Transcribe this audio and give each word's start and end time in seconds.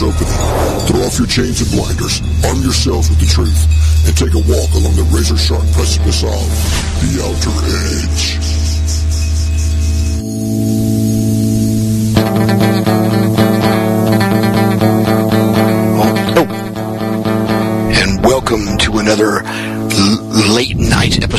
Opening. 0.00 0.28
Throw 0.86 1.00
off 1.00 1.18
your 1.18 1.26
chains 1.26 1.60
and 1.60 1.70
blinders, 1.72 2.22
arm 2.46 2.62
yourselves 2.62 3.10
with 3.10 3.18
the 3.18 3.26
truth, 3.26 3.66
and 4.06 4.16
take 4.16 4.32
a 4.32 4.38
walk 4.46 4.70
along 4.74 4.94
the 4.94 5.02
razor-sharp 5.10 5.64
precipice 5.72 6.22
of 6.22 6.46
the 7.02 7.18
Outer 7.18 7.50
Edge. 8.06 8.37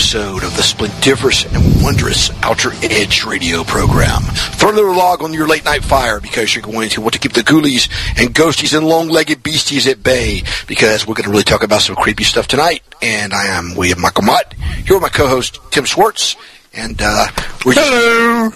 Episode 0.09 0.43
of 0.43 0.55
the 0.57 0.63
splendiferous 0.63 1.45
and 1.53 1.83
wondrous 1.83 2.31
Outer 2.41 2.71
Edge 2.81 3.25
radio 3.25 3.63
program. 3.63 4.23
Throw 4.23 4.69
another 4.69 4.89
log 4.89 5.21
on 5.21 5.35
your 5.35 5.47
late 5.47 5.63
night 5.65 5.83
fire 5.83 6.19
because 6.19 6.55
you're 6.55 6.63
going 6.63 6.89
to 6.89 7.01
want 7.01 7.13
to 7.13 7.19
keep 7.19 7.33
the 7.33 7.41
ghoulies 7.41 7.91
and 8.17 8.33
ghosties 8.33 8.75
and 8.75 8.87
long-legged 8.87 9.43
beasties 9.43 9.87
at 9.87 10.01
bay 10.01 10.41
because 10.65 11.05
we're 11.05 11.13
going 11.13 11.25
to 11.25 11.29
really 11.29 11.43
talk 11.43 11.61
about 11.61 11.81
some 11.81 11.95
creepy 11.95 12.23
stuff 12.23 12.47
tonight. 12.47 12.81
And 13.03 13.35
I 13.35 13.49
am 13.49 13.75
William 13.75 14.01
Michael 14.01 14.23
Mott 14.23 14.51
here 14.53 14.95
with 14.95 15.03
my 15.03 15.09
co-host 15.09 15.59
Tim 15.69 15.85
Schwartz, 15.85 16.35
and 16.73 16.99
uh, 16.99 17.27
we're 17.63 17.75
just 17.75 17.91
Hello. 17.91 18.49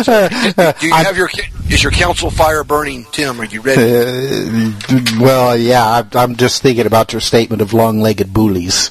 Do 0.80 0.86
you 0.86 0.94
have 0.94 1.16
your 1.16 1.28
is 1.70 1.82
your 1.82 1.92
council 1.92 2.30
fire 2.30 2.62
burning, 2.62 3.06
Tim? 3.10 3.40
Are 3.40 3.44
you 3.44 3.60
ready? 3.60 3.82
Uh, 3.82 4.72
well, 5.18 5.56
yeah, 5.56 5.84
I, 5.84 6.04
I'm 6.18 6.36
just 6.36 6.62
thinking 6.62 6.86
about 6.86 7.12
your 7.12 7.20
statement 7.20 7.62
of 7.62 7.72
long-legged 7.72 8.34
bullies. 8.34 8.90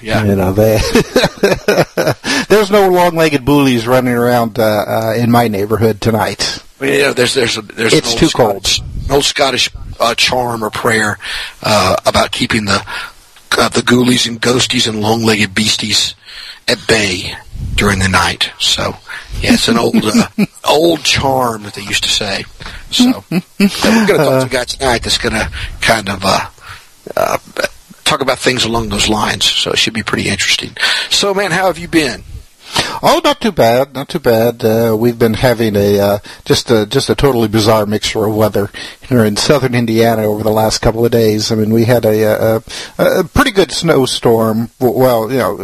Yeah. 0.00 0.24
You 0.24 0.34
know, 0.34 0.52
they, 0.52 0.78
there's 2.48 2.70
no 2.70 2.88
long-legged 2.88 3.44
bullies 3.44 3.86
running 3.86 4.14
around 4.14 4.58
uh, 4.58 4.62
uh, 4.62 5.14
in 5.16 5.30
my 5.30 5.48
neighborhood 5.48 6.00
tonight. 6.00 6.62
Well, 6.80 6.90
you 6.90 6.98
know, 7.00 7.12
there's 7.12 7.34
there's 7.34 7.58
a, 7.58 7.62
there's 7.62 7.92
It's 7.92 8.10
old 8.10 8.18
too 8.18 8.28
cold. 8.30 8.66
Scottish, 8.66 8.80
an 8.80 9.12
old 9.12 9.24
Scottish 9.24 9.70
uh, 10.00 10.14
charm 10.14 10.64
or 10.64 10.70
prayer 10.70 11.18
uh, 11.62 11.96
about 12.06 12.32
keeping 12.32 12.64
the 12.64 12.82
uh, 13.56 13.68
the 13.68 13.82
ghoulies 13.82 14.26
and 14.26 14.40
ghosties 14.40 14.88
and 14.88 15.00
long-legged 15.00 15.54
beasties 15.54 16.14
at 16.66 16.84
bay 16.88 17.36
during 17.74 17.98
the 17.98 18.08
night. 18.08 18.50
So, 18.58 18.94
yeah, 19.40 19.54
it's 19.54 19.68
an 19.68 19.78
old 19.78 20.04
uh, 20.04 20.28
old 20.64 21.04
charm 21.04 21.64
that 21.64 21.74
they 21.74 21.82
used 21.82 22.04
to 22.04 22.10
say. 22.10 22.44
So, 22.90 23.24
yeah, 23.30 23.40
we're 23.60 24.06
going 24.06 24.06
to 24.06 24.16
talk 24.16 24.40
to 24.40 24.46
a 24.46 24.48
guy 24.48 24.64
tonight 24.64 25.02
that's 25.02 25.18
going 25.18 25.34
to 25.34 25.50
kind 25.80 26.08
of 26.08 26.22
uh, 26.24 26.50
uh, 27.16 27.38
talk 28.04 28.20
about 28.20 28.38
things 28.38 28.64
along 28.64 28.88
those 28.88 29.08
lines. 29.08 29.44
So 29.44 29.72
it 29.72 29.78
should 29.78 29.94
be 29.94 30.02
pretty 30.02 30.28
interesting. 30.28 30.76
So, 31.10 31.34
man, 31.34 31.50
how 31.50 31.66
have 31.66 31.78
you 31.78 31.88
been? 31.88 32.22
Oh, 33.02 33.20
not 33.22 33.40
too 33.40 33.52
bad, 33.52 33.94
not 33.94 34.08
too 34.08 34.18
bad. 34.18 34.64
Uh, 34.64 34.96
we've 34.98 35.18
been 35.18 35.34
having 35.34 35.76
a 35.76 36.00
uh, 36.00 36.18
just 36.44 36.70
a 36.70 36.86
just 36.86 37.10
a 37.10 37.14
totally 37.14 37.48
bizarre 37.48 37.86
mixture 37.86 38.24
of 38.24 38.34
weather 38.34 38.70
here 39.08 39.24
in 39.24 39.36
southern 39.36 39.74
Indiana 39.74 40.22
over 40.22 40.42
the 40.42 40.50
last 40.50 40.78
couple 40.80 41.04
of 41.04 41.10
days. 41.12 41.52
I 41.52 41.54
mean, 41.54 41.70
we 41.72 41.84
had 41.84 42.04
a, 42.04 42.56
a, 42.56 42.62
a 43.20 43.24
pretty 43.24 43.50
good 43.50 43.70
snowstorm. 43.70 44.70
Well, 44.80 45.30
you 45.30 45.38
know, 45.38 45.58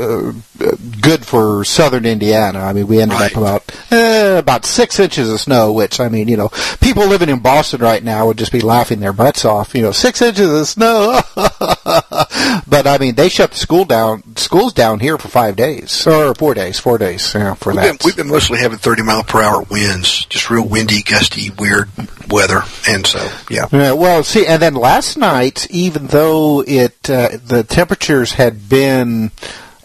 uh, 0.59 0.77
good 1.01 1.25
for 1.25 1.65
southern 1.65 2.05
Indiana. 2.07 2.61
I 2.61 2.73
mean, 2.73 2.87
we 2.87 3.01
ended 3.01 3.19
Right. 3.19 3.33
up 3.33 3.39
about 3.39 3.73
uh, 3.93 4.37
about 4.39 4.65
six 4.65 4.99
inches 5.01 5.29
of 5.31 5.41
snow, 5.41 5.73
which 5.73 6.01
I 6.01 6.09
mean, 6.09 6.29
you 6.29 6.37
know, 6.37 6.51
people 6.81 7.07
living 7.07 7.29
in 7.29 7.41
Boston 7.41 7.81
right 7.81 8.03
now 8.05 8.27
would 8.27 8.39
just 8.39 8.53
be 8.53 8.61
laughing 8.61 9.01
their 9.01 9.13
butts 9.13 9.45
off. 9.45 9.75
You 9.75 9.83
know, 9.83 9.93
six 9.93 10.21
inches 10.23 10.49
of 10.51 10.67
snow. 10.69 11.21
but 11.35 12.87
I 12.87 12.99
mean, 13.01 13.15
they 13.15 13.29
shut 13.29 13.53
the 13.53 13.57
school 13.57 13.85
down, 13.85 14.37
schools 14.37 14.73
down 14.73 15.01
here 15.01 15.19
for 15.19 15.29
five 15.29 15.57
days 15.57 16.07
or 16.07 16.35
four 16.35 16.55
days, 16.55 16.79
four 16.79 16.99
days. 16.99 17.33
Yeah, 17.35 17.55
for 17.55 17.73
We've 17.73 17.83
that. 17.83 17.99
been, 17.99 18.07
we've 18.07 18.17
been 18.17 18.29
mostly 18.29 18.59
having 18.59 18.79
30 18.79 19.03
mile 19.03 19.23
per 19.25 19.41
hour 19.43 19.63
winds, 19.63 20.25
just 20.27 20.51
real 20.51 20.67
windy, 20.67 21.03
gusty, 21.03 21.51
weird 21.51 21.89
weather. 22.29 22.63
And 22.89 23.07
so, 23.07 23.19
yeah. 23.51 23.67
Yeah, 23.73 23.93
well, 23.93 24.23
see, 24.23 24.47
and 24.47 24.61
then 24.61 24.75
last 24.75 25.17
night, 25.17 25.67
even 25.71 26.07
though 26.09 26.63
it 26.67 27.09
uh, 27.09 27.39
the 27.45 27.65
temperatures 27.65 28.33
had 28.33 28.69
been 28.69 29.31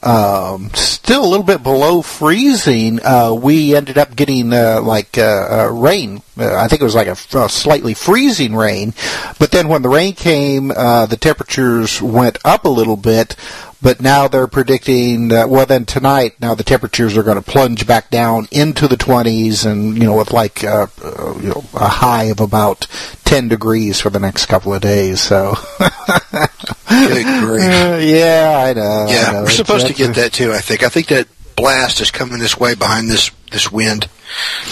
um, 0.05 0.69
still 0.75 1.25
a 1.25 1.27
little 1.27 1.45
bit 1.45 1.63
below 1.63 2.01
freezing, 2.03 3.03
uh, 3.03 3.33
we 3.33 3.75
ended 3.75 3.97
up 3.97 4.15
getting 4.15 4.53
uh, 4.53 4.81
like 4.81 5.17
uh, 5.17 5.47
uh, 5.49 5.69
rain. 5.71 6.21
Uh, 6.37 6.55
I 6.55 6.67
think 6.67 6.81
it 6.81 6.85
was 6.85 6.95
like 6.95 7.07
a, 7.07 7.17
a 7.37 7.49
slightly 7.49 7.95
freezing 7.95 8.55
rain, 8.55 8.93
but 9.39 9.51
then 9.51 9.67
when 9.67 9.81
the 9.81 9.89
rain 9.89 10.13
came, 10.13 10.71
uh, 10.71 11.07
the 11.07 11.17
temperatures 11.17 12.01
went 12.01 12.37
up 12.45 12.65
a 12.65 12.69
little 12.69 12.97
bit. 12.97 13.35
But 13.81 14.01
now 14.01 14.27
they're 14.27 14.47
predicting 14.47 15.27
that, 15.27 15.49
well, 15.49 15.65
then 15.65 15.85
tonight, 15.85 16.35
now 16.41 16.55
the 16.55 16.63
temperatures 16.63 17.15
are 17.17 17.23
going 17.23 17.41
to 17.41 17.43
plunge 17.51 17.85
back 17.85 18.09
down 18.09 18.47
into 18.51 18.87
the 18.87 18.95
20s 18.95 19.65
and, 19.69 19.95
you 19.97 20.05
know, 20.05 20.17
with 20.17 20.31
like, 20.31 20.63
uh, 20.63 20.87
uh, 21.03 21.35
you 21.39 21.49
know, 21.49 21.63
a 21.75 21.87
high 21.87 22.23
of 22.25 22.39
about 22.39 22.87
10 23.25 23.47
degrees 23.47 23.99
for 24.01 24.09
the 24.09 24.19
next 24.19 24.47
couple 24.47 24.73
of 24.73 24.81
days. 24.81 25.19
So, 25.21 25.53
Good 25.77 27.25
grief. 27.41 27.61
Uh, 27.61 27.99
yeah, 28.01 28.63
I 28.65 28.73
know. 28.73 28.81
I 29.07 29.11
Yeah, 29.11 29.31
know. 29.33 29.41
we're 29.43 29.49
supposed 29.49 29.87
to 29.87 29.93
get 29.93 30.15
that 30.15 30.33
too, 30.33 30.51
I 30.53 30.59
think. 30.59 30.81
I 30.83 30.89
think 30.89 31.07
that 31.07 31.27
blast 31.55 32.01
is 32.01 32.11
coming 32.11 32.39
this 32.39 32.57
way 32.57 32.75
behind 32.75 33.09
this, 33.09 33.29
this 33.51 33.71
wind 33.71 34.07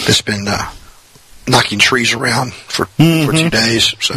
that's 0.06 0.22
been, 0.22 0.46
uh, 0.48 0.72
knocking 1.48 1.80
trees 1.80 2.14
around 2.14 2.54
for, 2.54 2.86
for 2.86 3.32
two 3.32 3.50
days. 3.50 3.94
So, 4.00 4.14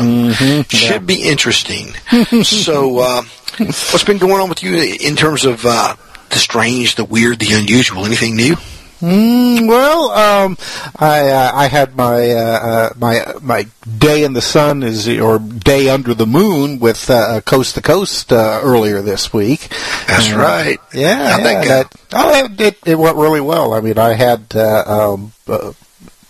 should 0.69 1.07
be 1.07 1.23
interesting. 1.23 1.89
so, 2.43 2.99
uh, 2.99 3.23
what's 3.59 4.05
been 4.05 4.19
going 4.19 4.41
on 4.41 4.49
with 4.49 4.63
you 4.63 4.77
in 5.01 5.17
terms 5.17 5.45
of, 5.45 5.65
uh, 5.65 5.97
the 6.31 6.37
strange, 6.37 6.97
the 6.97 7.05
weird, 7.05 7.39
the 7.39 7.53
unusual? 7.53 8.05
Anything 8.05 8.37
new? 8.37 8.57
Mm, 9.01 9.69
well, 9.69 10.11
um, 10.11 10.57
I 10.99 11.29
uh, 11.29 11.51
I 11.55 11.67
had 11.67 11.97
my 11.97 12.31
uh, 12.31 12.37
uh, 12.39 12.91
my 12.97 13.35
my 13.43 13.67
day 13.99 14.25
in 14.25 14.33
the 14.33 14.41
sun 14.41 14.83
is 14.83 15.07
or 15.07 15.39
day 15.39 15.91
under 15.91 16.15
the 16.15 16.27
moon 16.27 16.79
with 16.79 17.11
uh, 17.11 17.43
Coast 17.43 17.75
to 17.75 17.83
Coast 17.83 18.33
uh, 18.33 18.59
earlier 18.63 19.03
this 19.03 19.35
week. 19.35 19.69
That's 20.09 20.33
right. 20.33 20.79
Yeah, 20.95 21.37
yeah, 21.37 21.65
that- 21.65 21.95
oh, 22.15 22.45
it, 22.47 22.59
it 22.59 22.79
it 22.87 22.99
went 22.99 23.19
really 23.19 23.43
well. 23.43 23.75
I 23.75 23.83
mean, 23.83 23.99
I 23.99 24.15
had 24.15 24.47
uh, 24.57 24.85
um, 25.13 25.33
uh, 25.47 25.73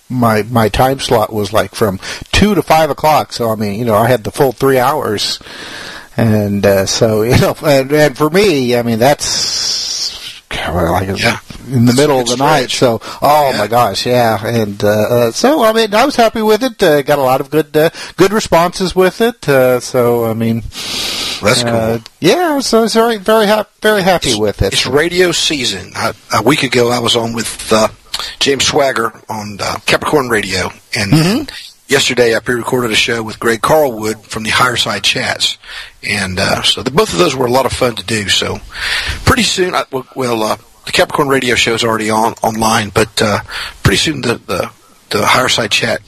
my 0.08 0.42
my 0.44 0.68
time 0.68 1.00
slot 1.00 1.32
was 1.32 1.52
like 1.52 1.74
from 1.74 1.98
two 2.32 2.54
to 2.54 2.62
five 2.62 2.90
o'clock. 2.90 3.32
So 3.32 3.50
I 3.50 3.54
mean, 3.56 3.78
you 3.78 3.84
know, 3.84 3.94
I 3.96 4.06
had 4.08 4.24
the 4.24 4.30
full 4.30 4.52
three 4.52 4.78
hours, 4.78 5.40
and 6.16 6.64
uh, 6.64 6.86
so 6.86 7.22
you 7.30 7.36
know, 7.38 7.56
and, 7.64 7.90
and 7.92 8.16
for 8.16 8.30
me, 8.30 8.76
I 8.76 8.82
mean, 8.82 8.98
that's 8.98 10.40
well, 10.68 10.92
like 10.92 11.18
Yeah. 11.18 11.38
in 11.68 11.84
the 11.86 11.92
middle 11.94 12.16
of 12.16 12.22
It's 12.22 12.30
the 12.32 12.36
night. 12.38 12.70
So, 12.70 13.00
oh 13.20 13.50
Yeah. 13.52 13.58
my 13.58 13.66
gosh, 13.66 14.06
yeah, 14.06 14.44
and 14.46 14.82
uh, 14.82 14.88
uh, 14.88 15.30
so 15.32 15.64
I 15.64 15.72
mean, 15.72 15.94
I 15.94 16.04
was 16.04 16.16
happy 16.16 16.42
with 16.42 16.62
it. 16.62 16.82
Uh, 16.82 17.02
got 17.02 17.18
a 17.18 17.22
lot 17.22 17.40
of 17.40 17.50
good 17.50 17.76
uh, 17.76 17.90
good 18.16 18.32
responses 18.32 18.94
with 18.94 19.20
it. 19.20 19.48
Uh, 19.48 19.80
so 19.80 20.24
I 20.24 20.34
mean, 20.34 20.60
That's 21.42 21.62
cool. 21.62 21.72
uh, 21.74 21.98
yeah, 22.20 22.60
so 22.60 22.78
I 22.78 22.82
was 22.82 22.94
very 22.94 23.18
very 23.18 23.46
happy 23.46 23.68
very 23.82 24.02
happy 24.02 24.38
with 24.38 24.62
it. 24.62 24.72
It's 24.72 24.86
radio 24.86 25.32
season. 25.32 25.92
I, 25.94 26.12
a 26.32 26.42
week 26.42 26.62
ago, 26.62 26.90
I 26.90 27.00
was 27.00 27.16
on 27.16 27.32
with 27.34 27.72
uh, 27.72 27.88
James 28.38 28.64
Swagger 28.66 29.12
on 29.28 29.58
uh, 29.60 29.76
Capricorn 29.86 30.28
Radio, 30.28 30.70
and 30.96 31.12
Mm-hmm. 31.12 31.48
yesterday 31.88 32.34
I 32.34 32.40
pre-recorded 32.40 32.90
a 32.90 32.94
show 32.96 33.22
with 33.22 33.38
Greg 33.38 33.60
Carlwood 33.60 34.22
from 34.24 34.42
the 34.42 34.50
Higher 34.50 34.76
Side 34.76 35.02
Chats, 35.04 35.58
and 36.02 36.38
uh, 36.38 36.62
so 36.62 36.82
the, 36.82 36.90
both 36.90 37.12
of 37.12 37.18
those 37.18 37.34
were 37.36 37.46
a 37.46 37.50
lot 37.50 37.66
of 37.66 37.72
fun 37.72 37.94
to 37.96 38.04
do. 38.04 38.28
So 38.28 38.58
pretty 39.24 39.42
soon, 39.44 39.74
I, 39.74 39.84
well, 39.90 40.06
well 40.14 40.42
uh, 40.42 40.56
the 40.84 40.92
Capricorn 40.92 41.28
Radio 41.28 41.54
show 41.54 41.74
is 41.74 41.84
already 41.84 42.10
on 42.10 42.32
online, 42.42 42.90
but 42.90 43.20
uh, 43.22 43.40
pretty 43.82 43.98
soon 43.98 44.20
the, 44.22 44.34
the 44.46 44.70
the 45.10 45.24
Higher 45.26 45.48
Side 45.48 45.70
Chat 45.70 46.00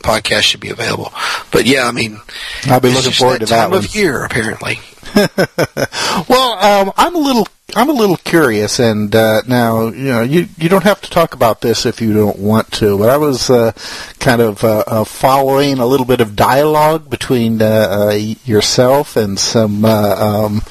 podcast 0.00 0.42
should 0.42 0.60
be 0.60 0.70
available. 0.70 1.12
But 1.52 1.64
yeah, 1.66 1.84
I 1.86 1.92
mean, 1.92 2.18
I'll 2.66 2.80
be 2.80 2.92
looking 2.92 3.12
forward 3.12 3.40
to 3.40 3.46
that 3.46 3.62
time 3.62 3.70
one. 3.70 3.84
of 3.84 3.94
year 3.94 4.24
apparently. 4.24 4.78
Well, 6.28 6.52
um, 6.64 6.92
I'm 6.96 7.14
a 7.14 7.18
little 7.18 7.46
I'm 7.74 7.88
a 7.88 7.92
little 7.92 8.16
curious, 8.16 8.78
and 8.78 9.14
uh, 9.14 9.42
now 9.46 9.88
you 9.88 10.04
know 10.04 10.22
you 10.22 10.48
you 10.58 10.68
don't 10.68 10.84
have 10.84 11.00
to 11.02 11.10
talk 11.10 11.34
about 11.34 11.60
this 11.60 11.86
if 11.86 12.00
you 12.00 12.12
don't 12.12 12.38
want 12.38 12.70
to, 12.72 12.98
but 12.98 13.08
I 13.08 13.16
was 13.16 13.48
uh, 13.48 13.72
kind 14.18 14.42
of 14.42 14.62
uh, 14.62 14.84
uh, 14.86 15.04
following 15.04 15.78
a 15.78 15.86
little 15.86 16.06
bit 16.06 16.20
of 16.20 16.36
dialogue 16.36 17.08
between 17.08 17.62
uh, 17.62 18.10
uh, 18.10 18.10
yourself 18.44 19.16
and 19.16 19.38
some. 19.38 19.84
Um, 19.84 20.62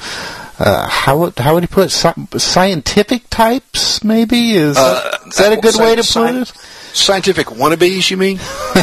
uh, 0.58 0.88
how 0.88 1.18
would- 1.18 1.38
how 1.38 1.54
would 1.54 1.62
you 1.62 1.68
put 1.68 1.86
it? 1.94 2.40
Scientific 2.40 3.28
types? 3.30 4.02
Maybe 4.04 4.52
is 4.52 4.76
Uh, 4.76 5.18
is 5.26 5.36
that 5.36 5.52
a 5.52 5.56
good 5.60 5.76
way 5.76 5.94
to 5.96 6.02
sci- 6.02 6.20
put 6.20 6.34
it? 6.42 6.52
Scientific 6.94 7.46
wannabes, 7.46 8.10
you 8.10 8.16
mean? 8.18 8.36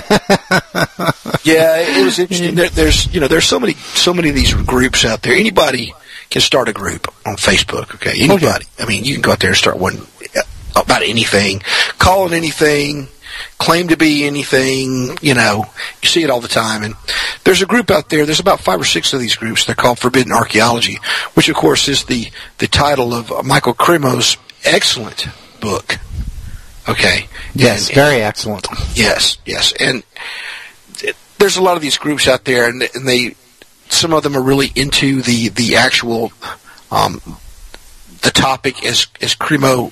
yeah, 1.44 1.78
it 1.78 2.04
was 2.06 2.18
interesting. 2.20 2.56
There, 2.56 2.70
there's, 2.70 3.14
you 3.14 3.20
know, 3.20 3.28
there's 3.28 3.46
so 3.46 3.60
many, 3.60 3.74
so 3.74 4.14
many 4.14 4.30
of 4.30 4.36
these 4.36 4.54
groups 4.54 5.06
out 5.06 5.22
there. 5.22 5.34
Anybody 5.34 5.94
can 6.30 6.42
start 6.42 6.70
a 6.70 6.74
group 6.74 7.08
on 7.26 7.36
Facebook. 7.36 7.94
Okay, 7.96 8.14
anybody. 8.24 8.66
Okay. 8.66 8.84
I 8.84 8.86
mean, 8.88 9.04
you 9.04 9.14
can 9.14 9.22
go 9.22 9.32
out 9.32 9.40
there 9.40 9.50
and 9.52 9.58
start 9.58 9.78
one 9.78 9.98
uh, 10.36 10.42
about 10.76 11.04
anything, 11.04 11.62
call 12.00 12.26
it 12.26 12.34
anything, 12.34 13.08
claim 13.58 13.90
to 13.90 13.98
be 13.98 14.26
anything. 14.26 15.18
You 15.22 15.34
know, 15.34 15.66
you 16.02 16.08
see 16.08 16.24
it 16.24 16.30
all 16.30 16.42
the 16.42 16.48
time. 16.48 16.84
And 16.84 16.96
there's 17.44 17.62
a 17.62 17.66
group 17.66 17.92
out 17.92 18.10
there. 18.10 18.26
There's 18.26 18.40
about 18.40 18.60
five 18.60 18.80
or 18.80 18.86
six 18.86 19.14
of 19.14 19.20
these 19.20 19.36
groups. 19.36 19.66
They're 19.66 19.76
called 19.76 20.00
Forbidden 20.00 20.32
Archaeology, 20.32 21.00
which 21.34 21.50
of 21.50 21.56
course 21.56 21.88
is 21.88 22.06
the 22.06 22.32
the 22.58 22.68
title 22.68 23.14
of 23.14 23.46
Michael 23.46 23.74
Cremo's 23.74 24.38
excellent 24.64 25.28
book. 25.60 25.98
Okay. 26.88 27.28
Yes, 27.54 27.88
and, 27.88 27.96
very 27.96 28.22
excellent. 28.22 28.68
Yes, 28.96 29.38
yes, 29.46 29.74
and 29.80 30.04
there's 31.40 31.58
a 31.58 31.64
lot 31.64 31.76
of 31.76 31.82
these 31.82 31.98
groups 31.98 32.28
out 32.28 32.46
there, 32.46 32.70
and, 32.70 32.84
and 32.94 33.08
they 33.08 33.36
some 33.90 34.14
of 34.14 34.24
them 34.24 34.36
are 34.36 34.42
really 34.42 34.72
into 34.76 35.22
the 35.22 35.50
the 35.50 35.78
actual 35.78 36.32
um, 36.92 37.22
the 38.22 38.32
topic 38.32 38.86
as 38.86 39.08
as 39.22 39.36
Cremo 39.36 39.92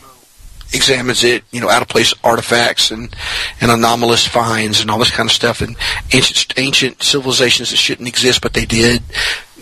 examines 0.73 1.23
it, 1.23 1.43
you 1.51 1.61
know, 1.61 1.69
out 1.69 1.81
of 1.81 1.87
place 1.87 2.13
artifacts 2.23 2.91
and, 2.91 3.15
and 3.61 3.71
anomalous 3.71 4.27
finds 4.27 4.81
and 4.81 4.91
all 4.91 4.99
this 4.99 5.11
kind 5.11 5.27
of 5.27 5.33
stuff 5.33 5.61
and 5.61 5.75
ancient 6.13 6.53
ancient 6.57 7.01
civilizations 7.01 7.71
that 7.71 7.77
shouldn't 7.77 8.07
exist 8.07 8.41
but 8.41 8.53
they 8.53 8.65
did, 8.65 9.01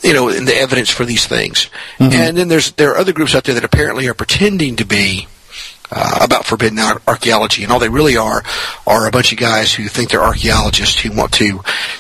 you 0.04 0.14
know, 0.14 0.30
and 0.30 0.48
the 0.48 0.56
evidence 0.56 0.90
for 0.90 1.06
these 1.06 1.26
things. 1.26 1.70
Mm-hmm. 1.98 2.14
And 2.14 2.38
then 2.38 2.48
there's 2.48 2.72
there 2.74 2.92
are 2.92 2.98
other 2.98 3.14
groups 3.14 3.36
out 3.36 3.44
there 3.44 3.56
that 3.56 3.64
apparently 3.64 4.08
are 4.08 4.14
pretending 4.14 4.76
to 4.78 4.86
be 4.86 5.28
uh, 5.92 6.20
about 6.22 6.46
forbidden 6.46 6.80
ar- 6.80 7.02
archaeology, 7.08 7.64
and 7.64 7.72
all 7.72 7.80
they 7.80 7.90
really 7.90 8.18
are 8.18 8.44
are 8.88 9.08
a 9.08 9.12
bunch 9.12 9.32
of 9.32 9.38
guys 9.38 9.74
who 9.74 9.88
think 9.88 10.10
they're 10.10 10.24
archaeologists 10.24 11.00
who 11.00 11.12
want 11.12 11.34
to, 11.34 11.46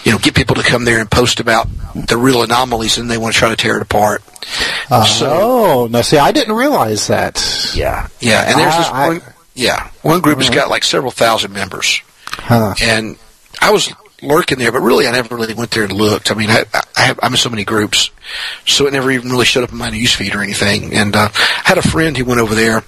you 0.04 0.12
know, 0.12 0.18
get 0.18 0.36
people 0.36 0.56
to 0.56 0.64
come 0.64 0.86
there 0.86 1.00
and 1.00 1.10
post 1.10 1.40
about 1.40 1.68
the 1.96 2.18
real 2.18 2.44
anomalies, 2.44 2.98
and 2.98 3.10
they 3.10 3.18
want 3.18 3.34
to 3.34 3.40
try 3.40 3.50
to 3.50 3.56
tear 3.56 3.78
it 3.78 3.82
apart. 3.82 4.24
Uh, 4.90 5.06
so, 5.06 5.30
oh, 5.30 5.88
now 5.88 6.02
see, 6.02 6.18
I 6.18 6.32
didn't 6.32 6.56
realize 6.56 7.08
that. 7.08 7.74
Yeah, 7.76 8.08
yeah, 8.20 8.44
and 8.48 8.60
there's 8.60 8.78
this 8.78 8.88
I, 8.88 9.08
one, 9.08 9.22
yeah, 9.54 9.90
one 10.02 10.22
group 10.22 10.38
has 10.38 10.50
got 10.50 10.70
like 10.70 10.84
several 10.84 11.12
thousand 11.12 11.54
members, 11.54 12.02
huh. 12.26 12.76
and 12.82 13.18
I 13.62 13.72
was 13.72 13.94
lurking 14.22 14.58
there, 14.58 14.72
but 14.72 14.82
really 14.82 15.08
I 15.08 15.12
never 15.12 15.36
really 15.36 15.54
went 15.54 15.72
there 15.72 15.84
and 15.84 15.94
looked. 15.94 16.32
I 16.32 16.36
mean, 16.36 16.50
I, 16.50 16.66
I 16.96 17.02
have, 17.02 17.20
I'm 17.22 17.34
in 17.34 17.38
so 17.38 17.50
many 17.50 17.64
groups, 17.64 18.12
so 18.66 18.88
it 18.88 18.94
never 18.94 19.12
even 19.12 19.30
really 19.30 19.46
showed 19.46 19.64
up 19.64 19.72
in 19.72 19.78
my 19.78 19.90
newsfeed 19.90 20.34
or 20.36 20.42
anything. 20.42 20.94
And 20.94 21.16
uh, 21.16 21.30
I 21.34 21.62
had 21.64 21.78
a 21.78 21.82
friend 21.82 22.18
who 22.18 22.26
went 22.26 22.42
over 22.42 22.56
there 22.56 22.84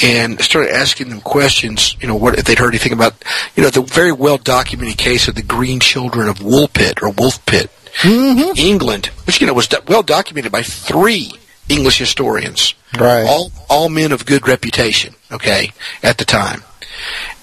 and 0.00 0.40
started 0.40 0.74
asking 0.74 1.08
them 1.08 1.20
questions. 1.20 1.96
You 2.00 2.08
know, 2.08 2.16
what 2.16 2.38
if 2.38 2.44
they'd 2.44 2.58
heard 2.58 2.70
anything 2.70 2.92
about, 2.92 3.14
you 3.56 3.62
know, 3.62 3.70
the 3.70 3.82
very 3.82 4.12
well 4.12 4.38
documented 4.38 4.98
case 4.98 5.28
of 5.28 5.34
the 5.34 5.42
Green 5.42 5.80
Children 5.80 6.28
of 6.28 6.38
Woolpit 6.38 7.02
or 7.02 7.12
Wolfpit, 7.12 7.68
mm-hmm. 8.00 8.56
England, 8.56 9.06
which 9.26 9.40
you 9.40 9.46
know 9.46 9.54
was 9.54 9.68
well 9.86 10.02
documented 10.02 10.52
by 10.52 10.62
three 10.62 11.32
English 11.68 11.98
historians, 11.98 12.74
right? 12.98 13.26
All 13.26 13.52
all 13.68 13.88
men 13.88 14.12
of 14.12 14.26
good 14.26 14.48
reputation. 14.48 15.14
Okay, 15.30 15.72
at 16.02 16.18
the 16.18 16.24
time, 16.24 16.62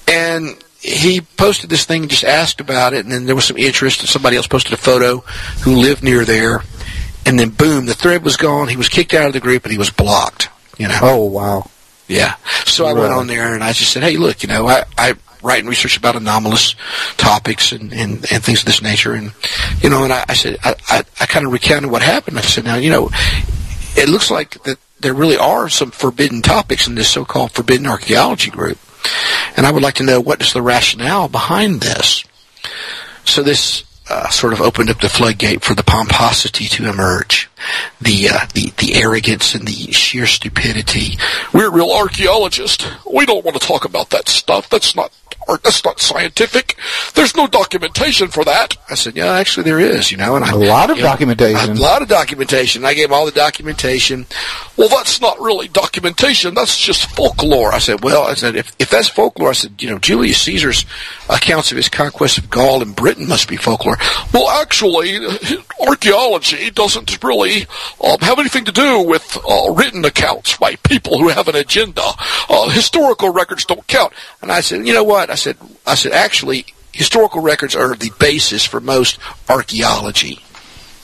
and 0.07 0.56
he 0.80 1.22
posted 1.22 1.69
this 1.69 1.86
thing, 1.86 2.04
and 2.04 2.12
just 2.12 2.24
asked 2.24 2.62
about 2.62 2.94
it, 2.94 3.04
and 3.04 3.12
then 3.12 3.25
there 3.25 3.36
was 3.36 3.46
some 3.46 3.57
interest, 3.57 4.01
and 4.01 4.10
somebody 4.10 4.38
else 4.38 4.48
posted 4.48 4.74
a 4.74 4.78
photo 4.78 5.19
who 5.63 5.75
lived 5.75 6.04
near 6.04 6.25
there, 6.25 6.63
and 7.25 7.40
then 7.40 7.50
boom, 7.50 7.86
the 7.86 7.94
thread 7.94 8.24
was 8.24 8.38
gone. 8.38 8.68
He 8.68 8.78
was 8.78 8.90
kicked 8.90 9.13
out 9.13 9.28
of 9.28 9.34
the 9.34 9.40
group, 9.40 9.63
and 9.63 9.72
he 9.72 9.78
was 9.78 9.90
blocked. 9.90 10.50
You 10.78 10.88
know. 10.88 11.00
Oh 11.01 11.25
wow. 11.25 11.69
Yeah. 12.09 12.35
So 12.65 12.85
I 12.85 12.94
went 12.94 13.13
on 13.13 13.27
there 13.27 13.53
and 13.53 13.63
I 13.63 13.71
just 13.71 13.91
said, 13.91 14.03
hey, 14.03 14.17
look, 14.17 14.41
you 14.41 14.50
know, 14.50 14.67
I, 14.67 14.83
I 14.97 15.13
write 15.44 15.59
and 15.59 15.69
research 15.69 15.95
about 15.95 16.15
anomalous 16.15 16.75
topics 17.17 17.71
and, 17.71 17.94
and, 17.94 18.25
and 18.31 18.44
things 18.44 18.59
of 18.59 18.65
this 18.65 18.81
nature. 18.81 19.13
And, 19.13 19.31
you 19.81 19.89
know, 19.89 20.03
and 20.03 20.11
I, 20.11 20.25
I 20.27 20.33
said, 20.33 20.57
I, 20.63 20.75
I, 20.89 21.03
I 21.19 21.25
kind 21.27 21.45
of 21.45 21.53
recounted 21.53 21.91
what 21.91 22.01
happened. 22.01 22.38
I 22.38 22.41
said, 22.41 22.65
now, 22.65 22.75
you 22.75 22.89
know, 22.89 23.11
it 23.95 24.09
looks 24.09 24.31
like 24.31 24.61
that 24.63 24.79
there 25.00 25.13
really 25.13 25.38
are 25.38 25.69
some 25.69 25.91
forbidden 25.91 26.41
topics 26.41 26.88
in 26.88 26.95
this 26.95 27.09
so-called 27.09 27.51
forbidden 27.51 27.85
archaeology 27.85 28.50
group. 28.50 28.79
And 29.55 29.65
I 29.65 29.71
would 29.71 29.83
like 29.83 29.95
to 29.95 30.03
know 30.03 30.19
what 30.19 30.41
is 30.41 30.51
the 30.51 30.62
rationale 30.62 31.29
behind 31.29 31.81
this. 31.81 32.25
So 33.23 33.44
this 33.44 33.83
uh, 34.09 34.29
sort 34.29 34.53
of 34.53 34.61
opened 34.61 34.89
up 34.89 35.00
the 35.00 35.09
floodgate 35.09 35.63
for 35.63 35.75
the 35.75 35.83
pomposity 35.83 36.67
to 36.67 36.89
emerge, 36.89 37.50
the, 38.01 38.29
uh, 38.29 38.47
the 38.53 38.73
the 38.77 38.95
arrogance 38.95 39.53
and 39.56 39.67
the 39.67 39.91
sheer 39.91 40.25
stupidity. 40.25 41.17
We're 41.53 41.71
real 41.71 41.91
archaeologists. 41.91 42.85
We 43.11 43.25
don't 43.25 43.45
want 43.45 43.59
to 43.59 43.67
talk 43.67 43.85
about 43.85 44.09
that 44.11 44.27
stuff. 44.27 44.69
That's 44.69 44.95
not 44.95 45.11
art. 45.47 45.63
That's 45.63 45.83
not 45.83 46.00
scientific. 46.00 46.75
There's 47.15 47.36
no 47.36 47.47
documentation 47.47 48.27
for 48.27 48.44
that. 48.45 48.77
I 48.89 48.96
said, 48.96 49.15
yeah, 49.15 49.34
actually 49.34 49.63
there 49.63 49.79
is, 49.79 50.12
you 50.12 50.17
know. 50.17 50.36
And 50.36 50.46
I, 50.46 50.51
a 50.51 50.55
lot 50.55 50.89
of 50.89 50.98
you 50.98 51.03
know, 51.03 51.10
documentation. 51.10 51.77
A 51.77 51.79
lot 51.79 52.01
of 52.01 52.08
documentation. 52.08 52.86
I 52.86 52.93
gave 52.93 53.12
all 53.12 53.25
the 53.25 53.31
documentation. 53.31 54.25
Well, 54.77 54.89
that's 54.89 55.22
not 55.22 55.39
really 55.39 55.67
documentation. 55.67 56.53
That's 56.53 56.77
just 56.77 57.10
folklore. 57.15 57.72
I 57.72 57.79
said, 57.79 58.03
well, 58.03 58.24
I 58.24 58.34
said, 58.34 58.55
if, 58.55 58.75
if 58.79 58.89
that's 58.89 59.10
folklore, 59.10 59.50
I 59.50 59.53
said, 59.53 59.81
you 59.81 59.89
know, 59.89 60.00
Julius 60.00 60.41
Caesar's 60.43 60.86
accounts 61.29 61.72
of 61.72 61.77
his 61.77 61.89
conquest 61.89 62.38
of 62.38 62.50
Gaul 62.50 62.81
and 62.81 62.96
Britain 62.96 63.27
must 63.27 63.48
be 63.48 63.58
folklore. 63.58 63.98
Well, 64.34 64.50
actually, 64.50 65.19
archaeology 65.79 66.69
doesn't 66.72 67.24
really 67.24 67.65
um, 68.03 68.19
have 68.22 68.39
anything 68.39 68.65
to 68.65 68.72
do 68.72 69.01
with 69.01 69.38
uh, 69.48 69.72
written 69.74 70.03
accounts 70.05 70.58
by 70.58 70.75
people 70.77 71.19
who 71.19 71.29
have 71.29 71.48
an 71.48 71.55
agenda. 71.55 72.03
Uh, 72.50 72.69
historical 72.69 73.29
records 73.29 73.65
don't 73.65 73.86
count. 73.88 74.13
And 74.41 74.51
I 74.51 74.62
said, 74.62 74.88
you 74.88 74.93
know 74.93 75.03
what? 75.03 75.28
I 75.29 75.36
said, 75.36 75.57
I 75.86 75.95
said, 75.95 76.12
actually, 76.12 76.65
historical 76.91 77.41
records 77.41 77.75
are 77.75 77.95
the 77.95 78.12
basis 78.19 78.65
for 78.65 78.79
most 78.79 79.19
archaeology. 79.48 80.39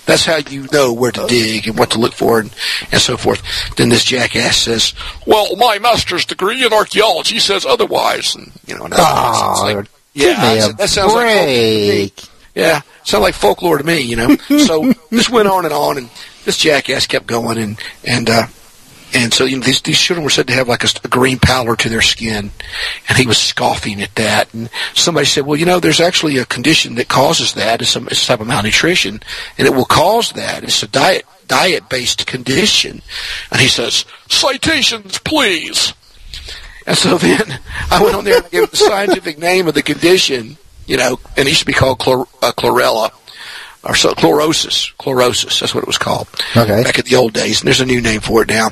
That's 0.05 0.25
how 0.25 0.37
you 0.37 0.67
know 0.71 0.93
where 0.93 1.11
to 1.11 1.25
dig 1.27 1.67
and 1.67 1.79
what 1.79 1.91
to 1.91 1.99
look 1.99 2.13
for 2.13 2.39
and, 2.39 2.53
and 2.91 3.01
so 3.01 3.17
forth. 3.17 3.41
Then 3.75 3.89
this 3.89 4.05
jackass 4.05 4.57
says, 4.57 4.93
"Well, 5.25 5.55
my 5.55 5.79
master's 5.79 6.25
degree 6.25 6.63
in 6.63 6.71
archaeology 6.71 7.39
says 7.39 7.65
otherwise." 7.65 8.35
And 8.35 8.51
you 8.67 8.75
know, 8.75 8.87
oh, 8.91 9.61
like, 9.63 9.87
yeah, 10.13 10.71
that 10.77 10.89
sounds 10.89 11.13
break. 11.13 12.15
like 12.15 12.29
yeah, 12.53 12.81
sound 13.03 13.23
like 13.23 13.33
folklore 13.33 13.79
to 13.79 13.83
me. 13.83 14.01
You 14.01 14.15
know. 14.15 14.35
so 14.59 14.93
this 15.09 15.29
went 15.29 15.47
on 15.47 15.65
and 15.65 15.73
on, 15.73 15.97
and 15.97 16.09
this 16.45 16.57
jackass 16.57 17.07
kept 17.07 17.25
going, 17.25 17.57
and 17.57 17.79
and 18.03 18.29
uh, 18.29 18.47
and 19.15 19.33
so 19.33 19.45
you 19.45 19.57
know, 19.57 19.63
these, 19.63 19.81
these 19.81 19.99
children 19.99 20.23
were 20.23 20.29
said 20.29 20.47
to 20.47 20.53
have 20.53 20.67
like 20.67 20.83
a, 20.83 20.89
a, 21.03 21.07
green 21.07 21.39
pallor 21.39 21.77
to 21.77 21.89
their 21.89 22.01
skin, 22.01 22.51
and 23.07 23.17
he 23.17 23.25
was 23.25 23.37
scoffing 23.37 24.01
at 24.01 24.13
that. 24.15 24.53
And 24.53 24.69
somebody 24.93 25.25
said, 25.25 25.45
"Well, 25.45 25.57
you 25.57 25.65
know, 25.65 25.79
there's 25.79 26.01
actually 26.01 26.37
a 26.37 26.45
condition 26.45 26.95
that 26.95 27.07
causes 27.07 27.53
that. 27.53 27.81
It's, 27.81 27.91
some, 27.91 28.07
it's 28.07 28.27
type 28.27 28.41
of 28.41 28.47
malnutrition, 28.47 29.21
and 29.57 29.67
it 29.67 29.73
will 29.73 29.85
cause 29.85 30.33
that. 30.33 30.63
It's 30.63 30.83
a 30.83 30.87
diet 30.87 31.25
diet 31.47 31.87
based 31.87 32.27
condition." 32.27 33.01
And 33.51 33.61
he 33.61 33.69
says, 33.69 34.03
"Citations, 34.27 35.17
please." 35.19 35.93
And 36.85 36.97
so 36.97 37.17
then 37.17 37.59
I 37.89 38.03
went 38.03 38.15
on 38.15 38.25
there 38.25 38.41
and 38.41 38.51
gave 38.51 38.69
the 38.69 38.77
scientific 38.77 39.39
name 39.39 39.67
of 39.67 39.73
the 39.73 39.81
condition, 39.81 40.57
you 40.85 40.97
know, 40.97 41.19
and 41.35 41.47
it 41.47 41.51
used 41.51 41.61
to 41.61 41.65
be 41.65 41.73
called 41.73 41.99
chlor- 41.99 42.27
uh, 42.43 42.51
chlorella 42.51 43.11
or 43.83 43.95
so 43.95 44.13
chlorosis. 44.13 44.93
Chlorosis, 44.97 45.61
that's 45.61 45.73
what 45.73 45.83
it 45.83 45.87
was 45.87 45.97
called. 45.97 46.27
Okay. 46.55 46.83
Back 46.83 46.99
in 46.99 47.05
the 47.05 47.15
old 47.15 47.33
days, 47.33 47.61
and 47.61 47.67
there's 47.67 47.81
a 47.81 47.85
new 47.85 48.01
name 48.01 48.21
for 48.21 48.43
it 48.43 48.49
now. 48.49 48.69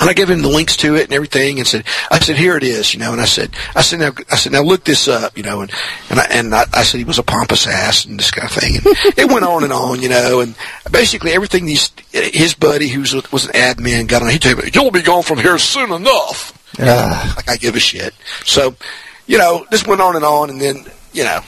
And 0.00 0.10
I 0.10 0.12
gave 0.12 0.28
him 0.28 0.42
the 0.42 0.48
links 0.48 0.76
to 0.78 0.96
it 0.96 1.04
and 1.04 1.12
everything, 1.12 1.58
and 1.58 1.66
said, 1.66 1.84
"I 2.10 2.18
said 2.18 2.36
here 2.36 2.56
it 2.56 2.62
is, 2.62 2.92
you 2.94 3.00
know." 3.00 3.12
And 3.12 3.20
I 3.20 3.26
said, 3.26 3.50
"I 3.74 3.82
said 3.82 4.00
now, 4.00 4.12
I 4.30 4.36
said 4.36 4.52
now 4.52 4.62
look 4.62 4.84
this 4.84 5.08
up, 5.08 5.36
you 5.36 5.42
know." 5.42 5.60
And 5.60 5.72
and 6.10 6.20
I, 6.20 6.24
and 6.30 6.54
I, 6.54 6.64
I 6.72 6.82
said 6.82 6.98
he 6.98 7.04
was 7.04 7.18
a 7.18 7.22
pompous 7.22 7.66
ass 7.66 8.04
and 8.04 8.18
this 8.18 8.30
kind 8.30 8.48
of 8.48 8.54
thing. 8.54 8.76
And 8.76 8.86
it 9.18 9.30
went 9.30 9.44
on 9.44 9.62
and 9.64 9.72
on, 9.72 10.02
you 10.02 10.08
know. 10.08 10.40
And 10.40 10.54
basically 10.90 11.32
everything 11.32 11.66
these 11.66 11.92
his 12.10 12.54
buddy 12.54 12.88
who 12.88 13.00
was, 13.00 13.14
was 13.32 13.46
an 13.46 13.52
admin 13.52 14.08
got 14.08 14.22
on. 14.22 14.30
He 14.30 14.38
told 14.38 14.58
me, 14.58 14.70
"You'll 14.72 14.90
be 14.90 15.02
gone 15.02 15.22
from 15.22 15.38
here 15.38 15.58
soon 15.58 15.92
enough." 15.92 16.52
Uh. 16.78 17.32
Like 17.36 17.48
I 17.48 17.56
give 17.56 17.76
a 17.76 17.80
shit. 17.80 18.14
So, 18.44 18.74
you 19.26 19.38
know, 19.38 19.66
this 19.70 19.86
went 19.86 20.00
on 20.00 20.16
and 20.16 20.24
on, 20.24 20.50
and 20.50 20.60
then 20.60 20.84
you 21.12 21.24
know, 21.24 21.40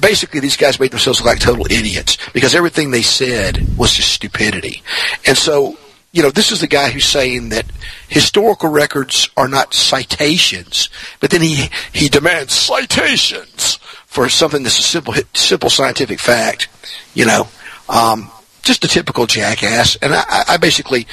basically 0.00 0.40
these 0.40 0.56
guys 0.56 0.78
made 0.78 0.90
themselves 0.90 1.20
look 1.20 1.26
like 1.26 1.40
total 1.40 1.66
idiots 1.66 2.18
because 2.32 2.54
everything 2.54 2.90
they 2.90 3.02
said 3.02 3.76
was 3.76 3.94
just 3.94 4.12
stupidity. 4.12 4.82
And 5.26 5.36
so 5.36 5.76
you 6.14 6.22
know, 6.22 6.30
this 6.30 6.52
is 6.52 6.60
the 6.60 6.68
guy 6.68 6.90
who's 6.90 7.04
saying 7.04 7.48
that 7.48 7.66
historical 8.08 8.70
records 8.70 9.28
are 9.36 9.48
not 9.48 9.74
citations, 9.74 10.88
but 11.18 11.30
then 11.30 11.42
he 11.42 11.66
he 11.92 12.08
demands 12.08 12.54
citations 12.54 13.76
for 14.06 14.28
something 14.28 14.62
that's 14.62 14.78
a 14.78 14.82
simple 14.82 15.12
simple 15.34 15.68
scientific 15.68 16.20
fact. 16.20 16.68
You 17.14 17.26
know, 17.26 17.48
um, 17.88 18.30
just 18.62 18.84
a 18.84 18.88
typical 18.88 19.26
jackass. 19.26 19.96
And 19.96 20.14
I, 20.14 20.44
I 20.50 20.56
basically 20.56 21.08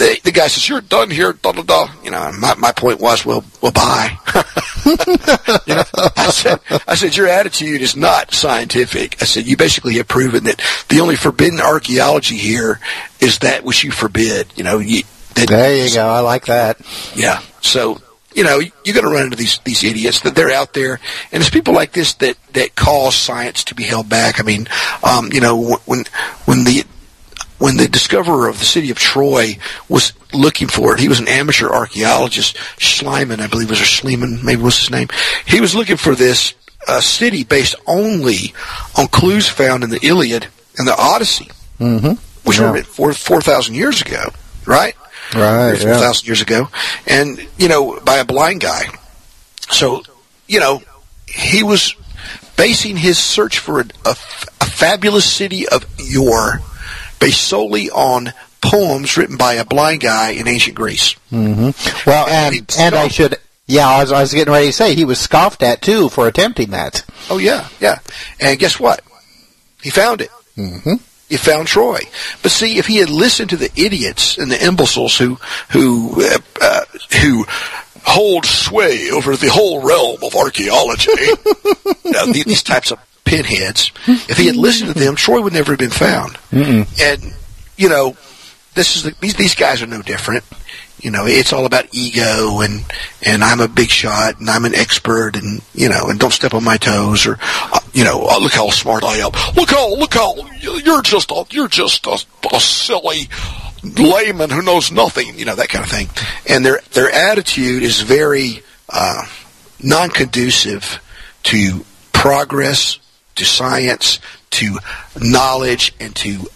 the, 0.00 0.18
the 0.24 0.32
guy 0.32 0.46
says, 0.46 0.66
"You're 0.66 0.80
done 0.80 1.10
here." 1.10 1.34
Da 1.34 1.52
da 1.52 1.62
da. 1.62 1.88
You 2.02 2.10
know, 2.10 2.32
my 2.40 2.54
my 2.54 2.72
point 2.72 3.00
was, 3.00 3.26
well, 3.26 3.44
well, 3.60 3.70
bye. 3.70 4.16
you 4.86 5.74
know, 5.74 5.84
I 6.16 6.30
said, 6.32 6.58
I 6.88 6.94
said, 6.94 7.14
your 7.14 7.28
attitude 7.28 7.82
is 7.82 7.96
not 7.96 8.32
scientific. 8.32 9.20
I 9.20 9.26
said, 9.26 9.46
you 9.46 9.58
basically 9.58 9.98
have 9.98 10.08
proven 10.08 10.44
that 10.44 10.62
the 10.88 11.00
only 11.00 11.16
forbidden 11.16 11.60
archaeology 11.60 12.38
here 12.38 12.80
is 13.20 13.40
that 13.40 13.62
which 13.62 13.84
you 13.84 13.90
forbid. 13.90 14.46
You 14.56 14.64
know, 14.64 14.78
you, 14.78 15.02
that, 15.34 15.48
there 15.48 15.86
you 15.86 15.94
go. 15.94 16.08
I 16.08 16.20
like 16.20 16.46
that. 16.46 16.80
Yeah. 17.14 17.42
So 17.60 18.00
you 18.34 18.42
know, 18.42 18.58
you're 18.58 18.94
going 18.94 19.04
to 19.04 19.12
run 19.12 19.24
into 19.24 19.36
these 19.36 19.58
these 19.64 19.84
idiots 19.84 20.20
that 20.20 20.34
they're 20.34 20.50
out 20.50 20.72
there, 20.72 20.98
and 21.30 21.42
it's 21.42 21.50
people 21.50 21.74
like 21.74 21.92
this 21.92 22.14
that 22.14 22.38
that 22.54 22.74
cause 22.74 23.16
science 23.16 23.64
to 23.64 23.74
be 23.74 23.82
held 23.82 24.08
back. 24.08 24.40
I 24.40 24.44
mean, 24.44 24.66
um, 25.04 25.30
you 25.30 25.42
know, 25.42 25.76
when 25.84 26.04
when 26.46 26.64
the 26.64 26.84
when 27.60 27.76
the 27.76 27.86
discoverer 27.86 28.48
of 28.48 28.58
the 28.58 28.64
city 28.64 28.90
of 28.90 28.98
Troy 28.98 29.56
was 29.88 30.12
looking 30.32 30.66
for 30.66 30.92
it, 30.94 30.98
he 31.00 31.08
was 31.08 31.20
an 31.20 31.28
amateur 31.28 31.68
archaeologist, 31.68 32.56
Schliemann, 32.78 33.38
I 33.40 33.46
believe 33.46 33.70
was, 33.70 33.80
or 33.80 33.84
Schliemann, 33.84 34.42
maybe 34.42 34.60
was 34.62 34.78
his 34.78 34.90
name. 34.90 35.06
He 35.46 35.60
was 35.60 35.74
looking 35.74 35.96
for 35.96 36.14
this 36.16 36.54
uh, 36.88 37.00
city 37.00 37.44
based 37.44 37.76
only 37.86 38.52
on 38.96 39.06
clues 39.06 39.46
found 39.48 39.84
in 39.84 39.90
the 39.90 40.00
Iliad 40.04 40.48
and 40.78 40.88
the 40.88 40.96
Odyssey, 40.98 41.50
Mm-hmm. 41.78 42.12
which 42.44 42.58
Yeah. 42.58 42.64
were 42.66 42.72
written 42.72 42.90
four 42.90 43.12
four 43.12 43.40
thousand 43.40 43.74
years 43.76 44.00
ago, 44.02 44.30
right? 44.66 44.96
Right. 45.34 45.78
four 45.78 45.94
thousand 45.94 46.26
years 46.26 46.40
ago, 46.42 46.68
and 47.06 47.46
you 47.56 47.68
know, 47.68 48.00
by 48.00 48.16
a 48.16 48.24
blind 48.24 48.60
guy. 48.62 48.86
So, 49.70 50.02
you 50.48 50.58
know, 50.60 50.82
he 51.28 51.62
was 51.62 51.94
basing 52.56 52.96
his 52.96 53.18
search 53.18 53.58
for 53.60 53.80
a, 53.80 53.84
a, 54.04 54.10
a 54.10 54.66
fabulous 54.66 55.24
city 55.30 55.68
of 55.68 55.84
yore 55.98 56.60
based 57.20 57.42
solely 57.42 57.90
on 57.90 58.32
poems 58.60 59.16
written 59.16 59.36
by 59.36 59.54
a 59.54 59.64
blind 59.64 60.00
guy 60.00 60.30
in 60.30 60.48
ancient 60.48 60.76
Greece. 60.76 61.14
Well, 62.06 62.26
and 62.28 62.66
was 62.66 62.78
and 62.78 62.94
I 62.94 63.08
should. 63.08 63.36
Yeah, 63.66 63.88
I 63.88 64.00
was, 64.00 64.10
I 64.10 64.20
was 64.20 64.32
getting 64.32 64.52
ready 64.52 64.66
to 64.66 64.72
say 64.72 64.94
he 64.96 65.04
was 65.04 65.20
scoffed 65.20 65.62
at 65.62 65.80
too 65.80 66.08
for 66.08 66.26
attempting 66.26 66.70
that. 66.70 67.04
Oh 67.30 67.38
yeah, 67.38 67.68
yeah. 67.78 68.00
And 68.40 68.58
guess 68.58 68.80
what? 68.80 69.00
He 69.80 69.90
found 69.90 70.20
it. 70.20 70.30
Mm-hmm. 70.56 70.94
He 71.28 71.36
found 71.36 71.68
Troy. 71.68 72.00
But 72.42 72.50
see, 72.50 72.78
if 72.78 72.88
he 72.88 72.96
had 72.96 73.08
listened 73.08 73.50
to 73.50 73.56
the 73.56 73.70
idiots 73.76 74.36
and 74.36 74.50
the 74.50 74.66
imbeciles 74.66 75.16
who 75.16 75.36
who 75.70 76.20
uh, 76.20 76.38
uh, 76.60 76.84
who 77.22 77.44
hold 78.04 78.44
sway 78.44 79.10
over 79.10 79.36
the 79.36 79.50
whole 79.50 79.86
realm 79.86 80.18
of 80.24 80.34
archaeology, 80.34 81.12
you 82.04 82.10
know, 82.10 82.26
these, 82.26 82.44
these 82.44 82.62
types 82.64 82.90
of 82.90 82.98
pinheads, 83.24 83.92
if 84.06 84.36
he 84.36 84.46
had 84.46 84.56
listened 84.56 84.92
to 84.92 84.98
them, 84.98 85.16
Troy 85.16 85.40
would 85.40 85.52
never 85.52 85.72
have 85.72 85.78
been 85.78 85.90
found. 85.90 86.38
And 87.00 87.34
you 87.76 87.88
know, 87.88 88.16
this 88.74 88.96
is 88.96 89.02
the, 89.04 89.14
these 89.20 89.34
these 89.34 89.54
guys 89.54 89.82
are 89.82 89.86
no 89.86 90.02
different. 90.02 90.44
You 91.00 91.10
know, 91.10 91.24
it's 91.26 91.52
all 91.54 91.64
about 91.64 91.86
ego 91.92 92.60
and 92.60 92.84
and 93.22 93.42
I'm 93.42 93.60
a 93.60 93.68
big 93.68 93.88
shot 93.88 94.38
and 94.38 94.50
I'm 94.50 94.64
an 94.66 94.74
expert 94.74 95.34
and 95.36 95.62
you 95.74 95.88
know 95.88 96.08
and 96.08 96.18
don't 96.20 96.32
step 96.32 96.52
on 96.52 96.62
my 96.62 96.76
toes 96.76 97.26
or 97.26 97.38
uh, 97.40 97.80
you 97.94 98.04
know 98.04 98.26
uh, 98.28 98.38
look 98.38 98.52
how 98.52 98.68
smart 98.70 99.02
I 99.02 99.16
am. 99.16 99.30
Look 99.56 99.70
how 99.70 99.94
look 99.94 100.12
how 100.14 100.34
you're 100.60 101.02
just 101.02 101.30
a 101.30 101.44
you're 101.50 101.68
just 101.68 102.06
a, 102.06 102.18
a 102.52 102.60
silly 102.60 103.28
layman 103.82 104.50
who 104.50 104.60
knows 104.62 104.92
nothing. 104.92 105.38
You 105.38 105.46
know 105.46 105.54
that 105.54 105.68
kind 105.70 105.84
of 105.84 105.90
thing. 105.90 106.08
And 106.46 106.64
their 106.64 106.80
their 106.92 107.10
attitude 107.10 107.82
is 107.82 108.02
very 108.02 108.62
uh, 108.90 109.24
non-conducive 109.82 111.00
to 111.44 111.84
progress, 112.12 112.98
to 113.40 113.44
science, 113.46 114.20
to 114.50 114.78
knowledge, 115.20 115.94
and 115.98 116.14
to 116.16 116.46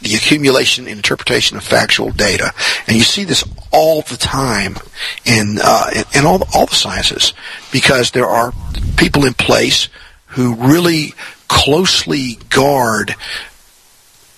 the 0.00 0.14
accumulation 0.14 0.86
and 0.86 0.96
interpretation 0.96 1.56
of 1.56 1.64
factual 1.64 2.10
data. 2.10 2.52
And 2.86 2.96
you 2.96 3.02
see 3.02 3.24
this 3.24 3.44
all 3.70 4.02
the 4.02 4.16
time 4.16 4.76
in, 5.24 5.58
uh, 5.62 5.90
in, 5.94 6.20
in 6.20 6.26
all, 6.26 6.38
the, 6.38 6.46
all 6.54 6.66
the 6.66 6.74
sciences 6.74 7.34
because 7.72 8.12
there 8.12 8.26
are 8.26 8.52
people 8.96 9.26
in 9.26 9.34
place 9.34 9.88
who 10.26 10.54
really 10.54 11.12
closely 11.48 12.38
guard 12.50 13.14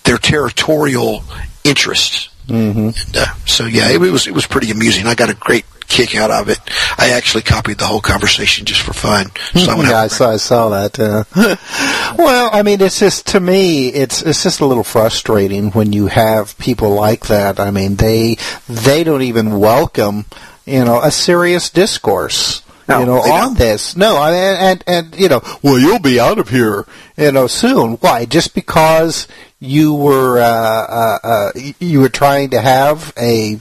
their 0.03 0.17
territorial 0.17 1.23
interests. 1.63 2.29
Mm-hmm. 2.47 2.79
And, 2.79 3.17
uh, 3.17 3.33
so 3.45 3.65
yeah, 3.65 3.89
it, 3.89 3.99
was 3.99 4.27
it 4.27 4.33
was 4.33 4.47
pretty 4.47 4.71
amusing. 4.71 5.05
I 5.05 5.15
got 5.15 5.29
a 5.29 5.33
great 5.33 5.65
kick 5.87 6.15
out 6.15 6.31
of 6.31 6.49
it. 6.49 6.59
I 6.97 7.11
actually 7.11 7.43
copied 7.43 7.77
the 7.79 7.85
whole 7.85 8.01
conversation 8.01 8.65
just 8.65 8.81
for 8.81 8.93
fun. 8.93 9.27
So 9.53 9.71
I 9.71 9.89
yeah, 9.89 10.01
I 10.01 10.07
saw, 10.07 10.31
I 10.31 10.37
saw 10.37 10.69
that. 10.69 10.99
Uh, 10.99 11.23
well, 12.17 12.49
I 12.51 12.63
mean, 12.63 12.81
it's 12.81 12.99
just 12.99 13.27
to 13.27 13.39
me, 13.39 13.89
it's 13.89 14.21
it's 14.21 14.43
just 14.43 14.59
a 14.59 14.65
little 14.65 14.83
frustrating 14.83 15.71
when 15.71 15.93
you 15.93 16.07
have 16.07 16.57
people 16.57 16.91
like 16.91 17.27
that. 17.27 17.59
I 17.59 17.71
mean, 17.71 17.95
they 17.95 18.37
they 18.67 19.03
don't 19.03 19.21
even 19.21 19.59
welcome, 19.59 20.25
you 20.65 20.85
know, 20.85 21.01
a 21.01 21.11
serious 21.11 21.69
discourse. 21.69 22.63
No, 22.87 22.99
you 23.01 23.05
know, 23.05 23.19
on 23.19 23.47
don't. 23.47 23.57
this, 23.57 23.97
no, 23.97 24.15
I 24.15 24.31
and, 24.31 24.59
and 24.61 24.83
and 24.87 25.19
you 25.19 25.27
know, 25.27 25.41
well, 25.61 25.77
you'll 25.77 25.99
be 25.99 26.21
out 26.21 26.39
of 26.39 26.49
here, 26.49 26.85
you 27.17 27.33
know, 27.33 27.47
soon. 27.47 27.93
Why? 27.95 28.23
Just 28.25 28.55
because 28.55 29.27
you 29.59 29.93
were 29.93 30.39
uh, 30.39 30.45
uh, 30.45 31.19
uh, 31.23 31.51
you 31.79 31.99
were 31.99 32.09
trying 32.09 32.51
to 32.51 32.61
have 32.61 33.13
a 33.17 33.59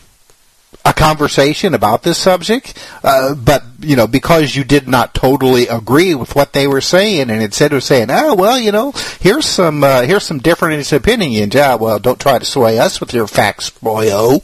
a 0.86 0.92
conversation 0.92 1.74
about 1.74 2.04
this 2.04 2.16
subject, 2.16 2.74
uh, 3.02 3.34
but 3.34 3.64
you 3.80 3.96
know 3.96 4.06
because 4.06 4.54
you 4.54 4.62
did 4.62 4.86
not 4.86 5.14
totally 5.14 5.66
agree 5.66 6.14
with 6.14 6.36
what 6.36 6.52
they 6.52 6.68
were 6.68 6.80
saying, 6.80 7.28
and 7.28 7.42
instead 7.42 7.72
of 7.72 7.82
saying, 7.82 8.08
"Oh, 8.10 8.34
well, 8.34 8.58
you 8.58 8.70
know, 8.70 8.92
here's 9.20 9.46
some 9.46 9.82
uh, 9.82 10.02
here's 10.02 10.24
some 10.24 10.38
different 10.38 10.92
opinions," 10.92 11.54
yeah, 11.54 11.74
well, 11.74 11.98
don't 11.98 12.20
try 12.20 12.38
to 12.38 12.44
sway 12.44 12.78
us 12.78 13.00
with 13.00 13.12
your 13.12 13.26
facts, 13.26 13.70
boyo. 13.70 14.40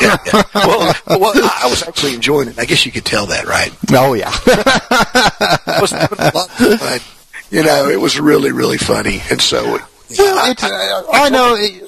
yeah, 0.00 0.16
yeah. 0.26 0.42
Well, 0.54 0.94
well, 1.20 1.50
I 1.60 1.66
was 1.68 1.82
actually 1.88 2.14
enjoying 2.14 2.48
it. 2.48 2.58
I 2.58 2.66
guess 2.66 2.86
you 2.86 2.92
could 2.92 3.04
tell 3.04 3.26
that, 3.26 3.46
right? 3.46 3.74
Oh 3.92 4.14
yeah, 4.14 4.30
I 4.46 5.78
was 5.80 5.90
having 5.90 6.18
a 6.20 6.30
lot 6.34 6.60
of 6.60 6.80
fun. 6.80 7.00
You 7.50 7.62
know, 7.62 7.88
it 7.88 8.00
was 8.00 8.18
really, 8.18 8.52
really 8.52 8.78
funny. 8.78 9.20
And 9.30 9.40
so, 9.40 9.78
it's, 10.10 10.62
uh, 10.62 11.02
I 11.12 11.30
know, 11.30 11.54
it, 11.56 11.82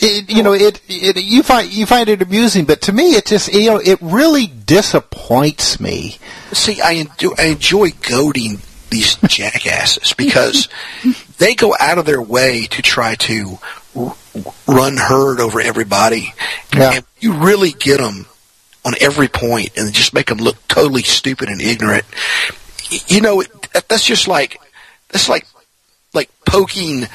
it, 0.00 0.30
you 0.30 0.42
know, 0.42 0.52
it, 0.52 0.80
it, 0.88 1.16
you 1.16 1.42
find 1.42 1.70
you 1.70 1.86
find 1.86 2.08
it 2.08 2.22
amusing, 2.22 2.64
but 2.64 2.82
to 2.82 2.92
me, 2.92 3.10
it 3.10 3.26
just, 3.26 3.52
you 3.52 3.70
know, 3.70 3.78
it 3.78 3.98
really 4.00 4.46
disappoints 4.46 5.80
me. 5.80 6.18
see, 6.52 6.80
I 6.80 6.92
enjoy, 6.92 7.32
I 7.38 7.46
enjoy 7.46 7.90
goading 8.08 8.58
these 8.90 9.16
jackasses 9.26 10.12
because 10.16 10.68
they 11.38 11.54
go 11.54 11.74
out 11.78 11.98
of 11.98 12.06
their 12.06 12.22
way 12.22 12.66
to 12.66 12.82
try 12.82 13.14
to 13.16 13.58
r- 13.96 14.16
run 14.66 14.96
herd 14.96 15.40
over 15.40 15.60
everybody. 15.60 16.32
Yeah. 16.74 16.92
And 16.92 17.04
you 17.18 17.34
really 17.34 17.72
get 17.72 17.98
them 17.98 18.26
on 18.84 18.94
every 19.00 19.28
point 19.28 19.70
and 19.76 19.92
just 19.92 20.14
make 20.14 20.26
them 20.26 20.38
look 20.38 20.56
totally 20.68 21.02
stupid 21.02 21.48
and 21.48 21.60
ignorant. 21.60 22.04
You 23.08 23.20
know, 23.20 23.42
that's 23.72 24.04
just 24.04 24.28
like, 24.28 24.60
that's 25.08 25.28
like, 25.28 25.46
like 26.14 26.30
poking 26.46 27.08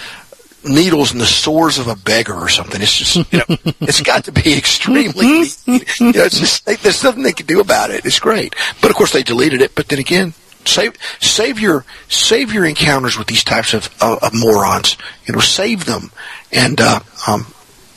needles 0.63 1.11
in 1.11 1.17
the 1.17 1.25
sores 1.25 1.77
of 1.77 1.87
a 1.87 1.95
beggar 1.95 2.33
or 2.33 2.49
something. 2.49 2.81
It's 2.81 2.97
just, 2.97 3.15
you 3.31 3.39
know, 3.39 3.45
it's 3.81 4.01
got 4.01 4.25
to 4.25 4.31
be 4.31 4.57
extremely, 4.57 5.25
you 5.25 5.79
know, 6.11 6.23
it's 6.25 6.39
just, 6.39 6.65
they, 6.65 6.75
there's 6.75 7.03
nothing 7.03 7.23
they 7.23 7.33
can 7.33 7.45
do 7.45 7.59
about 7.59 7.91
it. 7.91 8.05
It's 8.05 8.19
great. 8.19 8.55
But 8.81 8.91
of 8.91 8.97
course 8.97 9.13
they 9.13 9.23
deleted 9.23 9.61
it, 9.61 9.75
but 9.75 9.87
then 9.87 9.99
again, 9.99 10.33
save, 10.65 10.95
save 11.19 11.59
your, 11.59 11.85
save 12.09 12.53
your 12.53 12.65
encounters 12.65 13.17
with 13.17 13.27
these 13.27 13.43
types 13.43 13.73
of, 13.73 13.89
uh, 14.01 14.17
of 14.21 14.33
morons. 14.33 14.97
You 15.25 15.33
know, 15.33 15.39
save 15.39 15.85
them. 15.85 16.11
And, 16.51 16.79
uh, 16.79 16.99
um, 17.27 17.47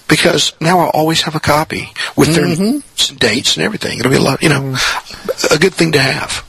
because 0.09 0.53
now 0.61 0.81
I'll 0.81 0.91
always 0.91 1.23
have 1.23 1.35
a 1.35 1.41
copy 1.41 1.89
with 2.15 2.35
their 2.35 2.45
and 2.45 2.85
dates 3.19 3.57
and 3.57 3.65
everything. 3.65 3.99
It'll 3.99 4.11
be 4.11 4.19
a 4.19 4.21
lot, 4.21 4.43
you 4.43 4.51
know, 4.51 4.77
a 5.51 5.59
good 5.59 5.75
thing 5.75 5.93
to 5.93 5.99
have. 5.99 6.45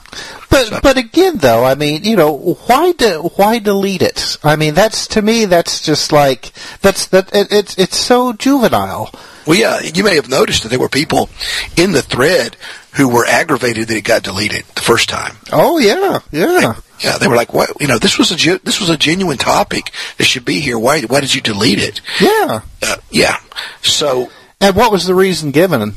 But 0.55 0.81
but 0.81 0.97
again, 0.97 1.37
though, 1.37 1.65
I 1.65 1.75
mean, 1.75 2.03
you 2.03 2.15
know, 2.15 2.57
why 2.67 2.93
do, 2.93 3.29
why 3.35 3.59
delete 3.59 4.01
it? 4.01 4.37
I 4.43 4.55
mean, 4.55 4.73
that's 4.73 5.07
to 5.07 5.21
me, 5.21 5.45
that's 5.45 5.81
just 5.81 6.11
like 6.11 6.51
that's 6.81 7.07
that 7.07 7.35
it, 7.35 7.51
it's 7.51 7.77
it's 7.77 7.97
so 7.97 8.31
juvenile. 8.33 9.11
Well, 9.45 9.57
yeah, 9.57 9.81
you 9.81 10.03
may 10.03 10.15
have 10.15 10.29
noticed 10.29 10.63
that 10.63 10.69
there 10.69 10.79
were 10.79 10.89
people 10.89 11.29
in 11.77 11.91
the 11.91 12.01
thread 12.01 12.55
who 12.93 13.09
were 13.09 13.25
aggravated 13.25 13.89
that 13.89 13.97
it 13.97 14.03
got 14.03 14.23
deleted 14.23 14.63
the 14.75 14.81
first 14.81 15.09
time. 15.09 15.35
Oh 15.51 15.77
yeah, 15.77 16.19
yeah. 16.31 16.75
Yeah, 16.99 17.17
they 17.17 17.27
were 17.27 17.35
like, 17.35 17.53
"What? 17.53 17.71
You 17.81 17.87
know, 17.87 17.99
this 17.99 18.17
was 18.17 18.31
a 18.31 18.37
ge- 18.37 18.61
this 18.63 18.79
was 18.79 18.89
a 18.89 18.95
genuine 18.97 19.37
topic. 19.37 19.91
This 20.17 20.27
should 20.27 20.45
be 20.45 20.61
here. 20.61 20.79
Why 20.79 21.01
why 21.01 21.19
did 21.19 21.35
you 21.35 21.41
delete 21.41 21.79
it?" 21.79 21.99
Yeah. 22.21 22.61
Uh, 22.81 22.95
yeah. 23.11 23.37
So 23.81 24.31
And 24.61 24.75
what 24.75 24.91
was 24.91 25.05
the 25.05 25.15
reason 25.15 25.51
given 25.51 25.91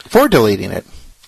for 0.00 0.28
deleting 0.28 0.70
it? 0.70 0.84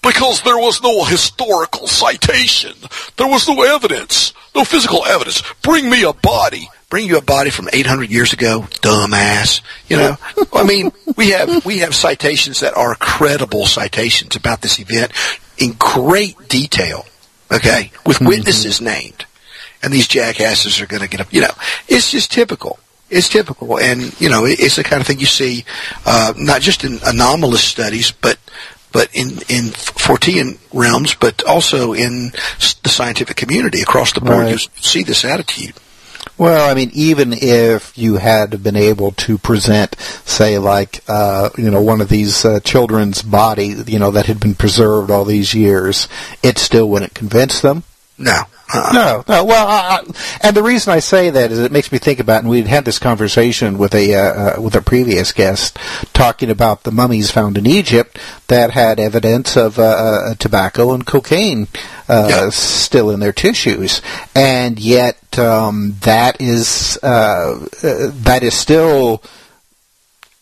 Because 0.06 0.42
there 0.42 0.58
was 0.58 0.82
no 0.82 1.04
historical 1.04 1.86
citation, 1.86 2.74
there 3.16 3.26
was 3.26 3.48
no 3.48 3.62
evidence, 3.62 4.32
no 4.54 4.64
physical 4.64 5.04
evidence. 5.04 5.42
Bring 5.62 5.90
me 5.90 6.04
a 6.04 6.12
body. 6.12 6.68
Bring 6.88 7.06
you 7.06 7.18
a 7.18 7.22
body 7.22 7.50
from 7.50 7.68
800 7.72 8.10
years 8.10 8.32
ago, 8.32 8.60
dumbass. 8.80 9.60
You 9.88 9.96
know, 9.96 10.16
I 10.52 10.62
mean, 10.62 10.92
we 11.16 11.30
have 11.30 11.64
we 11.66 11.78
have 11.78 11.94
citations 11.94 12.60
that 12.60 12.76
are 12.76 12.94
credible 12.94 13.66
citations 13.66 14.36
about 14.36 14.62
this 14.62 14.78
event 14.78 15.10
in 15.58 15.72
great 15.72 16.48
detail. 16.48 17.04
Okay, 17.50 17.90
with 18.04 18.20
witnesses 18.20 18.80
named, 18.80 19.24
and 19.82 19.92
these 19.92 20.06
jackasses 20.06 20.80
are 20.80 20.86
going 20.86 21.02
to 21.02 21.08
get 21.08 21.20
up. 21.20 21.32
You 21.32 21.42
know, 21.42 21.54
it's 21.88 22.10
just 22.10 22.30
typical. 22.30 22.78
It's 23.08 23.28
typical, 23.28 23.78
and 23.78 24.18
you 24.20 24.28
know, 24.28 24.44
it's 24.44 24.76
the 24.76 24.84
kind 24.84 25.00
of 25.00 25.06
thing 25.06 25.20
you 25.20 25.26
see 25.26 25.64
uh, 26.04 26.34
not 26.36 26.60
just 26.60 26.84
in 26.84 26.98
anomalous 27.04 27.62
studies, 27.62 28.10
but 28.10 28.38
but 28.96 29.10
in 29.12 29.28
in 29.50 29.72
Fortean 29.74 30.56
realms, 30.72 31.14
but 31.14 31.44
also 31.44 31.92
in 31.92 32.30
the 32.82 32.88
scientific 32.88 33.36
community 33.36 33.82
across 33.82 34.14
the 34.14 34.22
board. 34.22 34.44
Right. 34.44 34.52
You 34.52 34.58
see 34.76 35.02
this 35.02 35.22
attitude. 35.22 35.74
Well, 36.38 36.70
I 36.70 36.72
mean, 36.72 36.90
even 36.94 37.34
if 37.34 37.96
you 37.98 38.16
had 38.16 38.62
been 38.62 38.74
able 38.74 39.12
to 39.12 39.36
present, 39.36 39.96
say, 40.24 40.56
like, 40.56 41.04
uh, 41.08 41.50
you 41.58 41.70
know, 41.70 41.82
one 41.82 42.00
of 42.00 42.08
these 42.08 42.42
uh, 42.46 42.60
children's 42.60 43.20
body, 43.20 43.74
you 43.86 43.98
know, 43.98 44.12
that 44.12 44.26
had 44.26 44.40
been 44.40 44.54
preserved 44.54 45.10
all 45.10 45.26
these 45.26 45.52
years, 45.52 46.08
it 46.42 46.56
still 46.56 46.88
wouldn't 46.88 47.12
convince 47.12 47.60
them. 47.60 47.82
No. 48.18 48.42
Uh-uh. 48.74 48.92
No, 48.92 49.24
no. 49.28 49.44
Well, 49.44 49.66
I, 49.66 50.02
and 50.42 50.56
the 50.56 50.62
reason 50.62 50.92
I 50.92 50.98
say 50.98 51.30
that 51.30 51.52
is 51.52 51.60
it 51.60 51.70
makes 51.70 51.92
me 51.92 51.98
think 51.98 52.18
about, 52.18 52.40
and 52.40 52.50
we'd 52.50 52.66
had 52.66 52.84
this 52.84 52.98
conversation 52.98 53.78
with 53.78 53.94
a 53.94 54.14
uh, 54.14 54.20
uh, 54.20 54.60
with 54.60 54.74
a 54.74 54.80
previous 54.80 55.32
guest 55.32 55.78
talking 56.12 56.50
about 56.50 56.82
the 56.82 56.90
mummies 56.90 57.30
found 57.30 57.56
in 57.58 57.66
Egypt 57.66 58.18
that 58.48 58.72
had 58.72 58.98
evidence 58.98 59.56
of 59.56 59.78
uh, 59.78 59.82
uh 59.82 60.34
tobacco 60.34 60.92
and 60.92 61.06
cocaine 61.06 61.68
uh, 62.08 62.26
yeah. 62.28 62.48
still 62.50 63.10
in 63.10 63.20
their 63.20 63.32
tissues, 63.32 64.02
and 64.34 64.80
yet 64.80 65.38
um, 65.38 65.94
that 66.00 66.40
is 66.40 66.98
uh, 67.04 67.68
that 67.82 68.42
is 68.42 68.54
still 68.54 69.22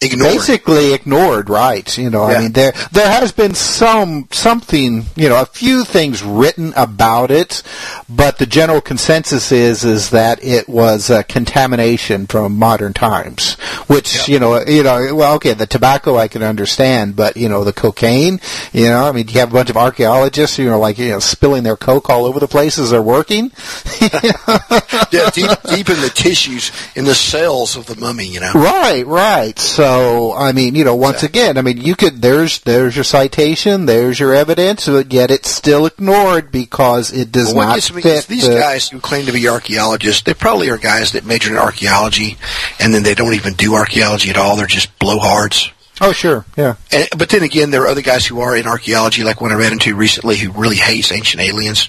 ignored. 0.04 0.32
Basically 0.32 0.92
ignored, 0.92 1.48
right? 1.48 1.96
You 1.98 2.10
know, 2.10 2.28
yeah. 2.28 2.36
I 2.36 2.40
mean, 2.42 2.52
there 2.52 2.72
there 2.92 3.08
has 3.08 3.32
been 3.32 3.54
some 3.54 4.28
something, 4.30 5.04
you 5.16 5.28
know, 5.28 5.40
a 5.40 5.46
few 5.46 5.84
things 5.84 6.22
written 6.22 6.72
about 6.76 7.30
it, 7.30 7.62
but 8.08 8.38
the 8.38 8.46
general 8.46 8.80
consensus 8.80 9.52
is 9.52 9.84
is 9.84 10.10
that 10.10 10.42
it 10.42 10.68
was 10.68 11.10
a 11.10 11.24
contamination 11.24 12.26
from 12.26 12.58
modern 12.58 12.92
times. 12.92 13.54
Which 13.86 14.28
you 14.28 14.38
know, 14.38 14.60
you 14.64 14.82
know, 14.82 15.14
well, 15.14 15.34
okay, 15.36 15.54
the 15.54 15.66
tobacco 15.66 16.16
I 16.16 16.28
can 16.28 16.42
understand, 16.42 17.16
but 17.16 17.36
you 17.36 17.48
know, 17.48 17.64
the 17.64 17.72
cocaine, 17.72 18.40
you 18.72 18.88
know, 18.88 19.08
I 19.08 19.12
mean, 19.12 19.28
you 19.28 19.40
have 19.40 19.50
a 19.50 19.54
bunch 19.54 19.70
of 19.70 19.76
archaeologists, 19.76 20.58
you 20.58 20.66
know, 20.66 20.78
like 20.78 20.98
you 20.98 21.10
know, 21.10 21.18
spilling 21.18 21.62
their 21.62 21.76
coke 21.76 22.10
all 22.10 22.24
over 22.24 22.40
the 22.40 22.48
places 22.48 22.90
they're 22.90 23.02
working. 23.02 23.52
yeah, 24.00 25.30
deep 25.32 25.50
deep 25.68 25.88
in 25.88 26.00
the 26.00 26.12
tissues, 26.14 26.72
in 26.94 27.04
the 27.04 27.14
cells 27.14 27.76
of 27.76 27.86
the 27.86 27.96
mummy, 27.96 28.26
you 28.26 28.40
know. 28.40 28.52
Right, 28.54 29.06
right. 29.06 29.58
So 29.58 29.93
so, 29.94 30.34
I 30.34 30.52
mean, 30.52 30.74
you 30.74 30.84
know, 30.84 30.96
once 30.96 31.22
again, 31.22 31.56
I 31.56 31.62
mean, 31.62 31.78
you 31.78 31.94
could, 31.94 32.20
there's, 32.20 32.60
there's 32.60 32.96
your 32.96 33.04
citation, 33.04 33.86
there's 33.86 34.18
your 34.18 34.34
evidence, 34.34 34.86
but 34.86 35.12
yet 35.12 35.30
it's 35.30 35.48
still 35.48 35.86
ignored 35.86 36.50
because 36.50 37.12
it 37.12 37.30
does 37.30 37.54
well, 37.54 37.68
not 37.68 37.82
fit. 37.82 38.26
These 38.26 38.48
the, 38.48 38.54
guys 38.54 38.88
who 38.88 39.00
claim 39.00 39.26
to 39.26 39.32
be 39.32 39.48
archaeologists, 39.48 40.22
they 40.22 40.34
probably 40.34 40.70
are 40.70 40.78
guys 40.78 41.12
that 41.12 41.24
majored 41.24 41.52
in 41.52 41.58
archaeology 41.58 42.38
and 42.80 42.92
then 42.92 43.02
they 43.02 43.14
don't 43.14 43.34
even 43.34 43.54
do 43.54 43.74
archaeology 43.74 44.30
at 44.30 44.36
all. 44.36 44.56
They're 44.56 44.66
just 44.66 44.98
blowhards. 44.98 45.70
Oh, 46.00 46.12
sure, 46.12 46.44
yeah. 46.56 46.74
And, 46.90 47.08
but 47.16 47.28
then 47.28 47.42
again, 47.42 47.70
there 47.70 47.82
are 47.82 47.88
other 47.88 48.02
guys 48.02 48.26
who 48.26 48.40
are 48.40 48.56
in 48.56 48.66
archaeology, 48.66 49.22
like 49.22 49.40
one 49.40 49.52
I 49.52 49.54
ran 49.54 49.72
into 49.72 49.94
recently, 49.94 50.36
who 50.36 50.50
really 50.50 50.76
hates 50.76 51.12
ancient 51.12 51.42
aliens. 51.42 51.88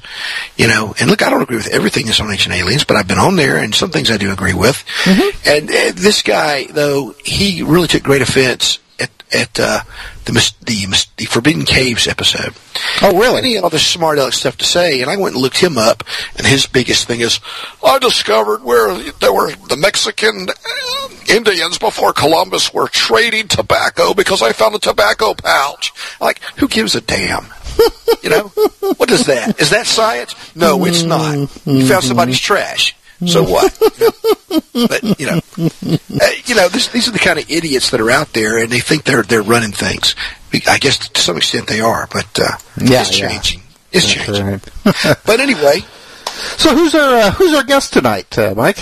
You 0.58 0.68
know, 0.68 0.94
and 1.00 1.10
look, 1.10 1.24
I 1.24 1.30
don't 1.30 1.42
agree 1.42 1.58
with 1.58 1.68
everything 1.68 2.06
that's 2.06 2.20
on 2.20 2.32
ancient 2.32 2.54
aliens, 2.54 2.84
but 2.84 2.98
I've 2.98 3.08
been 3.08 3.18
on 3.18 3.36
there, 3.36 3.58
and 3.58 3.74
some 3.74 3.90
things 3.90 4.12
I 4.12 4.18
do 4.18 4.32
agree 4.32 4.54
with. 4.54 4.84
Mm-hmm. 5.04 5.50
And 5.50 5.70
uh, 5.70 6.00
this 6.00 6.22
guy, 6.22 6.66
though, 6.66 7.16
he 7.24 7.64
really 7.64 7.88
took 7.88 8.04
great 8.04 8.22
offense 8.22 8.80
at 9.00 9.12
at 9.34 9.60
uh, 9.60 9.82
the, 10.26 10.54
the 10.66 11.06
the 11.18 11.26
Forbidden 11.26 11.66
Caves 11.66 12.08
episode. 12.08 12.54
Oh, 13.02 13.18
really? 13.18 13.38
And 13.38 13.46
he 13.46 13.54
had 13.54 13.64
all 13.64 13.70
this 13.70 13.86
smart 13.86 14.18
aleck 14.18 14.34
stuff 14.34 14.58
to 14.58 14.66
say, 14.66 15.02
and 15.02 15.10
I 15.10 15.18
went 15.18 15.36
and 15.36 15.42
looked 15.42 15.60
him 15.60 15.78
up. 15.78 16.04
And 16.38 16.46
his 16.46 16.66
biggest 16.66 17.08
thing 17.08 17.22
is, 17.22 17.40
I 17.84 18.00
discovered 18.00 18.64
where 18.64 18.96
there 19.20 19.34
were 19.34 19.52
the 19.68 19.78
Mexican 19.78 20.48
uh, 20.50 21.10
Indians 21.30 21.78
before 21.78 22.14
Columbus 22.14 22.74
were 22.74 22.88
trading 22.88 23.48
tobacco 23.48 24.14
because 24.14 24.42
I 24.42 24.54
found 24.54 24.76
a 24.76 24.80
tobacco 24.80 25.34
pouch. 25.34 25.94
Like, 26.20 26.42
who 26.58 26.68
gives 26.68 26.96
a 26.96 27.02
damn? 27.02 27.46
you 28.24 28.30
know, 28.30 28.48
what 28.98 29.12
is 29.12 29.26
that? 29.26 29.60
Is 29.60 29.70
that 29.72 29.86
science? 29.86 30.36
No, 30.56 30.86
it's 30.86 31.04
not. 31.04 31.36
You 31.66 31.86
found 31.88 32.04
somebody's 32.04 32.40
trash. 32.40 32.96
So 33.26 33.44
what? 33.44 33.78
but 34.90 35.20
you 35.20 35.26
know, 35.26 35.40
uh, 36.22 36.30
you 36.46 36.56
know, 36.56 36.68
this, 36.68 36.90
these 36.90 37.08
are 37.08 37.12
the 37.12 37.20
kind 37.20 37.40
of 37.40 37.50
idiots 37.50 37.92
that 37.92 38.02
are 38.02 38.12
out 38.12 38.34
there, 38.34 38.58
and 38.58 38.70
they 38.70 38.80
think 38.80 39.04
they're 39.06 39.24
they're 39.24 39.42
running 39.42 39.72
things. 39.72 40.16
I 40.68 40.78
guess 40.78 40.98
to 41.10 41.22
some 41.22 41.38
extent 41.38 41.68
they 41.68 41.80
are, 41.80 42.08
but 42.12 42.40
uh, 42.40 42.58
yeah, 42.78 43.02
it's 43.02 43.10
changing. 43.10 43.60
Yeah. 43.60 43.66
It's 43.94 44.14
That's 44.14 44.26
changing. 44.28 44.46
Right. 44.48 45.18
but 45.26 45.40
anyway, 45.40 45.80
so 46.58 46.76
who's 46.76 46.94
our 46.94 47.16
uh, 47.16 47.32
who's 47.32 47.54
our 47.54 47.64
guest 47.64 47.94
tonight, 47.94 48.38
uh, 48.38 48.54
Mike? 48.56 48.80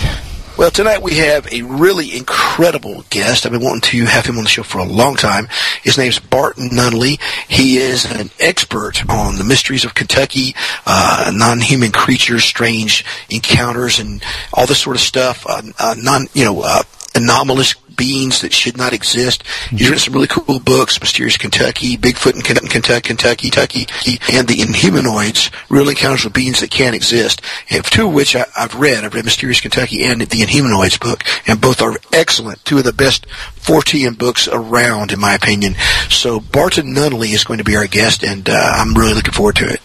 Well, 0.56 0.70
tonight 0.70 1.02
we 1.02 1.16
have 1.16 1.52
a 1.52 1.62
really 1.62 2.16
incredible 2.16 3.04
guest. 3.10 3.44
I've 3.44 3.50
been 3.50 3.60
wanting 3.60 3.80
to 3.90 4.04
have 4.04 4.24
him 4.24 4.38
on 4.38 4.44
the 4.44 4.48
show 4.48 4.62
for 4.62 4.78
a 4.78 4.84
long 4.84 5.16
time. 5.16 5.48
His 5.82 5.98
name's 5.98 6.20
Barton 6.20 6.68
Nunnelly. 6.68 7.20
He 7.48 7.78
is 7.78 8.04
an 8.04 8.30
expert 8.38 9.04
on 9.10 9.36
the 9.36 9.42
mysteries 9.42 9.84
of 9.84 9.94
Kentucky, 9.94 10.54
uh, 10.86 11.32
non-human 11.34 11.90
creatures, 11.90 12.44
strange 12.44 13.04
encounters, 13.28 13.98
and 13.98 14.22
all 14.52 14.64
this 14.64 14.78
sort 14.78 14.94
of 14.94 15.02
stuff. 15.02 15.44
Uh, 15.44 15.62
uh, 15.80 15.96
non, 15.98 16.28
you 16.34 16.44
know, 16.44 16.62
uh, 16.62 16.84
anomalous 17.16 17.74
beings 17.96 18.40
that 18.42 18.52
should 18.52 18.76
not 18.76 18.92
exist. 18.92 19.42
He's 19.70 19.88
written 19.88 19.98
some 19.98 20.14
really 20.14 20.26
cool 20.26 20.60
books, 20.60 21.00
Mysterious 21.00 21.36
Kentucky, 21.36 21.96
Bigfoot 21.96 22.34
in 22.34 22.42
Kentucky, 22.42 23.08
Kentucky, 23.08 23.50
Kentucky, 23.50 23.86
and 24.32 24.48
the 24.48 24.58
Inhumanoids, 24.58 25.52
Real 25.68 25.88
Encounters 25.88 26.24
with 26.24 26.32
Beings 26.32 26.60
That 26.60 26.70
Can't 26.70 26.94
Exist, 26.94 27.42
and 27.70 27.84
two 27.84 28.08
of 28.08 28.14
which 28.14 28.36
I, 28.36 28.46
have 28.54 28.74
read. 28.74 29.04
I've 29.04 29.14
read 29.14 29.24
Mysterious 29.24 29.60
Kentucky 29.60 30.04
and 30.04 30.20
the 30.20 30.40
Inhumanoids 30.40 31.00
book, 31.00 31.22
and 31.46 31.60
both 31.60 31.82
are 31.82 31.96
excellent. 32.12 32.64
Two 32.64 32.78
of 32.78 32.84
the 32.84 32.92
best 32.92 33.26
Fortean 33.28 34.16
books 34.18 34.48
around, 34.48 35.12
in 35.12 35.20
my 35.20 35.34
opinion. 35.34 35.74
So 36.08 36.40
Barton 36.40 36.94
Nunnelly 36.94 37.32
is 37.32 37.44
going 37.44 37.58
to 37.58 37.64
be 37.64 37.76
our 37.76 37.86
guest, 37.86 38.22
and 38.22 38.48
uh, 38.48 38.72
I'm 38.76 38.94
really 38.94 39.14
looking 39.14 39.32
forward 39.32 39.56
to 39.56 39.68
it. 39.68 39.80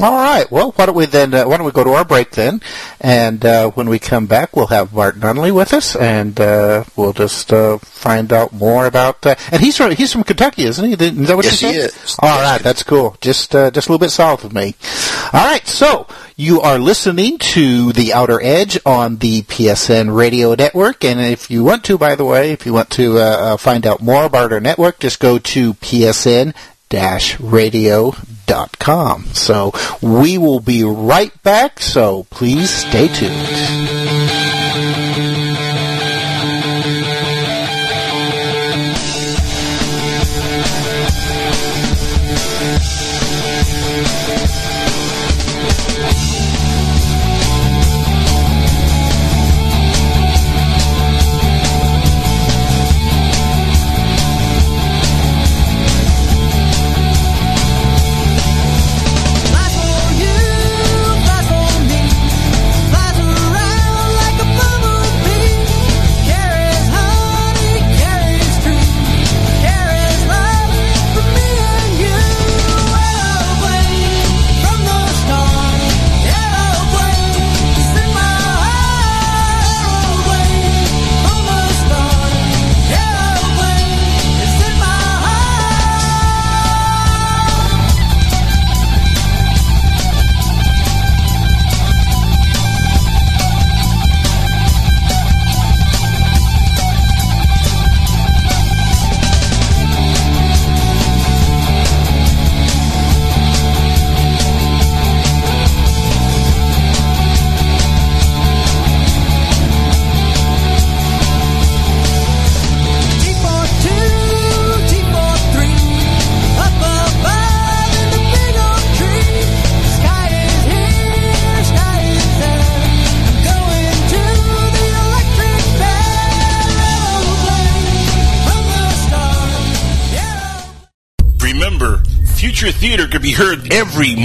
All 0.00 0.12
right. 0.12 0.50
Well, 0.50 0.72
why 0.72 0.86
don't 0.86 0.96
we 0.96 1.06
then? 1.06 1.32
Uh, 1.32 1.46
why 1.46 1.56
don't 1.56 1.66
we 1.66 1.72
go 1.72 1.84
to 1.84 1.90
our 1.90 2.04
break 2.04 2.30
then? 2.30 2.60
And 3.00 3.44
uh, 3.46 3.70
when 3.70 3.88
we 3.88 4.00
come 4.00 4.26
back, 4.26 4.56
we'll 4.56 4.66
have 4.66 4.92
Bart 4.92 5.16
Nunnelly 5.16 5.54
with 5.54 5.72
us, 5.72 5.94
and 5.94 6.38
uh, 6.40 6.84
we'll 6.96 7.12
just 7.12 7.52
uh, 7.52 7.78
find 7.78 8.32
out 8.32 8.52
more 8.52 8.86
about. 8.86 9.24
Uh, 9.24 9.36
and 9.52 9.62
he's 9.62 9.76
from 9.76 9.92
he's 9.92 10.12
from 10.12 10.24
Kentucky, 10.24 10.64
isn't 10.64 10.84
he? 10.84 10.92
Is 10.92 11.28
that 11.28 11.36
what 11.36 11.44
yes, 11.44 11.62
you 11.62 11.68
said? 11.68 11.74
he 11.74 11.78
is. 11.78 12.16
All 12.18 12.40
right, 12.40 12.60
that's 12.60 12.82
cool. 12.82 13.16
Just 13.20 13.54
uh, 13.54 13.70
just 13.70 13.88
a 13.88 13.92
little 13.92 14.04
bit 14.04 14.10
south 14.10 14.42
of 14.42 14.52
me. 14.52 14.74
All 15.32 15.44
right. 15.44 15.66
So 15.66 16.08
you 16.36 16.60
are 16.60 16.78
listening 16.78 17.38
to 17.38 17.92
the 17.92 18.14
Outer 18.14 18.40
Edge 18.42 18.78
on 18.84 19.18
the 19.18 19.42
PSN 19.42 20.14
Radio 20.14 20.54
Network, 20.54 21.04
and 21.04 21.20
if 21.20 21.52
you 21.52 21.62
want 21.62 21.84
to, 21.84 21.98
by 21.98 22.16
the 22.16 22.24
way, 22.24 22.50
if 22.50 22.66
you 22.66 22.72
want 22.72 22.90
to 22.90 23.56
find 23.58 23.86
out 23.86 24.02
more 24.02 24.24
about 24.24 24.52
our 24.52 24.60
network, 24.60 24.98
just 24.98 25.20
go 25.20 25.38
to 25.38 25.74
PSN 25.74 26.52
radio.com. 27.40 28.33
So 29.34 29.72
we 30.02 30.38
will 30.38 30.60
be 30.60 30.84
right 30.84 31.32
back, 31.42 31.80
so 31.80 32.26
please 32.30 32.70
stay 32.70 33.08
tuned. 33.08 34.03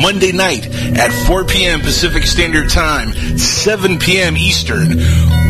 Monday 0.01 0.31
night 0.31 0.65
at 0.97 1.11
4 1.27 1.43
p.m. 1.45 1.81
Pacific 1.81 2.23
Standard 2.23 2.69
Time, 2.69 3.11
7 3.37 3.99
p.m. 3.99 4.37
Eastern, 4.37 4.95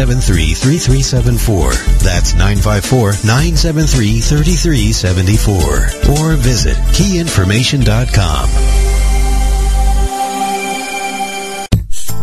973 0.00 0.54
3374. 0.54 1.72
That's 2.00 2.32
954 2.32 3.20
973 3.22 4.20
3374. 4.20 6.16
Or 6.16 6.36
visit 6.36 6.76
keyinformation.com. 6.96 8.48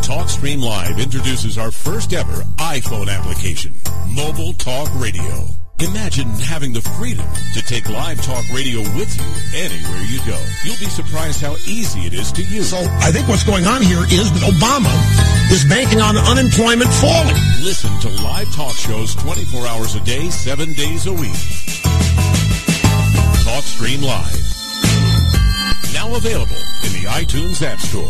TalkStream 0.01 0.63
Live 0.63 0.99
introduces 0.99 1.59
our 1.59 1.69
first 1.69 2.13
ever 2.13 2.41
iPhone 2.57 3.09
application, 3.09 3.73
Mobile 4.07 4.53
Talk 4.53 4.89
Radio. 4.95 5.56
Imagine 5.79 6.27
having 6.41 6.73
the 6.73 6.81
freedom 6.81 7.27
to 7.53 7.61
take 7.61 7.87
live 7.87 8.19
talk 8.23 8.43
radio 8.51 8.79
with 8.97 9.13
you 9.13 9.59
anywhere 9.59 10.03
you 10.09 10.17
go. 10.25 10.43
You'll 10.63 10.79
be 10.79 10.89
surprised 10.89 11.39
how 11.39 11.53
easy 11.67 12.07
it 12.07 12.13
is 12.13 12.31
to 12.31 12.41
use. 12.41 12.71
So 12.71 12.77
I 12.77 13.11
think 13.11 13.27
what's 13.27 13.43
going 13.43 13.65
on 13.67 13.83
here 13.83 14.01
is 14.09 14.31
that 14.33 14.41
Obama 14.41 14.89
is 15.51 15.63
banking 15.65 16.01
on 16.01 16.17
unemployment 16.17 16.89
falling. 16.93 17.35
Listen 17.61 17.93
to 17.99 18.09
live 18.23 18.51
talk 18.55 18.73
shows 18.73 19.13
24 19.17 19.67
hours 19.67 19.93
a 19.93 19.99
day, 19.99 20.31
7 20.31 20.73
days 20.73 21.05
a 21.05 21.13
week. 21.13 21.37
TalkStream 23.45 24.01
Live. 24.01 24.33
Now 25.93 26.15
available 26.15 26.57
in 26.85 26.93
the 26.93 27.05
iTunes 27.05 27.61
App 27.61 27.79
Store. 27.79 28.09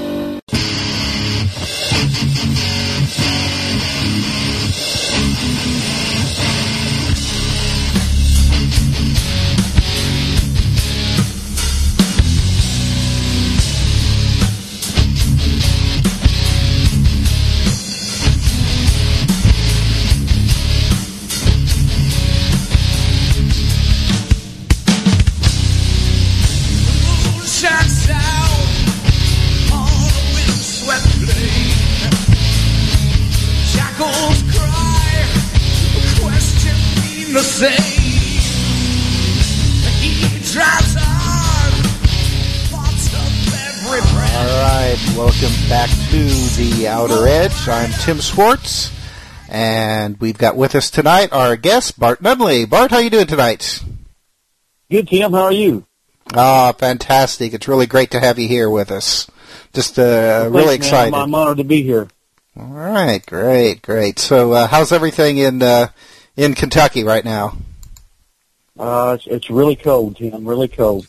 Outer 47.01 47.25
Edge. 47.25 47.67
I'm 47.67 47.89
Tim 48.03 48.19
Schwartz, 48.19 48.91
and 49.49 50.19
we've 50.19 50.37
got 50.37 50.55
with 50.55 50.75
us 50.75 50.91
tonight 50.91 51.33
our 51.33 51.55
guest 51.55 51.99
Bart 51.99 52.21
Nunnelly. 52.21 52.69
Bart, 52.69 52.91
how 52.91 52.99
you 52.99 53.09
doing 53.09 53.25
tonight? 53.25 53.83
Good, 54.91 55.07
Tim. 55.07 55.31
How 55.31 55.45
are 55.45 55.51
you? 55.51 55.87
Ah, 56.35 56.71
fantastic! 56.73 57.55
It's 57.55 57.67
really 57.67 57.87
great 57.87 58.11
to 58.11 58.19
have 58.19 58.37
you 58.37 58.47
here 58.47 58.69
with 58.69 58.91
us. 58.91 59.25
Just 59.73 59.97
uh, 59.97 60.03
Well, 60.03 60.49
really 60.51 60.77
thanks, 60.77 60.91
man. 60.91 61.07
excited. 61.07 61.13
I'm, 61.15 61.21
I'm 61.23 61.33
honored 61.33 61.57
to 61.57 61.63
be 61.63 61.81
here. 61.81 62.07
All 62.55 62.67
right, 62.67 63.25
great, 63.25 63.81
great. 63.81 64.19
So, 64.19 64.51
uh, 64.51 64.67
how's 64.67 64.91
everything 64.91 65.39
in 65.39 65.63
uh, 65.63 65.87
in 66.37 66.53
Kentucky 66.53 67.03
right 67.03 67.25
now? 67.25 67.57
Uh, 68.77 69.17
it's, 69.17 69.25
it's 69.25 69.49
really 69.49 69.75
cold, 69.75 70.17
Tim. 70.17 70.47
Really 70.47 70.67
cold, 70.67 71.07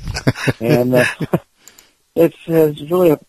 and 0.60 0.94
uh, 0.94 1.04
it's 2.16 2.38
uh, 2.48 2.72
it's 2.72 2.80
really 2.90 3.10
a, 3.10 3.20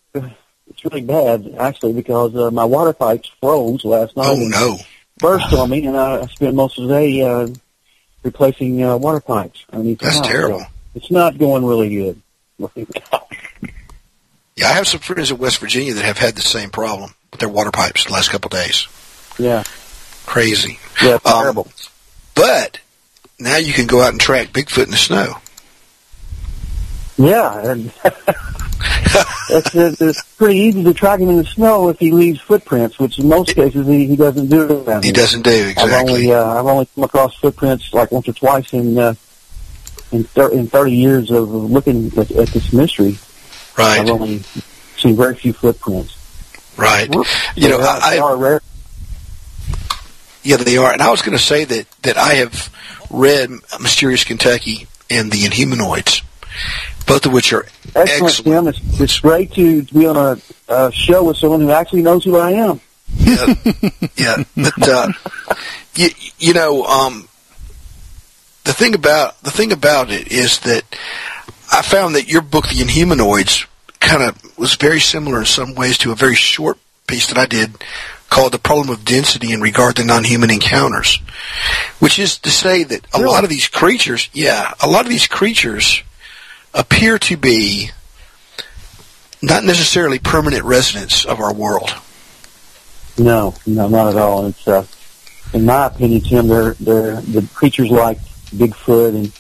it's 0.70 0.84
really 0.86 1.02
bad 1.02 1.56
actually 1.60 1.94
because 1.94 2.36
uh, 2.36 2.52
my 2.52 2.66
water 2.66 2.94
pipes 2.94 3.32
froze 3.42 3.84
last 3.86 4.16
night. 4.18 4.28
Oh 4.28 4.36
no! 4.38 4.78
Burst 5.20 5.52
on 5.54 5.70
me, 5.70 5.86
and 5.86 5.98
I, 5.98 6.26
spent 6.28 6.56
most 6.56 6.78
of 6.78 6.88
the 6.88 6.94
day 6.94 7.22
uh, 7.22 7.48
replacing 8.24 8.84
uh, 8.84 8.98
water 8.98 9.20
pipes. 9.20 9.66
I 9.72 9.78
the 9.82 9.96
That's 9.96 10.18
house. 10.18 10.28
terrible. 10.28 10.60
So 10.60 10.66
it's 10.96 11.12
not 11.12 11.38
going 11.38 11.66
really 11.66 11.90
good. 11.90 12.22
Yeah, 14.56 14.70
I 14.70 14.74
have 14.74 14.88
some 14.88 15.02
friends 15.02 15.30
in 15.30 15.38
West 15.38 15.60
Virginia 15.60 15.94
that 15.94 16.04
have 16.04 16.18
had 16.18 16.34
the 16.36 16.42
same 16.42 16.72
problem 16.72 17.14
with 17.30 17.40
their 17.40 17.48
water 17.48 17.70
pipes 17.70 18.06
the 18.06 18.14
last 18.14 18.32
couple 18.32 18.48
of 18.48 18.54
days. 18.66 18.88
Yeah, 19.38 19.64
Crazy. 20.26 20.80
yeah, 21.00 21.14
Um, 21.14 21.20
terrible. 21.44 21.68
But 22.34 22.80
now 23.40 23.58
you 23.58 23.72
can 23.72 23.86
go 23.86 24.02
out 24.02 24.14
and 24.14 24.20
track 24.20 24.48
Bigfoot 24.54 24.86
in 24.86 24.90
the 24.90 24.98
snow. 24.98 25.36
Yeah, 27.18 27.70
and 27.72 27.92
it's, 29.50 29.74
it's, 29.76 30.02
it's 30.02 30.22
pretty 30.36 30.60
easy 30.60 30.84
to 30.84 30.94
track 30.94 31.20
him 31.20 31.30
in 31.30 31.38
the 31.38 31.46
snow 31.46 31.90
if 31.90 32.00
he 32.00 32.12
leaves 32.12 32.40
footprints, 32.42 33.00
which 33.00 33.18
in 33.20 33.28
most 33.28 33.56
cases 33.56 33.88
he, 33.88 34.08
he 34.08 34.16
doesn't 34.16 34.48
do. 34.48 34.84
around 34.84 35.04
He 35.04 35.12
doesn't 35.12 35.44
do 35.44 35.50
I've 35.78 35.84
exactly. 35.86 36.14
only 36.14 36.34
uh, 36.34 36.60
I've 36.60 36.66
only 36.66 36.88
come 36.94 37.04
across 37.04 37.36
footprints 37.36 37.94
like 37.94 38.12
once 38.12 38.28
or 38.28 38.34
twice 38.34 38.74
in 38.74 38.98
uh, 38.98 39.14
in, 40.12 40.24
thir- 40.24 40.52
in 40.52 40.68
thirty 40.68 40.94
years 40.94 41.32
of 41.32 41.50
looking 41.50 42.08
at, 42.18 42.32
at 42.32 42.48
this 42.50 42.72
mystery. 42.74 43.18
Right. 43.78 44.00
I've 44.00 44.10
only 44.10 44.40
seen 44.98 45.16
very 45.16 45.36
few 45.36 45.54
footprints. 45.54 46.16
right. 46.78 47.08
You 47.56 47.70
know, 47.70 47.78
are- 47.80 48.00
they 48.12 48.18
I, 48.18 48.20
are 48.20 48.36
rare. 48.38 48.62
yeah, 50.44 50.58
they 50.58 50.78
are. 50.78 50.92
And 50.92 51.02
I 51.02 51.10
was 51.12 51.22
going 51.22 51.38
to 51.38 51.44
say 51.44 51.64
that 51.66 51.86
that 52.04 52.18
I 52.18 52.36
have 52.36 52.74
read 53.10 53.50
Mysterious 53.80 54.24
Kentucky 54.24 54.88
and 55.10 55.32
the 55.32 55.44
Inhumanoids, 55.44 56.22
both 57.08 57.26
of 57.26 57.34
which 57.34 57.54
are 57.54 57.66
Excellent, 57.96 58.40
excellent. 58.40 58.68
It's, 58.68 59.00
it's 59.00 59.20
great 59.20 59.52
to, 59.54 59.82
be 59.84 60.06
on 60.06 60.18
a, 60.18 60.38
a 60.68 60.92
show 60.92 61.24
with 61.24 61.38
someone 61.38 61.62
who 61.62 61.72
actually 61.72 62.04
knows 62.04 62.24
who 62.24 62.38
I 62.38 62.52
am. 62.52 62.80
Yeah, 63.16 63.54
yeah. 64.18 64.44
But 64.56 64.90
uh, 64.90 65.08
you, 65.96 66.10
you 66.38 66.54
know, 66.54 66.84
um, 66.84 67.28
the 68.66 68.74
thing 68.74 68.94
about 68.94 69.42
the 69.42 69.52
thing 69.52 69.72
about 69.72 70.12
it 70.12 70.32
is 70.32 70.60
that 70.60 70.84
I 71.72 71.82
found 71.82 72.16
that 72.16 72.28
your 72.28 72.42
book, 72.42 72.68
The 72.68 72.76
Inhumanoids, 72.76 73.66
kind 74.00 74.22
of 74.22 74.58
was 74.58 74.76
very 74.76 75.00
similar 75.00 75.40
in 75.40 75.46
some 75.46 75.74
ways 75.74 75.98
to 76.00 76.12
a 76.12 76.16
very 76.16 76.36
short 76.36 76.78
piece 77.08 77.28
that 77.28 77.38
I 77.38 77.46
did 77.46 77.72
called 78.30 78.52
"The 78.52 78.60
Problem 78.60 78.90
of 78.90 79.06
Density 79.06 79.54
in 79.54 79.62
Regard 79.62 79.96
to 79.96 80.04
Non-Human 80.04 80.52
Encounters," 80.52 81.20
which 82.00 82.20
is 82.20 82.38
to 82.40 82.52
say 82.52 82.84
that 82.84 83.08
a 83.14 83.20
lot 83.20 83.46
of 83.46 83.50
these 83.50 83.70
creatures, 83.70 84.30
yeah, 84.34 84.74
a 84.82 84.88
lot 84.88 85.06
of 85.06 85.10
these 85.10 85.28
creatures 85.28 86.04
appear 86.78 87.18
to 87.20 87.36
be 87.38 87.90
not 89.42 89.64
necessarily 89.64 90.20
permanent 90.20 90.64
residents 90.64 91.26
of 91.26 91.40
our 91.40 91.54
world. 91.54 91.90
No, 93.18 93.56
no, 93.66 93.88
not 93.88 94.10
at 94.10 94.18
all. 94.18 94.46
It's 94.46 94.68
uh, 94.68 94.86
in 95.54 95.66
my 95.66 95.88
opinion, 95.88 96.22
Tim, 96.22 96.48
they're 96.48 96.74
they're 96.74 97.22
the 97.22 97.48
creatures 97.54 97.90
like 97.90 98.20
Bigfoot 98.56 99.16
and 99.16 99.32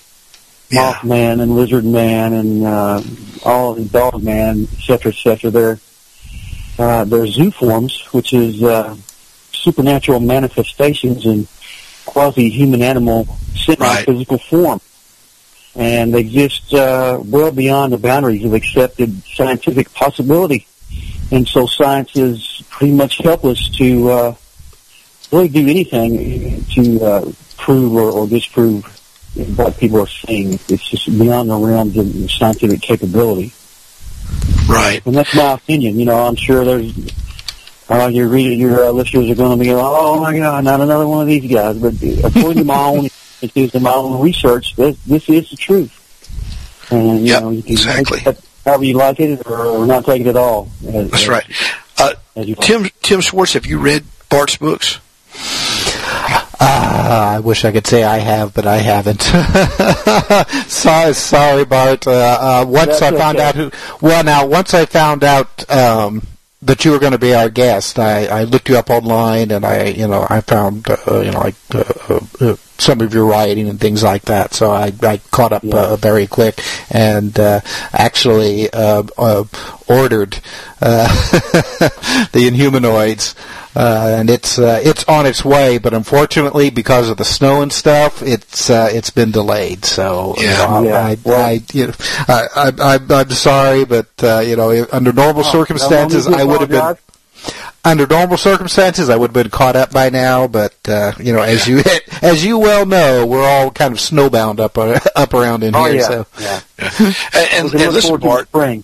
Yeah. 0.69 0.93
Mothman 0.93 1.41
and 1.41 1.55
Lizard 1.55 1.85
Man 1.85 2.33
and 2.33 2.65
uh, 2.65 3.01
all 3.45 3.73
the 3.75 3.85
Dog 3.85 4.21
Man, 4.23 4.67
et 4.71 4.79
cetera, 4.83 5.11
et 5.11 5.15
cetera. 5.15 5.49
They're 5.51 5.79
uh, 6.79 7.05
they're 7.05 7.25
zooforms, 7.25 8.11
which 8.13 8.33
is 8.33 8.61
uh, 8.61 8.95
supernatural 9.51 10.19
manifestations 10.19 11.25
in 11.25 11.47
quasi-human 12.05 12.81
animal 12.81 13.27
semi-physical 13.55 14.37
form. 14.37 14.79
And 15.77 16.13
they 16.13 16.21
exist 16.21 16.73
uh, 16.73 17.21
well 17.23 17.51
beyond 17.51 17.93
the 17.93 17.97
boundaries 17.97 18.43
of 18.43 18.53
accepted 18.53 19.21
scientific 19.23 19.93
possibility. 19.93 20.67
And 21.31 21.47
so 21.47 21.67
science 21.67 22.15
is 22.15 22.63
pretty 22.69 22.93
much 22.93 23.19
helpless 23.19 23.69
to 23.77 24.09
uh, 24.09 24.35
really 25.31 25.49
do 25.49 25.67
anything 25.67 26.63
to 26.73 27.05
uh, 27.05 27.31
prove 27.57 27.93
or, 27.93 28.11
or 28.11 28.27
disprove 28.27 28.85
what 29.55 29.77
people 29.77 30.01
are 30.01 30.07
seeing. 30.07 30.53
It's 30.53 30.89
just 30.89 31.05
beyond 31.05 31.49
the 31.49 31.57
realms 31.57 31.97
of 31.97 32.31
scientific 32.31 32.81
capability. 32.81 33.53
Right. 34.67 35.05
And 35.05 35.15
that's 35.15 35.35
my 35.35 35.53
opinion. 35.53 35.99
You 35.99 36.05
know, 36.05 36.25
I'm 36.25 36.35
sure 36.35 36.65
there's 36.65 36.93
uh, 37.89 38.07
your 38.07 38.27
reader, 38.27 38.53
your 38.53 38.85
uh, 38.85 38.91
listeners 38.91 39.29
are 39.29 39.35
going 39.35 39.57
to 39.57 39.63
be, 39.63 39.73
like, 39.73 39.83
oh 39.85 40.19
my 40.19 40.37
God, 40.37 40.63
not 40.63 40.81
another 40.81 41.07
one 41.07 41.21
of 41.21 41.27
these 41.27 41.49
guys. 41.49 41.77
But 41.77 41.93
according 42.23 42.57
to 42.57 42.63
my 42.65 42.83
own, 42.85 43.09
to 43.41 43.79
my 43.79 43.93
own 43.93 44.21
research, 44.21 44.75
this, 44.75 44.97
this 45.03 45.29
is 45.29 45.49
the 45.49 45.57
truth. 45.57 45.93
And 46.91 47.27
you 47.27 47.33
know, 47.33 47.49
you 47.49 47.63
can 47.63 47.71
exactly. 47.73 48.19
take 48.19 48.35
that 48.35 48.45
however 48.65 48.83
you 48.83 48.93
like 48.95 49.19
it, 49.19 49.45
or, 49.47 49.65
or 49.65 49.85
not 49.85 50.05
take 50.05 50.21
it 50.21 50.27
at 50.27 50.35
all. 50.37 50.69
As- 50.85 51.09
That's 51.11 51.23
as- 51.23 51.27
right. 51.27 51.45
Uh, 51.99 52.13
as 52.35 52.47
you 52.47 52.55
like. 52.55 52.65
Tim 52.65 52.89
Tim 53.01 53.21
Schwartz, 53.21 53.53
have 53.53 53.65
you 53.65 53.79
read 53.79 54.03
Bart's 54.29 54.57
books? 54.57 54.99
Ah, 56.59 57.35
I 57.35 57.39
wish 57.39 57.65
I 57.65 57.71
could 57.71 57.85
say 57.85 58.03
I 58.03 58.17
have, 58.17 58.53
but 58.53 58.65
I 58.65 58.77
haven't. 58.77 59.21
sorry, 60.69 61.13
sorry, 61.13 61.65
Bart. 61.65 62.07
Uh, 62.07 62.11
uh, 62.11 62.65
once 62.67 62.99
That's 62.99 63.13
I 63.13 63.17
found 63.17 63.37
okay. 63.37 63.47
out 63.47 63.55
who, 63.55 63.71
well, 64.01 64.23
now 64.23 64.45
once 64.47 64.73
I 64.73 64.85
found 64.85 65.23
out 65.23 65.69
um, 65.69 66.23
that 66.63 66.83
you 66.83 66.91
were 66.91 66.99
going 66.99 67.11
to 67.11 67.19
be 67.19 67.33
our 67.35 67.49
guest, 67.49 67.99
I, 67.99 68.25
I 68.25 68.43
looked 68.45 68.69
you 68.69 68.77
up 68.77 68.89
online, 68.89 69.51
and 69.51 69.65
I, 69.65 69.85
you 69.85 70.07
know, 70.07 70.25
I 70.27 70.41
found, 70.41 70.89
uh, 70.89 70.97
you 71.21 71.31
know, 71.31 71.39
like 71.39 71.55
uh, 71.73 71.83
uh, 72.09 72.19
uh, 72.41 72.55
some 72.79 73.01
of 73.01 73.13
your 73.13 73.25
writing 73.25 73.67
and 73.69 73.79
things 73.79 74.03
like 74.03 74.23
that. 74.23 74.53
So 74.53 74.71
I, 74.71 74.91
I 75.01 75.17
caught 75.31 75.53
up 75.53 75.63
uh, 75.65 75.95
very 75.95 76.27
quick, 76.27 76.59
and 76.91 77.37
uh, 77.39 77.61
actually 77.93 78.69
uh, 78.71 79.03
uh, 79.17 79.43
ordered 79.87 80.39
uh, 80.81 81.07
the 82.31 82.47
Inhumanoids. 82.49 83.35
Uh, 83.75 84.15
and 84.17 84.31
it's 84.31 84.57
uh, 84.57 84.81
it's 84.83 85.03
on 85.03 85.27
its 85.27 85.45
way, 85.45 85.77
but 85.77 85.93
unfortunately, 85.93 86.71
because 86.71 87.09
of 87.09 87.17
the 87.17 87.23
snow 87.23 87.61
and 87.61 87.71
stuff, 87.71 88.23
it's 88.23 88.71
uh, 88.71 88.89
it's 88.91 89.11
been 89.11 89.29
delayed. 89.29 89.85
So 89.85 90.33
you 90.39 90.45
Yeah. 90.47 90.57
know, 90.67 90.83
Yeah. 90.83 90.97
I, 90.97 91.17
I, 91.31 91.61
you 91.71 91.85
know, 91.87 91.93
I, 92.27 92.71
I, 92.81 92.99
I'm 93.07 93.29
sorry, 93.29 93.85
but 93.85 94.07
uh, 94.23 94.39
you 94.39 94.55
know, 94.55 94.87
under 94.91 95.13
normal 95.13 95.43
Oh, 95.45 95.51
circumstances, 95.51 96.25
I 96.25 96.43
would 96.43 96.61
have 96.61 96.69
been. 96.71 96.97
Under 97.85 98.05
normal 98.07 98.37
circumstances, 98.37 99.09
I 99.09 99.15
would 99.15 99.29
have 99.29 99.33
been 99.43 99.49
caught 99.49 99.75
up 99.75 99.91
by 99.91 100.09
now. 100.09 100.47
But 100.47 100.75
uh, 100.87 101.13
you 101.19 101.33
know, 101.33 101.41
as 101.41 101.67
you 101.67 101.81
as 102.21 102.43
you 102.45 102.57
well 102.57 102.85
know, 102.85 103.25
we're 103.25 103.47
all 103.47 103.71
kind 103.71 103.93
of 103.93 103.99
snowbound 103.99 104.59
up 104.59 104.77
uh, 104.77 104.99
up 105.15 105.33
around 105.33 105.63
in 105.63 105.75
Oh 105.75 105.85
here. 105.85 105.95
yeah, 105.95 106.07
So 106.07 106.25
yeah. 106.39 106.61
And, 107.33 107.47
and, 107.53 107.73
We 107.73 107.83
and 107.83 107.93
look 107.93 107.93
listen, 107.93 108.17
Bart. 108.19 108.47
spring. 108.47 108.83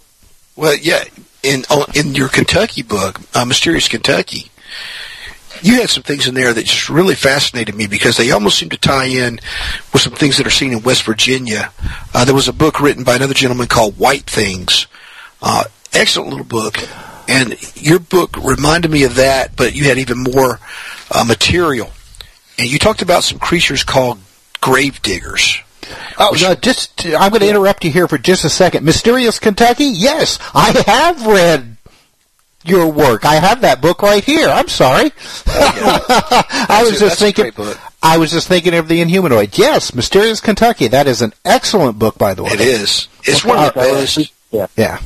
Well, 0.55 0.75
yeah, 0.75 1.03
in 1.41 1.63
in 1.95 2.15
your 2.15 2.29
Kentucky 2.29 2.83
book, 2.83 3.19
uh, 3.35 3.43
Mysterious 3.45 3.87
Kentucky, 3.87 4.51
you 5.61 5.75
had 5.81 5.89
some 5.89 6.03
things 6.03 6.27
in 6.27 6.35
there 6.35 6.53
that 6.53 6.65
just 6.65 6.89
really 6.89 7.15
fascinated 7.15 7.73
me 7.75 7.87
because 7.87 8.17
they 8.17 8.31
almost 8.31 8.57
seem 8.59 8.69
to 8.69 8.77
tie 8.77 9.05
in 9.05 9.39
with 9.91 10.01
some 10.01 10.13
things 10.13 10.37
that 10.37 10.45
are 10.47 10.51
seen 10.51 10.71
in 10.73 10.81
West 10.83 11.03
Virginia. 11.03 11.71
Uh, 12.13 12.23
there 12.25 12.35
was 12.35 12.47
a 12.47 12.53
book 12.53 12.79
written 12.79 13.03
by 13.03 13.15
another 13.15 13.33
gentleman 13.33 13.67
called 13.67 13.97
White 13.97 14.25
Things. 14.29 14.87
Uh, 15.41 15.63
excellent 15.93 16.29
little 16.29 16.45
book. 16.45 16.77
And 17.27 17.55
your 17.75 17.99
book 17.99 18.37
reminded 18.37 18.91
me 18.91 19.03
of 19.03 19.15
that, 19.15 19.55
but 19.55 19.75
you 19.75 19.85
had 19.85 19.97
even 19.97 20.19
more 20.19 20.59
uh, 21.11 21.23
material. 21.23 21.91
And 22.57 22.71
you 22.71 22.79
talked 22.79 23.01
about 23.01 23.23
some 23.23 23.39
creatures 23.39 23.83
called 23.83 24.19
grave 24.61 25.01
diggers. 25.01 25.59
Oh, 26.17 26.35
no, 26.39 26.55
just 26.55 27.05
I'm 27.05 27.31
going 27.31 27.41
to 27.41 27.49
interrupt 27.49 27.83
you 27.83 27.91
here 27.91 28.07
for 28.07 28.17
just 28.17 28.45
a 28.45 28.49
second. 28.49 28.85
Mysterious 28.85 29.39
Kentucky? 29.39 29.85
Yes, 29.85 30.39
I 30.53 30.83
have 30.85 31.25
read 31.25 31.77
your 32.63 32.87
work. 32.87 33.25
I 33.25 33.35
have 33.35 33.61
that 33.61 33.81
book 33.81 34.01
right 34.01 34.23
here. 34.23 34.47
I'm 34.47 34.67
sorry. 34.67 35.11
I 35.47 36.85
was 36.87 36.99
just 36.99 37.19
thinking. 37.19 37.51
I 38.01 38.17
was 38.17 38.31
just 38.31 38.47
thinking 38.47 38.73
of 38.73 38.87
the 38.87 39.01
Inhumanoid. 39.01 39.57
Yes, 39.57 39.93
Mysterious 39.93 40.39
Kentucky. 40.39 40.87
That 40.89 41.07
is 41.07 41.21
an 41.21 41.33
excellent 41.43 41.99
book, 41.99 42.17
by 42.17 42.33
the 42.33 42.43
way. 42.43 42.51
It 42.51 42.61
is. 42.61 43.07
It's 43.23 43.43
one 43.43 43.57
of 43.57 43.73
the 43.73 43.79
best. 43.79 44.33
Yeah. 44.51 44.67
Yeah. 44.77 44.99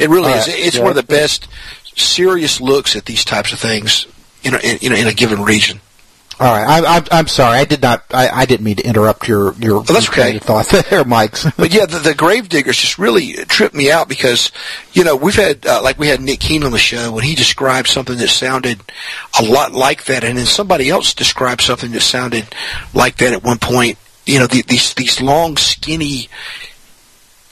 It 0.00 0.08
really 0.10 0.32
All 0.32 0.38
is. 0.38 0.46
right. 0.48 0.58
It's 0.58 0.76
Yeah. 0.76 0.82
one 0.82 0.90
of 0.90 0.96
the 0.96 1.02
best 1.02 1.48
serious 1.96 2.60
looks 2.60 2.96
at 2.96 3.04
these 3.06 3.24
types 3.24 3.52
of 3.52 3.58
things 3.60 4.06
in 4.42 4.54
a, 4.54 4.58
in, 4.58 4.78
you 4.80 4.92
in 4.94 5.06
a 5.06 5.12
given 5.14 5.42
region. 5.42 5.80
All 6.40 6.52
right. 6.52 6.82
I, 6.82 6.96
I, 6.96 7.02
I'm 7.12 7.28
sorry. 7.28 7.58
I 7.58 7.64
did 7.64 7.80
not. 7.80 8.02
I, 8.10 8.28
I 8.28 8.44
didn't 8.44 8.64
mean 8.64 8.74
to 8.76 8.82
interrupt 8.84 9.28
your 9.28 9.54
your, 9.54 9.76
Oh, 9.76 9.82
that's 9.82 10.06
your 10.16 10.26
okay. 10.26 10.38
thought 10.40 10.66
there, 10.90 11.04
Mike. 11.04 11.36
But 11.56 11.72
yeah, 11.72 11.86
the, 11.86 12.00
the 12.00 12.12
grave 12.14 12.48
diggers 12.48 12.76
just 12.76 12.98
really 12.98 13.34
tripped 13.44 13.74
me 13.76 13.88
out 13.92 14.08
because, 14.08 14.50
you 14.94 15.04
know, 15.04 15.14
we've 15.14 15.36
had, 15.36 15.64
uh, 15.64 15.80
like 15.80 15.96
we 15.96 16.08
had 16.08 16.20
Nick 16.20 16.40
Keene 16.40 16.64
on 16.64 16.72
the 16.72 16.78
show 16.78 17.14
and 17.16 17.24
he 17.24 17.36
described 17.36 17.86
something 17.88 18.18
that 18.18 18.28
sounded 18.30 18.80
a 19.38 19.44
lot 19.44 19.70
like 19.72 20.06
that 20.06 20.24
and 20.24 20.36
then 20.36 20.46
somebody 20.46 20.90
else 20.90 21.14
described 21.14 21.60
something 21.60 21.92
that 21.92 22.00
sounded 22.00 22.52
like 22.92 23.18
that 23.18 23.32
at 23.32 23.44
one 23.44 23.58
point. 23.60 23.96
You 24.26 24.40
know, 24.40 24.48
the, 24.48 24.62
these, 24.62 24.92
these 24.94 25.20
long, 25.20 25.56
skinny 25.56 26.28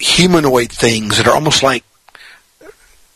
humanoid 0.01 0.73
things 0.73 1.19
that 1.19 1.29
are 1.29 1.35
almost 1.35 1.63
like 1.63 1.85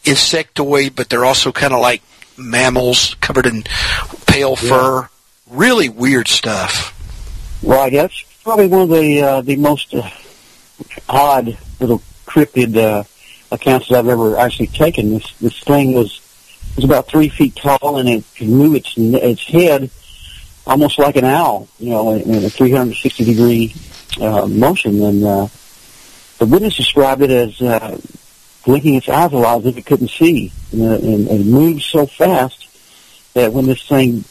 insectoid, 0.07 0.97
but 0.97 1.09
they're 1.09 1.25
also 1.25 1.53
kind 1.53 1.73
of 1.73 1.81
like 1.81 2.03
mammals 2.37 3.17
covered 3.21 3.47
in 3.47 3.65
pale 4.27 4.57
fur. 4.57 5.09
Really 5.51 5.89
weird 5.89 6.29
stuff. 6.29 6.93
Right. 7.63 7.93
That's 7.93 8.23
probably 8.43 8.69
one 8.69 8.83
of 8.83 8.89
the 8.89 9.23
uh, 9.23 9.41
the 9.43 9.57
most 9.57 9.95
uh, 9.95 10.09
odd 11.09 11.57
little 11.81 12.03
cryptid 12.27 12.77
uh, 12.77 13.05
accounts 13.53 13.89
that 13.89 13.99
I've 13.99 14.09
ever 14.09 14.37
actually 14.37 14.69
taken. 14.69 15.11
This 15.11 15.33
this 15.35 15.61
thing 15.61 15.93
was 15.93 16.21
was 16.75 16.85
about 16.85 17.09
three 17.09 17.29
feet 17.29 17.57
tall 17.57 17.99
and 17.99 18.09
it 18.09 18.25
could 18.37 18.49
move 18.49 18.75
its 18.75 18.95
its 18.97 19.45
head 19.45 19.91
almost 20.67 20.99
like 20.99 21.17
an 21.17 21.25
owl, 21.25 21.69
you 21.79 21.91
know, 21.91 22.13
in, 22.13 22.23
in 22.23 22.45
a 22.45 22.51
360 22.51 23.25
degree 23.25 23.75
uh, 24.21 24.47
motion. 24.47 25.01
And 25.03 25.25
uh, 25.25 25.49
the 26.39 26.47
witness 26.47 26.77
described 26.77 27.23
it 27.23 27.31
as 27.31 27.61
uh, 27.63 27.99
blinking 28.67 28.97
its 28.97 29.09
eyes 29.09 29.33
a 29.33 29.37
lot 29.37 29.61
as 29.61 29.67
if 29.67 29.79
it 29.79 29.87
couldn't 29.87 30.11
see, 30.11 30.53
and, 30.73 30.83
and, 30.83 31.29
and 31.29 31.47
moved 31.47 31.83
so 31.83 32.05
fast 32.05 32.67
that 33.35 33.53
when 33.53 33.65
this 33.65 33.87
thing 33.87 34.25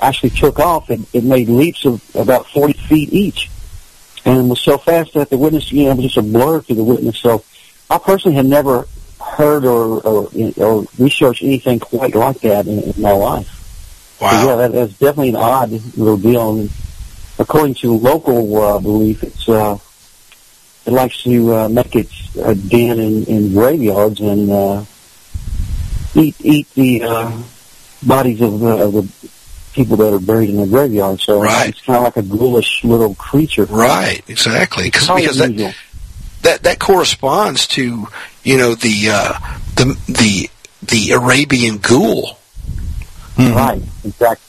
actually 0.00 0.30
took 0.30 0.60
off, 0.60 0.88
it, 0.90 1.00
it 1.12 1.24
made 1.24 1.48
leaps 1.48 1.84
of 1.84 2.00
about 2.14 2.46
40 2.46 2.72
feet 2.74 3.12
each. 3.12 3.50
And 4.24 4.48
was 4.48 4.60
so 4.60 4.78
fast 4.78 5.14
that 5.14 5.28
the 5.28 5.36
witness, 5.36 5.72
you 5.72 5.84
know, 5.84 5.94
was 5.96 6.04
just 6.04 6.16
a 6.18 6.22
blur 6.22 6.60
to 6.62 6.74
the 6.74 6.84
witness. 6.84 7.18
So 7.18 7.42
I 7.90 7.98
personally 7.98 8.36
had 8.36 8.46
never 8.46 8.86
heard 9.20 9.64
or, 9.64 10.00
or, 10.00 10.30
or 10.56 10.84
researched 10.98 11.42
anything 11.42 11.80
quite 11.80 12.14
like 12.14 12.40
that 12.40 12.66
in, 12.66 12.80
in 12.80 13.02
my 13.02 13.12
life. 13.12 14.18
Wow. 14.20 14.30
So 14.30 14.48
yeah, 14.48 14.56
that, 14.56 14.72
that's 14.72 14.92
definitely 14.92 15.30
an 15.30 15.36
odd 15.36 15.70
little 15.70 16.16
deal. 16.16 16.58
And 16.58 16.70
according 17.38 17.74
to 17.76 17.92
local 17.96 18.56
uh, 18.56 18.78
belief, 18.78 19.24
it's 19.24 19.48
uh, 19.48 19.78
it 20.86 20.92
likes 20.92 21.22
to 21.24 21.54
uh, 21.54 21.68
make 21.68 21.94
its 21.94 22.36
uh, 22.36 22.54
den 22.54 22.98
in, 22.98 23.24
in 23.26 23.52
graveyards 23.52 24.20
and 24.20 24.50
uh, 24.50 24.84
eat 26.14 26.34
eat 26.40 26.68
the 26.74 27.02
uh, 27.02 27.42
bodies 28.02 28.40
of 28.40 28.60
the, 28.60 28.66
of 28.84 28.92
the 28.94 29.28
people 29.72 29.96
that 29.98 30.12
are 30.12 30.18
buried 30.18 30.50
in 30.50 30.56
the 30.56 30.66
graveyard. 30.66 31.20
So 31.20 31.40
Right. 31.42 31.68
it's 31.68 31.80
kind 31.82 31.98
of 31.98 32.02
like 32.04 32.16
a 32.16 32.22
ghoulish 32.22 32.82
little 32.84 33.14
creature. 33.14 33.64
Right, 33.66 34.22
exactly. 34.28 34.90
Cause, 34.90 35.08
because 35.08 35.38
that, 35.38 35.50
unusual. 35.50 35.72
that 36.42 36.62
that 36.64 36.78
corresponds 36.80 37.66
to 37.68 38.06
you 38.42 38.56
know 38.58 38.74
the 38.74 39.10
uh, 39.12 39.38
the 39.76 39.96
the 40.08 40.50
the 40.82 41.10
Arabian 41.12 41.78
ghoul. 41.78 42.38
Right, 43.38 43.80
exactly. 44.04 44.46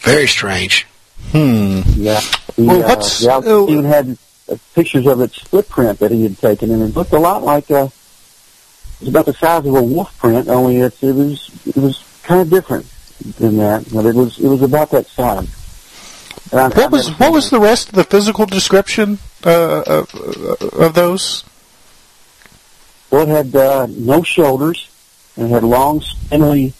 Very 0.00 0.26
strange. 0.26 0.86
Hmm. 1.32 1.80
Yeah. 1.94 2.20
The, 2.56 2.64
Well, 2.64 2.82
uh, 2.84 2.88
what's- 2.88 3.20
the 3.20 3.30
Alpha 3.30 3.48
oh. 3.50 3.70
even 3.70 3.84
had 3.84 4.10
uh, 4.10 4.14
pictures 4.74 5.06
of 5.06 5.20
its 5.20 5.38
footprint 5.38 5.98
that 5.98 6.10
he 6.10 6.22
had 6.22 6.38
taken, 6.38 6.70
and 6.70 6.82
it 6.82 6.94
looked 6.96 7.12
a 7.12 7.18
lot 7.18 7.42
like 7.42 7.70
uh, 7.70 7.88
it 7.88 9.00
was 9.00 9.08
about 9.08 9.26
the 9.26 9.34
size 9.34 9.66
of 9.66 9.74
a 9.74 9.82
wolf 9.82 10.16
print, 10.18 10.48
only 10.48 10.76
it, 10.78 10.94
it 11.02 11.14
was 11.14 11.50
it 11.66 11.76
was 11.76 12.02
kind 12.22 12.40
of 12.40 12.50
different 12.50 12.86
than 13.38 13.56
that, 13.58 13.84
but 13.92 14.06
it 14.06 14.14
was 14.14 14.38
it 14.38 14.48
was 14.48 14.62
about 14.62 14.90
that 14.90 15.06
size. 15.06 15.48
And 16.52 16.60
I've- 16.60 16.80
What 16.80 16.92
was 16.92 17.08
what 17.18 17.32
was 17.32 17.50
the 17.50 17.58
rest 17.60 17.88
of 17.88 17.94
the 17.96 18.04
physical 18.04 18.46
description 18.46 19.18
uh, 19.44 19.82
of, 19.86 20.14
of 20.74 20.94
those? 20.94 21.44
Well, 23.10 23.22
it 23.22 23.28
had 23.28 23.54
uh, 23.56 23.86
no 23.90 24.22
shoulders, 24.22 24.88
and 25.36 25.50
had 25.50 25.62
long, 25.64 26.00
spindly 26.00 26.72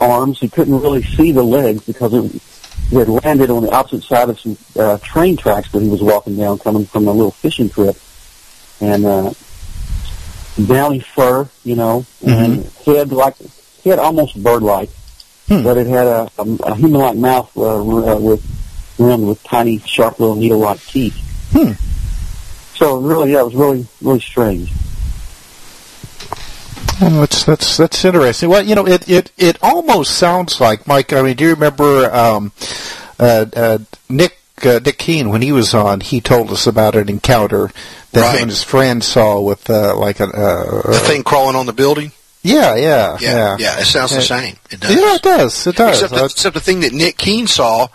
arms. 0.00 0.40
He 0.40 0.48
couldn't 0.48 0.80
really 0.80 1.02
see 1.02 1.32
the 1.32 1.42
legs 1.42 1.82
because 1.84 2.12
it, 2.14 2.42
he 2.90 2.96
had 2.96 3.08
landed 3.08 3.50
on 3.50 3.62
the 3.62 3.70
opposite 3.70 4.04
side 4.04 4.28
of 4.28 4.38
some 4.38 4.56
uh, 4.78 4.98
train 4.98 5.36
tracks 5.36 5.70
that 5.72 5.82
he 5.82 5.88
was 5.88 6.02
walking 6.02 6.36
down, 6.36 6.58
coming 6.58 6.84
from 6.84 7.08
a 7.08 7.12
little 7.12 7.30
fishing 7.30 7.70
trip. 7.70 7.96
And 8.80 9.06
uh, 9.06 9.32
downy 10.66 11.00
fur, 11.00 11.48
you 11.64 11.76
know, 11.76 12.04
and 12.26 12.64
head 12.84 13.12
like 13.12 13.36
head 13.84 13.98
almost 13.98 14.42
bird-like, 14.42 14.90
but 15.62 15.76
it 15.78 15.86
had 15.86 16.06
a, 16.06 16.30
a, 16.38 16.42
a 16.42 16.74
human-like 16.74 17.16
mouth 17.16 17.50
uh, 17.56 17.78
uh, 17.80 18.18
with 18.18 18.44
rimmed 18.98 19.26
with 19.26 19.42
tiny, 19.42 19.78
sharp 19.78 20.20
little 20.20 20.36
needle-like 20.36 20.80
teeth. 20.80 21.16
Hmm. 21.52 21.72
So 22.76 22.98
really, 22.98 23.32
yeah, 23.32 23.40
it 23.40 23.44
was 23.44 23.54
really, 23.54 23.86
really 24.00 24.20
strange. 24.20 24.72
Oh, 27.00 27.20
that's 27.20 27.44
that's 27.44 27.76
that's 27.76 28.04
interesting. 28.04 28.48
Well, 28.48 28.62
you 28.64 28.74
know, 28.74 28.86
it 28.86 29.08
it 29.08 29.32
it 29.38 29.58
almost 29.62 30.16
sounds 30.16 30.60
like 30.60 30.86
Mike. 30.86 31.12
I 31.12 31.22
mean, 31.22 31.36
do 31.36 31.44
you 31.44 31.50
remember 31.54 32.12
um, 32.14 32.52
uh, 33.18 33.46
uh, 33.56 33.78
Nick 34.08 34.38
uh, 34.62 34.80
Nick 34.84 34.98
Keene 34.98 35.28
when 35.30 35.42
he 35.42 35.52
was 35.52 35.74
on? 35.74 36.00
He 36.00 36.20
told 36.20 36.50
us 36.50 36.66
about 36.66 36.94
an 36.96 37.08
encounter 37.08 37.70
that 38.12 38.20
Right. 38.20 38.34
him 38.36 38.42
and 38.42 38.50
his 38.50 38.62
friend 38.62 39.02
saw 39.02 39.40
with 39.40 39.68
uh, 39.70 39.96
like 39.96 40.20
a 40.20 40.24
uh, 40.26 40.92
The 40.92 40.98
thing 40.98 41.22
crawling 41.24 41.56
on 41.56 41.66
the 41.66 41.72
building. 41.72 42.12
Yeah, 42.44 42.74
yeah, 42.74 43.16
Yeah, 43.20 43.32
yeah. 43.32 43.56
yeah. 43.58 43.80
It 43.80 43.84
sounds 43.86 44.10
the 44.10 44.18
Uh, 44.18 44.20
same. 44.22 44.56
It 44.70 44.80
does. 44.80 44.90
Yeah, 44.96 45.14
it 45.14 45.22
does. 45.22 45.66
It 45.68 45.76
does. 45.76 46.02
Except 46.02 46.12
the, 46.12 46.24
except 46.24 46.54
the 46.54 46.60
thing 46.60 46.80
that 46.80 46.92
Nick 46.92 47.16
Keene 47.16 47.46
saw, 47.46 47.86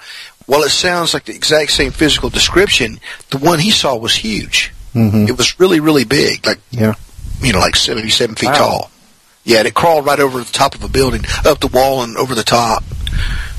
while 0.46 0.64
it 0.64 0.70
sounds 0.70 1.14
like 1.14 1.26
the 1.26 1.36
exact 1.36 1.72
same 1.72 1.92
physical 1.92 2.30
description, 2.30 3.00
the 3.30 3.38
one 3.40 3.60
he 3.60 3.72
saw 3.72 3.96
was 3.96 4.16
huge. 4.16 4.72
Mhm. 4.96 5.28
It 5.28 5.38
was 5.38 5.60
really, 5.60 5.80
really 5.82 6.06
big, 6.06 6.46
like 6.48 6.60
Yeah. 6.72 6.94
You 7.42 7.54
know, 7.54 7.60
like 7.60 7.76
seventy-seven 7.76 8.36
feet 8.36 8.48
Wow. 8.48 8.54
tall. 8.56 8.92
Yeah, 9.44 9.60
and 9.60 9.68
it 9.68 9.74
crawled 9.74 10.06
right 10.06 10.20
over 10.20 10.40
the 10.40 10.52
top 10.52 10.76
of 10.76 10.84
a 10.84 10.90
building, 10.90 11.22
up 11.46 11.60
the 11.60 11.68
wall 11.68 12.04
and 12.04 12.18
over 12.18 12.36
the 12.36 12.44
top. 12.44 12.84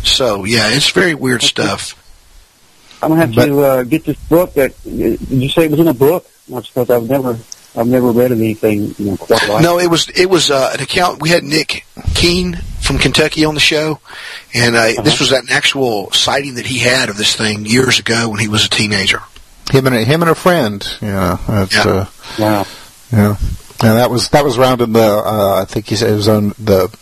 So 0.05 0.45
yeah, 0.45 0.69
it's 0.71 0.91
very 0.91 1.15
weird 1.15 1.43
stuff. 1.43 1.95
I'm 3.03 3.11
gonna 3.11 3.21
have 3.27 3.35
to 3.35 3.61
uh, 3.61 3.83
get 3.85 4.05
this 4.05 4.17
book. 4.29 4.55
That 4.55 4.75
did 4.85 5.21
you 5.31 5.49
say 5.49 5.65
it 5.65 5.71
was 5.71 5.81
in 5.81 5.89
a 5.89 5.95
book? 5.95 6.27
I 6.55 6.61
suppose 6.63 6.91
I've 6.91 7.09
never, 7.09 7.39
I've 7.77 7.87
never 7.87 8.11
read 8.11 8.33
anything 8.33 8.95
you 8.99 9.11
know 9.13 9.17
quite 9.17 9.49
like. 9.49 9.63
No, 9.63 9.79
it 9.79 9.89
was 9.89 10.09
it 10.11 10.27
was 10.29 10.51
uh, 10.51 10.71
an 10.75 10.81
account. 10.81 11.23
We 11.23 11.29
had 11.31 11.45
Nick 11.45 11.85
Keene 12.15 12.55
from 12.81 12.99
Kentucky 12.99 13.45
on 13.45 13.55
the 13.55 13.61
show, 13.61 14.01
and 14.55 14.75
uh, 14.77 15.03
this 15.03 15.21
was 15.21 15.31
an 15.33 15.47
actual 15.51 16.11
sighting 16.11 16.55
that 16.57 16.67
he 16.67 16.79
had 16.79 17.09
of 17.09 17.17
this 17.17 17.37
thing 17.37 17.65
years 17.67 17.99
ago 17.99 18.29
when 18.31 18.41
he 18.41 18.49
was 18.49 18.65
a 18.67 18.69
teenager. 18.71 19.21
him 19.71 19.87
and 19.87 19.95
a, 19.95 20.05
him 20.05 20.23
and 20.23 20.31
a 20.31 20.35
friend. 20.35 20.85
Yeah, 21.01 21.39
that's, 21.47 21.75
Yeah. 21.75 21.85
Uh, 21.85 22.07
Wow. 22.39 22.67
yeah. 23.13 23.37
And 23.81 23.97
that 23.97 24.11
was 24.11 24.29
that 24.31 24.45
was 24.45 24.59
around 24.59 24.81
in 24.81 24.93
the 24.93 25.01
uh, 25.25 25.61
I 25.63 25.65
think 25.65 25.87
he 25.87 25.95
said 25.97 26.11
it 26.11 26.15
was 26.17 26.29
on 26.29 26.49
the 26.59 26.95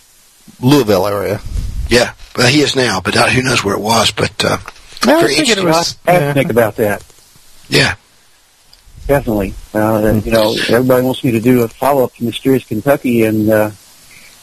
Louisville 0.60 1.06
area. 1.06 1.40
Yeah, 1.88 2.12
well, 2.36 2.48
he 2.48 2.60
is 2.60 2.76
now, 2.76 3.00
but 3.00 3.16
uh, 3.16 3.28
who 3.28 3.42
knows 3.42 3.64
where 3.64 3.74
it 3.74 3.80
was? 3.80 4.10
But 4.10 4.44
uh, 4.44 4.58
I 5.04 5.14
was 5.14 5.22
very 5.22 5.34
thinking 5.36 5.58
it 5.58 5.64
was- 5.64 5.96
I 6.06 6.12
have 6.12 6.34
to 6.34 6.40
think 6.40 6.50
about 6.50 6.76
that. 6.76 7.04
Yeah, 7.68 7.94
Definitely. 9.06 9.54
Uh, 9.72 10.02
and, 10.04 10.26
you 10.26 10.32
know, 10.32 10.56
everybody 10.68 11.04
wants 11.04 11.22
me 11.22 11.30
to 11.30 11.40
do 11.40 11.62
a 11.62 11.68
follow-up 11.68 12.14
to 12.16 12.24
Mysterious 12.24 12.64
Kentucky, 12.64 13.22
and 13.22 13.48
uh, 13.50 13.70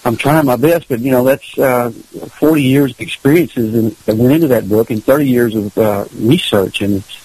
I'm 0.06 0.15
trying 0.15 0.46
my 0.46 0.56
best. 0.56 0.88
But 0.88 1.02
you 1.02 1.12
know, 1.12 1.24
that's 1.26 1.58
uh, 1.60 1.91
40 1.91 2.63
years 2.63 2.91
of 2.91 3.02
experiences 3.02 3.76
in, 3.76 3.96
that 4.06 4.15
went 4.15 4.32
into 4.34 4.48
that 4.48 4.67
book, 4.69 4.89
and 4.89 5.04
30 5.04 5.28
years 5.28 5.54
of 5.56 5.78
uh, 5.78 6.06
research, 6.15 6.82
and 6.82 6.96
it's 6.96 7.17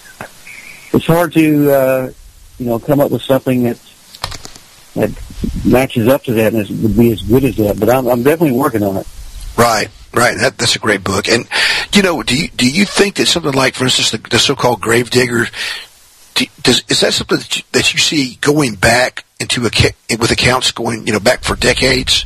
it's 0.92 1.06
hard 1.06 1.32
to 1.34 1.70
uh, 1.72 2.12
you 2.58 2.66
know 2.66 2.78
come 2.78 2.98
up 3.00 3.10
with 3.12 3.22
something 3.22 3.62
that 3.64 3.78
that 5.00 5.64
matches 5.64 6.08
up 6.08 6.24
to 6.24 6.32
that 6.34 6.52
and 6.52 6.62
is, 6.62 6.70
would 6.70 6.96
be 6.96 7.12
as 7.12 7.22
good 7.22 7.44
as 7.44 7.56
that. 7.56 7.78
But 7.78 7.90
I'm, 7.90 8.06
I'm 8.06 8.22
definitely 8.22 8.58
working 8.58 8.82
on 8.82 8.96
it. 8.96 9.06
right, 9.56 9.88
right. 10.14 10.36
That 10.38 10.58
that's 10.58 10.76
a 10.76 10.78
great 10.78 11.04
book. 11.04 11.28
And 11.28 11.48
you 11.92 12.02
know, 12.02 12.22
do 12.22 12.36
you 12.36 12.48
do 12.48 12.68
you 12.68 12.84
think 12.84 13.16
that 13.16 13.26
something 13.26 13.52
like, 13.52 13.74
for 13.74 13.84
instance, 13.84 14.10
the, 14.10 14.18
the 14.18 14.38
so-called 14.38 14.80
grave 14.80 15.10
digger, 15.10 15.46
do, 16.34 16.46
does 16.62 16.84
is 16.88 17.00
that 17.00 17.12
something 17.14 17.38
that 17.38 17.56
you, 17.56 17.62
that 17.72 17.92
you 17.92 17.98
see 17.98 18.36
going 18.40 18.74
back 18.74 19.24
into 19.40 19.66
a 19.66 20.16
with 20.16 20.30
accounts 20.30 20.72
going 20.72 21.06
you 21.06 21.12
know 21.12 21.20
back 21.20 21.42
for 21.42 21.56
decades? 21.56 22.24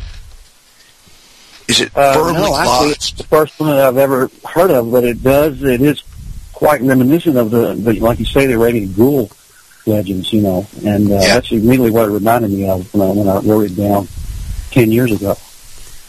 Is 1.69 1.81
it 1.81 1.97
Uh, 1.97 2.33
no, 2.33 2.57
actually, 2.57 2.91
it's 2.91 3.13
the 3.13 3.25
first 3.25 3.59
one 3.61 3.71
that 3.71 3.81
I've 3.81 3.99
ever 3.99 4.31
heard 4.45 4.71
of, 4.71 4.91
but 4.91 5.05
it 5.05 5.23
does. 5.23 5.63
It 5.63 5.81
is 5.81 6.03
quite 6.53 6.81
reminiscent 6.83 7.37
of 7.37 7.51
the, 7.51 7.75
the 7.75 8.01
like 8.01 8.19
you 8.19 8.25
say, 8.25 8.47
the 8.47 8.55
Arabian 8.55 8.93
Ghoul 8.93 9.31
legends, 9.87 10.33
you 10.33 10.42
know, 10.42 10.66
and 10.85 11.11
uh, 11.11 11.14
Yeah. 11.14 11.35
that's 11.35 11.51
immediately 11.53 11.90
what 11.90 12.09
it 12.09 12.12
reminded 12.12 12.51
me 12.51 12.68
of 12.68 12.92
when 12.95 13.03
I, 13.09 13.12
when 13.12 13.29
I 13.29 13.38
wrote 13.40 13.71
it 13.71 13.77
down 13.77 14.09
ten 14.71 14.90
years 14.92 15.12
ago. 15.12 15.37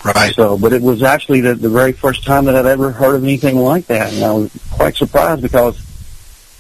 Right. 0.06 0.36
So, 0.36 0.58
but 0.58 0.74
it 0.74 0.82
was 0.82 1.02
actually 1.02 1.42
the, 1.42 1.56
the 1.56 1.70
very 1.70 1.94
first 1.94 2.26
time 2.26 2.46
that 2.46 2.56
I'd 2.56 2.66
ever 2.66 2.92
heard 2.92 3.16
of 3.16 3.24
anything 3.24 3.56
like 3.58 3.86
that, 3.88 4.12
and 4.14 4.24
I 4.24 4.32
was 4.34 4.52
quite 4.72 4.96
surprised 4.96 5.42
because. 5.42 5.80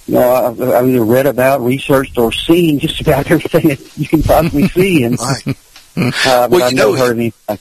You 0.06 0.15
know, 0.15 0.30
I've, 0.34 0.60
I've 0.62 0.86
either 0.89 1.02
read 1.06 1.28
about, 1.28 1.62
researched, 1.62 2.17
or 2.17 2.34
seen 2.34 2.78
just 2.86 2.99
about 2.99 3.32
everything 3.32 3.69
that 3.69 3.97
you 3.97 4.06
can 4.06 4.21
possibly 4.21 4.67
see, 4.67 5.06
and 5.06 5.17
Right. 5.17 5.47
uh, 5.47 5.54
but 5.95 6.52
Well, 6.52 6.63
I've 6.63 6.71
you 6.73 6.78
know, 6.78 6.91
never 6.91 6.97
heard 6.97 7.12
of 7.13 7.19
anything. 7.19 7.58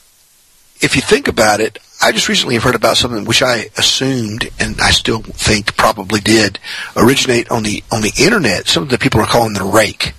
if 0.81 0.93
you 0.97 1.01
think 1.01 1.29
about 1.29 1.61
it, 1.61 1.79
I 2.03 2.11
just 2.11 2.27
recently 2.27 2.55
have 2.55 2.63
heard 2.63 2.75
about 2.75 2.97
something 2.97 3.23
which 3.25 3.41
I 3.41 3.69
assumed, 3.77 4.49
and 4.59 4.79
I 4.81 4.91
still 4.91 5.21
think 5.21 5.77
probably 5.77 6.19
did, 6.19 6.59
originate 6.97 7.49
on 7.49 7.63
the 7.63 7.83
on 7.91 8.01
the 8.01 8.11
internet. 8.19 8.67
Something 8.67 8.89
that 8.91 8.99
people 8.99 9.21
are 9.21 9.25
calling 9.25 9.53
the 9.53 9.63
rake, 9.63 10.13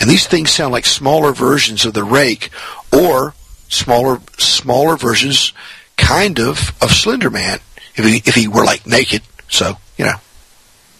and 0.00 0.08
these 0.08 0.26
things 0.26 0.50
sound 0.50 0.72
like 0.72 0.86
smaller 0.86 1.32
versions 1.32 1.84
of 1.84 1.92
the 1.94 2.04
rake, 2.04 2.50
or 2.92 3.34
smaller 3.68 4.20
smaller 4.38 4.96
versions, 4.96 5.52
kind 5.98 6.38
of 6.40 6.72
of 6.80 6.90
Slender 6.92 7.28
Man, 7.30 7.58
if 7.94 8.04
he 8.06 8.22
if 8.26 8.34
he 8.34 8.48
were 8.48 8.64
like 8.64 8.86
naked. 8.86 9.22
So 9.48 9.76
you 9.98 10.06
know, 10.06 10.14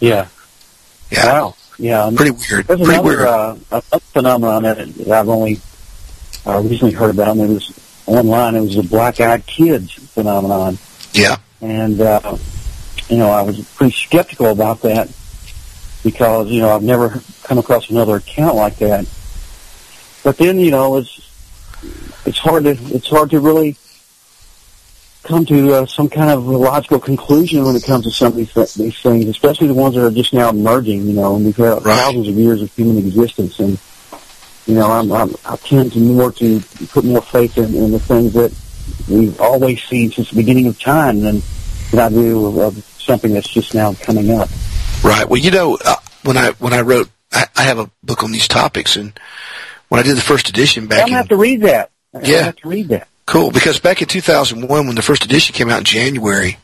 Yeah. 0.00 0.26
yeah, 1.10 1.26
Wow. 1.26 1.54
Yeah. 1.78 2.10
pretty 2.14 2.32
weird, 2.32 2.66
There's 2.66 2.80
pretty 2.80 2.84
another 2.94 3.02
weird. 3.04 3.20
uh, 3.72 3.80
a 3.92 4.00
phenomenon 4.00 4.62
that 4.64 4.76
that 4.94 5.10
I've 5.10 5.28
only 5.28 5.58
uh, 6.46 6.60
recently 6.60 6.92
heard 6.92 7.10
about, 7.14 7.28
and 7.36 7.40
it 7.50 7.54
was 7.54 7.72
online. 8.08 8.54
It 8.56 8.60
was 8.62 8.76
the 8.76 8.82
black-eyed 8.82 9.46
kids 9.46 9.92
phenomenon, 9.92 10.78
yeah, 11.12 11.36
and 11.60 12.00
uh, 12.00 12.36
you 13.08 13.18
know 13.18 13.28
I 13.30 13.42
was 13.42 13.60
pretty 13.74 13.92
skeptical 13.94 14.46
about 14.46 14.80
that 14.82 15.08
because 16.02 16.48
you 16.50 16.60
know 16.60 16.70
I've 16.74 16.82
never 16.82 17.20
come 17.44 17.58
across 17.58 17.90
another 17.90 18.16
account 18.16 18.56
like 18.56 18.76
that. 18.78 19.06
But 20.24 20.36
then 20.38 20.58
you 20.58 20.70
know 20.70 20.96
it's 20.96 21.20
it's 22.26 22.38
hard 22.38 22.64
to 22.64 22.70
it's 22.70 23.08
hard 23.08 23.30
to 23.30 23.40
really 23.40 23.76
come 25.24 25.44
to 25.44 25.74
uh, 25.74 25.86
some 25.86 26.08
kind 26.08 26.30
of 26.30 26.46
logical 26.46 26.98
conclusion 26.98 27.62
when 27.64 27.76
it 27.76 27.84
comes 27.84 28.04
to 28.04 28.10
some 28.10 28.28
of 28.28 28.36
these, 28.36 28.52
th- 28.54 28.74
these 28.74 28.98
things, 29.00 29.26
especially 29.26 29.66
the 29.66 29.74
ones 29.74 29.94
that 29.94 30.02
are 30.04 30.10
just 30.10 30.32
now 30.32 30.48
emerging. 30.48 31.06
You 31.06 31.12
know, 31.14 31.36
and 31.36 31.44
we've 31.44 31.56
had 31.56 31.84
Right. 31.84 31.98
thousands 31.98 32.28
of 32.28 32.34
years 32.34 32.62
of 32.62 32.72
human 32.74 32.96
existence, 32.98 33.58
and 33.58 33.78
you 34.68 34.74
know, 34.74 34.90
I'm, 34.92 35.10
I'm, 35.10 35.34
I 35.46 35.56
tend 35.56 35.92
to 35.94 35.98
more 35.98 36.30
to 36.32 36.60
put 36.90 37.02
more 37.04 37.22
faith 37.22 37.56
in, 37.56 37.74
in 37.74 37.90
the 37.90 37.98
things 37.98 38.34
that 38.34 38.54
we've 39.08 39.40
always 39.40 39.82
seen 39.82 40.10
since 40.12 40.28
the 40.28 40.36
beginning 40.36 40.66
of 40.66 40.78
time 40.78 41.20
than 41.20 41.42
than 41.90 42.00
I 42.00 42.10
do 42.10 42.46
of, 42.46 42.58
of 42.58 42.84
something 42.84 43.32
that's 43.32 43.48
just 43.48 43.74
now 43.74 43.94
coming 43.94 44.30
up. 44.30 44.50
Right. 45.02 45.26
Well, 45.26 45.40
you 45.40 45.50
know, 45.50 45.78
uh, 45.82 45.96
when 46.22 46.36
I 46.36 46.50
when 46.58 46.74
I 46.74 46.82
wrote, 46.82 47.08
I, 47.32 47.46
I 47.56 47.62
have 47.62 47.78
a 47.78 47.90
book 48.04 48.22
on 48.22 48.30
these 48.30 48.46
topics, 48.46 48.96
and 48.96 49.18
when 49.88 50.00
I 50.00 50.02
did 50.02 50.18
the 50.18 50.22
first 50.22 50.50
edition 50.50 50.82
I'm 50.84 50.88
back 50.88 50.98
gonna 51.00 51.12
in 51.12 51.16
have 51.16 51.28
to 51.28 51.36
read 51.36 51.62
that. 51.62 51.90
I'm 52.12 52.24
Yeah. 52.24 52.42
have 52.44 52.56
to 52.56 52.68
read 52.68 52.88
that. 52.88 53.08
Cool, 53.24 53.50
because 53.50 53.78
back 53.80 54.00
in 54.02 54.08
2001, 54.08 54.86
when 54.86 54.96
the 54.96 55.02
first 55.02 55.24
edition 55.24 55.54
came 55.54 55.68
out 55.70 55.78
in 55.78 55.84
January, 55.84 56.58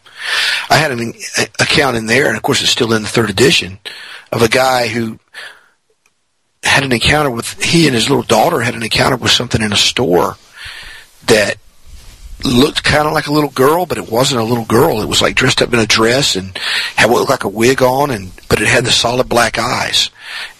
I 0.70 0.76
had 0.76 0.92
an 0.92 1.12
account 1.60 1.96
in 1.96 2.06
there, 2.06 2.28
and 2.28 2.36
of 2.36 2.42
course 2.42 2.62
it's 2.62 2.70
still 2.70 2.92
in 2.92 3.02
the 3.02 3.08
third 3.08 3.30
edition, 3.30 3.78
of 4.32 4.42
a 4.42 4.48
guy 4.48 4.88
who 4.88 5.18
had 6.64 6.82
an 6.84 6.92
encounter 6.92 7.30
with, 7.30 7.62
he 7.62 7.86
and 7.86 7.94
his 7.94 8.08
little 8.08 8.24
daughter 8.24 8.60
had 8.60 8.74
an 8.74 8.82
encounter 8.82 9.16
with 9.16 9.30
something 9.30 9.62
in 9.62 9.72
a 9.72 9.76
store 9.76 10.36
that 11.26 11.56
looked 12.44 12.82
kind 12.84 13.06
of 13.06 13.12
like 13.14 13.26
a 13.26 13.32
little 13.32 13.50
girl, 13.50 13.86
but 13.86 13.96
it 13.98 14.10
wasn't 14.10 14.40
a 14.40 14.44
little 14.44 14.64
girl. 14.66 15.00
It 15.00 15.08
was 15.08 15.22
like 15.22 15.34
dressed 15.36 15.62
up 15.62 15.72
in 15.72 15.78
a 15.78 15.86
dress 15.86 16.36
and 16.36 16.56
had 16.96 17.08
what 17.10 17.18
looked 17.18 17.30
like 17.30 17.44
a 17.44 17.48
wig 17.48 17.82
on, 17.82 18.10
and 18.10 18.32
but 18.48 18.60
it 18.60 18.68
had 18.68 18.84
the 18.84 18.90
solid 18.90 19.28
black 19.28 19.58
eyes, 19.58 20.10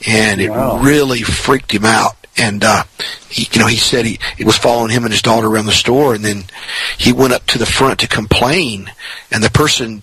and 0.07 0.41
it 0.41 0.51
Wow. 0.51 0.79
really 0.79 1.23
freaked 1.23 1.73
him 1.73 1.85
out. 1.85 2.17
And 2.37 2.65
uh, 2.65 2.83
he, 3.29 3.47
you 3.53 3.61
know, 3.61 3.69
he 3.69 3.77
said 3.77 4.07
he 4.07 4.19
it 4.39 4.47
was 4.47 4.57
following 4.59 4.91
him 4.91 5.05
and 5.05 5.13
his 5.13 5.23
daughter 5.23 5.47
around 5.47 5.67
the 5.67 5.73
store, 5.73 6.15
and 6.15 6.25
then 6.25 6.45
he 6.99 7.13
went 7.13 7.33
up 7.33 7.47
to 7.47 7.59
the 7.59 7.67
front 7.67 8.01
to 8.01 8.09
complain, 8.09 8.91
and 9.31 9.43
the 9.43 9.51
person 9.51 10.03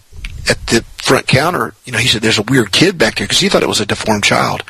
at 0.49 0.65
the 0.67 0.83
front 0.97 1.27
counter, 1.27 1.73
you 1.85 1.91
know, 1.91 1.97
he 1.97 2.07
said, 2.07 2.21
"There's 2.21 2.39
a 2.39 2.43
weird 2.43 2.71
kid 2.71 2.97
back 2.97 3.15
there," 3.15 3.27
because 3.27 3.39
he 3.39 3.49
thought 3.49 3.63
it 3.63 3.69
was 3.69 3.81
a 3.81 3.85
deformed 3.85 4.23
child, 4.23 4.63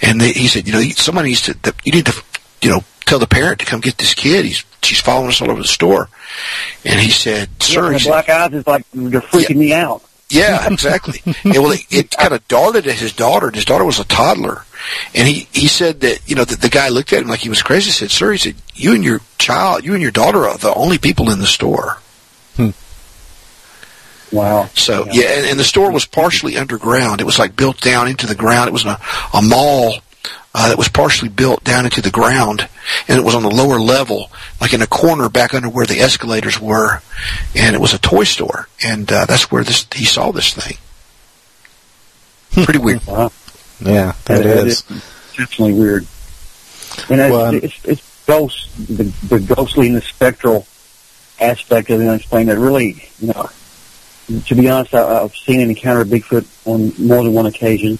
and 0.00 0.20
they, 0.20 0.32
he 0.32 0.48
said, 0.48 0.66
"You 0.66 0.72
know, 0.72 0.82
somebody 0.90 1.30
needs 1.30 1.42
to, 1.42 1.74
you 1.84 1.92
need 1.92 2.06
to, 2.06 2.22
you 2.60 2.70
know, 2.70 2.84
tell 3.06 3.18
the 3.18 3.26
parent 3.26 3.60
to 3.60 3.66
come 3.66 3.80
get 3.80 3.98
this 3.98 4.14
kid. 4.14 4.44
He's 4.44 4.64
she's 4.82 5.00
following 5.00 5.28
us 5.28 5.40
all 5.40 5.50
over 5.50 5.62
the 5.62 5.68
store." 5.68 6.08
And 6.84 6.98
he 7.00 7.10
said, 7.10 7.48
"Sir," 7.60 7.86
and 7.86 7.92
he 7.94 7.94
the 7.94 8.00
said, 8.00 8.10
black 8.10 8.28
eyes 8.28 8.52
is 8.52 8.66
like 8.66 8.84
they're 8.92 9.20
freaking 9.20 9.56
me 9.56 9.72
out. 9.72 10.02
Yeah, 10.32 10.66
exactly. 10.72 11.20
it, 11.26 11.58
well, 11.58 11.72
it, 11.72 11.86
it 11.90 12.10
kind 12.10 12.32
of 12.32 12.46
darted 12.48 12.86
at 12.86 12.98
his 12.98 13.12
daughter, 13.12 13.46
and 13.46 13.54
his 13.54 13.66
daughter 13.66 13.84
was 13.84 13.98
a 13.98 14.04
toddler. 14.04 14.64
And 15.14 15.28
he, 15.28 15.46
he 15.52 15.68
said 15.68 16.00
that, 16.00 16.28
you 16.28 16.34
know, 16.34 16.44
that 16.44 16.60
the 16.60 16.68
guy 16.68 16.88
looked 16.88 17.12
at 17.12 17.22
him 17.22 17.28
like 17.28 17.40
he 17.40 17.48
was 17.48 17.62
crazy. 17.62 17.86
He 17.86 17.92
said, 17.92 18.10
sir, 18.10 18.32
he 18.32 18.38
said, 18.38 18.56
you 18.74 18.94
and 18.94 19.04
your 19.04 19.20
child, 19.38 19.84
you 19.84 19.92
and 19.92 20.02
your 20.02 20.10
daughter 20.10 20.44
are 20.48 20.58
the 20.58 20.74
only 20.74 20.98
people 20.98 21.30
in 21.30 21.38
the 21.38 21.46
store. 21.46 22.01
Wow. 24.32 24.68
So, 24.74 25.06
yeah, 25.10 25.28
and, 25.38 25.46
and 25.46 25.60
the 25.60 25.64
store 25.64 25.92
was 25.92 26.06
partially 26.06 26.56
underground. 26.56 27.20
It 27.20 27.24
was 27.24 27.38
like 27.38 27.54
built 27.54 27.80
down 27.80 28.08
into 28.08 28.26
the 28.26 28.34
ground. 28.34 28.68
It 28.68 28.72
was 28.72 28.84
a, 28.86 28.98
a 29.34 29.42
mall 29.42 29.96
uh, 30.54 30.68
that 30.68 30.78
was 30.78 30.88
partially 30.88 31.28
built 31.28 31.62
down 31.64 31.84
into 31.84 32.00
the 32.00 32.10
ground, 32.10 32.68
and 33.08 33.18
it 33.18 33.24
was 33.24 33.34
on 33.34 33.42
the 33.42 33.50
lower 33.50 33.78
level, 33.78 34.30
like 34.60 34.72
in 34.72 34.82
a 34.82 34.86
corner 34.86 35.28
back 35.28 35.54
under 35.54 35.68
where 35.68 35.86
the 35.86 36.00
escalators 36.00 36.60
were, 36.60 37.00
and 37.54 37.74
it 37.74 37.80
was 37.80 37.92
a 37.94 37.98
toy 37.98 38.24
store, 38.24 38.68
and 38.84 39.10
uh, 39.12 39.24
that's 39.26 39.50
where 39.50 39.64
this 39.64 39.86
he 39.94 40.04
saw 40.04 40.30
this 40.32 40.52
thing. 40.54 40.76
Pretty 42.64 42.78
weird. 42.80 43.06
Wow. 43.06 43.32
Yeah, 43.80 44.12
that 44.26 44.42
That 44.44 44.66
is. 44.66 44.82
definitely 45.36 45.74
weird. 45.74 46.06
And 47.08 47.20
it's, 47.20 47.32
Well, 47.32 47.54
it's, 47.54 47.84
it's 47.84 48.24
ghost, 48.26 48.68
the, 48.88 49.04
the 49.26 49.40
ghostly 49.40 49.88
and 49.88 49.96
the 49.96 50.02
spectral 50.02 50.66
aspect 51.40 51.90
of 51.90 51.98
the 51.98 52.08
unexplained 52.08 52.48
that 52.50 52.58
really, 52.58 53.08
you 53.20 53.28
know, 53.28 53.48
to 54.40 54.54
be 54.54 54.68
honest, 54.68 54.94
I, 54.94 55.22
I've 55.22 55.34
seen 55.34 55.60
and 55.60 55.70
encountered 55.70 56.08
Bigfoot 56.08 56.46
on 56.66 56.92
more 57.06 57.22
than 57.22 57.32
one 57.32 57.46
occasion, 57.46 57.98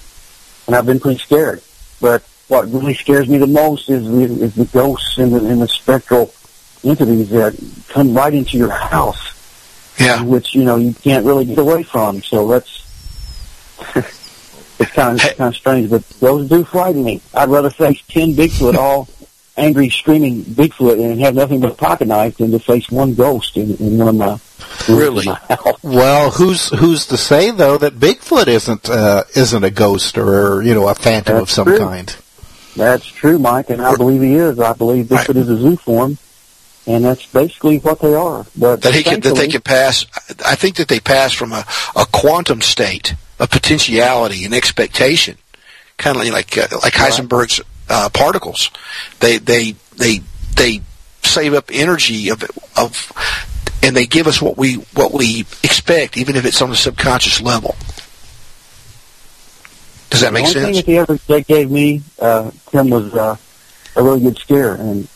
and 0.67 0.75
I've 0.75 0.85
been 0.85 0.99
pretty 0.99 1.19
scared. 1.19 1.61
But 2.01 2.23
what 2.47 2.71
really 2.71 2.93
scares 2.93 3.27
me 3.27 3.37
the 3.37 3.47
most 3.47 3.89
is 3.89 4.05
the, 4.09 4.43
is 4.45 4.55
the 4.55 4.65
ghosts 4.65 5.17
and 5.17 5.33
the, 5.33 5.45
and 5.45 5.61
the 5.61 5.67
spectral 5.67 6.33
entities 6.83 7.29
that 7.29 7.57
come 7.89 8.13
right 8.13 8.33
into 8.33 8.57
your 8.57 8.71
house, 8.71 9.95
Yeah. 9.99 10.21
which, 10.23 10.53
you 10.53 10.63
know, 10.63 10.75
you 10.75 10.93
can't 10.93 11.25
really 11.25 11.45
get 11.45 11.57
away 11.59 11.83
from. 11.83 12.21
So 12.21 12.47
that's, 12.47 12.81
it's 14.79 14.91
kind 14.91 15.19
of, 15.21 15.37
kind 15.37 15.47
of 15.53 15.55
strange, 15.55 15.89
but 15.89 16.07
those 16.19 16.49
do 16.49 16.63
frighten 16.65 17.03
me. 17.03 17.21
I'd 17.33 17.49
rather 17.49 17.69
face 17.69 18.01
10 18.09 18.33
Bigfoot 18.33 18.75
all 18.75 19.07
angry, 19.57 19.89
screaming 19.89 20.43
Bigfoot 20.43 21.03
and 21.03 21.19
have 21.21 21.35
nothing 21.35 21.59
but 21.59 21.71
a 21.71 21.75
pocket 21.75 22.07
knife 22.07 22.37
than 22.37 22.51
to 22.51 22.59
face 22.59 22.89
one 22.89 23.13
ghost 23.13 23.57
in, 23.57 23.75
in 23.77 23.97
one 23.97 24.07
of 24.07 24.15
my 24.15 24.39
Really? 24.89 25.25
my. 25.25 25.39
Well, 25.81 26.31
who's 26.31 26.69
who's 26.69 27.05
to 27.07 27.17
say 27.17 27.51
though 27.51 27.77
that 27.77 27.93
Bigfoot 27.93 28.47
isn't 28.47 28.89
uh, 28.89 29.23
isn't 29.35 29.63
a 29.63 29.71
ghost 29.71 30.17
or 30.17 30.61
you 30.61 30.73
know 30.73 30.87
a 30.87 30.95
phantom 30.95 31.37
of 31.37 31.49
some 31.49 31.67
true. 31.67 31.77
kind? 31.77 32.15
That's 32.75 33.05
true, 33.05 33.37
Mike, 33.37 33.69
and 33.69 33.81
I 33.81 33.95
believe 33.95 34.21
he 34.21 34.35
is. 34.35 34.59
I 34.59 34.73
believe 34.73 35.05
Bigfoot 35.05 35.35
is 35.35 35.49
a 35.49 35.55
zooform, 35.55 36.17
and 36.87 37.05
that's 37.05 37.25
basically 37.27 37.77
what 37.79 37.99
they 37.99 38.13
are. 38.13 38.45
But 38.57 38.81
that 38.81 38.95
he 38.95 39.03
can, 39.03 39.19
that 39.21 39.35
they 39.35 39.47
can 39.47 39.61
pass. 39.61 40.05
I 40.45 40.55
think 40.55 40.77
that 40.77 40.87
they 40.87 40.99
pass 40.99 41.33
from 41.33 41.53
a, 41.53 41.65
a 41.95 42.05
quantum 42.11 42.61
state 42.61 43.15
of 43.39 43.51
potentiality 43.51 44.43
and 44.43 44.53
expectation, 44.53 45.37
kind 45.97 46.17
of 46.17 46.25
like 46.25 46.57
uh, 46.57 46.67
like 46.81 46.93
Heisenberg's 46.93 47.61
uh, 47.89 48.09
particles. 48.09 48.71
They 49.19 49.37
they 49.37 49.75
they 49.97 50.21
they 50.55 50.81
save 51.23 51.53
up 51.53 51.69
energy 51.71 52.29
of 52.29 52.43
of, 52.77 53.11
and 53.81 53.95
they 53.95 54.05
give 54.05 54.27
us 54.27 54.41
what 54.41 54.57
we 54.57 54.75
what 54.93 55.13
we 55.13 55.41
expect, 55.63 56.17
even 56.17 56.35
if 56.35 56.45
it's 56.45 56.61
on 56.61 56.71
a 56.71 56.75
subconscious 56.75 57.41
level. 57.41 57.75
Does 60.09 60.21
that 60.21 60.31
make 60.31 60.43
the 60.43 60.49
only 60.49 60.53
sense? 60.53 60.65
thing 60.65 60.75
that 60.75 60.85
they 60.85 60.97
ever 60.99 61.15
they 61.27 61.43
gave 61.43 61.71
me, 61.71 62.03
uh, 62.19 62.51
Tim, 62.69 62.89
was 62.89 63.13
uh, 63.15 63.35
a 63.95 64.03
really 64.03 64.21
good 64.21 64.37
scare. 64.37 64.75
And 64.75 65.07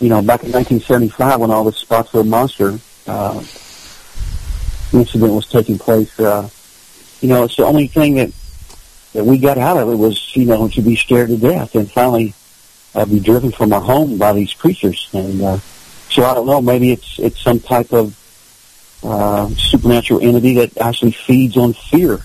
you 0.00 0.08
know, 0.08 0.22
back 0.22 0.42
in 0.42 0.52
1975, 0.52 1.40
when 1.40 1.50
all 1.50 1.64
this 1.64 1.76
Spottsville 1.76 2.24
monster 2.24 2.78
uh, 3.06 3.38
incident 4.92 5.34
was 5.34 5.46
taking 5.46 5.78
place, 5.78 6.18
uh, 6.18 6.48
you 7.20 7.28
know, 7.28 7.44
it's 7.44 7.56
the 7.56 7.64
only 7.64 7.86
thing 7.86 8.14
that 8.14 8.32
that 9.12 9.24
we 9.24 9.38
got 9.38 9.58
out 9.58 9.76
of 9.76 9.88
it 9.88 9.96
was, 9.96 10.36
you 10.36 10.44
know, 10.44 10.68
to 10.68 10.82
be 10.82 10.96
scared 10.96 11.28
to 11.28 11.36
death, 11.36 11.74
and 11.74 11.90
finally 11.90 12.34
uh, 12.94 13.04
be 13.04 13.20
driven 13.20 13.50
from 13.50 13.72
our 13.72 13.80
home 13.80 14.18
by 14.18 14.32
these 14.32 14.54
creatures. 14.54 15.08
And 15.12 15.42
uh, 15.42 15.58
so 16.10 16.24
I 16.24 16.34
don't 16.34 16.46
know, 16.46 16.60
maybe 16.60 16.92
it's 16.92 17.18
it's 17.18 17.40
some 17.40 17.60
type 17.60 17.92
of 17.92 18.16
uh, 19.02 19.48
supernatural 19.50 20.20
entity 20.20 20.54
that 20.54 20.78
actually 20.78 21.12
feeds 21.12 21.56
on 21.56 21.72
fear. 21.72 22.20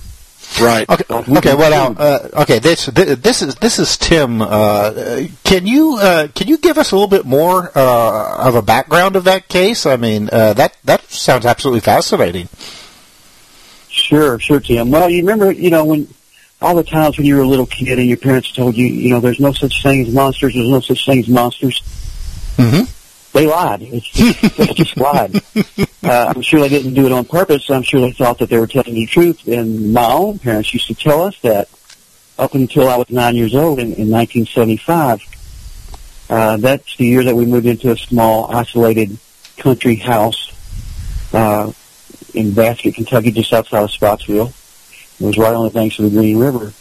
Right. 0.62 0.88
Okay. 0.88 1.04
Okay. 1.10 1.56
Well, 1.56 1.72
now, 1.72 2.02
uh, 2.02 2.30
okay. 2.44 2.60
This 2.60 2.86
this 2.86 3.42
is 3.42 3.56
this 3.56 3.80
is 3.80 3.98
Tim. 3.98 4.42
Uh, 4.42 5.26
can 5.44 5.66
you 5.66 5.98
uh, 6.00 6.28
can 6.34 6.48
you 6.48 6.58
give 6.58 6.78
us 6.78 6.92
a 6.92 6.96
little 6.96 7.10
bit 7.10 7.26
more 7.26 7.72
uh, 7.76 8.48
of 8.48 8.56
a 8.56 8.62
background 8.62 9.16
of 9.16 9.24
that 9.26 9.50
case? 9.50 9.86
I 9.86 9.98
mean, 9.98 10.30
uh, 10.32 10.54
that 10.54 10.78
that 10.86 11.02
sounds 11.10 11.46
absolutely 11.46 11.82
fascinating. 11.82 12.48
Sure, 13.90 14.40
sure, 14.40 14.60
Tim. 14.60 14.92
Well, 14.92 15.10
you 15.10 15.22
remember, 15.22 15.52
you 15.52 15.72
know, 15.72 15.84
when 15.86 16.08
all 16.62 16.76
the 16.76 16.84
times 16.84 17.18
when 17.18 17.26
you 17.26 17.36
were 17.36 17.44
a 17.44 17.48
little 17.48 17.66
kid 17.66 18.00
and 18.00 18.08
your 18.08 18.18
parents 18.18 18.52
told 18.52 18.76
you, 18.76 18.86
you 18.86 19.10
know, 19.10 19.20
there's 19.20 19.40
no 19.40 19.52
such 19.52 19.84
thing 19.84 20.02
as 20.02 20.14
monsters, 20.14 20.54
there's 20.54 20.70
no 20.70 20.80
such 20.80 21.06
thing 21.06 21.20
as 21.20 21.28
monsters. 21.28 21.82
Mm-hmm. 22.58 22.92
They 23.34 23.48
lied. 23.48 23.82
It's 23.82 24.08
just, 24.08 24.58
they 24.58 24.68
just 24.68 24.98
lied. 24.98 25.36
Uh, 26.02 26.34
I'm 26.34 26.42
sure 26.42 26.62
they 26.62 26.70
didn't 26.70 26.94
do 26.94 27.06
it 27.06 27.12
on 27.12 27.26
purpose. 27.26 27.70
I'm 27.70 27.84
sure 27.84 28.00
they 28.00 28.14
thought 28.14 28.40
that 28.40 28.50
they 28.50 28.58
were 28.58 28.68
telling 28.68 28.94
the 28.94 29.06
truth. 29.06 29.46
And 29.48 29.94
my 29.94 30.06
own 30.06 30.40
parents 30.40 30.74
used 30.74 30.88
to 30.88 30.96
tell 30.96 31.24
us 31.24 31.38
that 31.42 31.68
up 32.40 32.56
until 32.56 32.88
I 32.88 32.96
was 32.96 33.10
nine 33.10 33.36
years 33.36 33.54
old 33.54 33.80
in, 33.80 33.88
in 33.94 34.10
1975. 34.10 35.22
Uh, 36.30 36.58
that's 36.58 36.96
the 36.96 37.06
year 37.06 37.24
that 37.26 37.36
we 37.36 37.46
moved 37.46 37.66
into 37.66 37.92
a 37.92 37.98
small, 37.98 38.50
isolated 38.56 39.18
country 39.58 39.96
house 39.96 40.52
uh, 41.34 41.72
in 42.34 42.54
Baskett, 42.54 42.96
Kentucky, 42.96 43.32
just 43.32 43.52
outside 43.52 43.84
of 43.84 43.92
Spottsville. 43.92 44.54
It 45.20 45.26
was 45.26 45.38
right 45.38 45.54
on 45.54 45.66
the 45.66 45.72
banks 45.72 45.98
of 46.00 46.06
the 46.06 46.12
Green 46.12 46.38
River. 46.38 46.74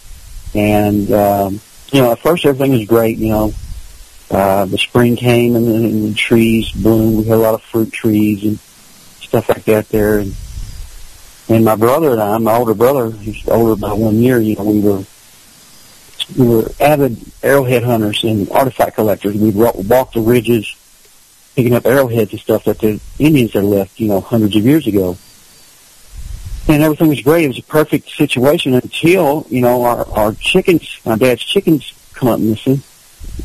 And, 0.55 1.11
um, 1.13 1.61
you 1.93 2.01
know, 2.01 2.13
at 2.13 2.19
first 2.19 2.45
everything 2.45 2.73
was 2.73 2.87
great, 2.87 3.19
you 3.19 3.29
know. 3.29 3.53
Uh, 4.31 4.65
the 4.65 4.79
spring 4.79 5.17
came 5.17 5.55
and 5.55 5.67
the, 5.67 5.75
and 5.75 6.11
the 6.11 6.15
trees 6.15 6.71
bloomed. 6.73 7.19
We 7.19 7.25
had 7.25 7.39
a 7.39 7.43
lot 7.43 7.55
of 7.55 7.63
fruit 7.63 7.93
trees 7.93 8.45
and 8.45 8.59
stuff 9.21 9.49
like 9.49 9.65
that 9.65 9.89
there. 9.91 10.19
And, 10.19 10.35
and 11.49 11.65
my 11.65 11.77
brother 11.77 12.13
and 12.13 12.21
I, 12.21 12.39
my 12.39 12.55
older 12.55 12.75
brother, 12.75 13.11
he's 13.11 13.47
older 13.49 13.81
by 13.81 13.93
one 13.93 14.17
year, 14.17 14.39
you 14.41 14.57
know, 14.57 14.65
we 14.65 14.81
were, 14.81 15.05
we 16.37 16.49
were 16.49 16.71
avid 16.81 17.19
arrowhead 17.43 17.85
hunters 17.85 18.25
and 18.25 18.51
artifact 18.51 18.97
collectors. 18.97 19.37
We'd 19.37 19.55
walk 19.55 20.13
the 20.13 20.21
ridges 20.21 20.75
picking 21.55 21.75
up 21.75 21.87
arrowheads 21.87 22.33
and 22.33 22.41
stuff 22.41 22.65
that 22.65 22.81
the 22.81 23.01
Indians 23.19 23.53
had 23.53 23.65
left, 23.65 24.01
you 24.01 24.09
know, 24.09 24.21
hundreds 24.21 24.57
of 24.57 24.65
years 24.65 24.87
ago 24.87 25.17
and 26.69 26.83
everything 26.83 27.09
was 27.09 27.21
great. 27.21 27.45
It 27.45 27.49
was 27.49 27.59
a 27.59 27.63
perfect 27.63 28.11
situation 28.11 28.75
until 28.75 29.47
you 29.49 29.61
know 29.61 29.85
our 29.85 30.09
our 30.11 30.33
chickens, 30.35 31.01
my 31.05 31.17
dad's 31.17 31.43
chickens, 31.43 31.93
come 32.15 32.29
up 32.29 32.41
missing. 32.41 32.83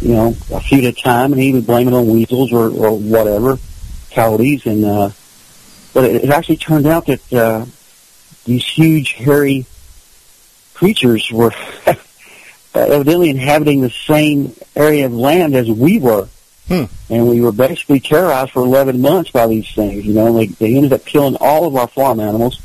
You 0.02 0.14
know, 0.14 0.36
a 0.52 0.60
few 0.60 0.80
at 0.80 0.84
a 0.84 0.92
time, 0.92 1.34
and 1.34 1.42
he 1.42 1.52
would 1.54 1.66
blame 1.66 1.88
it 1.88 1.94
on 1.94 2.08
weasels 2.08 2.54
or 2.54 2.70
or 2.70 2.98
whatever, 2.98 3.58
coyotes, 4.12 4.66
and 4.66 4.86
uh, 4.86 5.10
but 5.94 6.06
it, 6.06 6.26
it 6.26 6.30
actually 6.30 6.58
turned 6.58 6.86
out 6.86 7.08
that 7.08 7.34
uh, 7.34 7.66
these 8.46 8.66
huge 8.66 9.14
hairy 9.14 9.66
creatures 10.74 11.30
were 11.32 11.52
evidently 12.76 13.30
inhabiting 13.30 13.82
the 13.82 13.90
same 13.90 14.56
area 14.76 15.06
of 15.06 15.14
land 15.14 15.56
as 15.56 15.70
we 15.70 16.00
were. 16.00 16.28
Hmm. 16.68 16.86
And 17.10 17.28
we 17.28 17.42
were 17.42 17.52
basically 17.52 18.00
terrorized 18.00 18.52
for 18.52 18.64
11 18.64 19.02
months 19.02 19.32
by 19.32 19.48
these 19.48 19.70
things. 19.74 20.06
You 20.06 20.14
know, 20.14 20.34
they, 20.34 20.48
they 20.48 20.76
ended 20.76 20.94
up 20.94 21.04
killing 21.04 21.36
all 21.42 21.66
of 21.66 21.76
our 21.76 21.88
farm 21.88 22.20
animals. 22.20 22.62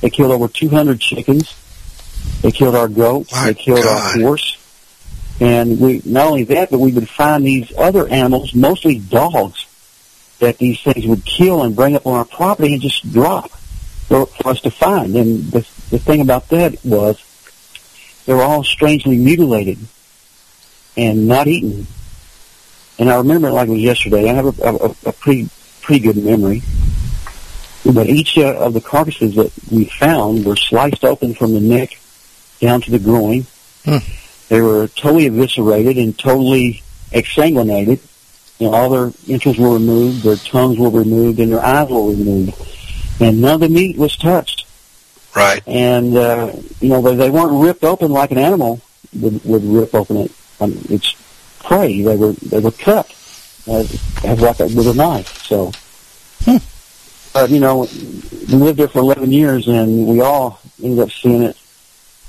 They 0.00 0.10
killed 0.10 0.32
over 0.32 0.48
200 0.48 1.00
chickens. 1.00 1.54
They 2.42 2.52
killed 2.52 2.74
our 2.74 2.88
goats. 2.88 3.32
My 3.32 3.46
they 3.46 3.54
killed 3.54 3.82
God. 3.82 4.16
our 4.16 4.22
horse. 4.22 4.58
And 5.40 5.80
we 5.80 6.00
not 6.04 6.26
only 6.26 6.44
that, 6.44 6.70
but 6.70 6.78
we 6.78 6.92
would 6.92 7.08
find 7.08 7.44
these 7.44 7.72
other 7.76 8.06
animals, 8.08 8.54
mostly 8.54 8.98
dogs, 8.98 9.66
that 10.38 10.58
these 10.58 10.80
things 10.80 11.06
would 11.06 11.24
kill 11.24 11.62
and 11.62 11.74
bring 11.74 11.96
up 11.96 12.06
on 12.06 12.14
our 12.14 12.24
property 12.24 12.72
and 12.72 12.82
just 12.82 13.10
drop 13.12 13.50
for, 13.50 14.26
for 14.26 14.48
us 14.50 14.60
to 14.60 14.70
find. 14.70 15.16
And 15.16 15.44
the, 15.50 15.60
the 15.90 15.98
thing 15.98 16.20
about 16.20 16.48
that 16.50 16.84
was 16.84 17.22
they 18.26 18.34
were 18.34 18.42
all 18.42 18.62
strangely 18.62 19.16
mutilated 19.16 19.78
and 20.96 21.26
not 21.26 21.48
eaten. 21.48 21.86
And 22.98 23.10
I 23.10 23.16
remember 23.16 23.48
it 23.48 23.52
like 23.52 23.68
it 23.68 23.72
was 23.72 23.80
yesterday. 23.80 24.30
I 24.30 24.34
have 24.34 24.58
a, 24.60 24.62
a, 24.62 24.94
a 25.06 25.12
pretty 25.12 25.48
pretty 25.80 26.00
good 26.00 26.16
memory. 26.16 26.62
But 27.92 28.06
each 28.06 28.38
uh, 28.38 28.56
of 28.56 28.72
the 28.72 28.80
carcasses 28.80 29.34
that 29.34 29.52
we 29.70 29.84
found 29.86 30.44
were 30.44 30.56
sliced 30.56 31.04
open 31.04 31.34
from 31.34 31.52
the 31.52 31.60
neck 31.60 31.98
down 32.60 32.80
to 32.82 32.90
the 32.90 32.98
groin. 32.98 33.46
Hmm. 33.84 33.98
They 34.48 34.60
were 34.60 34.88
totally 34.88 35.26
eviscerated 35.26 35.98
and 35.98 36.18
totally 36.18 36.82
exsanguinated. 37.12 38.00
You 38.58 38.70
know, 38.70 38.74
all 38.74 38.88
their 38.88 39.12
entrails 39.28 39.58
were 39.58 39.74
removed, 39.74 40.22
their 40.22 40.36
tongues 40.36 40.78
were 40.78 40.90
removed, 40.90 41.40
and 41.40 41.52
their 41.52 41.64
eyes 41.64 41.90
were 41.90 42.08
removed. 42.08 42.54
And 43.20 43.40
none 43.40 43.54
of 43.54 43.60
the 43.60 43.68
meat 43.68 43.96
was 43.98 44.16
touched. 44.16 44.66
Right. 45.34 45.62
And, 45.66 46.16
uh, 46.16 46.52
you 46.80 46.88
know, 46.88 47.02
they, 47.02 47.16
they 47.16 47.30
weren't 47.30 47.64
ripped 47.64 47.84
open 47.84 48.12
like 48.12 48.30
an 48.30 48.38
animal 48.38 48.80
would, 49.14 49.44
would 49.44 49.64
rip 49.64 49.94
open 49.94 50.16
it. 50.18 50.32
Um, 50.60 50.78
it's 50.88 51.14
prey. 51.60 52.02
They 52.02 52.16
were, 52.16 52.32
they 52.32 52.60
were 52.60 52.70
cut 52.70 53.10
as, 53.66 54.24
as 54.24 54.40
like 54.40 54.60
a, 54.60 54.64
with 54.64 54.86
a 54.86 54.94
knife. 54.94 55.42
So, 55.42 55.72
uh, 57.34 57.46
you 57.50 57.60
know, 57.60 57.88
we 58.48 58.54
lived 58.54 58.78
there 58.78 58.88
for 58.88 59.00
11 59.00 59.32
years, 59.32 59.66
and 59.68 60.06
we 60.06 60.20
all 60.20 60.60
ended 60.82 61.00
up 61.00 61.10
seeing 61.10 61.42
it 61.42 61.56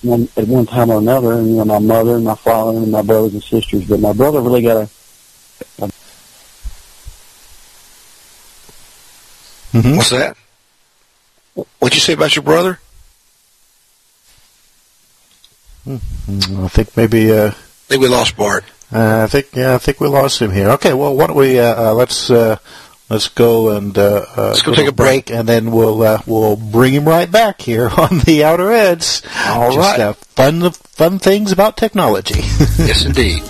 one, 0.02 0.28
at 0.38 0.48
one 0.48 0.66
time 0.66 0.90
or 0.90 1.00
another. 1.00 1.34
And 1.34 1.50
you 1.50 1.56
know, 1.58 1.66
my 1.66 1.80
mother 1.80 2.16
and 2.16 2.24
my 2.24 2.36
father 2.36 2.78
and 2.78 2.92
my 2.92 3.02
brothers 3.02 3.34
and 3.34 3.44
sisters. 3.44 3.86
But 3.86 4.00
my 4.00 4.14
brother 4.14 4.42
really 4.42 4.62
got 4.62 4.78
a, 4.78 5.84
a 5.84 5.90
Mm-hmm. 9.76 9.98
What's 9.98 10.12
that? 10.12 10.38
What'd 11.80 11.96
you 11.96 12.00
say 12.00 12.14
about 12.14 12.34
your 12.34 12.44
brother? 12.44 12.80
I 15.86 15.98
think 16.70 16.96
maybe. 16.96 17.30
Uh, 17.30 17.48
I 17.48 17.52
think 17.52 18.02
we 18.02 18.08
lost 18.08 18.38
Bart. 18.38 18.64
Uh, 18.90 19.24
I 19.24 19.28
think 19.28 19.48
yeah, 19.54 19.76
I 19.76 19.78
think 19.78 20.00
we 20.00 20.08
lost 20.08 20.42
him 20.42 20.52
here. 20.52 20.70
Okay, 20.72 20.94
well, 20.94 21.14
why 21.14 21.28
don't 21.28 21.36
we 21.36 21.60
uh, 21.60 21.90
uh, 21.90 21.94
let's 21.94 22.32
uh, 22.32 22.58
let's 23.10 23.28
go 23.30 23.72
and 23.72 23.98
uh, 23.98 24.26
uh, 24.36 24.42
Let's 24.50 24.62
go 24.62 24.74
take 24.74 24.86
to 24.86 24.90
a 24.92 24.94
break. 24.94 25.30
and 25.32 25.48
then 25.48 25.72
we'll 25.72 26.02
uh, 26.02 26.22
we'll 26.26 26.56
bring 26.56 26.94
him 26.94 27.06
right 27.08 27.32
back 27.32 27.62
here 27.62 27.90
on 27.98 28.20
the 28.20 28.44
Outer 28.44 28.72
Edge. 28.72 29.22
All 29.48 29.72
Just, 29.74 29.78
right. 29.78 30.00
uh, 30.00 30.14
fun 30.14 30.72
fun 30.72 31.20
things 31.20 31.52
about 31.52 31.78
technology. 31.78 32.36
yes, 32.80 33.06
indeed. 33.06 33.44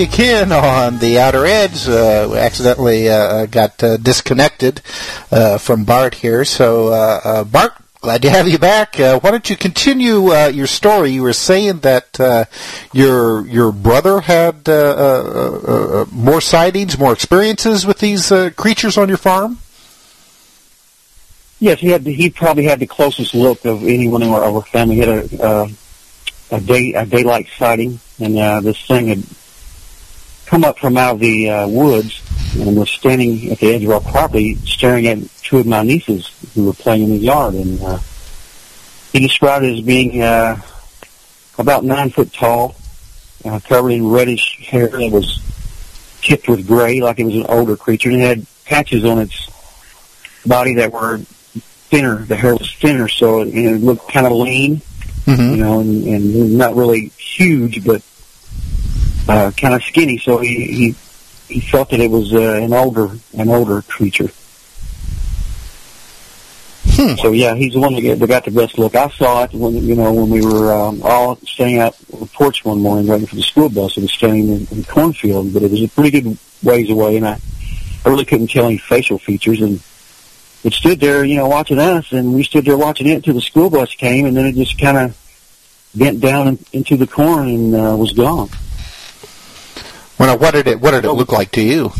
Back 0.00 0.14
again 0.14 0.52
on 0.52 0.98
the 0.98 1.18
Outer 1.18 1.46
Edge. 1.46 1.88
Uh, 1.88 2.34
accidentally 2.34 3.08
uh, 3.08 3.46
got 3.46 3.82
uh, 3.82 3.96
disconnected 3.96 4.80
uh, 5.30 5.58
from 5.58 5.84
Bart 5.84 6.14
here, 6.16 6.44
so 6.44 6.88
uh, 6.88 7.20
uh, 7.24 7.44
Bart. 7.44 7.72
Glad 8.00 8.22
to 8.22 8.30
have 8.30 8.48
you 8.48 8.58
back. 8.58 8.98
Uh, 8.98 9.20
why 9.20 9.30
don't 9.30 9.50
you 9.50 9.56
continue 9.56 10.32
uh, 10.32 10.46
your 10.46 10.66
story? 10.66 11.10
You 11.10 11.22
were 11.22 11.34
saying 11.34 11.80
that 11.80 12.18
uh, 12.18 12.46
your 12.94 13.46
your 13.46 13.72
brother 13.72 14.20
had 14.22 14.66
uh, 14.66 14.72
uh, 14.72 15.60
uh, 15.68 16.02
uh, 16.02 16.04
more 16.10 16.40
sightings, 16.40 16.98
more 16.98 17.12
experiences 17.12 17.84
with 17.84 17.98
these 17.98 18.32
uh, 18.32 18.50
creatures 18.56 18.96
on 18.96 19.08
your 19.08 19.18
farm. 19.18 19.58
Yes, 21.58 21.80
he 21.80 21.88
had. 21.88 22.06
He 22.06 22.30
probably 22.30 22.64
had 22.64 22.80
the 22.80 22.86
closest 22.86 23.34
look 23.34 23.66
of 23.66 23.82
anyone 23.82 24.22
in 24.22 24.30
our, 24.30 24.44
our 24.44 24.62
family. 24.62 24.94
He 24.94 25.00
had 25.02 25.08
a 25.10 25.42
uh, 25.42 25.68
a 26.52 26.60
day 26.60 26.94
a 26.94 27.04
daylight 27.04 27.48
sighting, 27.58 28.00
and 28.18 28.38
uh, 28.38 28.60
this 28.62 28.80
thing 28.86 29.08
had 29.08 29.22
come 30.50 30.64
up 30.64 30.80
from 30.80 30.96
out 30.96 31.14
of 31.14 31.20
the 31.20 31.48
uh, 31.48 31.68
woods 31.68 32.20
and 32.58 32.76
was 32.76 32.90
standing 32.90 33.52
at 33.52 33.58
the 33.60 33.72
edge 33.72 33.84
of 33.84 33.90
our 33.92 34.00
property, 34.00 34.56
staring 34.56 35.06
at 35.06 35.18
two 35.42 35.58
of 35.58 35.66
my 35.66 35.84
nieces 35.84 36.28
who 36.54 36.64
were 36.64 36.72
playing 36.72 37.04
in 37.04 37.10
the 37.10 37.18
yard. 37.18 37.54
And 37.54 37.80
uh, 37.80 37.98
he 39.12 39.20
described 39.20 39.64
it 39.64 39.78
as 39.78 39.80
being 39.80 40.20
uh, 40.20 40.60
about 41.56 41.84
nine 41.84 42.10
foot 42.10 42.32
tall, 42.32 42.74
uh, 43.44 43.60
covered 43.60 43.90
in 43.90 44.08
reddish 44.08 44.58
hair 44.66 44.88
that 44.88 45.12
was 45.12 45.38
tipped 46.20 46.48
with 46.48 46.66
gray, 46.66 47.00
like 47.00 47.20
it 47.20 47.24
was 47.26 47.36
an 47.36 47.46
older 47.46 47.76
creature, 47.76 48.10
and 48.10 48.20
it 48.20 48.26
had 48.26 48.46
patches 48.64 49.04
on 49.04 49.20
its 49.20 49.48
body 50.44 50.74
that 50.74 50.92
were 50.92 51.18
thinner. 51.18 52.24
The 52.24 52.34
hair 52.34 52.56
was 52.56 52.74
thinner, 52.74 53.06
so 53.06 53.42
it, 53.42 53.54
it 53.54 53.82
looked 53.82 54.12
kind 54.12 54.26
of 54.26 54.32
lean, 54.32 54.82
you 55.52 55.56
know, 55.58 55.78
and, 55.78 56.04
and 56.08 56.58
not 56.58 56.74
really 56.74 57.06
huge, 57.10 57.84
but 57.84 58.02
uh, 59.30 59.50
kind 59.52 59.74
of 59.74 59.82
skinny. 59.84 60.18
So 60.18 60.38
he 60.38 60.54
he 60.64 60.94
he 61.48 61.60
felt 61.60 61.90
that 61.90 62.00
it 62.00 62.10
was 62.10 62.32
uh, 62.32 62.60
an 62.62 62.72
older 62.72 63.10
an 63.36 63.48
older 63.48 63.82
creature. 63.82 64.30
So 67.16 67.32
yeah, 67.32 67.54
he's 67.54 67.72
the 67.72 67.80
one 67.80 67.94
that 67.94 68.02
got, 68.02 68.18
that 68.18 68.26
got 68.26 68.44
the 68.44 68.50
best 68.50 68.76
look. 68.76 68.94
I 68.94 69.08
saw 69.10 69.44
it 69.44 69.52
when 69.52 69.74
you 69.74 69.94
know 69.94 70.12
when 70.12 70.28
we 70.28 70.44
were 70.44 70.72
um, 70.72 71.00
all 71.02 71.36
staying 71.36 71.78
out 71.78 71.96
on 72.12 72.20
the 72.20 72.26
porch 72.26 72.64
one 72.64 72.80
morning 72.80 73.06
waiting 73.06 73.26
for 73.26 73.36
the 73.36 73.42
school 73.42 73.70
bus. 73.70 73.96
It 73.96 74.02
was 74.02 74.12
standing 74.12 74.48
in, 74.48 74.66
in 74.70 74.82
the 74.82 74.86
cornfield, 74.86 75.54
but 75.54 75.62
it 75.62 75.70
was 75.70 75.82
a 75.82 75.88
pretty 75.88 76.20
good 76.20 76.36
ways 76.62 76.90
away, 76.90 77.16
and 77.16 77.26
I 77.26 77.40
I 78.04 78.08
really 78.08 78.24
couldn't 78.24 78.50
tell 78.50 78.66
any 78.66 78.78
facial 78.78 79.18
features. 79.18 79.60
And 79.62 79.80
it 80.62 80.74
stood 80.74 81.00
there, 81.00 81.24
you 81.24 81.36
know, 81.36 81.48
watching 81.48 81.78
us, 81.78 82.12
and 82.12 82.34
we 82.34 82.42
stood 82.42 82.64
there 82.66 82.76
watching 82.76 83.06
it 83.06 83.14
until 83.14 83.34
the 83.34 83.40
school 83.40 83.70
bus 83.70 83.94
came, 83.94 84.26
and 84.26 84.36
then 84.36 84.44
it 84.44 84.54
just 84.56 84.78
kind 84.78 84.98
of 84.98 85.16
bent 85.94 86.20
down 86.20 86.48
in, 86.48 86.58
into 86.72 86.96
the 86.96 87.06
corn 87.06 87.48
and 87.48 87.74
uh, 87.74 87.96
was 87.96 88.12
gone. 88.12 88.50
Well, 90.20 90.36
what 90.36 90.52
did 90.52 90.66
it 90.66 90.78
what 90.78 90.90
did 90.90 91.06
it 91.06 91.12
look 91.12 91.32
like 91.32 91.50
to 91.52 91.62
you? 91.62 91.92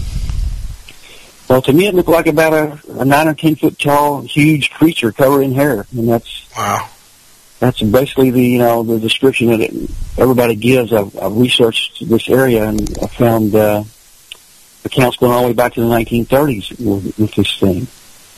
Well, 1.49 1.63
to 1.63 1.73
me, 1.73 1.87
it 1.87 1.95
looked 1.95 2.11
like 2.11 2.27
about 2.27 2.53
a, 2.53 2.79
a 3.01 3.05
nine 3.07 3.29
or 3.29 3.35
ten 3.35 3.57
foot 3.57 3.79
tall, 3.79 4.21
huge 4.21 4.71
creature 4.73 5.11
covered 5.11 5.41
in 5.41 5.55
hair, 5.55 5.87
and 5.97 6.07
that's 6.07 6.55
wow. 6.55 6.91
That's 7.61 7.81
basically 7.81 8.31
the 8.31 8.43
you 8.43 8.59
know 8.59 8.83
the 8.83 9.01
description 9.01 9.47
that 9.47 9.61
it, 9.61 9.73
everybody 10.19 10.55
gives. 10.55 10.93
I've, 10.93 11.19
I've 11.19 11.35
researched 11.35 12.07
this 12.07 12.29
area 12.29 12.69
and 12.69 12.79
I 13.03 13.07
found 13.07 13.55
uh, 13.55 13.85
accounts 14.85 15.17
going 15.17 15.33
all 15.33 15.41
the 15.41 15.49
way 15.49 15.55
back 15.55 15.73
to 15.75 15.81
the 15.81 15.87
1930s 15.87 16.79
with, 16.79 17.19
with 17.19 17.35
this 17.35 17.59
thing. 17.59 17.87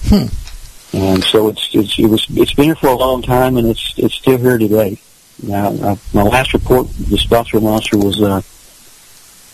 Hmm. 0.05 0.97
And 0.97 1.25
so 1.25 1.49
it's 1.49 1.69
it's 1.75 1.99
it 1.99 2.07
was 2.07 2.25
it's 2.31 2.55
been 2.55 2.67
here 2.67 2.77
for 2.77 2.87
a 2.87 2.97
long 2.97 3.21
time, 3.21 3.57
and 3.57 3.67
it's 3.67 3.95
it's 3.97 4.15
still 4.15 4.39
here 4.39 4.59
today. 4.59 5.01
Now, 5.43 5.73
uh, 5.73 5.97
my 6.15 6.23
last 6.23 6.55
report, 6.55 6.87
the 6.89 7.19
Spottsville 7.19 7.63
monster, 7.63 7.99
was 7.99 8.23
uh, 8.23 8.43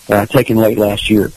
uh, 0.09 0.27
taken 0.27 0.57
late 0.57 0.79
last 0.79 1.11
year. 1.11 1.31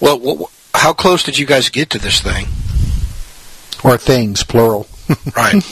Well, 0.00 0.18
wh- 0.18 0.42
wh- 0.42 0.78
how 0.78 0.92
close 0.92 1.22
did 1.22 1.38
you 1.38 1.46
guys 1.46 1.68
get 1.70 1.90
to 1.90 1.98
this 1.98 2.20
thing? 2.20 2.46
Or 3.84 3.96
things, 3.98 4.42
plural. 4.44 4.86
right. 5.36 5.62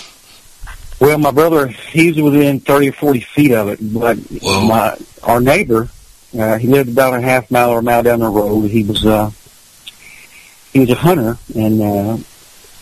Well, 1.00 1.18
my 1.18 1.30
brother, 1.30 1.66
he's 1.68 2.20
within 2.20 2.60
30 2.60 2.88
or 2.90 2.92
40 2.92 3.20
feet 3.20 3.52
of 3.52 3.68
it, 3.68 3.78
but 3.82 4.18
my, 4.42 4.96
our 5.22 5.40
neighbor, 5.40 5.88
Uh, 6.36 6.58
he 6.58 6.66
lived 6.66 6.88
about 6.90 7.14
a 7.14 7.20
half 7.20 7.48
mile 7.50 7.70
or 7.70 7.78
a 7.78 7.82
mile 7.82 8.02
down 8.02 8.18
the 8.18 8.28
road. 8.28 8.68
He 8.68 8.82
was 8.82 9.06
uh, 9.06 9.30
he 10.72 10.80
was 10.80 10.90
a 10.90 10.96
hunter 10.96 11.38
and 11.54 11.80
uh, 11.80 12.16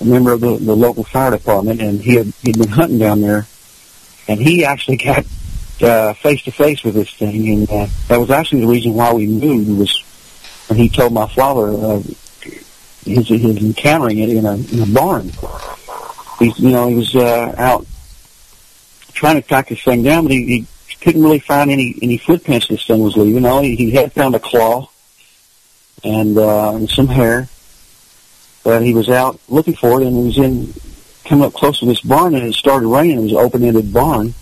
a 0.01 0.05
member 0.05 0.33
of 0.33 0.41
the, 0.41 0.57
the 0.57 0.75
local 0.75 1.05
fire 1.05 1.31
department, 1.33 1.83
and 1.83 2.01
he 2.01 2.15
had 2.15 2.33
he'd 2.41 2.57
been 2.57 2.71
hunting 2.71 2.99
down 2.99 3.21
there, 3.21 3.47
and 4.27 4.41
he 4.41 4.65
actually 4.65 4.97
got 4.97 5.27
face 6.15 6.43
to 6.43 6.53
face 6.53 6.83
with 6.85 6.95
this 6.95 7.13
thing, 7.15 7.49
and 7.49 7.71
uh, 7.71 7.87
that 8.09 8.19
was 8.19 8.31
actually 8.31 8.61
the 8.61 8.67
reason 8.69 8.95
why 8.95 9.13
we 9.13 9.27
moved. 9.27 9.79
Was 9.79 10.03
when 10.69 10.79
he 10.79 10.89
told 10.89 11.13
my 11.13 11.27
father 11.29 11.69
uh, 11.69 12.03
his 13.05 13.29
his 13.29 13.63
encountering 13.63 14.19
it 14.19 14.31
in 14.31 14.47
a 14.47 14.55
in 14.55 14.83
a 14.83 14.95
barn. 14.95 15.31
He 16.39 16.53
you 16.57 16.71
know 16.71 16.89
he 16.89 16.95
was 16.95 17.15
uh, 17.15 17.55
out 17.57 17.87
trying 19.13 19.41
to 19.41 19.47
track 19.47 19.69
this 19.69 19.83
thing 19.83 20.03
down, 20.03 20.25
but 20.25 20.33
he, 20.33 20.67
he 20.89 20.97
couldn't 21.01 21.23
really 21.23 21.39
find 21.39 21.71
any 21.71 21.95
any 22.03 22.19
footprints 22.19 22.69
this 22.69 22.87
thing 22.87 23.03
was 23.03 23.17
leaving. 23.17 23.45
All 23.45 23.63
he, 23.63 23.77
he 23.77 23.91
had 23.93 24.13
found 24.13 24.35
a 24.35 24.41
claw 24.41 24.89
and 26.05 26.39
uh, 26.39 26.75
and 26.75 26.89
some 26.89 27.09
hair, 27.09 27.49
but 28.65 28.83
he 28.83 28.95
was 28.95 29.09
out 29.09 29.41
looking 29.49 29.75
for 29.75 30.01
it, 30.01 30.07
and 30.07 30.17
he 30.17 30.25
was 30.25 30.39
in 30.39 30.73
coming 31.25 31.45
up 31.45 31.55
close 31.55 31.81
to 31.81 31.87
this 31.87 32.01
barn, 32.01 32.35
and 32.35 32.45
it 32.45 32.55
started 32.55 32.87
raining. 32.87 33.19
It 33.19 33.23
was 33.23 33.33
an 33.33 33.39
open-ended 33.39 33.93
barn, 33.93 34.35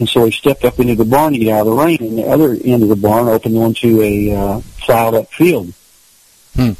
and 0.00 0.08
so 0.08 0.24
he 0.24 0.30
stepped 0.30 0.64
up 0.64 0.80
into 0.80 0.94
the 0.94 1.04
barn 1.04 1.34
to 1.34 1.38
get 1.38 1.52
out 1.52 1.60
of 1.60 1.66
the 1.66 1.72
rain, 1.72 1.98
and 2.00 2.18
the 2.18 2.26
other 2.26 2.56
end 2.64 2.82
of 2.82 2.88
the 2.88 2.96
barn 2.96 3.28
opened 3.28 3.56
onto 3.56 4.00
a 4.00 4.34
uh, 4.34 4.60
plowed-up 4.78 5.30
field. 5.30 5.72
Hmm. 6.56 6.72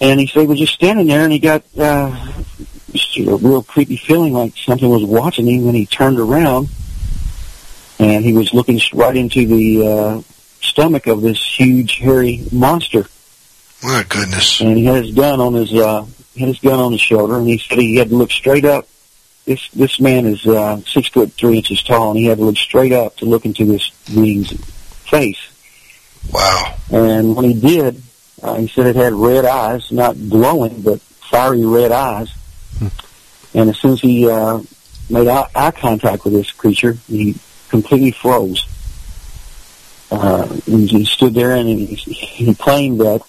And 0.00 0.18
he 0.18 0.26
said 0.26 0.40
he 0.40 0.46
was 0.46 0.58
just 0.58 0.74
standing 0.74 1.06
there, 1.06 1.22
and 1.22 1.32
he 1.32 1.38
got 1.38 1.62
uh, 1.78 2.32
just 2.92 3.16
a 3.18 3.36
real 3.36 3.62
creepy 3.62 3.96
feeling 3.96 4.32
like 4.32 4.56
something 4.56 4.88
was 4.88 5.04
watching 5.04 5.46
him. 5.46 5.64
When 5.64 5.76
he 5.76 5.86
turned 5.86 6.18
around, 6.18 6.68
and 8.00 8.24
he 8.24 8.32
was 8.32 8.52
looking 8.52 8.80
right 8.94 9.16
into 9.16 9.46
the 9.46 9.86
uh, 9.86 10.22
stomach 10.60 11.06
of 11.06 11.22
this 11.22 11.42
huge, 11.42 11.98
hairy 11.98 12.44
monster. 12.50 13.06
My 13.82 14.04
goodness! 14.08 14.60
And 14.60 14.76
he 14.76 14.84
had 14.84 15.04
his 15.04 15.14
gun 15.14 15.40
on 15.40 15.54
his 15.54 15.72
uh, 15.72 16.04
had 16.36 16.48
his 16.48 16.58
gun 16.58 16.80
on 16.80 16.92
his 16.92 17.00
shoulder, 17.00 17.36
and 17.36 17.46
he 17.46 17.58
said 17.58 17.78
he 17.78 17.96
had 17.96 18.08
to 18.08 18.16
look 18.16 18.32
straight 18.32 18.64
up. 18.64 18.88
This 19.44 19.68
this 19.70 20.00
man 20.00 20.26
is 20.26 20.46
uh, 20.46 20.80
six 20.86 21.08
foot 21.08 21.32
three 21.32 21.56
inches 21.56 21.82
tall, 21.82 22.10
and 22.10 22.18
he 22.18 22.26
had 22.26 22.38
to 22.38 22.44
look 22.44 22.56
straight 22.56 22.92
up 22.92 23.16
to 23.16 23.24
look 23.24 23.44
into 23.44 23.64
this 23.64 23.90
being's 24.14 24.52
face. 25.10 25.40
Wow! 26.32 26.76
And 26.90 27.34
when 27.34 27.46
he 27.46 27.58
did, 27.58 28.02
uh, 28.42 28.56
he 28.56 28.68
said 28.68 28.86
it 28.86 28.96
had 28.96 29.12
red 29.12 29.44
eyes, 29.44 29.90
not 29.90 30.16
glowing, 30.28 30.82
but 30.82 31.00
fiery 31.00 31.64
red 31.64 31.92
eyes. 31.92 32.32
And 33.54 33.70
as 33.70 33.78
soon 33.78 33.92
as 33.92 34.00
he 34.00 34.28
uh, 34.28 34.60
made 35.08 35.28
eye, 35.28 35.48
eye 35.54 35.70
contact 35.72 36.24
with 36.24 36.32
this 36.32 36.52
creature, 36.52 36.92
he 37.08 37.36
completely 37.68 38.12
froze. 38.12 38.66
Uh, 40.10 40.46
and 40.66 40.90
he 40.90 41.04
stood 41.04 41.34
there 41.34 41.52
and 41.52 41.68
he, 41.68 41.84
he 41.94 42.54
claimed 42.54 43.00
that 43.00 43.22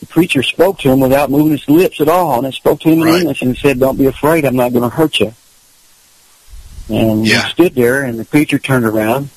the 0.00 0.06
preacher 0.06 0.42
spoke 0.42 0.78
to 0.80 0.90
him 0.90 1.00
without 1.00 1.30
moving 1.30 1.52
his 1.52 1.68
lips 1.68 2.00
at 2.00 2.08
all, 2.08 2.38
and 2.38 2.46
it 2.46 2.54
spoke 2.54 2.80
to 2.80 2.88
him 2.88 3.02
in 3.02 3.08
English 3.08 3.42
and 3.42 3.56
said, 3.56 3.80
"Don't 3.80 3.98
be 3.98 4.06
afraid, 4.06 4.44
I'm 4.44 4.56
not 4.56 4.72
going 4.72 4.88
to 4.88 4.94
hurt 4.96 5.18
you." 5.20 5.34
And 6.88 7.26
Yeah. 7.26 7.44
he 7.44 7.50
stood 7.50 7.74
there, 7.74 8.02
and 8.02 8.18
the 8.18 8.24
preacher 8.24 8.58
turned 8.58 8.84
around 8.84 9.28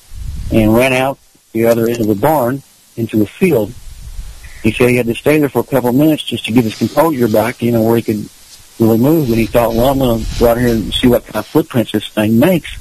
and 0.52 0.74
ran 0.74 0.92
out 0.92 1.18
the 1.52 1.66
other 1.66 1.86
end 1.88 2.00
of 2.00 2.06
the 2.06 2.14
barn 2.14 2.62
into 2.96 3.18
the 3.18 3.26
field. 3.26 3.72
He 4.62 4.72
said 4.72 4.88
he 4.90 4.96
had 4.96 5.06
to 5.06 5.14
stay 5.14 5.38
there 5.38 5.48
for 5.48 5.58
a 5.58 5.64
couple 5.64 5.90
of 5.90 5.96
minutes 5.96 6.22
just 6.22 6.44
to 6.46 6.52
get 6.52 6.64
his 6.64 6.76
composure 6.76 7.28
back, 7.28 7.60
you 7.60 7.72
know, 7.72 7.82
where 7.82 7.96
he 7.96 8.02
could 8.02 8.28
really 8.78 8.98
move. 8.98 9.28
And 9.28 9.38
he 9.38 9.46
thought, 9.46 9.74
well, 9.74 9.88
I'm 9.88 9.98
going 9.98 10.24
to 10.24 10.38
go 10.38 10.48
out 10.48 10.58
here 10.58 10.68
and 10.68 10.94
see 10.94 11.08
what 11.08 11.24
kind 11.26 11.36
of 11.36 11.46
footprints 11.46 11.92
this 11.92 12.08
thing 12.08 12.38
makes. 12.38 12.78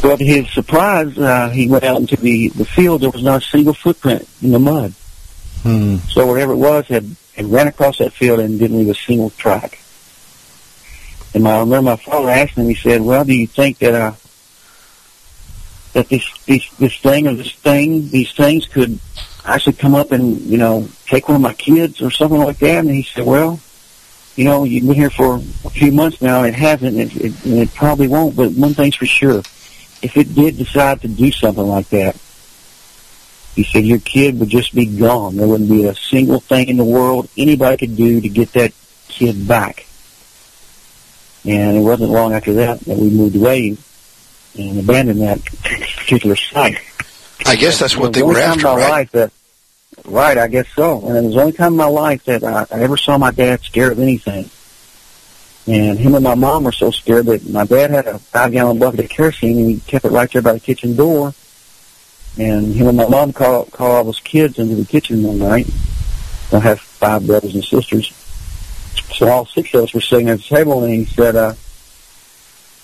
But 0.00 0.18
to 0.18 0.24
his 0.24 0.48
surprise, 0.52 1.18
uh, 1.18 1.48
he 1.50 1.68
went 1.68 1.82
out 1.84 1.96
into 2.00 2.16
the, 2.16 2.48
the 2.50 2.64
field. 2.64 3.00
There 3.00 3.10
was 3.10 3.22
not 3.22 3.42
a 3.42 3.46
single 3.46 3.74
footprint 3.74 4.28
in 4.40 4.52
the 4.52 4.58
mud. 4.58 4.94
Hmm. 5.62 5.96
So 6.08 6.26
whatever 6.26 6.52
it 6.52 6.56
was 6.56 6.86
had, 6.86 7.06
had 7.34 7.46
ran 7.46 7.66
across 7.66 7.98
that 7.98 8.12
field 8.12 8.40
and 8.40 8.58
didn't 8.58 8.78
leave 8.78 8.88
a 8.88 8.94
single 8.94 9.30
track. 9.30 9.78
And 11.34 11.44
my, 11.44 11.56
I 11.56 11.60
remember 11.60 11.90
my 11.90 11.96
father 11.96 12.30
asked 12.30 12.54
him, 12.54 12.68
he 12.68 12.74
said, 12.74 13.02
well, 13.02 13.24
do 13.24 13.34
you 13.34 13.46
think 13.46 13.78
that, 13.78 13.94
uh, 13.94 14.12
that 15.92 16.08
this, 16.08 16.24
this, 16.46 16.68
this 16.76 16.96
thing 16.98 17.26
or 17.26 17.34
this 17.34 17.52
thing, 17.52 18.08
these 18.08 18.32
things 18.32 18.66
could 18.66 18.98
actually 19.44 19.74
come 19.74 19.94
up 19.94 20.12
and, 20.12 20.40
you 20.40 20.58
know, 20.58 20.88
take 21.06 21.28
one 21.28 21.36
of 21.36 21.42
my 21.42 21.54
kids 21.54 22.00
or 22.00 22.10
something 22.10 22.38
like 22.38 22.58
that? 22.58 22.78
And 22.78 22.90
he 22.90 23.02
said, 23.02 23.26
well, 23.26 23.60
you 24.36 24.44
know, 24.44 24.64
you've 24.64 24.86
been 24.86 24.94
here 24.94 25.10
for 25.10 25.36
a 25.64 25.70
few 25.70 25.90
months 25.90 26.22
now 26.22 26.44
and 26.44 26.54
it 26.54 26.58
hasn't, 26.58 26.96
it, 26.96 27.16
it, 27.16 27.44
and 27.44 27.58
it 27.58 27.74
probably 27.74 28.06
won't, 28.06 28.36
but 28.36 28.52
one 28.52 28.72
thing's 28.72 28.94
for 28.94 29.06
sure. 29.06 29.40
If 30.00 30.16
it 30.16 30.32
did 30.34 30.56
decide 30.56 31.02
to 31.02 31.08
do 31.08 31.32
something 31.32 31.66
like 31.66 31.88
that, 31.88 32.16
he 33.58 33.64
said 33.64 33.84
your 33.84 33.98
kid 33.98 34.38
would 34.38 34.50
just 34.50 34.72
be 34.72 34.86
gone. 34.86 35.36
There 35.36 35.48
wouldn't 35.48 35.68
be 35.68 35.86
a 35.86 35.94
single 35.96 36.38
thing 36.38 36.68
in 36.68 36.76
the 36.76 36.84
world 36.84 37.28
anybody 37.36 37.76
could 37.76 37.96
do 37.96 38.20
to 38.20 38.28
get 38.28 38.52
that 38.52 38.72
kid 39.08 39.48
back. 39.48 39.84
And 41.44 41.76
it 41.76 41.80
wasn't 41.80 42.12
long 42.12 42.32
after 42.34 42.52
that 42.54 42.78
that 42.82 42.96
we 42.96 43.10
moved 43.10 43.34
away 43.34 43.76
and 44.56 44.78
abandoned 44.78 45.22
that 45.22 45.44
particular 45.44 46.36
site. 46.36 46.78
I 47.46 47.56
guess 47.56 47.80
that's 47.80 47.96
what 47.96 48.12
they 48.12 48.22
were 48.22 48.38
after, 48.38 48.60
time 48.60 48.74
in 48.74 48.78
my 48.78 48.84
right? 48.84 48.90
life 48.90 49.10
that, 49.10 49.32
right, 50.04 50.38
I 50.38 50.46
guess 50.46 50.68
so. 50.76 51.04
And 51.08 51.16
it 51.16 51.22
was 51.24 51.34
the 51.34 51.40
only 51.40 51.52
time 51.52 51.72
in 51.72 51.78
my 51.78 51.86
life 51.86 52.26
that 52.26 52.44
I, 52.44 52.64
I 52.70 52.82
ever 52.82 52.96
saw 52.96 53.18
my 53.18 53.32
dad 53.32 53.62
scared 53.62 53.90
of 53.90 53.98
anything. 53.98 54.48
And 55.66 55.98
him 55.98 56.14
and 56.14 56.22
my 56.22 56.36
mom 56.36 56.62
were 56.62 56.70
so 56.70 56.92
scared 56.92 57.26
that 57.26 57.48
my 57.50 57.66
dad 57.66 57.90
had 57.90 58.06
a 58.06 58.20
five 58.20 58.52
gallon 58.52 58.78
bucket 58.78 59.00
of 59.00 59.08
kerosene 59.10 59.58
and 59.58 59.68
he 59.68 59.80
kept 59.80 60.04
it 60.04 60.12
right 60.12 60.30
there 60.30 60.42
by 60.42 60.52
the 60.52 60.60
kitchen 60.60 60.94
door. 60.94 61.34
And 62.38 62.72
him 62.74 62.86
and 62.86 62.96
my 62.96 63.08
mom 63.08 63.32
called, 63.32 63.72
called 63.72 63.90
all 63.90 64.04
those 64.04 64.20
kids 64.20 64.58
into 64.58 64.76
the 64.76 64.84
kitchen 64.84 65.22
one 65.24 65.38
night. 65.38 65.68
I 66.52 66.60
have 66.60 66.80
five 66.80 67.26
brothers 67.26 67.54
and 67.54 67.64
sisters. 67.64 68.12
So 69.14 69.28
all 69.28 69.44
six 69.46 69.74
of 69.74 69.84
us 69.84 69.94
were 69.94 70.00
sitting 70.00 70.28
at 70.28 70.38
the 70.38 70.44
table 70.44 70.84
and 70.84 70.94
he 70.94 71.04
said, 71.04 71.34
uh, 71.34 71.54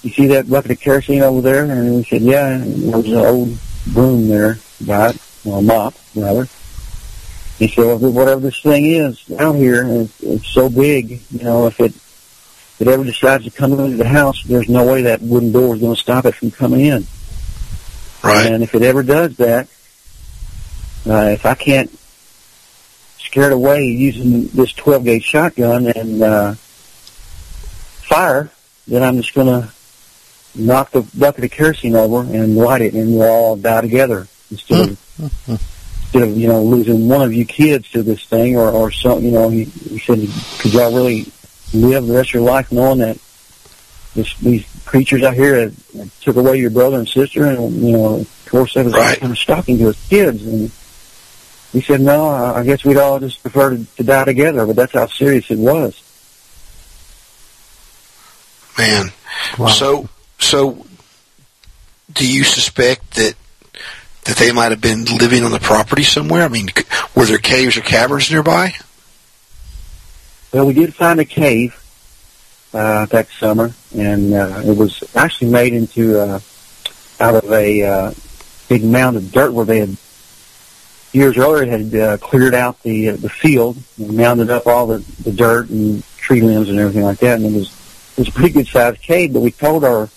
you 0.02 0.11
see 0.11 0.26
that 0.28 0.50
bucket 0.50 0.72
of 0.72 0.80
kerosene 0.80 1.22
over 1.22 1.40
there? 1.40 1.64
And 1.64 1.94
we 1.94 2.05
said, 2.05 2.22
yeah. 2.22 2.48
And 2.57 2.92
was 2.92 3.07
an 3.07 3.14
old 3.14 3.57
broom 3.92 4.28
there 4.28 4.59
by 4.86 5.11
it, 5.11 5.18
or 5.44 5.61
a 5.61 5.62
mop, 5.62 5.94
rather. 6.14 6.48
He 7.59 7.68
said, 7.68 7.84
well, 7.84 7.98
whatever 7.98 8.40
this 8.40 8.61
thing 8.61 8.84
is 8.86 9.30
out 9.38 9.55
here, 9.55 9.84
it's, 9.86 10.22
it's 10.22 10.48
so 10.48 10.68
big, 10.68 11.22
you 11.30 11.44
know, 11.44 11.66
if 11.68 11.78
it, 11.80 11.94
if 11.94 12.80
it 12.80 12.88
ever 12.88 13.05
decides 13.05 13.44
to 13.44 13.50
come 13.50 13.72
into 13.72 13.96
the 13.96 14.09
house, 14.09 14.42
there's 14.44 14.68
no 14.68 14.84
way 14.84 15.02
that 15.02 15.22
wooden 15.22 15.52
door 15.52 15.74
is 15.76 15.80
going 15.80 15.94
to 15.94 16.00
stop 16.00 16.26
it 16.26 16.34
from 16.34 16.50
coming 16.50 16.80
in. 16.80 17.07
Right. 18.25 18.47
And 18.47 18.62
if 18.62 18.75
it 18.75 18.83
ever 18.83 19.03
does 19.03 19.37
that, 19.37 19.68
uh, 21.07 21.31
if 21.33 21.45
I 21.45 21.55
can't 21.55 21.91
scare 23.18 23.51
it 23.51 23.53
away 23.53 23.87
using 23.87 24.47
this 24.49 24.72
12 24.72 25.05
gauge 25.05 25.25
shotgun 25.25 25.89
and 25.89 26.22
uh, 26.22 26.55
fire, 26.55 28.51
then 28.87 29.03
I'm 29.03 29.16
just 29.16 29.35
going 29.35 29.47
to 29.47 29.70
knock 30.55 30.93
the 30.93 31.03
bucket 31.18 31.45
of 31.45 31.51
kerosene 31.51 31.97
over 31.97 32.20
and 32.20 32.57
light 32.57 32.81
it, 32.81 32.95
and 32.95 33.14
we'll 33.14 33.29
all 33.29 33.57
die 33.57 33.81
together 33.81 34.29
instead 34.51 34.91
of 34.91 35.61
of 36.14 36.37
you 36.37 36.47
know 36.49 36.62
losing 36.62 37.09
one 37.09 37.22
of 37.22 37.33
you 37.33 37.45
kids 37.45 37.91
to 37.91 38.03
this 38.03 38.25
thing 38.25 38.57
or 38.57 38.70
or 38.70 38.91
some 38.91 39.22
you 39.22 39.31
know 39.31 39.49
he, 39.49 39.64
he 39.64 39.99
said 39.99 40.18
could 40.61 40.72
y'all 40.72 40.95
really 40.95 41.27
live 41.72 42.07
the 42.07 42.14
rest 42.14 42.31
of 42.31 42.35
your 42.35 42.43
life 42.43 42.70
knowing 42.70 42.99
that 42.99 43.18
this, 44.15 44.35
these 44.39 44.65
creatures 44.85 45.23
out 45.23 45.35
here 45.35 45.57
had, 45.59 45.75
had 45.97 46.11
took 46.21 46.37
away 46.37 46.59
your 46.59 46.71
brother 46.71 46.99
and 46.99 47.09
sister 47.09 47.45
and 47.47 47.75
you 47.83 47.93
know 47.93 48.21
of 48.21 48.47
course 48.49 48.75
that 48.75 48.85
was 48.85 48.95
Right. 48.95 49.19
kind 49.19 49.33
of 49.33 49.39
shocking 49.39 49.79
to 49.79 49.87
his 49.87 50.07
kids 50.09 50.43
and 50.47 50.71
he 51.73 51.81
said 51.81 52.01
no 52.01 52.27
I, 52.29 52.61
I 52.61 52.65
guess 52.65 52.85
we'd 52.85 52.97
all 52.97 53.19
just 53.21 53.43
prefer 53.43 53.71
to, 53.77 53.85
to 53.97 54.03
die 54.05 54.25
together 54.25 54.67
but 54.67 54.77
that's 54.77 54.93
how 54.93 55.07
serious 55.09 55.51
it 55.51 55.59
was 55.59 56.01
Man. 58.77 59.12
So, 59.71 60.09
so, 60.41 60.85
do 62.12 62.27
you 62.29 62.43
suspect 62.43 63.15
that 63.15 63.35
that 64.25 64.37
they 64.37 64.51
might 64.53 64.71
have 64.73 64.81
been 64.81 65.05
living 65.05 65.45
on 65.45 65.53
the 65.53 65.61
property 65.61 66.03
somewhere? 66.03 66.43
I 66.43 66.49
mean, 66.49 66.69
were 67.15 67.25
there 67.27 67.39
caves 67.39 67.77
or 67.77 67.83
caverns 67.83 68.31
nearby? 68.33 68.73
Well, 70.53 70.67
we 70.67 70.73
did 70.73 70.93
find 70.95 71.21
a 71.21 71.25
cave 71.25 71.81
uh, 72.75 73.07
that 73.07 73.29
summer, 73.29 73.72
and 73.97 74.35
uh, 74.35 74.62
it 74.66 74.77
was 74.77 75.03
actually 75.14 75.51
made 75.51 75.72
into 75.72 76.20
uh, 76.20 76.41
out 77.20 77.37
of 77.37 77.51
a 77.53 77.83
uh, 77.83 78.12
big 78.68 78.85
mound 78.85 79.16
of 79.16 79.31
dirt 79.31 79.53
where 79.53 79.64
they 79.64 79.79
had 79.79 79.97
years 81.12 81.39
earlier 81.39 81.64
had 81.64 81.95
uh, 81.95 82.18
cleared 82.18 82.55
out 82.55 82.83
the 82.83 83.11
uh, 83.11 83.16
the 83.16 83.29
field 83.29 83.77
and 83.99 84.16
mounded 84.16 84.51
up 84.51 84.66
all 84.66 84.89
the, 84.89 84.99
the 85.22 85.31
dirt 85.33 85.70
and 85.70 86.05
tree 86.16 86.41
limbs 86.41 86.68
and 86.68 86.79
everything 86.79 87.05
like 87.05 87.18
that, 87.18 87.37
and 87.37 87.47
it 87.47 87.57
was 87.57 87.68
it 88.16 88.18
was 88.18 88.29
a 88.29 88.33
pretty 88.33 88.51
good 88.51 88.66
sized 88.66 89.01
cave. 89.01 89.33
But 89.33 89.41
we 89.41 89.53
told 89.53 89.85
our 89.85 90.09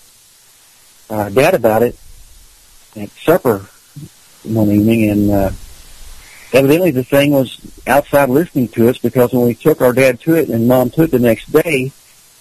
uh, 1.08 1.28
dad 1.28 1.54
about 1.54 1.84
it 1.84 1.96
at 2.96 3.08
supper 3.10 3.66
one 4.42 4.70
evening, 4.70 5.10
and 5.10 5.30
uh, 5.30 5.50
evidently 6.52 6.90
the 6.90 7.04
thing 7.04 7.30
was 7.30 7.60
outside 7.86 8.28
listening 8.28 8.66
to 8.68 8.88
us 8.88 8.98
because 8.98 9.32
when 9.32 9.46
we 9.46 9.54
took 9.54 9.80
our 9.80 9.92
dad 9.92 10.20
to 10.22 10.34
it 10.34 10.48
and 10.48 10.66
mom 10.66 10.90
to 10.90 11.02
it 11.02 11.12
the 11.12 11.20
next 11.20 11.52
day 11.52 11.92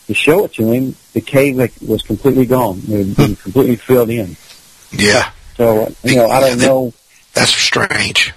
to 0.08 0.14
show 0.14 0.46
it 0.46 0.54
to 0.54 0.72
him, 0.72 0.96
the 1.14 1.22
cave 1.22 1.56
like, 1.58 1.74
was 1.86 2.02
completely 2.02 2.46
gone. 2.46 2.82
It 2.88 3.08
had 3.08 3.16
been 3.16 3.36
completely 3.36 3.76
filled 3.76 4.10
in. 4.10 4.36
Yeah. 4.92 5.32
So 5.56 5.94
you 6.04 6.16
know, 6.16 6.28
I 6.30 6.40
don't 6.40 6.60
know. 6.60 6.94
That's 7.34 7.54
strange. 7.54 8.34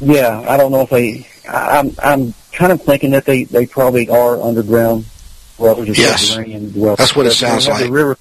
Yeah, 0.00 0.44
I 0.48 0.56
don't 0.56 0.72
know 0.72 0.82
if 0.82 0.90
they. 0.90 1.26
I- 1.48 1.78
I'm 1.78 1.90
I'm 2.02 2.34
kind 2.52 2.72
of 2.72 2.82
thinking 2.82 3.10
that 3.12 3.24
they 3.24 3.44
they 3.44 3.66
probably 3.66 4.08
are 4.08 4.40
underground 4.40 5.06
or 5.58 5.74
Yes. 5.84 6.28
subterranean. 6.28 6.72
That's 6.96 7.16
what 7.16 7.26
it 7.26 7.30
But, 7.30 7.40
you 7.40 7.46
know, 7.46 7.58
sounds 7.58 7.68
like. 7.68 7.84
The 7.84 7.90
river. 7.92 8.18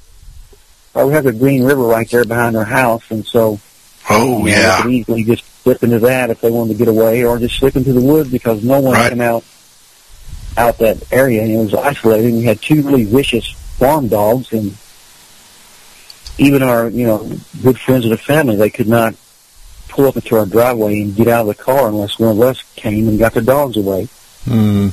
uh, 0.96 1.06
we 1.08 1.14
have 1.14 1.24
the 1.26 1.34
Green 1.34 1.64
River 1.64 1.84
right 1.84 2.10
there 2.10 2.24
behind 2.26 2.56
our 2.56 2.64
house, 2.66 3.04
and 3.10 3.26
so 3.26 3.60
Oh 4.10 4.40
you 4.40 4.46
know, 4.46 4.48
yeah. 4.52 4.76
they 4.78 4.82
could 4.84 4.92
easily 4.92 5.24
just 5.26 5.44
slip 5.64 5.84
into 5.84 6.00
that 6.00 6.30
if 6.30 6.40
they 6.42 6.50
wanted 6.52 6.74
to 6.74 6.78
get 6.80 6.88
away, 6.88 7.24
or 7.26 7.38
just 7.40 7.58
slip 7.58 7.76
into 7.76 7.92
the 7.94 8.02
woods 8.02 8.30
because 8.32 8.64
no 8.64 8.80
one 8.80 8.94
Right. 8.94 9.10
came 9.10 9.22
out 9.22 9.44
out 10.58 10.78
that 10.80 11.12
area, 11.12 11.42
and 11.42 11.52
it 11.52 11.58
was 11.58 11.74
isolated. 11.74 12.28
And 12.28 12.38
we 12.38 12.44
had 12.44 12.62
two 12.62 12.82
really 12.82 13.06
vicious 13.06 13.50
farm 13.78 14.08
dogs, 14.08 14.54
and 14.54 14.76
even 16.38 16.64
our 16.64 16.90
you 16.90 17.06
know 17.06 17.30
good 17.62 17.80
friends 17.80 18.06
of 18.06 18.12
the 18.12 18.18
family, 18.18 18.56
they 18.56 18.70
could 18.70 18.88
not 18.88 19.16
pull 19.88 20.08
up 20.08 20.16
into 20.16 20.36
our 20.36 20.46
driveway 20.46 21.02
and 21.02 21.16
get 21.16 21.28
out 21.28 21.42
of 21.42 21.48
the 21.48 21.64
car 21.64 21.88
unless 21.88 22.20
one 22.20 22.30
of 22.30 22.42
us 22.42 22.62
came 22.76 23.08
and 23.08 23.20
got 23.20 23.34
the 23.34 23.42
dogs 23.42 23.78
away. 23.78 24.08
Hmm. 24.44 24.90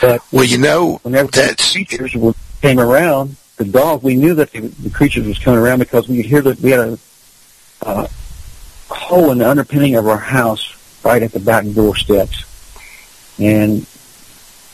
But 0.00 0.22
well, 0.30 0.44
you 0.44 0.58
know, 0.58 1.00
whenever 1.02 1.30
the 1.30 1.54
creatures 1.72 2.14
were, 2.14 2.34
came 2.60 2.78
around, 2.78 3.36
the 3.56 3.64
dog, 3.64 4.02
we 4.02 4.14
knew 4.14 4.34
that 4.34 4.52
the, 4.52 4.60
the 4.60 4.90
creatures 4.90 5.26
was 5.26 5.38
coming 5.38 5.58
around 5.58 5.78
because 5.78 6.08
we 6.08 6.16
could 6.16 6.26
hear 6.26 6.42
that 6.42 6.60
we 6.60 6.70
had 6.70 6.80
a 6.80 6.98
uh, 7.82 8.06
hole 8.88 9.32
in 9.32 9.38
the 9.38 9.48
underpinning 9.48 9.94
of 9.94 10.06
our 10.06 10.18
house 10.18 10.74
right 11.04 11.22
at 11.22 11.32
the 11.32 11.40
back 11.40 11.64
door 11.72 11.96
steps, 11.96 12.44
and 13.38 13.86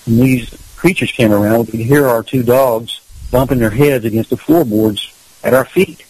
when 0.07 0.19
these 0.21 0.51
creatures 0.77 1.11
came 1.13 1.33
around, 1.33 1.67
we 1.67 1.73
could 1.73 1.81
hear 1.81 2.07
our 2.09 2.23
two 2.23 2.43
dogs 2.43 3.01
bumping 3.31 3.59
their 3.59 3.71
heads 3.71 4.05
against 4.05 4.31
the 4.31 4.37
floorboards 4.37 5.13
at 5.45 5.55
our 5.55 5.65
feet, 5.65 6.05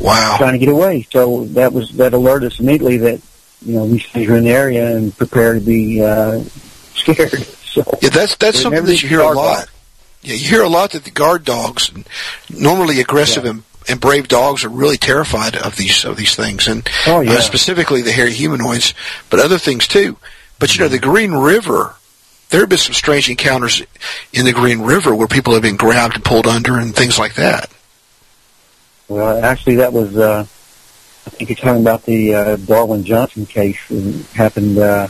Wow. 0.00 0.36
trying 0.38 0.52
to 0.52 0.58
get 0.58 0.68
away. 0.68 1.06
So 1.10 1.44
that 1.46 1.72
was 1.72 1.90
that 1.96 2.12
alerted 2.14 2.52
us 2.52 2.60
immediately 2.60 2.98
that 2.98 3.20
you 3.64 3.74
know 3.74 3.88
these 3.88 4.04
things 4.06 4.28
are 4.28 4.36
in 4.36 4.44
the 4.44 4.50
area 4.50 4.96
and 4.96 5.16
prepare 5.16 5.54
to 5.54 5.60
be 5.60 6.02
uh, 6.02 6.40
scared. 6.94 7.32
So 7.32 7.82
Yeah, 8.02 8.10
that's 8.10 8.36
that's 8.36 8.60
something 8.60 8.84
that 8.84 9.02
you 9.02 9.08
hear 9.08 9.20
a 9.20 9.32
lot. 9.32 9.68
Yeah, 10.22 10.34
you 10.34 10.48
hear 10.48 10.62
a 10.62 10.68
lot 10.68 10.92
that 10.92 11.04
the 11.04 11.10
guard 11.10 11.44
dogs, 11.44 11.90
normally 12.50 13.00
aggressive 13.00 13.44
and, 13.44 13.62
and 13.88 14.00
brave 14.00 14.28
dogs, 14.28 14.64
are 14.64 14.68
really 14.68 14.96
terrified 14.96 15.56
of 15.56 15.76
these 15.76 16.04
of 16.04 16.16
these 16.16 16.34
things, 16.36 16.68
and 16.68 16.88
Oh, 17.06 17.20
yeah. 17.20 17.32
uh, 17.34 17.40
specifically 17.40 18.02
the 18.02 18.12
hairy 18.12 18.32
humanoids, 18.32 18.92
but 19.30 19.40
other 19.40 19.58
things 19.58 19.86
too. 19.88 20.16
But 20.58 20.74
you 20.74 20.80
know, 20.82 20.88
the 20.88 20.98
Green 20.98 21.32
River. 21.32 21.94
There 22.50 22.60
have 22.60 22.68
been 22.68 22.78
some 22.78 22.94
strange 22.94 23.28
encounters 23.28 23.82
in 24.32 24.44
the 24.44 24.52
Green 24.52 24.82
River 24.82 25.14
where 25.14 25.26
people 25.26 25.54
have 25.54 25.62
been 25.62 25.76
grabbed 25.76 26.14
and 26.14 26.24
pulled 26.24 26.46
under 26.46 26.78
and 26.78 26.94
things 26.94 27.18
like 27.18 27.34
that. 27.34 27.70
Well, 29.08 29.44
actually, 29.44 29.76
that 29.76 29.92
was, 29.92 30.16
uh, 30.16 30.46
I 31.26 31.30
think 31.30 31.50
you're 31.50 31.56
talking 31.56 31.82
about 31.82 32.04
the 32.04 32.34
uh, 32.34 32.56
Darwin 32.56 33.04
Johnson 33.04 33.46
case. 33.46 33.78
It 33.90 34.26
happened, 34.26 34.78
uh, 34.78 35.08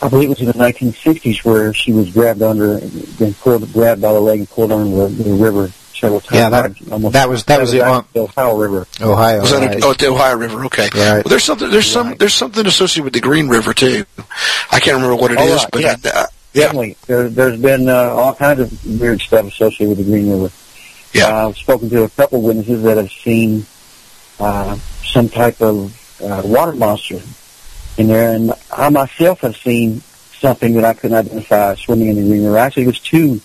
I 0.00 0.08
believe 0.08 0.30
it 0.30 0.38
was 0.38 0.40
in 0.40 0.46
the 0.46 0.52
1960s 0.52 1.44
where 1.44 1.72
she 1.74 1.92
was 1.92 2.10
grabbed 2.10 2.42
under, 2.42 2.78
then 2.78 3.34
pulled, 3.34 3.72
grabbed 3.72 4.00
by 4.02 4.12
the 4.12 4.20
leg 4.20 4.40
and 4.40 4.50
pulled 4.50 4.72
under 4.72 5.08
the, 5.08 5.22
the 5.22 5.34
river 5.34 5.72
several 5.98 6.20
times. 6.20 6.34
Yeah, 6.38 6.48
that- 6.50 6.72
Almost- 6.90 7.12
that 7.12 7.28
was- 7.28 7.44
that 7.44 7.60
was 7.60 7.72
the- 7.72 7.82
actually 7.82 8.04
the 8.14 8.20
Ohio 8.20 8.56
River. 8.56 8.86
Ohio. 9.00 9.40
Was 9.40 9.50
that 9.50 9.66
right. 9.66 9.82
a, 9.82 9.86
oh, 9.86 9.92
the 9.94 10.08
Ohio 10.08 10.36
River? 10.36 10.64
Okay. 10.66 10.82
Right. 10.94 10.94
Well, 10.94 11.22
there's 11.26 11.44
something. 11.44 11.70
There's 11.70 11.90
some. 11.90 12.14
There's 12.18 12.34
something 12.34 12.66
associated 12.66 13.04
with 13.04 13.12
the 13.14 13.20
Green 13.20 13.48
River 13.48 13.74
too. 13.74 14.04
I 14.70 14.80
can't 14.80 14.96
remember 14.96 15.16
what 15.16 15.30
it 15.32 15.40
is, 15.40 15.50
Oh, 15.50 15.56
right, 15.56 15.68
but 15.72 15.80
yeah. 15.82 15.96
uh, 16.14 16.26
Definitely. 16.54 16.96
There, 17.06 17.28
there's 17.28 17.60
been 17.60 17.88
uh, 17.88 17.94
all 17.94 18.34
kinds 18.34 18.60
of 18.60 19.00
weird 19.00 19.20
stuff 19.20 19.46
associated 19.46 19.88
with 19.90 19.98
the 19.98 20.04
Green 20.10 20.30
River. 20.30 20.50
Yeah. 21.12 21.26
Uh, 21.26 21.48
I've 21.48 21.56
spoken 21.58 21.88
to 21.90 22.04
a 22.04 22.08
couple 22.08 22.40
witnesses 22.42 22.82
that 22.82 22.96
have 22.96 23.10
seen 23.12 23.66
uh, 24.40 24.76
some 25.04 25.28
type 25.28 25.60
of 25.60 25.94
uh, 26.22 26.42
water 26.44 26.72
monster 26.72 27.20
in 27.96 28.08
there, 28.08 28.32
and 28.34 28.52
I 28.72 28.88
myself 28.88 29.40
have 29.40 29.56
seen 29.56 30.00
something 30.40 30.74
that 30.74 30.84
I 30.84 30.94
couldn't 30.94 31.16
identify 31.16 31.74
swimming 31.74 32.08
in 32.08 32.16
the 32.16 32.22
Green 32.22 32.44
River. 32.44 32.58
Actually, 32.58 32.84
it 32.84 32.86
was 32.88 33.00
two. 33.00 33.40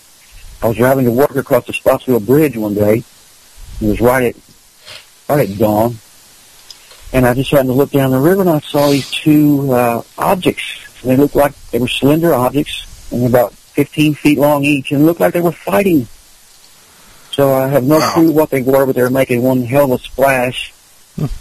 I 0.63 0.67
was 0.67 0.77
driving 0.77 1.03
to 1.03 1.11
work 1.11 1.35
across 1.35 1.67
the 1.67 1.73
Spottsville 1.73 2.21
Bridge 2.21 2.55
one 2.55 2.73
day. 2.73 3.03
It 3.81 3.85
was 3.85 3.99
right 3.99 4.33
at 4.33 4.35
right 5.27 5.49
at 5.49 5.57
dawn, 5.57 5.97
and 7.11 7.25
I 7.25 7.33
just 7.33 7.51
happened 7.51 7.69
to 7.69 7.73
look 7.73 7.91
down 7.91 8.11
the 8.11 8.19
river, 8.19 8.41
and 8.41 8.49
I 8.49 8.59
saw 8.59 8.89
these 8.89 9.11
two 9.11 9.73
uh, 9.73 10.03
objects. 10.17 11.01
They 11.03 11.17
looked 11.17 11.35
like 11.35 11.53
they 11.71 11.79
were 11.79 11.89
slender 11.89 12.33
objects, 12.33 13.11
and 13.11 13.25
about 13.25 13.53
15 13.53 14.13
feet 14.13 14.37
long 14.37 14.63
each, 14.63 14.93
and 14.93 15.05
looked 15.05 15.19
like 15.19 15.33
they 15.33 15.41
were 15.41 15.51
fighting. 15.51 16.07
So 17.31 17.53
I 17.53 17.67
have 17.67 17.83
no 17.83 17.99
clue 18.13 18.31
what 18.31 18.49
they 18.49 18.61
were, 18.61 18.85
but 18.85 18.95
they 18.95 19.01
were 19.01 19.09
making 19.09 19.43
one 19.43 19.63
hell 19.63 19.91
of 19.91 19.99
a 19.99 20.03
splash. 20.03 20.73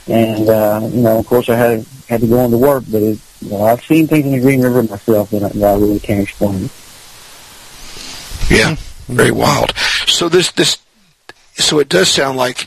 And 0.08 0.48
uh, 0.48 0.80
you 0.92 1.00
know, 1.00 1.18
of 1.18 1.26
course, 1.26 1.48
I 1.48 1.54
had 1.54 1.86
had 2.08 2.22
to 2.22 2.26
go 2.26 2.40
on 2.40 2.50
to 2.50 2.58
work, 2.58 2.82
but 2.90 3.02
it, 3.02 3.20
you 3.40 3.50
know, 3.50 3.62
I've 3.62 3.84
seen 3.84 4.08
things 4.08 4.26
in 4.26 4.32
the 4.32 4.40
Green 4.40 4.62
River 4.62 4.82
myself 4.82 5.30
that 5.30 5.44
I, 5.44 5.48
that 5.50 5.74
I 5.76 5.78
really 5.78 6.00
can't 6.00 6.20
explain. 6.20 6.68
Yeah, 8.50 8.76
very 9.08 9.30
wild. 9.30 9.76
So 10.06 10.28
this 10.28 10.52
this 10.52 10.78
so 11.54 11.78
it 11.78 11.88
does 11.88 12.08
sound 12.08 12.38
like 12.38 12.66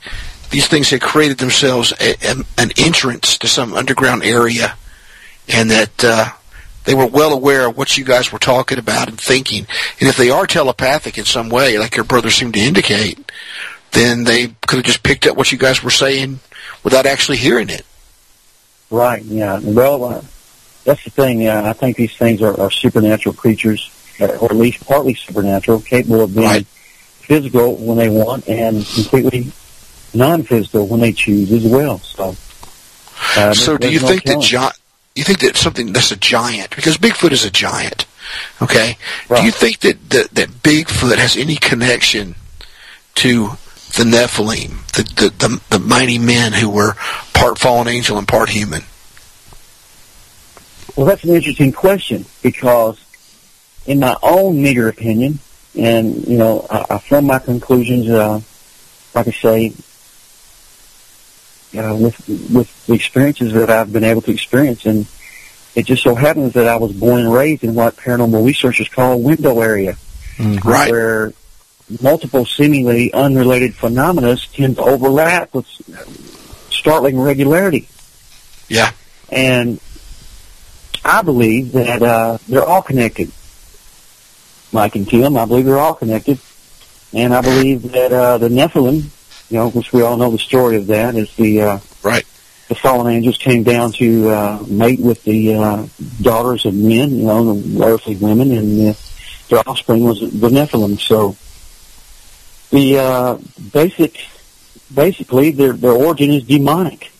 these 0.52 0.68
things 0.68 0.90
had 0.90 1.02
created 1.02 1.38
themselves 1.38 1.92
a, 2.00 2.16
a, 2.24 2.36
an 2.58 2.72
entrance 2.78 3.38
to 3.40 3.48
some 3.48 3.74
underground 3.74 4.24
area, 4.24 4.76
and 5.48 5.72
that 5.72 6.04
uh, 6.04 6.30
they 6.86 6.94
were 6.94 7.08
well 7.08 7.34
aware 7.34 7.68
of 7.68 7.78
what 7.78 7.98
you 7.98 8.06
guys 8.06 8.32
were 8.32 8.40
talking 8.40 8.78
about 8.78 9.10
and 9.10 9.20
thinking. 9.20 9.68
And 10.00 10.08
if 10.08 10.18
they 10.18 10.30
are 10.30 10.46
telepathic 10.46 11.18
in 11.18 11.26
some 11.26 11.50
way, 11.50 11.78
like 11.78 11.96
your 11.96 12.06
brother 12.06 12.30
seemed 12.30 12.54
to 12.54 12.60
indicate, 12.60 13.32
then 13.92 14.24
they 14.24 14.48
could 14.68 14.78
have 14.78 14.86
just 14.86 15.04
picked 15.04 15.26
up 15.26 15.36
what 15.36 15.52
you 15.52 15.58
guys 15.58 15.84
were 15.84 15.90
saying 15.90 16.40
without 16.84 17.06
actually 17.06 17.38
hearing 17.38 17.70
it. 17.70 17.86
Right. 18.92 19.24
Yeah. 19.24 19.60
Well, 19.64 20.04
uh, 20.04 20.22
that's 20.84 21.04
the 21.04 21.10
thing. 21.10 21.48
Uh, 21.48 21.64
I 21.66 21.74
think 21.74 21.98
these 21.98 22.16
things 22.16 22.42
are, 22.42 22.60
are 22.60 22.70
supernatural 22.70 23.34
creatures, 23.34 23.90
or 24.20 24.45
at 24.45 24.55
least 24.55 24.86
partly 24.86 25.13
supernatural, 25.13 25.82
capable 25.82 26.22
of 26.22 26.36
being 26.36 26.63
physical 26.63 27.76
when 27.76 27.97
they 27.97 28.09
want 28.09 28.47
and 28.47 28.86
completely 28.86 29.51
non-physical 30.13 30.88
when 30.88 30.99
they 30.99 31.11
choose 31.11 31.51
as 31.51 31.66
well. 31.66 31.99
So. 31.99 32.36
Uh, 33.38 33.53
so 33.53 33.78
do 33.78 33.91
you 33.91 33.99
no 33.99 34.07
think 34.07 34.24
that 34.24 34.41
gi- 34.41 34.80
you 35.16 35.24
think 35.24 35.39
that 35.39 35.55
something 35.55 35.93
that's 35.93 36.11
a 36.11 36.16
giant 36.16 36.76
because 36.76 36.97
Bigfoot 36.97 37.32
is 37.32 37.45
a 37.45 37.51
giant, 37.51 38.05
okay? 38.61 38.97
Do 39.34 39.43
you 39.43 39.51
think 39.51 39.80
that, 39.80 40.09
that 40.09 40.32
that 40.32 40.49
Bigfoot 40.49 41.18
has 41.18 41.38
any 41.38 41.55
connection 41.55 42.36
to 43.16 43.51
the 43.95 44.03
Nephilim, 44.03 44.86
the, 44.91 45.03
the 45.03 45.47
the 45.47 45.61
the 45.70 45.80
mighty 45.80 46.20
men 46.20 46.51
who 46.51 46.70
were 46.70 46.95
part 47.34 47.57
fallen 47.57 47.88
angel 47.88 48.18
and 48.18 48.28
part 48.28 48.49
human? 48.49 48.84
Well, 50.95 51.05
that's 51.05 51.24
an 51.24 51.36
interesting 51.36 51.72
question 51.74 52.26
because, 52.41 52.97
in 53.86 54.00
my 54.00 54.16
own 54.24 54.62
meager 54.62 54.88
opinion, 54.88 55.40
and 55.78 56.28
you 56.28 56.38
know, 56.38 56.66
I, 56.70 56.86
I 56.92 57.00
form 57.00 57.26
my 57.28 57.40
conclusions, 57.40 58.10
uh, 58.10 58.40
like 59.14 59.28
I 59.28 59.32
say, 59.32 59.74
uh, 61.78 61.96
with 61.96 62.28
with 62.52 62.86
the 62.88 62.94
experiences 62.94 63.54
that 63.54 63.70
I've 63.70 63.92
been 63.92 64.04
able 64.04 64.22
to 64.24 64.32
experience, 64.32 64.86
and 64.86 65.06
it 65.76 65.86
just 65.86 66.04
so 66.04 66.16
happens 66.16 66.54
that 66.54 66.68
I 66.68 66.78
was 66.78 66.94
born 66.94 67.22
and 67.22 67.34
raised 67.34 67.64
in 67.64 67.76
what 67.76 67.98
paranormal 67.98 68.46
researchers 68.46 68.88
call 68.90 69.14
a 69.14 69.18
window 69.18 69.60
area, 69.62 69.98
Right. 70.40 70.90
where 70.92 71.34
multiple 72.02 72.46
seemingly 72.46 73.14
unrelated 73.14 73.76
phenomena 73.76 74.38
tend 74.54 74.78
to 74.78 74.82
overlap 74.84 75.54
with 75.54 75.68
startling 76.72 77.20
regularity. 77.20 77.88
Yeah. 78.70 78.92
And 79.30 79.80
I 81.04 81.22
believe 81.22 81.74
that 81.74 82.02
uh, 82.02 82.38
they're 82.48 82.64
all 82.66 82.82
connected. 82.82 83.32
Mike 84.76 84.97
and 84.97 85.07
Tim, 85.07 85.38
I 85.38 85.45
believe 85.45 85.65
they're 85.65 85.80
all 85.80 85.95
connected. 85.95 86.38
And 87.13 87.34
I 87.34 87.41
believe 87.41 87.93
that 87.93 88.11
uh, 88.11 88.38
the 88.38 88.49
Nephilim, 88.49 89.05
you 89.49 89.57
know, 89.57 89.69
which 89.69 89.93
we 89.93 90.01
all 90.01 90.17
know 90.17 90.30
the 90.32 90.38
story 90.38 90.76
of 90.76 90.88
that, 90.88 91.15
is 91.15 91.34
the 91.38 91.61
uh, 91.61 91.80
right. 92.03 92.26
The 92.67 92.76
fallen 92.76 93.13
angels 93.13 93.38
came 93.38 93.63
down 93.63 93.93
to 93.93 94.30
uh, 94.30 94.63
mate 94.67 94.99
with 94.99 95.23
the 95.23 95.53
uh, 95.53 95.88
daughters 96.21 96.65
of 96.65 96.73
men, 96.73 97.11
you 97.11 97.23
know, 97.23 97.53
the 97.53 97.86
earthly 97.86 98.15
women, 98.17 98.51
and 98.51 98.89
uh, 98.89 98.93
their 99.49 99.59
offspring 99.69 100.03
was 100.03 100.19
the 100.19 100.49
Nephilim. 100.49 100.99
So 100.99 101.38
the 102.71 102.97
uh, 102.97 103.38
basic, 103.71 104.26
basically, 104.93 105.51
their 105.51 105.71
their 105.71 105.93
origin 105.93 106.32
is 106.32 106.43
demonic, 106.43 107.11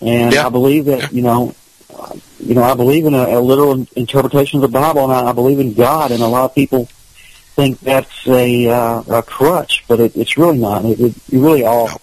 and 0.00 0.34
I 0.36 0.50
believe 0.50 0.84
that 0.84 1.12
you 1.12 1.22
know, 1.22 1.56
you 2.38 2.54
know, 2.54 2.62
I 2.62 2.74
believe 2.74 3.06
in 3.06 3.14
a, 3.14 3.38
a 3.38 3.40
literal 3.40 3.86
interpretation 3.96 4.58
of 4.58 4.62
the 4.62 4.78
Bible, 4.78 5.04
and 5.04 5.12
I, 5.12 5.30
I 5.30 5.32
believe 5.32 5.60
in 5.60 5.74
God, 5.74 6.10
and 6.10 6.22
a 6.22 6.26
lot 6.26 6.44
of 6.44 6.54
people 6.54 6.88
think 7.56 7.80
that's 7.80 8.26
a 8.26 8.68
uh, 8.68 9.02
a 9.08 9.22
crutch, 9.22 9.84
but 9.88 10.00
it, 10.00 10.16
it's 10.16 10.36
really 10.38 10.58
not. 10.58 10.84
It, 10.84 11.00
it, 11.00 11.16
it 11.32 11.38
really 11.38 11.64
all 11.64 12.00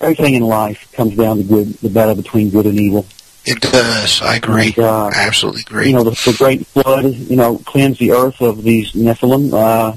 everything 0.00 0.34
in 0.34 0.42
life 0.42 0.90
comes 0.92 1.16
down 1.16 1.38
to 1.38 1.42
good, 1.42 1.74
the 1.74 1.90
battle 1.90 2.14
between 2.14 2.50
good 2.50 2.66
and 2.66 2.78
evil. 2.78 3.06
It 3.44 3.60
does. 3.60 4.20
I 4.20 4.36
agree. 4.36 4.74
And, 4.76 4.78
uh, 4.78 5.06
I 5.06 5.26
absolutely 5.26 5.62
agree. 5.62 5.88
You 5.88 5.94
know, 5.94 6.04
the, 6.04 6.10
the 6.10 6.36
great 6.36 6.66
flood, 6.66 7.06
you 7.06 7.36
know, 7.36 7.58
cleansed 7.58 7.98
the 7.98 8.12
earth 8.12 8.40
of 8.42 8.62
these 8.62 8.92
Nephilim, 8.92 9.52
uh, 9.52 9.96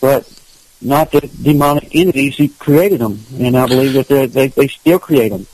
but 0.00 0.30
not 0.80 1.10
the 1.10 1.20
demonic 1.42 1.94
entities 1.94 2.36
who 2.36 2.48
created 2.48 3.00
them, 3.00 3.18
and 3.38 3.56
I 3.56 3.66
believe 3.66 3.94
that 3.94 4.08
they 4.32 4.48
they, 4.48 4.68
still 4.68 4.98
create 4.98 5.30
them. 5.30 5.46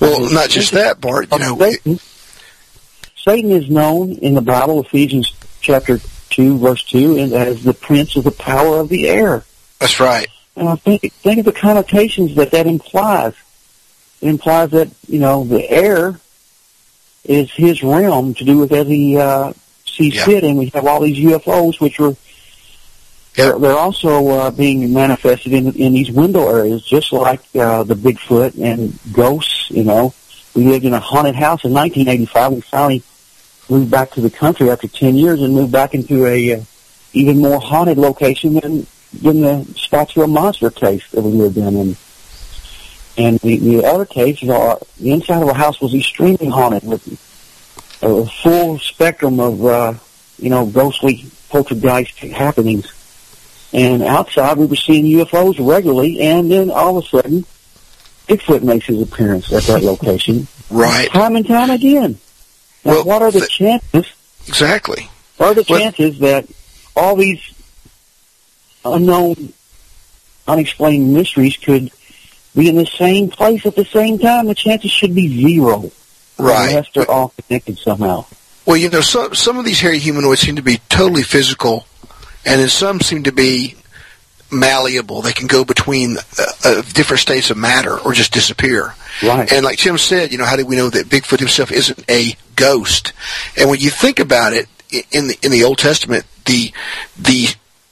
Well, 0.00 0.32
not 0.32 0.50
just 0.50 0.72
that, 0.72 1.00
Bart. 1.00 1.28
You 1.32 1.38
know, 1.38 1.58
Satan, 1.58 1.98
Satan 3.28 3.50
is 3.50 3.68
known 3.68 4.12
in 4.12 4.32
the 4.32 4.40
Bible, 4.40 4.80
Ephesians 4.80 5.34
chapter 5.60 5.98
two, 6.30 6.56
verse 6.56 6.82
two, 6.82 7.18
and 7.18 7.34
as 7.34 7.62
the 7.62 7.74
prince 7.74 8.16
of 8.16 8.24
the 8.24 8.30
power 8.30 8.80
of 8.80 8.88
the 8.88 9.06
air. 9.06 9.44
that's 9.78 10.00
right. 10.00 10.28
And 10.56 10.66
I 10.66 10.76
think 10.76 11.12
think 11.12 11.40
of 11.40 11.44
the 11.44 11.52
connotations 11.52 12.36
that 12.36 12.52
that 12.52 12.66
implies. 12.66 13.34
It 14.22 14.30
implies 14.30 14.70
that 14.70 14.88
you 15.08 15.18
know 15.18 15.44
the 15.44 15.68
air 15.70 16.18
is 17.24 17.52
his 17.52 17.82
realm 17.82 18.32
to 18.32 18.44
do 18.44 18.56
with 18.60 18.72
as 18.72 18.86
he 18.86 19.18
uh, 19.18 19.52
sees 19.84 20.14
Yeah. 20.14 20.24
fit, 20.24 20.44
and 20.44 20.56
we 20.56 20.66
have 20.72 20.86
all 20.86 21.00
these 21.00 21.18
UFOs, 21.18 21.82
which 21.82 22.00
are 22.00 22.16
they're, 23.34 23.58
they're 23.58 23.76
also 23.76 24.28
uh, 24.28 24.50
being 24.50 24.90
manifested 24.94 25.52
in 25.52 25.72
in 25.74 25.92
these 25.92 26.10
window 26.10 26.48
areas, 26.48 26.82
just 26.82 27.12
like 27.12 27.40
uh, 27.54 27.82
the 27.82 27.94
Bigfoot 27.94 28.58
and 28.58 28.98
ghosts. 29.12 29.70
You 29.70 29.84
know, 29.84 30.14
we 30.54 30.64
lived 30.64 30.86
in 30.86 30.94
a 30.94 31.00
haunted 31.00 31.34
house 31.34 31.62
in 31.66 31.74
1985. 31.74 32.52
We 32.52 32.60
finally 32.62 33.02
moved 33.68 33.90
back 33.90 34.10
to 34.12 34.20
the 34.20 34.30
country 34.30 34.70
after 34.70 34.88
10 34.88 35.14
years 35.16 35.42
and 35.42 35.54
moved 35.54 35.72
back 35.72 35.94
into 35.94 36.26
a 36.26 36.54
uh, 36.54 36.60
even 37.12 37.38
more 37.38 37.60
haunted 37.60 37.98
location 37.98 38.54
than 38.54 38.86
than 39.22 39.40
the 39.40 39.64
Spottsville 39.76 40.26
monster 40.28 40.70
case 40.70 41.08
that 41.12 41.22
we 41.22 41.30
lived 41.30 41.56
in. 41.56 41.76
And 41.76 41.96
and 43.16 43.38
the, 43.40 43.56
the 43.58 43.84
other 43.84 44.04
case, 44.06 44.42
you 44.42 44.48
know, 44.48 44.78
the 45.00 45.12
inside 45.12 45.40
of 45.42 45.48
the 45.48 45.54
house 45.54 45.80
was 45.80 45.94
extremely 45.94 46.46
haunted 46.46 46.84
with 46.84 47.06
a 48.02 48.26
full 48.42 48.78
spectrum 48.78 49.40
of 49.40 49.64
uh, 49.64 49.94
you 50.38 50.50
know 50.50 50.66
ghostly 50.66 51.24
poltergeist 51.48 52.18
happenings. 52.18 52.92
And 53.72 54.02
outside, 54.02 54.56
we 54.56 54.64
were 54.66 54.76
seeing 54.76 55.04
UFOs 55.04 55.56
regularly, 55.66 56.20
and 56.20 56.50
then 56.50 56.70
all 56.70 56.96
of 56.96 57.04
a 57.04 57.08
sudden, 57.08 57.44
Bigfoot 58.26 58.62
makes 58.62 58.86
his 58.86 59.02
appearance 59.02 59.52
at 59.52 59.64
that 59.64 59.82
location, 59.82 60.46
Right. 60.70 61.10
time 61.10 61.36
and 61.36 61.46
time 61.46 61.68
again. 61.70 62.18
Well, 62.84 63.04
what 63.04 63.22
are 63.22 63.30
the 63.30 63.46
chances? 63.46 64.06
Exactly. 64.46 65.08
What 65.36 65.50
are 65.50 65.54
the 65.54 65.64
Well- 65.68 65.80
chances 65.80 66.18
that 66.20 66.46
all 66.96 67.16
these 67.16 67.40
unknown, 68.84 69.52
unexplained 70.46 71.12
mysteries 71.12 71.56
could 71.56 71.90
be 72.56 72.68
in 72.68 72.76
the 72.76 72.86
same 72.86 73.28
place 73.28 73.66
at 73.66 73.76
the 73.76 73.84
same 73.84 74.18
time? 74.18 74.46
The 74.46 74.54
chances 74.54 74.90
should 74.90 75.14
be 75.14 75.28
zero. 75.28 75.90
Right. 76.38 76.70
Unless 76.70 76.86
they're 76.94 77.10
all 77.10 77.32
connected 77.46 77.78
somehow. 77.78 78.24
Well, 78.64 78.76
you 78.76 78.88
know, 78.90 79.00
some 79.00 79.34
some 79.34 79.58
of 79.58 79.64
these 79.64 79.80
hairy 79.80 79.98
humanoids 79.98 80.40
seem 80.42 80.56
to 80.56 80.62
be 80.62 80.78
totally 80.88 81.22
physical, 81.22 81.86
and 82.44 82.60
then 82.60 82.68
some 82.68 83.00
seem 83.00 83.24
to 83.24 83.32
be 83.32 83.74
malleable. 84.50 85.20
They 85.22 85.32
can 85.32 85.46
go 85.46 85.64
between 85.64 86.16
uh, 86.16 86.42
uh, 86.64 86.82
different 86.92 87.20
states 87.20 87.50
of 87.50 87.56
matter 87.56 87.98
or 87.98 88.12
just 88.12 88.32
disappear. 88.32 88.94
Right. 89.22 89.50
And 89.52 89.64
like 89.64 89.78
Tim 89.78 89.98
said, 89.98 90.32
you 90.32 90.38
know, 90.38 90.44
how 90.44 90.56
do 90.56 90.64
we 90.64 90.76
know 90.76 90.90
that 90.90 91.08
Bigfoot 91.08 91.38
himself 91.40 91.72
isn't 91.72 92.04
a 92.10 92.36
ghost? 92.58 93.12
And 93.56 93.70
when 93.70 93.80
you 93.80 93.90
think 93.90 94.18
about 94.20 94.52
it, 94.52 94.66
in 94.90 95.28
the 95.28 95.38
in 95.42 95.50
the 95.50 95.64
Old 95.64 95.78
Testament, 95.78 96.24
the 96.46 96.72
the 97.18 97.48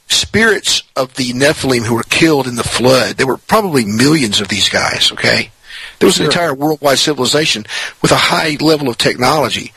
spirits 0.09 0.83
of 0.95 1.13
the 1.15 1.31
Nephilim 1.33 1.85
who 1.85 1.95
were 1.95 2.03
killed 2.03 2.47
in 2.47 2.55
the 2.55 2.63
flood, 2.63 3.17
there 3.17 3.27
were 3.27 3.37
probably 3.37 3.85
millions 3.85 4.41
of 4.41 4.47
these 4.47 4.69
guys. 4.69 5.11
Okay. 5.11 5.51
There 5.99 6.07
was 6.07 6.19
an 6.19 6.25
entire 6.25 6.53
worldwide 6.53 6.99
civilization 6.99 7.65
with 8.03 8.11
a 8.11 8.15
high 8.15 8.57
level 8.61 8.87
of 8.89 8.97
technology. 8.97 9.73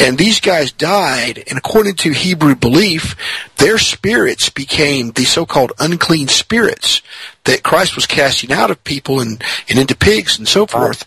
And 0.00 0.18
these 0.18 0.40
guys 0.40 0.72
died, 0.72 1.44
and 1.48 1.56
according 1.56 1.94
to 1.96 2.10
Hebrew 2.10 2.56
belief, 2.56 3.14
their 3.56 3.78
spirits 3.78 4.48
became 4.48 5.12
the 5.12 5.24
so-called 5.24 5.72
unclean 5.78 6.26
spirits 6.26 7.02
that 7.44 7.62
Christ 7.62 7.94
was 7.94 8.06
casting 8.06 8.52
out 8.52 8.72
of 8.72 8.82
people 8.82 9.20
and, 9.20 9.42
and 9.68 9.78
into 9.78 9.96
pigs 9.96 10.38
and 10.38 10.48
so 10.48 10.66
forth. 10.66 11.04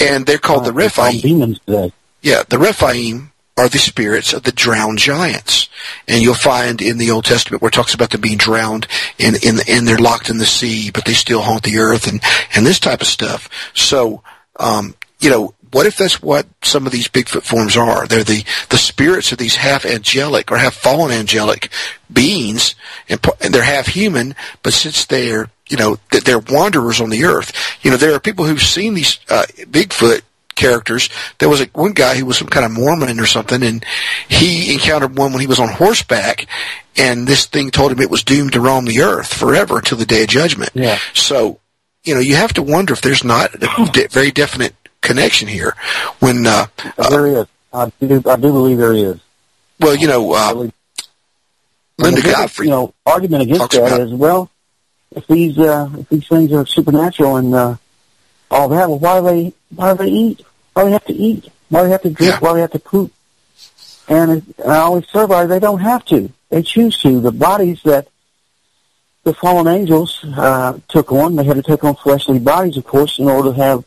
And 0.00 0.24
they're 0.24 0.38
called 0.38 0.64
the 0.64 0.72
They 0.72 0.84
Rephaim. 0.84 1.20
demons 1.20 1.60
today. 1.66 1.92
Yeah, 2.22 2.42
the 2.48 2.58
Rephaim 2.58 3.30
are 3.60 3.68
the 3.68 3.78
spirits 3.78 4.32
of 4.32 4.42
the 4.44 4.52
drowned 4.52 4.98
giants. 4.98 5.68
And 6.08 6.22
you'll 6.22 6.34
find 6.34 6.80
in 6.80 6.96
the 6.96 7.10
Old 7.10 7.26
Testament 7.26 7.60
where 7.60 7.68
it 7.68 7.74
talks 7.74 7.92
about 7.92 8.10
them 8.10 8.22
being 8.22 8.38
drowned 8.38 8.86
and, 9.18 9.36
and, 9.44 9.60
and 9.68 9.86
they're 9.86 9.98
locked 9.98 10.30
in 10.30 10.38
the 10.38 10.46
sea, 10.46 10.90
but 10.90 11.04
they 11.04 11.12
still 11.12 11.42
haunt 11.42 11.62
the 11.62 11.78
earth 11.78 12.06
and, 12.06 12.22
and 12.54 12.66
this 12.66 12.80
type 12.80 13.02
of 13.02 13.06
stuff. 13.06 13.50
So, 13.74 14.22
um, 14.58 14.94
you 15.20 15.28
know, 15.28 15.54
what 15.72 15.86
if 15.86 15.98
that's 15.98 16.22
what 16.22 16.46
some 16.62 16.86
of 16.86 16.92
these 16.92 17.08
Bigfoot 17.08 17.42
forms 17.42 17.76
are? 17.76 18.06
They're 18.06 18.24
the, 18.24 18.44
the 18.70 18.78
spirits 18.78 19.30
of 19.30 19.38
these 19.38 19.56
half 19.56 19.84
angelic 19.84 20.50
or 20.50 20.56
half 20.56 20.74
fallen 20.74 21.12
angelic 21.12 21.70
beings 22.10 22.74
and, 23.08 23.20
and 23.42 23.52
they're 23.52 23.62
half 23.62 23.86
human, 23.86 24.34
but 24.62 24.72
since 24.72 25.04
they're, 25.04 25.50
you 25.68 25.76
know, 25.76 25.98
th- 26.10 26.24
they're 26.24 26.38
wanderers 26.38 27.00
on 27.00 27.10
the 27.10 27.24
earth, 27.24 27.52
you 27.82 27.90
know, 27.90 27.98
there 27.98 28.14
are 28.14 28.20
people 28.20 28.46
who've 28.46 28.62
seen 28.62 28.94
these, 28.94 29.20
uh, 29.28 29.44
Bigfoot 29.58 30.22
characters. 30.60 31.08
There 31.38 31.48
was 31.48 31.60
a, 31.62 31.66
one 31.72 31.92
guy 31.92 32.14
who 32.16 32.26
was 32.26 32.38
some 32.38 32.48
kind 32.48 32.64
of 32.66 32.72
Mormon 32.72 33.18
or 33.18 33.26
something, 33.26 33.62
and 33.62 33.84
he 34.28 34.72
encountered 34.72 35.16
one 35.16 35.32
when 35.32 35.40
he 35.40 35.46
was 35.46 35.58
on 35.58 35.68
horseback, 35.68 36.46
and 36.96 37.26
this 37.26 37.46
thing 37.46 37.70
told 37.70 37.90
him 37.92 38.00
it 38.00 38.10
was 38.10 38.22
doomed 38.22 38.52
to 38.52 38.60
roam 38.60 38.84
the 38.84 39.00
earth 39.00 39.32
forever 39.32 39.78
until 39.78 39.98
the 39.98 40.06
day 40.06 40.22
of 40.22 40.28
judgment. 40.28 40.70
Yeah. 40.74 40.98
So, 41.14 41.58
you 42.04 42.14
know, 42.14 42.20
you 42.20 42.36
have 42.36 42.52
to 42.54 42.62
wonder 42.62 42.92
if 42.92 43.00
there's 43.00 43.24
not 43.24 43.54
a 43.54 43.90
de- 43.92 44.08
very 44.08 44.30
definite 44.30 44.74
connection 45.00 45.48
here. 45.48 45.74
When, 46.20 46.46
uh, 46.46 46.66
there 47.08 47.26
is. 47.26 47.46
I 47.72 47.90
do, 48.00 48.22
I 48.26 48.36
do 48.36 48.52
believe 48.52 48.78
there 48.78 48.92
is. 48.92 49.18
well, 49.78 49.94
you 49.94 50.08
know, 50.08 50.32
uh, 50.34 50.68
Linda 51.98 52.16
biggest, 52.16 52.36
Godfrey, 52.36 52.66
you 52.66 52.70
know, 52.70 52.94
argument 53.06 53.42
against 53.44 53.70
that 53.72 53.86
about- 53.86 54.00
is, 54.00 54.12
well, 54.12 54.50
if 55.14 55.26
these 55.26 55.58
uh, 55.58 55.88
if 55.98 56.08
these 56.08 56.28
things 56.28 56.52
are 56.52 56.64
supernatural 56.66 57.36
and 57.36 57.54
uh, 57.54 57.76
all 58.50 58.68
that, 58.68 58.88
well, 58.88 58.98
why 58.98 59.20
do 59.20 59.26
they 59.26 59.52
why 59.74 59.92
do 59.94 60.04
they 60.04 60.10
eat? 60.10 60.44
Why 60.74 60.84
they 60.84 60.90
have 60.92 61.04
to 61.06 61.12
eat? 61.12 61.48
Why 61.68 61.82
they 61.84 61.90
have 61.90 62.02
to 62.02 62.10
drink? 62.10 62.40
Why 62.40 62.50
do 62.50 62.54
they 62.56 62.60
have 62.62 62.70
to 62.72 62.78
poop? 62.78 63.12
And 64.08 64.54
I 64.66 64.78
always 64.78 65.06
survey 65.08 65.46
they 65.46 65.60
don't 65.60 65.80
have 65.80 66.04
to. 66.06 66.30
They 66.50 66.62
choose 66.62 66.98
to. 67.02 67.20
The 67.20 67.30
bodies 67.32 67.80
that 67.84 68.08
the 69.22 69.34
fallen 69.34 69.68
angels 69.68 70.24
uh, 70.24 70.78
took 70.88 71.12
on, 71.12 71.36
they 71.36 71.44
had 71.44 71.56
to 71.56 71.62
take 71.62 71.84
on 71.84 71.94
fleshly 71.96 72.38
bodies, 72.38 72.76
of 72.76 72.84
course, 72.84 73.18
in 73.18 73.28
order 73.28 73.50
to 73.52 73.56
have 73.56 73.84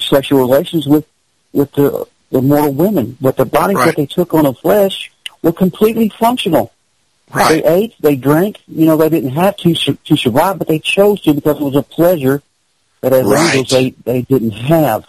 sexual 0.00 0.40
relations 0.40 0.86
with 0.86 1.06
with 1.52 1.70
the, 1.72 2.06
the 2.30 2.40
mortal 2.42 2.72
women. 2.72 3.16
But 3.20 3.36
the 3.36 3.44
bodies 3.44 3.76
Right. 3.76 3.86
that 3.86 3.96
they 3.96 4.06
took 4.06 4.34
on 4.34 4.46
of 4.46 4.58
flesh 4.58 5.12
were 5.42 5.52
completely 5.52 6.08
functional. 6.08 6.72
Right. 7.32 7.62
They 7.62 7.68
ate, 7.68 7.94
they 8.00 8.16
drank. 8.16 8.58
You 8.66 8.86
know, 8.86 8.96
they 8.96 9.08
didn't 9.08 9.30
have 9.30 9.56
to 9.58 9.74
su- 9.74 9.98
to 10.04 10.16
survive, 10.16 10.58
but 10.58 10.66
they 10.66 10.78
chose 10.80 11.20
to 11.22 11.34
because 11.34 11.56
it 11.60 11.62
was 11.62 11.76
a 11.76 11.82
pleasure 11.82 12.42
that 13.02 13.12
as 13.12 13.26
Right. 13.26 13.54
angels 13.54 13.68
they 13.70 13.90
they 14.04 14.22
didn't 14.22 14.52
have. 14.52 15.06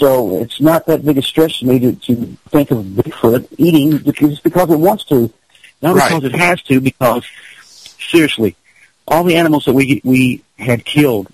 So 0.00 0.38
it's 0.40 0.62
not 0.62 0.86
that 0.86 1.04
big 1.04 1.18
a 1.18 1.22
stretch 1.22 1.60
to 1.60 1.66
me 1.66 1.78
to, 1.78 1.92
to 1.94 2.14
think 2.48 2.70
of 2.70 2.78
Bigfoot 2.86 3.46
eating 3.58 3.98
because 3.98 4.40
because 4.40 4.70
it 4.70 4.78
wants 4.78 5.04
to, 5.04 5.30
not 5.82 5.94
Right. 5.94 6.08
because 6.08 6.24
it 6.24 6.38
has 6.38 6.62
to. 6.62 6.80
Because 6.80 7.22
seriously, 7.98 8.56
all 9.06 9.24
the 9.24 9.36
animals 9.36 9.66
that 9.66 9.74
we 9.74 10.00
we 10.02 10.42
had 10.58 10.86
killed 10.86 11.28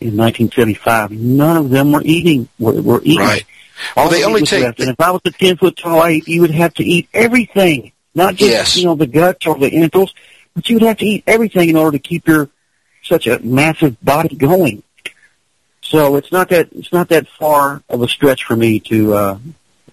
in 0.00 0.16
1975, 0.16 1.10
none 1.10 1.56
of 1.56 1.70
them 1.70 1.90
were 1.90 2.02
eating 2.04 2.48
Were, 2.60 2.80
were 2.80 3.00
eating. 3.02 3.18
Right. 3.26 3.44
All 3.96 4.04
Well, 4.04 4.12
they 4.12 4.20
the 4.20 4.26
only 4.28 4.42
take- 4.42 4.62
left. 4.62 4.78
And 4.78 4.90
if 4.90 5.00
I 5.00 5.10
was 5.10 5.20
a 5.24 5.32
ten 5.32 5.56
foot 5.56 5.76
tall 5.76 6.06
ape, 6.06 6.28
you 6.28 6.42
would 6.42 6.52
have 6.52 6.74
to 6.74 6.84
eat 6.84 7.08
everything, 7.12 7.90
not 8.14 8.36
just 8.36 8.50
Yes. 8.52 8.76
you 8.76 8.84
know 8.84 8.94
the 8.94 9.08
guts 9.08 9.44
or 9.48 9.58
the 9.58 9.66
entrails, 9.66 10.14
but 10.54 10.70
you 10.70 10.76
would 10.76 10.82
have 10.84 10.98
to 10.98 11.04
eat 11.06 11.24
everything 11.26 11.68
in 11.70 11.74
order 11.76 11.98
to 11.98 12.02
keep 12.02 12.28
your 12.28 12.48
such 13.02 13.26
a 13.26 13.40
massive 13.40 13.96
body 14.04 14.36
going. 14.36 14.84
So 15.92 16.16
it's 16.16 16.32
not 16.32 16.48
that 16.48 16.68
it's 16.72 16.90
not 16.90 17.10
that 17.10 17.28
far 17.28 17.82
of 17.90 18.00
a 18.00 18.08
stretch 18.08 18.44
for 18.44 18.56
me 18.56 18.80
to 18.80 19.12
uh, 19.12 19.38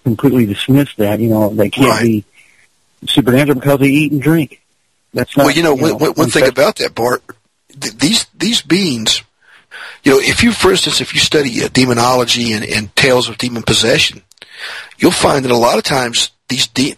completely 0.02 0.46
dismiss 0.46 0.94
that. 0.96 1.20
You 1.20 1.28
know, 1.28 1.50
they 1.50 1.68
can't 1.68 1.88
Right. 1.90 2.02
be 2.02 2.24
supernatural 3.06 3.56
because 3.60 3.80
they 3.80 3.88
eat 3.88 4.10
and 4.10 4.22
drink. 4.22 4.62
That's 5.12 5.36
not. 5.36 5.44
well, 5.44 5.54
you 5.54 5.62
know, 5.62 5.74
one, 5.74 5.98
one- 5.98 6.12
one 6.14 6.30
thing 6.30 6.48
about 6.48 6.76
that, 6.76 6.94
Bart, 6.94 7.22
th- 7.78 7.98
these 7.98 8.24
these 8.34 8.62
beings, 8.62 9.22
you 10.02 10.12
know, 10.12 10.18
if 10.20 10.42
you, 10.42 10.52
for 10.52 10.70
instance, 10.70 11.02
if 11.02 11.12
you 11.12 11.20
study 11.20 11.62
uh, 11.62 11.68
demonology 11.68 12.54
and, 12.54 12.64
and 12.64 12.96
tales 12.96 13.28
of 13.28 13.36
demon 13.36 13.62
possession, 13.62 14.22
you'll 14.98 15.10
find 15.10 15.44
that 15.44 15.50
a 15.50 15.56
lot 15.56 15.76
of 15.76 15.84
times 15.84 16.30
these 16.48 16.66
de- 16.68 16.96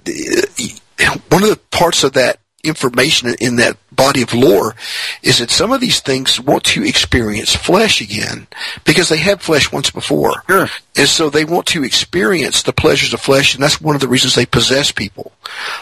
one 1.28 1.42
of 1.42 1.48
the 1.50 1.60
parts 1.72 2.04
of 2.04 2.12
that 2.12 2.38
information 2.62 3.34
in 3.40 3.56
that 3.56 3.76
body 3.94 4.22
of 4.22 4.34
lore 4.34 4.74
is 5.22 5.38
that 5.38 5.50
some 5.50 5.72
of 5.72 5.80
these 5.80 6.00
things 6.00 6.40
want 6.40 6.64
to 6.64 6.84
experience 6.84 7.54
flesh 7.54 8.00
again 8.00 8.46
because 8.84 9.08
they 9.08 9.18
had 9.18 9.40
flesh 9.40 9.70
once 9.70 9.90
before. 9.90 10.42
Sure. 10.48 10.68
And 10.96 11.08
so 11.08 11.30
they 11.30 11.44
want 11.44 11.66
to 11.68 11.84
experience 11.84 12.62
the 12.62 12.72
pleasures 12.72 13.12
of 13.12 13.20
flesh, 13.20 13.54
and 13.54 13.62
that's 13.62 13.80
one 13.80 13.94
of 13.94 14.00
the 14.00 14.08
reasons 14.08 14.34
they 14.34 14.46
possess 14.46 14.92
people. 14.92 15.32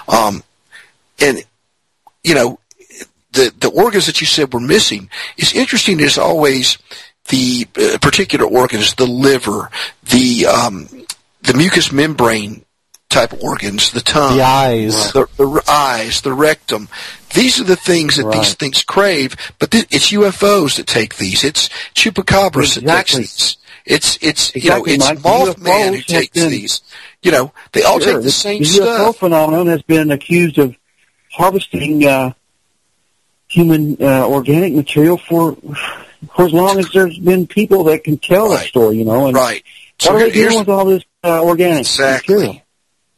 Um, 0.08 0.42
and 1.20 1.44
you 2.24 2.34
know, 2.34 2.58
the 3.32 3.52
the 3.58 3.70
organs 3.70 4.06
that 4.06 4.20
you 4.20 4.26
said 4.26 4.52
were 4.52 4.60
missing. 4.60 5.08
It's 5.36 5.54
interesting. 5.54 6.00
As 6.00 6.18
always, 6.18 6.78
the 7.28 7.66
uh, 7.76 7.98
particular 7.98 8.46
organs, 8.46 8.94
the 8.94 9.06
liver, 9.06 9.70
the 10.02 10.46
um, 10.46 10.88
the 11.42 11.54
mucous 11.54 11.92
membrane 11.92 12.64
type 13.10 13.34
organs, 13.42 13.90
the 13.90 14.00
tongue, 14.00 14.36
The 14.38 14.42
eyes. 14.42 15.12
the, 15.12 15.26
the 15.36 15.62
eyes, 15.68 16.22
the 16.22 16.32
rectum. 16.32 16.88
These 17.34 17.60
are 17.60 17.64
the 17.64 17.76
things 17.76 18.16
that 18.16 18.30
these 18.32 18.54
things 18.54 18.82
crave. 18.82 19.36
But 19.58 19.70
th- 19.72 19.86
it's 19.90 20.10
UFOs 20.12 20.76
that 20.76 20.86
take 20.86 21.16
these. 21.16 21.44
It's 21.44 21.68
chupacabras 21.94 22.76
that 22.80 22.86
takes 22.96 23.16
these. 23.16 23.56
It's 23.84 24.18
it's 24.22 24.50
Exactly, 24.54 24.92
you 24.92 24.98
know 24.98 25.06
it's 25.08 25.08
Mike. 25.08 25.18
Mothman 25.18 25.96
who 25.96 26.02
takes 26.02 26.38
been- 26.40 26.50
these. 26.50 26.80
You 27.22 27.32
know 27.32 27.52
they 27.72 27.82
all 27.82 27.98
Sure, 28.00 28.14
take 28.14 28.22
the 28.22 28.30
same 28.30 28.64
stuff. 28.64 28.84
the 28.84 29.04
UFO 29.04 29.16
phenomenon 29.16 29.66
has 29.68 29.82
been 29.82 30.10
accused 30.10 30.58
of 30.58 30.74
harvesting 31.32 32.04
uh, 32.06 32.32
human 33.48 33.96
uh, 34.00 34.26
organic 34.28 34.72
material 34.74 35.18
for 35.18 35.56
for 36.34 36.44
as 36.46 36.52
long 36.52 36.78
as 36.78 36.90
there's 36.92 37.18
been 37.18 37.46
people 37.46 37.84
that 37.84 38.04
can 38.04 38.18
tell 38.18 38.50
that 38.50 38.56
Right. 38.56 38.68
story. 38.68 38.98
You 38.98 39.04
know, 39.04 39.26
and 39.26 39.34
Right. 39.36 39.62
what 40.00 40.02
So 40.02 40.14
are 40.14 40.18
here- 40.18 40.26
they 40.28 40.32
doing 40.34 40.58
with 40.60 40.68
all 40.68 40.84
this 40.84 41.02
uh, 41.24 41.42
organic 41.42 41.80
Exactly. 41.80 42.34
material? 42.34 42.62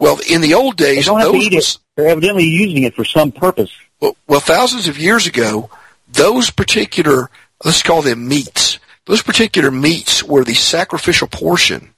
Well 0.02 0.18
in 0.28 0.40
the 0.40 0.54
old 0.54 0.76
days 0.76 1.06
to 1.06 1.14
those 1.18 1.50
was. 1.50 1.78
They're 1.96 2.08
evidently 2.08 2.44
using 2.44 2.82
it 2.82 2.94
for 2.94 3.04
some 3.04 3.32
purpose. 3.32 3.70
well, 4.00 4.16
well 4.26 4.40
thousands 4.40 4.88
of 4.88 4.98
years 4.98 5.26
ago 5.26 5.70
those 6.12 6.50
particular 6.50 7.30
let's 7.64 7.82
call 7.82 8.02
them 8.02 8.28
meats. 8.28 8.78
Those 9.06 9.22
particular 9.22 9.70
meats 9.70 10.22
were 10.22 10.44
the 10.44 10.54
sacrificial 10.54 11.28
portion 11.28 11.92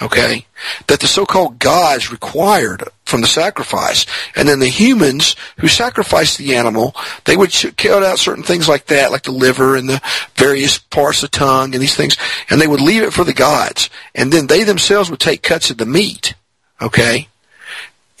okay, 0.00 0.46
that 0.86 1.00
the 1.00 1.06
so-called 1.06 1.58
gods 1.58 2.10
required 2.10 2.84
from 3.04 3.20
the 3.20 3.26
sacrifice. 3.26 4.06
And 4.36 4.48
then 4.48 4.60
the 4.60 4.68
humans 4.68 5.34
who 5.58 5.68
sacrificed 5.68 6.38
the 6.38 6.56
animal, 6.56 6.94
they 7.24 7.36
would 7.36 7.52
cut 7.76 8.02
out 8.02 8.18
certain 8.18 8.44
things 8.44 8.68
like 8.68 8.86
that, 8.86 9.10
like 9.10 9.22
the 9.22 9.32
liver 9.32 9.76
and 9.76 9.88
the 9.88 10.00
various 10.36 10.78
parts 10.78 11.22
of 11.22 11.30
the 11.30 11.38
tongue 11.38 11.74
and 11.74 11.82
these 11.82 11.96
things, 11.96 12.16
and 12.48 12.60
they 12.60 12.68
would 12.68 12.80
leave 12.80 13.02
it 13.02 13.12
for 13.12 13.24
the 13.24 13.34
gods. 13.34 13.90
And 14.14 14.32
then 14.32 14.46
they 14.46 14.64
themselves 14.64 15.10
would 15.10 15.20
take 15.20 15.42
cuts 15.42 15.70
of 15.70 15.78
the 15.78 15.86
meat, 15.86 16.34
okay? 16.80 17.28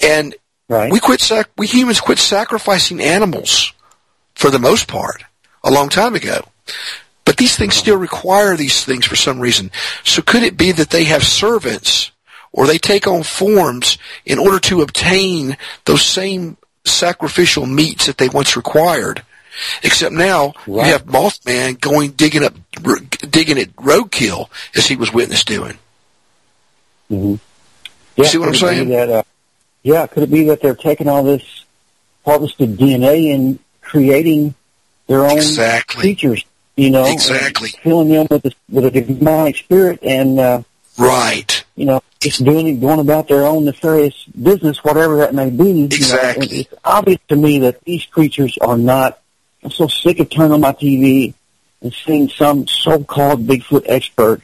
And 0.00 0.34
Right. 0.68 0.92
we 0.92 1.00
quit 1.00 1.20
sac- 1.20 1.50
we 1.56 1.66
humans 1.66 2.00
quit 2.00 2.18
sacrificing 2.18 3.00
animals 3.00 3.72
for 4.34 4.50
the 4.50 4.58
most 4.58 4.86
part 4.86 5.24
a 5.64 5.70
long 5.70 5.88
time 5.88 6.14
ago. 6.14 6.46
But 7.24 7.36
these 7.38 7.56
things 7.56 7.74
still 7.74 7.96
require 7.96 8.56
these 8.56 8.84
things 8.84 9.04
for 9.06 9.16
some 9.16 9.40
reason. 9.40 9.70
So 10.04 10.22
could 10.22 10.42
it 10.42 10.56
be 10.56 10.72
that 10.72 10.90
they 10.90 11.04
have 11.04 11.24
servants 11.24 12.10
or 12.52 12.66
they 12.66 12.78
take 12.78 13.06
on 13.06 13.22
forms 13.22 13.98
in 14.24 14.38
order 14.38 14.58
to 14.60 14.82
obtain 14.82 15.56
those 15.84 16.02
same 16.04 16.56
sacrificial 16.84 17.66
meats 17.66 18.06
that 18.06 18.18
they 18.18 18.28
once 18.28 18.56
required? 18.56 19.22
Except 19.82 20.12
now 20.12 20.52
you 20.66 20.80
have 20.80 21.04
Mothman 21.06 21.80
going 21.80 22.12
digging 22.12 22.44
up, 22.44 22.54
r- 22.84 23.00
digging 23.28 23.58
at 23.58 23.74
roadkill 23.76 24.48
as 24.76 24.86
he 24.86 24.96
was 24.96 25.12
witness 25.12 25.44
doing. 25.44 25.78
Mm-hmm. 27.10 27.34
Yeah, 28.18 28.28
see 28.28 28.38
what 28.38 28.48
I'm 28.48 28.54
could 28.54 28.62
it 28.62 28.70
be 28.70 28.76
saying? 28.76 28.88
That, 28.88 29.08
uh, 29.10 29.22
yeah, 29.82 30.06
could 30.06 30.22
it 30.24 30.30
be 30.30 30.44
that 30.44 30.60
they're 30.60 30.74
taking 30.74 31.08
all 31.08 31.22
this 31.22 31.64
harvested 32.24 32.76
DNA 32.76 33.34
and 33.34 33.58
creating 33.80 34.54
their 35.06 35.24
own 35.24 35.36
Exactly. 35.38 36.00
creatures? 36.02 36.44
You 36.76 36.90
know, 36.90 37.06
Exactly. 37.06 37.70
filling 37.82 38.08
them 38.08 38.26
with 38.30 38.44
a, 38.46 38.52
with 38.70 38.84
a 38.84 38.90
demonic 39.00 39.56
spirit, 39.56 40.00
and 40.02 40.38
uh, 40.38 40.62
Right. 40.96 41.64
you 41.76 41.84
know, 41.86 42.02
just 42.20 42.44
doing 42.44 42.78
going 42.80 43.00
about 43.00 43.28
their 43.28 43.46
own 43.46 43.64
nefarious 43.64 44.24
business, 44.40 44.82
whatever 44.84 45.16
that 45.18 45.34
may 45.34 45.50
be. 45.50 45.64
you 45.64 45.74
know. 45.74 45.84
Exactly. 45.86 46.46
It's 46.60 46.74
obvious 46.84 47.20
to 47.28 47.36
me 47.36 47.60
that 47.60 47.82
these 47.84 48.04
creatures 48.06 48.56
are 48.60 48.76
not. 48.78 49.20
I'm 49.62 49.70
so 49.72 49.88
sick 49.88 50.20
of 50.20 50.30
turning 50.30 50.52
on 50.52 50.60
my 50.60 50.72
TV 50.72 51.34
and 51.82 51.92
seeing 51.92 52.28
some 52.28 52.66
so-called 52.68 53.46
Bigfoot 53.46 53.84
expert 53.86 54.40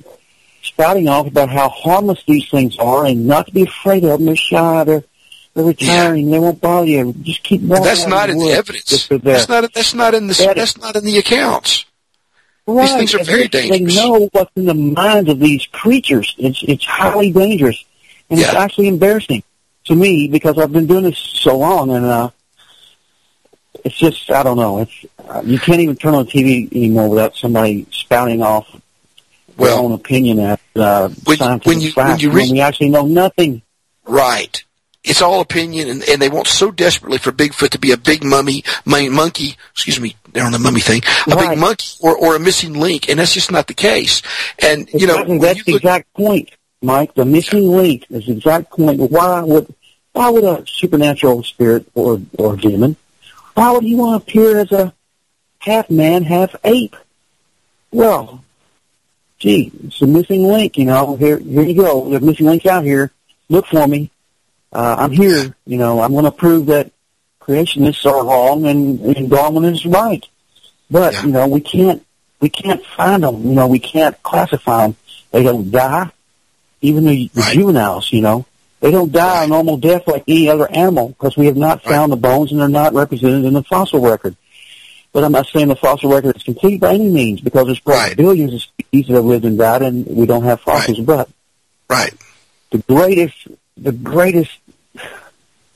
spouting 0.75 1.09
off 1.09 1.27
about 1.27 1.49
how 1.49 1.69
harmless 1.69 2.23
these 2.27 2.49
things 2.51 2.77
are 2.79 3.07
and 3.07 3.27
not 3.27 3.47
to 3.47 3.53
be 3.53 3.63
afraid 3.63 4.05
of 4.05 4.19
them. 4.19 4.27
They're 4.27 4.37
shy. 4.37 4.85
They're 4.85 5.05
they're 5.55 5.65
retiring. 5.65 6.31
They 6.31 6.39
won't 6.41 6.61
bother 6.61 6.87
you. 6.87 7.15
Just 7.23 7.45
keep 7.45 7.63
walking. 7.63 7.85
That's 7.85 8.07
not 8.07 8.29
in 8.29 8.39
the 8.39 8.51
evidence. 8.51 9.09
That's 9.09 9.49
not. 9.49 9.73
That's 9.73 9.95
not 9.95 10.15
in 10.15 10.27
the. 10.27 10.35
That- 10.35 10.57
That's 10.57 10.77
not 10.79 10.97
in 10.97 11.05
the 11.05 11.19
accounts. 11.19 11.85
Right. 12.67 12.89
things 12.89 13.15
are 13.15 13.19
and 13.19 13.27
very 13.27 13.43
they, 13.43 13.69
dangerous. 13.69 13.95
They 13.95 14.03
know 14.03 14.29
what's 14.33 14.51
in 14.57 14.65
the 14.65 14.75
minds 14.75 15.29
of 15.31 15.39
these 15.39 15.67
creatures. 15.67 16.35
It's 16.39 16.63
it's 16.67 16.85
highly 16.85 17.31
dangerous, 17.31 17.85
and 18.31 18.41
it's 18.41 18.55
actually 18.55 18.89
embarrassing 18.89 19.43
to 19.85 19.95
me 19.95 20.29
because 20.29 20.59
I've 20.59 20.73
been 20.73 20.87
doing 20.87 21.05
this 21.05 21.19
so 21.19 21.59
long, 21.59 21.91
and 21.91 22.07
uh, 22.07 22.31
it's 23.85 23.97
just 23.97 24.31
I 24.31 24.43
don't 24.43 24.57
know. 24.57 24.79
It's 24.81 25.05
uh, 25.29 25.43
you 25.45 25.59
can't 25.59 25.81
even 25.81 25.95
turn 25.95 26.15
on 26.15 26.25
the 26.25 26.31
TV 26.33 26.75
anymore 26.75 27.11
without 27.11 27.37
somebody 27.37 27.87
spouting 27.93 28.41
off 28.43 28.67
their 29.57 29.67
Well, 29.67 29.85
own 29.87 29.93
opinion 29.93 30.41
at 30.41 30.61
uh, 30.77 31.09
when- 31.25 31.37
scientific 31.39 31.67
when 31.67 31.81
you- 31.81 31.93
when 31.95 32.07
facts 32.07 32.23
you 32.23 32.31
when 32.31 32.51
we 32.51 32.61
actually 32.61 32.89
know 32.91 33.07
nothing. 33.07 33.63
Right. 34.07 34.63
It's 35.03 35.21
all 35.21 35.41
opinion, 35.41 35.89
and, 35.91 36.03
and 36.09 36.21
they 36.23 36.31
want 36.31 36.47
so 36.47 36.71
desperately 36.71 37.19
for 37.19 37.31
Bigfoot 37.31 37.71
to 37.71 37.79
be 37.79 37.93
a 37.93 37.97
big 37.99 38.25
mummy, 38.25 38.65
mon- 38.87 39.13
monkey. 39.13 39.57
Excuse 39.73 40.01
me, 40.01 40.17
they're 40.33 40.45
on 40.47 40.53
the 40.53 40.59
mummy 40.59 40.81
thing. 40.81 41.03
A 41.27 41.35
Right. 41.35 41.51
big 41.51 41.59
monkey 41.59 41.89
or, 42.01 42.17
or 42.17 42.37
a 42.37 42.39
missing 42.41 42.73
link, 42.73 43.09
and 43.11 43.19
that's 43.19 43.35
just 43.35 43.51
not 43.53 43.67
the 43.67 43.75
case. 43.75 44.23
And 44.61 44.89
you 44.95 45.07
know, 45.07 45.15
Exactly, 45.15 45.31
when 45.33 45.39
that's 45.41 45.59
you 45.59 45.65
the 45.65 45.73
look- 45.73 45.83
exact 45.83 46.15
point, 46.15 46.51
Mike. 46.81 47.15
The 47.15 47.25
missing 47.27 47.69
link 47.71 48.07
is 48.11 48.27
the 48.27 48.33
exact 48.33 48.71
point. 48.71 48.99
Why 48.99 49.41
would 49.43 49.75
why 50.13 50.31
would 50.31 50.45
a 50.45 50.65
supernatural 50.67 51.43
spirit 51.43 51.87
or 51.95 52.21
or 52.39 52.57
demon 52.57 52.97
why 53.55 53.71
would 53.73 53.85
he 53.85 53.95
want 53.95 54.13
to 54.27 54.31
appear 54.31 54.59
as 54.59 54.73
a 54.73 54.93
half 55.61 55.89
man, 55.91 56.25
half 56.25 56.57
ape? 56.65 56.97
Well, 57.93 58.44
gee, 59.39 59.71
it's 59.85 60.01
a 60.03 60.07
missing 60.07 60.45
link. 60.45 60.79
You 60.79 60.87
know, 60.87 61.17
here 61.17 61.39
here 61.39 61.63
you 61.63 61.75
go. 61.75 62.09
There's 62.11 62.23
missing 62.23 62.47
links 62.47 62.67
out 62.67 62.85
here. 62.85 63.11
Look 63.49 63.67
for 63.67 63.87
me. 63.87 64.11
Uh, 64.73 64.97
I'm 64.99 65.13
here. 65.13 65.55
You 65.67 65.79
know, 65.79 66.01
I'm 66.01 66.13
going 66.13 66.25
to 66.25 66.33
prove 66.33 66.67
that 66.67 66.91
creationists 67.41 68.05
are 68.11 68.25
wrong 68.25 68.67
and, 68.67 68.99
and 69.01 69.31
Darwin 69.31 69.65
is 69.67 69.85
right. 69.87 70.27
But 70.91 71.13
Yeah. 71.15 71.25
you 71.27 71.33
know, 71.33 71.49
we 71.49 71.61
can't 71.61 72.05
we 72.41 72.49
can't 72.49 72.85
find 72.85 73.23
them. 73.23 73.43
You 73.45 73.53
know, 73.55 73.67
we 73.69 73.79
can't 73.79 74.21
classify 74.23 74.87
them. 74.87 74.97
They 75.31 75.43
don't 75.43 75.71
die, 75.71 76.11
even 76.81 77.05
the, 77.05 77.31
the 77.35 77.41
Right. 77.41 77.55
juveniles. 77.55 78.13
You 78.13 78.23
know, 78.23 78.47
they 78.81 78.91
don't 78.91 79.13
die 79.13 79.45
a 79.45 79.47
normal 79.47 79.77
death 79.77 80.07
like 80.07 80.25
any 80.29 80.49
other 80.49 80.71
animal 80.71 81.09
because 81.09 81.37
we 81.37 81.47
have 81.47 81.57
not 81.57 81.83
found 81.83 82.13
the 82.13 82.17
bones 82.17 82.51
and 82.53 82.61
they're 82.61 82.69
not 82.69 82.95
represented 82.95 83.45
in 83.45 83.55
the 83.55 83.63
fossil 83.63 84.01
record. 84.01 84.37
But 85.15 85.23
I'm 85.23 85.31
not 85.31 85.47
saying 85.47 85.69
the 85.69 85.77
fossil 85.77 86.11
record 86.11 86.37
is 86.37 86.43
complete 86.43 86.81
by 86.81 86.95
any 86.95 87.09
means 87.09 87.41
because 87.41 87.67
there's 87.67 87.79
probably 87.79 88.01
Right. 88.03 88.17
billions 88.17 88.53
of 88.53 88.63
species 88.63 89.07
that 89.07 89.15
have 89.15 89.25
lived 89.25 89.45
and 89.45 89.57
died 89.57 89.81
and 89.83 90.05
we 90.09 90.27
don't 90.27 90.43
have 90.43 90.61
fossils. 90.61 90.99
But 90.99 91.29
right, 91.89 92.13
the 92.73 92.79
greatest, 92.79 93.47
the 93.77 93.93
greatest 93.93 94.51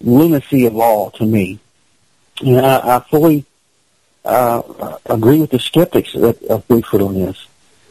lunacy 0.00 0.66
of 0.66 0.76
all 0.76 1.12
to 1.12 1.24
me, 1.24 1.60
and 2.40 2.66
I, 2.66 2.96
I 2.96 3.00
fully 3.08 3.44
uh, 4.24 4.96
agree 5.06 5.40
with 5.40 5.50
the 5.50 5.60
skeptics 5.60 6.16
of, 6.16 6.42
of 6.42 6.66
Bigfoot 6.66 7.06
on 7.06 7.14
this. 7.14 7.46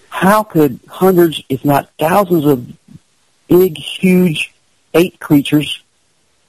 How 0.09 0.43
could 0.43 0.81
hundreds, 0.89 1.41
if 1.47 1.63
not 1.63 1.89
thousands, 1.97 2.45
of 2.45 2.67
big, 3.47 3.77
huge 3.77 4.53
ape 4.93 5.17
creatures, 5.19 5.81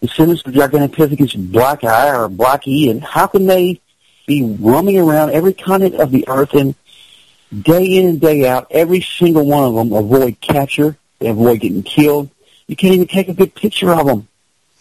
descendants 0.01 0.43
of 0.45 0.55
Gigantopithecus 0.55 1.53
black 1.53 1.85
eye 1.85 2.11
or 2.11 2.29
blackie, 2.29 2.91
and 2.91 3.03
how 3.03 3.29
can 3.29 3.47
they 3.47 3.81
be 4.29 4.45
roaming 4.61 4.99
around 4.99 5.31
every 5.31 5.55
continent 5.55 5.97
of 5.97 6.13
the 6.13 6.29
earth 6.29 6.55
and 6.55 6.77
day 7.63 7.97
in 7.97 8.07
and 8.07 8.21
day 8.21 8.47
out, 8.47 8.67
every 8.71 9.01
single 9.01 9.45
one 9.47 9.65
of 9.65 9.75
them 9.75 9.93
avoid 9.93 10.39
capture, 10.41 10.97
they 11.19 11.29
avoid 11.29 11.61
getting 11.61 11.83
killed. 11.83 12.29
You 12.69 12.77
can't 12.77 12.95
even 12.95 13.09
take 13.09 13.29
a 13.29 13.35
good 13.35 13.55
picture 13.55 13.91
of 13.91 14.07
them. 14.07 14.29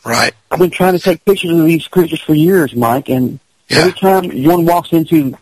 right, 0.06 0.34
I've 0.52 0.60
been 0.60 0.70
trying 0.70 0.94
to 0.94 1.00
take 1.00 1.26
pictures 1.26 1.52
of 1.52 1.66
these 1.66 1.88
creatures 1.88 2.22
for 2.22 2.34
years, 2.36 2.76
Mike, 2.76 3.10
and 3.10 3.40
Yeah. 3.70 3.80
every 3.80 3.94
time 3.94 4.44
one 4.44 4.66
walks 4.66 4.92
into 4.92 5.36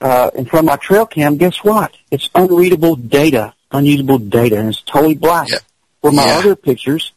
uh, 0.00 0.30
in 0.34 0.44
front 0.44 0.64
of 0.66 0.70
my 0.72 0.76
trail 0.76 1.06
cam, 1.06 1.36
guess 1.38 1.56
what? 1.64 1.92
It's 2.10 2.28
unreadable 2.34 2.94
data, 2.96 3.54
unusable 3.72 4.18
data, 4.18 4.58
and 4.58 4.68
it's 4.68 4.82
totally 4.82 5.14
black. 5.14 5.48
Yeah. 5.48 5.58
Where 6.02 6.12
my 6.12 6.26
Yeah. 6.26 6.38
other 6.38 6.56
pictures, 6.56 7.12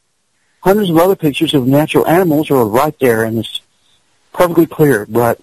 hundreds 0.62 0.90
of 0.90 0.98
other 0.98 1.16
pictures 1.16 1.54
of 1.54 1.68
natural 1.68 2.08
animals 2.08 2.50
are 2.50 2.64
right 2.66 2.98
there, 3.00 3.24
and 3.26 3.40
it's 3.40 3.60
perfectly 4.32 4.68
clear. 4.68 5.06
But 5.10 5.40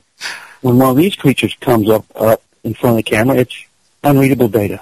when 0.65 0.79
one 0.79 0.89
of 0.91 0.97
these 0.97 1.15
creatures 1.15 1.55
comes 1.61 1.91
up 1.91 2.07
up 2.19 2.43
in 2.65 2.73
front 2.73 2.99
of 2.99 3.05
the 3.05 3.11
camera, 3.11 3.37
it's 3.37 3.55
unreadable 4.03 4.49
data. 4.49 4.81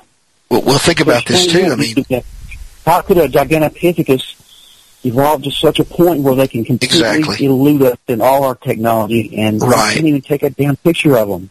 well, 0.49 0.63
well, 0.63 0.79
think 0.79 1.01
about 1.01 1.27
this 1.27 1.47
too. 1.49 1.65
I 1.65 1.75
mean, 1.75 2.23
how 2.87 3.01
could 3.03 3.19
a 3.19 3.29
Gigantopithecus 3.29 5.03
evolve 5.05 5.43
to 5.43 5.51
such 5.51 5.81
a 5.81 5.85
point 5.85 6.23
where 6.23 6.37
they 6.37 6.47
can 6.47 6.65
completely 6.65 7.01
Exactly. 7.01 7.47
elude 7.47 7.83
us 7.83 7.99
in 8.07 8.21
all 8.21 8.45
our 8.45 8.55
technology 8.55 9.37
and 9.39 9.61
we 9.61 9.67
Right. 9.67 9.95
can't 9.95 10.07
even 10.07 10.21
take 10.23 10.45
a 10.45 10.51
damn 10.51 10.77
picture 10.77 11.17
of 11.19 11.29
them? 11.29 11.51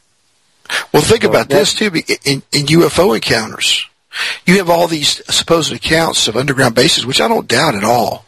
Well, 0.93 1.03
think 1.03 1.23
So 1.23 1.29
about 1.29 1.49
this 1.49 1.73
too. 1.73 1.87
In, 2.23 2.41
in 2.53 2.65
UFO 2.67 3.13
encounters, 3.13 3.85
you 4.45 4.57
have 4.57 4.69
all 4.69 4.87
these 4.87 5.23
supposed 5.33 5.71
accounts 5.71 6.27
of 6.27 6.35
underground 6.35 6.75
bases, 6.75 7.05
which 7.05 7.21
I 7.21 7.27
don't 7.27 7.47
doubt 7.47 7.75
at 7.75 7.83
all. 7.83 8.25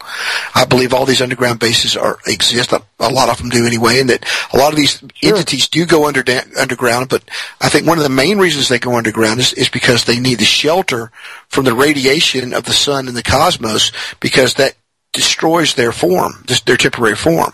I 0.55 0.65
believe 0.65 0.93
all 0.93 1.05
these 1.05 1.21
underground 1.21 1.59
bases 1.59 1.97
are 1.97 2.17
exist. 2.25 2.71
A, 2.71 2.81
a 2.99 3.09
lot 3.09 3.29
of 3.29 3.37
them 3.37 3.49
do 3.49 3.65
anyway, 3.65 3.99
and 3.99 4.09
that 4.09 4.25
a 4.53 4.57
lot 4.57 4.71
of 4.71 4.77
these 4.77 5.03
entities 5.21 5.67
do 5.67 5.85
go 5.85 6.07
under 6.07 6.23
underground. 6.59 7.09
But 7.09 7.23
I 7.59 7.69
think 7.69 7.85
one 7.85 7.97
of 7.97 8.03
the 8.03 8.09
main 8.09 8.37
reasons 8.37 8.69
they 8.69 8.79
go 8.79 8.97
underground 8.97 9.39
is, 9.39 9.53
is 9.53 9.69
because 9.69 10.05
they 10.05 10.19
need 10.19 10.39
the 10.39 10.45
shelter 10.45 11.11
from 11.47 11.65
the 11.65 11.75
radiation 11.75 12.53
of 12.53 12.63
the 12.63 12.73
sun 12.73 13.07
and 13.07 13.17
the 13.17 13.23
cosmos, 13.23 13.91
because 14.19 14.55
that 14.55 14.75
destroys 15.13 15.75
their 15.75 15.91
form, 15.91 16.43
their 16.65 16.75
temporary 16.75 17.15
form. 17.15 17.53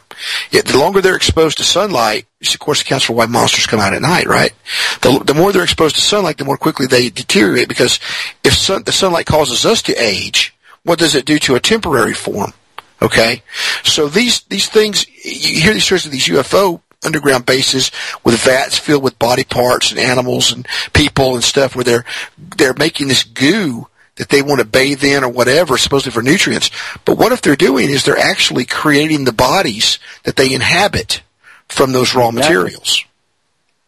Yet 0.49 0.65
the 0.65 0.79
longer 0.79 1.01
they're 1.01 1.15
exposed 1.15 1.57
to 1.57 1.63
sunlight, 1.63 2.25
which 2.39 2.53
of 2.53 2.59
course 2.59 2.81
accounts 2.81 3.05
for 3.05 3.13
why 3.13 3.25
monsters 3.27 3.67
come 3.67 3.79
out 3.79 3.93
at 3.93 4.01
night, 4.01 4.25
right? 4.25 4.53
The, 5.01 5.21
the 5.23 5.33
more 5.33 5.51
they're 5.51 5.63
exposed 5.63 5.95
to 5.95 6.01
sunlight, 6.01 6.37
the 6.37 6.45
more 6.45 6.57
quickly 6.57 6.87
they 6.87 7.09
deteriorate 7.09 7.67
because 7.67 7.99
if 8.43 8.53
sun, 8.53 8.83
the 8.83 8.91
sunlight 8.91 9.25
causes 9.25 9.65
us 9.65 9.81
to 9.83 9.93
age, 9.93 10.55
what 10.83 10.99
does 10.99 11.15
it 11.15 11.25
do 11.25 11.37
to 11.39 11.55
a 11.55 11.59
temporary 11.59 12.13
form? 12.13 12.53
Okay? 13.01 13.43
So 13.83 14.07
these, 14.07 14.41
these 14.43 14.67
things, 14.67 15.05
you 15.23 15.61
hear 15.61 15.73
these 15.73 15.83
stories 15.83 16.05
of 16.05 16.11
these 16.11 16.27
UFO 16.27 16.81
underground 17.03 17.45
bases 17.45 17.91
with 18.23 18.41
vats 18.41 18.77
filled 18.77 19.03
with 19.03 19.19
body 19.19 19.43
parts 19.43 19.91
and 19.91 19.99
animals 19.99 20.51
and 20.51 20.67
people 20.93 21.35
and 21.35 21.43
stuff 21.43 21.75
where 21.75 21.85
they're, 21.85 22.05
they're 22.37 22.73
making 22.73 23.07
this 23.07 23.23
goo 23.23 23.87
that 24.19 24.29
they 24.29 24.41
want 24.41 24.59
to 24.59 24.65
bathe 24.65 25.03
in 25.03 25.23
or 25.23 25.29
whatever, 25.29 25.77
supposedly 25.77 26.11
for 26.11 26.21
nutrients. 26.21 26.69
But 27.05 27.17
what 27.17 27.31
if 27.31 27.41
they're 27.41 27.55
doing 27.55 27.89
is 27.89 28.03
they're 28.03 28.17
actually 28.17 28.65
creating 28.65 29.23
the 29.23 29.31
bodies 29.31 29.97
that 30.23 30.35
they 30.35 30.53
inhabit 30.53 31.23
from 31.69 31.93
those 31.93 32.13
raw 32.13 32.29
materials. 32.29 33.03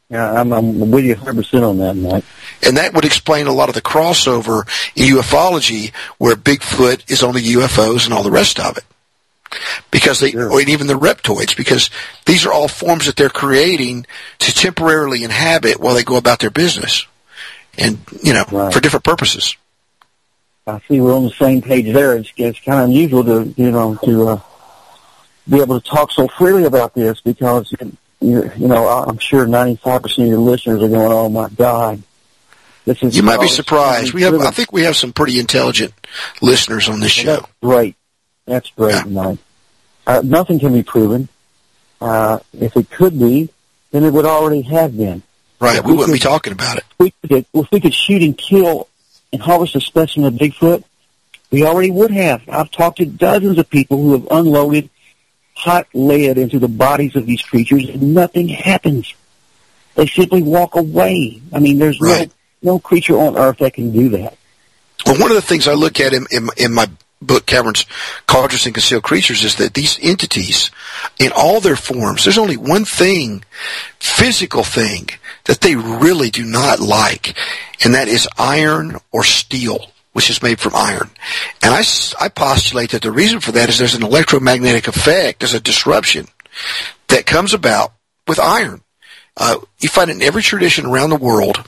Yeah, 0.10 0.32
I'm, 0.40 0.52
I'm 0.52 0.92
with 0.92 1.06
you 1.06 1.16
100% 1.16 1.70
on 1.70 1.78
that, 1.80 1.96
Mike. 1.96 2.24
And 2.64 2.78
that 2.78 2.94
would 2.94 3.06
explain 3.06 3.48
a 3.48 3.54
lot 3.54 3.70
of 3.70 3.76
the 3.76 3.82
crossover 3.82 4.64
in 4.96 5.16
ufology 5.16 5.94
where 6.18 6.36
Bigfoot 6.36 7.10
is 7.12 7.24
on 7.24 7.34
the 7.34 7.54
UFOs 7.54 8.06
and 8.06 8.14
all 8.14 8.24
the 8.24 8.32
rest 8.32 8.60
of 8.60 8.78
it. 8.78 8.84
Because 9.90 10.22
they, 10.22 10.34
or 10.34 10.62
even 10.62 10.88
the 10.88 10.98
reptoids, 11.00 11.58
because 11.58 11.90
these 12.26 12.46
are 12.46 12.54
all 12.54 12.70
forms 12.70 13.06
that 13.06 13.18
they're 13.18 13.30
creating 13.30 14.06
to 14.40 14.54
temporarily 14.54 15.26
inhabit 15.26 15.80
while 15.82 15.94
they 15.96 16.04
go 16.04 16.16
about 16.16 16.40
their 16.40 16.50
business. 16.50 17.06
And, 17.78 18.00
you 18.24 18.34
know, 18.34 18.46
Right. 18.50 18.74
for 18.74 18.80
different 18.80 19.04
purposes. 19.04 19.56
I 20.68 20.80
see 20.88 21.02
we're 21.02 21.16
on 21.16 21.24
the 21.24 21.32
same 21.32 21.62
page 21.62 21.92
there. 21.94 22.18
It's, 22.18 22.32
it's 22.38 22.60
kind 22.60 22.80
of 22.80 22.90
unusual 22.90 23.24
to, 23.24 23.54
you 23.58 23.72
know, 23.72 23.96
to 24.04 24.28
uh, 24.30 24.42
be 25.50 25.60
able 25.60 25.80
to 25.80 25.90
talk 25.90 26.12
so 26.12 26.28
freely 26.28 26.66
about 26.66 26.94
this 26.94 27.20
because, 27.22 27.74
you, 28.20 28.52
you 28.56 28.68
know, 28.68 28.88
I'm 28.88 29.18
sure 29.18 29.46
95% 29.46 30.06
of 30.06 30.28
your 30.28 30.38
listeners 30.38 30.84
are 30.84 30.88
going, 30.88 31.12
oh 31.12 31.30
my 31.30 31.50
God. 31.50 32.04
This 32.86 33.02
is 33.04 33.16
You 33.16 33.24
might 33.24 33.40
be 33.40 33.48
surprised. 33.48 34.14
We 34.14 34.24
have, 34.24 34.34
I 34.36 34.52
think 34.52 34.72
we 34.72 34.84
have 34.84 34.96
some 34.96 35.14
pretty 35.14 35.40
intelligent 35.40 35.94
listeners 36.42 36.90
on 36.90 37.00
this 37.00 37.12
show. 37.12 37.38
That's 37.38 37.52
great. 37.62 37.96
That's 38.46 38.70
great, 38.72 39.06
Mike. 39.06 39.40
Uh, 40.08 40.22
nothing 40.24 40.60
can 40.60 40.74
be 40.74 40.82
proven. 40.84 41.30
Uh, 42.00 42.40
if 42.54 42.76
it 42.76 42.90
could 42.90 43.20
be, 43.20 43.50
then 43.92 44.04
it 44.04 44.12
would 44.12 44.26
already 44.26 44.62
have 44.64 44.98
been. 44.98 45.22
Right, 45.60 45.78
If 45.78 45.86
we 45.86 45.94
wouldn't 45.94 46.14
be 46.14 46.20
talking 46.20 46.54
about 46.54 46.78
it. 46.78 46.84
we 46.98 47.14
could, 47.28 47.46
if 47.54 47.72
we 47.72 47.80
could 47.80 47.94
shoot 47.94 48.24
and 48.24 48.36
kill 48.36 48.88
and 49.34 49.42
harvest 49.42 49.76
a 49.76 49.82
specimen 49.82 50.28
of 50.28 50.40
Bigfoot, 50.40 50.84
we 51.52 51.64
already 51.66 51.92
would 51.92 52.12
have. 52.12 52.42
I've 52.50 52.72
talked 52.72 52.98
to 52.98 53.06
dozens 53.06 53.58
of 53.58 53.70
people 53.70 53.98
who 54.02 54.14
have 54.14 54.28
unloaded 54.32 54.90
hot 55.54 55.88
lead 55.94 56.38
into 56.38 56.60
the 56.60 56.68
bodies 56.68 57.16
of 57.16 57.26
these 57.26 57.42
creatures 57.42 57.88
and 57.90 58.14
nothing 58.14 58.48
happens. 58.48 59.14
They 59.96 60.08
simply 60.08 60.42
walk 60.42 60.76
away. 60.76 61.42
I 61.54 61.60
mean, 61.60 61.78
there's 61.78 62.00
Right. 62.00 62.32
no, 62.62 62.74
no 62.74 62.80
creature 62.80 63.18
on 63.18 63.38
earth 63.38 63.58
that 63.60 63.74
can 63.74 63.92
do 63.92 64.10
that. 64.10 64.38
Well, 65.06 65.20
one 65.20 65.32
of 65.32 65.36
the 65.36 65.42
things 65.42 65.68
I 65.68 65.74
look 65.74 66.00
at 66.00 66.14
in, 66.14 66.26
in, 66.32 66.50
in 66.58 66.74
my 66.74 66.88
book, 67.22 67.46
Caverns, 67.46 67.86
Cauldrons 68.28 68.66
and 68.66 68.74
Concealed 68.74 69.04
Creatures, 69.04 69.44
is 69.44 69.56
that 69.56 69.74
these 69.74 70.00
entities, 70.02 70.72
in 71.20 71.32
all 71.36 71.60
their 71.60 71.76
forms, 71.76 72.24
there's 72.24 72.38
only 72.38 72.58
one 72.58 72.86
thing, 72.86 73.44
physical 74.00 74.64
thing, 74.64 75.10
that 75.46 75.62
they 75.62 75.76
really 75.76 76.30
do 76.30 76.46
not 76.46 76.80
like, 76.80 77.38
and 77.84 77.94
that 77.96 78.08
is 78.08 78.28
iron 78.38 78.98
or 79.12 79.24
steel, 79.24 79.92
which 80.14 80.30
is 80.30 80.44
made 80.44 80.60
from 80.60 80.76
iron. 80.76 81.10
And 81.62 81.74
I, 81.74 81.84
I 82.20 82.30
postulate 82.30 82.92
that 82.92 83.02
the 83.02 83.12
reason 83.12 83.40
for 83.40 83.52
that 83.54 83.70
is 83.70 83.78
there's 83.78 83.96
an 83.96 84.04
electromagnetic 84.04 84.88
effect, 84.88 85.40
there's 85.40 85.54
a 85.54 85.60
disruption 85.60 86.28
that 87.08 87.26
comes 87.26 87.54
about 87.54 87.94
with 88.28 88.40
iron. 88.40 88.82
Uh, 89.38 89.58
you 89.80 89.90
find 89.90 90.10
it 90.10 90.18
in 90.18 90.22
every 90.22 90.42
tradition 90.42 90.86
around 90.86 91.10
the 91.10 91.16
world 91.16 91.64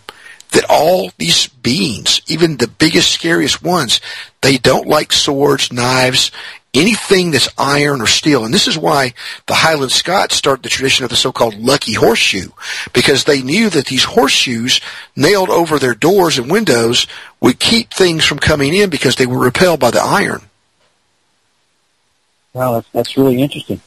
that 0.51 0.65
all 0.69 1.11
these 1.17 1.47
beings, 1.47 2.21
even 2.27 2.57
the 2.57 2.67
biggest, 2.67 3.11
scariest 3.11 3.63
ones, 3.63 4.01
they 4.41 4.57
don't 4.57 4.87
like 4.87 5.11
swords, 5.11 5.73
knives, 5.73 6.31
anything 6.73 7.31
that's 7.31 7.49
iron 7.57 8.01
or 8.01 8.07
steel. 8.07 8.45
And 8.45 8.53
this 8.53 8.67
is 8.67 8.77
why 8.77 9.13
the 9.45 9.53
Highland 9.53 9.91
Scots 9.91 10.35
started 10.35 10.63
the 10.63 10.69
tradition 10.69 11.03
of 11.03 11.09
the 11.09 11.15
so-called 11.15 11.55
lucky 11.55 11.93
horseshoe, 11.93 12.49
because 12.93 13.23
they 13.23 13.41
knew 13.41 13.69
that 13.69 13.85
these 13.85 14.03
horseshoes 14.03 14.81
nailed 15.15 15.49
over 15.49 15.77
their 15.77 15.95
doors 15.95 16.37
and 16.37 16.49
windows 16.49 17.05
would 17.41 17.59
keep 17.59 17.93
things 17.93 18.25
from 18.25 18.39
coming 18.39 18.73
in 18.73 18.89
because 18.89 19.15
they 19.15 19.25
were 19.25 19.39
repelled 19.39 19.79
by 19.79 19.91
the 19.91 20.01
iron. 20.01 20.41
Wow, 22.53 22.73
that's, 22.73 22.89
that's 22.89 23.17
really 23.17 23.41
interesting. 23.41 23.81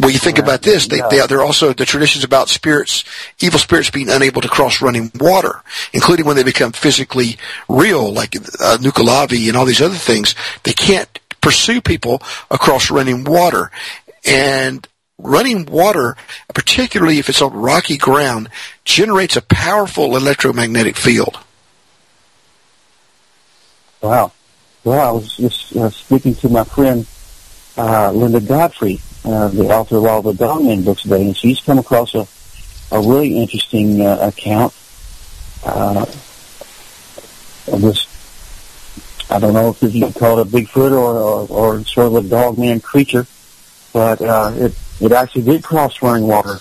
Well, 0.00 0.10
you 0.10 0.18
think 0.18 0.38
about 0.38 0.62
this. 0.62 0.86
They, 0.86 1.02
they, 1.10 1.26
they're 1.26 1.42
also 1.42 1.74
the 1.74 1.84
traditions 1.84 2.24
about 2.24 2.48
spirits, 2.48 3.04
evil 3.40 3.58
spirits 3.58 3.90
being 3.90 4.08
unable 4.08 4.40
to 4.40 4.48
cross 4.48 4.80
running 4.80 5.10
water, 5.20 5.62
including 5.92 6.24
when 6.24 6.36
they 6.36 6.42
become 6.42 6.72
physically 6.72 7.36
real, 7.68 8.10
like 8.10 8.34
uh, 8.34 8.78
Nuckelavee 8.80 9.48
and 9.48 9.56
all 9.56 9.66
these 9.66 9.82
other 9.82 9.94
things. 9.94 10.34
They 10.62 10.72
can't 10.72 11.18
pursue 11.42 11.82
people 11.82 12.22
across 12.50 12.90
running 12.90 13.24
water. 13.24 13.70
And 14.24 14.86
running 15.18 15.66
water, 15.66 16.16
particularly 16.54 17.18
if 17.18 17.28
it's 17.28 17.42
on 17.42 17.52
rocky 17.52 17.98
ground, 17.98 18.48
generates 18.84 19.36
a 19.36 19.42
powerful 19.42 20.16
electromagnetic 20.16 20.96
field. 20.96 21.38
Wow. 24.00 24.32
Well, 24.84 25.08
I 25.08 25.12
was 25.12 25.36
just 25.36 25.76
uh, 25.76 25.90
speaking 25.90 26.34
to 26.36 26.48
my 26.48 26.64
friend 26.64 27.06
uh, 27.76 28.10
Linda 28.10 28.40
Godfrey, 28.40 29.00
uh, 29.24 29.48
the 29.48 29.68
author 29.68 29.98
of 29.98 30.06
all 30.06 30.22
the 30.22 30.34
Dogman 30.34 30.82
books 30.82 31.02
today, 31.02 31.26
and 31.26 31.36
she's 31.36 31.60
come 31.60 31.78
across 31.78 32.14
a, 32.14 32.26
a 32.90 33.00
really 33.00 33.38
interesting 33.38 34.00
uh, 34.00 34.18
account 34.20 34.74
uh, 35.64 36.04
of 37.68 37.80
this. 37.80 38.11
I 39.30 39.38
don't 39.38 39.54
know 39.54 39.70
if 39.70 39.80
this 39.80 39.94
you 39.94 40.10
call 40.12 40.38
it 40.38 40.46
a 40.46 40.50
Bigfoot 40.50 40.92
or, 40.92 41.16
or, 41.18 41.46
or 41.48 41.84
sort 41.84 42.08
of 42.08 42.14
a 42.16 42.28
dogman 42.28 42.80
creature, 42.80 43.26
but 43.92 44.20
uh, 44.20 44.52
it 44.54 44.74
it 45.00 45.12
actually 45.12 45.42
did 45.42 45.62
cross 45.64 46.02
running 46.02 46.26
water 46.26 46.58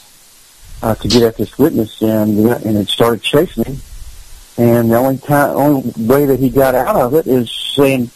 uh, 0.81 0.95
to 0.95 1.07
get 1.07 1.23
at 1.23 1.37
this 1.37 1.57
witness, 1.57 2.01
and 2.01 2.37
and 2.39 2.77
it 2.77 2.87
started 2.89 3.21
chasing 3.21 3.63
him. 3.65 3.77
And 4.57 4.91
the 4.91 4.97
only 4.97 5.17
time, 5.17 5.55
only 5.55 5.91
way 5.97 6.25
that 6.25 6.39
he 6.39 6.49
got 6.49 6.75
out 6.75 6.95
of 6.95 7.13
it 7.15 7.27
is 7.27 7.51
saying, 7.75 8.09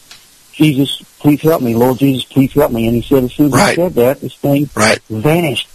"Jesus, 0.52 1.02
please 1.18 1.40
help 1.42 1.62
me, 1.62 1.74
Lord 1.74 1.98
Jesus, 1.98 2.24
please 2.24 2.52
help 2.52 2.72
me." 2.72 2.86
And 2.86 2.94
he 2.96 3.02
said, 3.02 3.24
as 3.24 3.32
soon 3.32 3.46
as 3.46 3.52
Right. 3.52 3.70
he 3.70 3.82
said 3.82 3.94
that, 3.94 4.20
this 4.20 4.34
thing 4.36 4.68
Right. 4.74 5.00
vanished. 5.10 5.68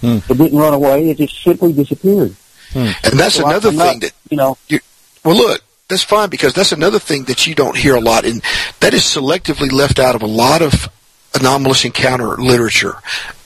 Hmm. 0.00 0.18
It 0.28 0.38
didn't 0.38 0.58
run 0.58 0.74
away; 0.74 1.10
it 1.10 1.18
just 1.18 1.42
simply 1.42 1.72
disappeared. 1.72 2.34
And 2.74 2.94
that's 3.18 3.36
So 3.36 3.46
another 3.46 3.72
not- 3.72 3.88
thing 3.90 4.00
that 4.00 4.12
you 4.30 4.36
know. 4.36 4.58
You, 4.68 4.80
well, 5.24 5.36
look, 5.36 5.62
that's 5.88 6.02
fine 6.02 6.28
because 6.28 6.54
that's 6.54 6.72
another 6.72 6.98
thing 6.98 7.24
that 7.24 7.46
you 7.46 7.54
don't 7.54 7.76
hear 7.76 7.94
a 7.96 8.00
lot, 8.00 8.24
and 8.24 8.42
that 8.80 8.94
is 8.94 9.02
selectively 9.02 9.72
left 9.72 9.98
out 9.98 10.14
of 10.14 10.22
a 10.22 10.26
lot 10.26 10.62
of 10.62 10.88
anomalous 11.34 11.84
encounter 11.84 12.36
literature, 12.36 12.96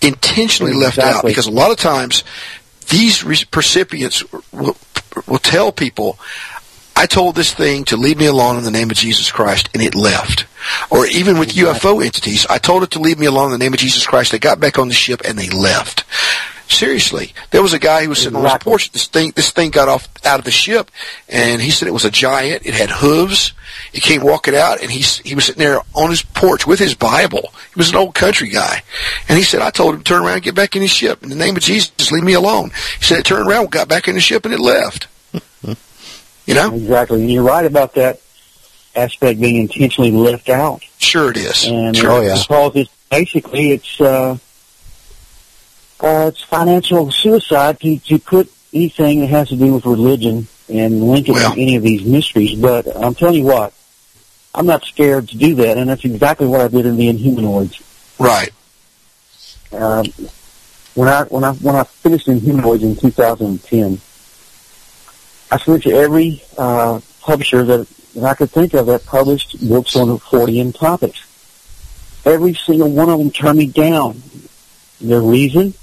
intentionally 0.00 0.72
left 0.72 0.98
out 0.98 1.24
because 1.24 1.46
a 1.46 1.50
lot 1.50 1.70
of 1.70 1.76
times 1.76 2.24
these 2.88 3.24
re- 3.24 3.36
recipients 3.54 4.24
will, 4.52 4.76
will 5.26 5.38
tell 5.38 5.72
people, 5.72 6.18
I 6.96 7.06
told 7.06 7.34
this 7.34 7.54
thing 7.54 7.84
to 7.86 7.96
leave 7.96 8.18
me 8.18 8.26
alone 8.26 8.58
in 8.58 8.64
the 8.64 8.70
name 8.70 8.90
of 8.90 8.96
Jesus 8.96 9.30
Christ, 9.30 9.68
and 9.72 9.82
it 9.82 9.94
left. 9.94 10.46
Or 10.90 11.06
even 11.06 11.38
with 11.38 11.50
UFO 11.50 12.04
entities, 12.04 12.46
I 12.46 12.58
told 12.58 12.82
it 12.82 12.90
to 12.92 13.00
leave 13.00 13.18
me 13.18 13.26
alone 13.26 13.46
in 13.46 13.52
the 13.52 13.64
name 13.64 13.72
of 13.72 13.80
Jesus 13.80 14.06
Christ. 14.06 14.32
They 14.32 14.38
got 14.38 14.60
back 14.60 14.78
on 14.78 14.88
the 14.88 14.94
ship 14.94 15.22
and 15.24 15.38
they 15.38 15.48
left. 15.48 16.04
Seriously, 16.72 17.32
there 17.50 17.62
was 17.62 17.72
a 17.72 17.78
guy 17.78 18.02
who 18.02 18.08
was 18.10 18.18
sitting 18.22 18.36
on 18.36 18.44
his 18.44 18.58
porch. 18.58 18.90
This 18.92 19.06
thing, 19.06 19.32
this 19.36 19.50
thing 19.50 19.70
got 19.70 19.88
off 19.88 20.08
out 20.24 20.38
of 20.38 20.44
the 20.44 20.50
ship, 20.50 20.90
and 21.28 21.60
he 21.60 21.70
said 21.70 21.86
it 21.86 21.92
was 21.92 22.04
a 22.04 22.10
giant. 22.10 22.66
It 22.66 22.74
had 22.74 22.90
hooves. 22.90 23.52
He 23.92 24.00
came 24.00 24.22
walking 24.22 24.54
out, 24.54 24.80
and 24.82 24.90
he 24.90 25.00
he 25.00 25.34
was 25.34 25.44
sitting 25.44 25.60
there 25.60 25.80
on 25.94 26.10
his 26.10 26.22
porch 26.22 26.66
with 26.66 26.78
his 26.78 26.94
Bible. 26.94 27.52
He 27.74 27.78
was 27.78 27.90
an 27.90 27.96
old 27.96 28.14
country 28.14 28.48
guy, 28.48 28.82
and 29.28 29.38
he 29.38 29.44
said, 29.44 29.60
"I 29.62 29.70
told 29.70 29.94
him 29.94 30.00
to 30.00 30.04
turn 30.04 30.22
around 30.22 30.34
and 30.34 30.42
get 30.42 30.54
back 30.54 30.74
in 30.76 30.82
his 30.82 30.90
ship 30.90 31.22
in 31.22 31.28
the 31.28 31.36
name 31.36 31.56
of 31.56 31.62
Jesus. 31.62 31.90
Just 31.90 32.12
leave 32.12 32.24
me 32.24 32.32
alone." 32.34 32.70
He 32.98 33.04
said, 33.04 33.18
"It 33.18 33.24
turned 33.26 33.46
around, 33.48 33.70
got 33.70 33.88
back 33.88 34.08
in 34.08 34.14
the 34.14 34.20
ship, 34.20 34.44
and 34.44 34.54
it 34.54 34.60
left." 34.60 35.06
you 36.46 36.54
know, 36.54 36.74
Exactly. 36.74 37.20
And 37.20 37.30
you're 37.30 37.42
right 37.42 37.64
about 37.66 37.94
that 37.94 38.20
aspect 38.94 39.40
being 39.40 39.56
intentionally 39.56 40.10
left 40.10 40.48
out. 40.48 40.82
sure 40.98 41.30
it 41.30 41.36
is. 41.36 41.64
And 41.64 41.96
sure 41.96 42.22
it 42.22 42.26
is. 42.26 42.46
because 42.46 42.76
it's 42.76 42.90
basically 43.10 43.72
it's 43.72 44.00
uh, 44.00 44.36
uh, 46.02 46.26
it's 46.32 46.42
financial 46.42 47.10
suicide 47.10 47.80
to 47.80 47.98
to 47.98 48.18
put 48.18 48.50
anything 48.72 49.20
that 49.20 49.28
has 49.28 49.48
to 49.50 49.56
do 49.56 49.74
with 49.74 49.86
religion 49.86 50.46
and 50.68 51.02
link 51.02 51.28
it 51.28 51.32
Well- 51.32 51.54
to 51.54 51.60
any 51.60 51.76
of 51.76 51.82
these 51.82 52.02
mysteries. 52.04 52.54
But 52.58 52.86
I'm 52.96 53.14
telling 53.14 53.36
you 53.36 53.44
what, 53.44 53.72
I'm 54.54 54.66
not 54.66 54.84
scared 54.84 55.28
to 55.28 55.36
do 55.36 55.54
that, 55.56 55.78
and 55.78 55.88
that's 55.88 56.04
exactly 56.04 56.46
what 56.46 56.60
I 56.60 56.68
did 56.68 56.86
in 56.86 56.96
the 56.96 57.08
Inhumanoids. 57.12 57.80
Right. 58.18 58.50
Um, 59.72 60.04
when 60.94 61.08
I 61.08 61.22
when 61.24 61.44
I 61.44 61.52
when 61.54 61.76
I 61.76 61.84
finished 61.84 62.26
Inhumanoids 62.26 62.82
in 62.82 62.96
2010, 62.96 64.00
I 65.50 65.60
went 65.66 65.82
to 65.84 65.90
every 65.92 66.42
uh, 66.58 67.00
publisher 67.20 67.62
that, 67.64 67.88
that 68.14 68.24
I 68.24 68.34
could 68.34 68.50
think 68.50 68.74
of 68.74 68.86
that 68.86 69.06
published 69.06 69.66
books 69.68 69.96
on 69.96 70.08
the 70.08 70.16
Fortean 70.18 70.74
topics. 70.76 71.20
every 72.24 72.54
single 72.54 72.90
one 72.90 73.08
of 73.08 73.18
them 73.18 73.30
turned 73.30 73.58
me 73.58 73.66
down. 73.66 74.22
The 75.00 75.20
reason? 75.20 75.74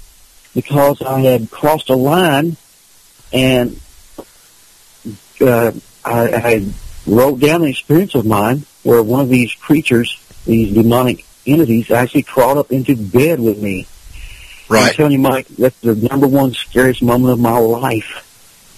Because 0.54 1.00
I 1.02 1.20
had 1.20 1.50
crossed 1.50 1.90
a 1.90 1.96
line 1.96 2.56
and 3.32 3.80
uh, 5.40 5.72
I, 6.04 6.28
I 6.28 6.66
wrote 7.06 7.40
down 7.40 7.62
an 7.62 7.68
experience 7.68 8.14
of 8.14 8.26
mine 8.26 8.64
where 8.82 9.02
one 9.02 9.20
of 9.20 9.28
these 9.28 9.52
creatures, 9.54 10.16
these 10.46 10.74
demonic 10.74 11.24
entities, 11.46 11.90
actually 11.90 12.22
crawled 12.22 12.58
up 12.58 12.72
into 12.72 12.96
bed 12.96 13.40
with 13.40 13.60
me. 13.62 13.86
I'm 14.90 14.94
telling 14.94 15.12
you, 15.12 15.18
Mike, 15.18 15.48
that's 15.48 15.78
the 15.80 15.94
number 15.94 16.28
one 16.28 16.52
scariest 16.52 17.02
moment 17.02 17.32
of 17.32 17.40
my 17.40 17.58
life. 17.58 18.26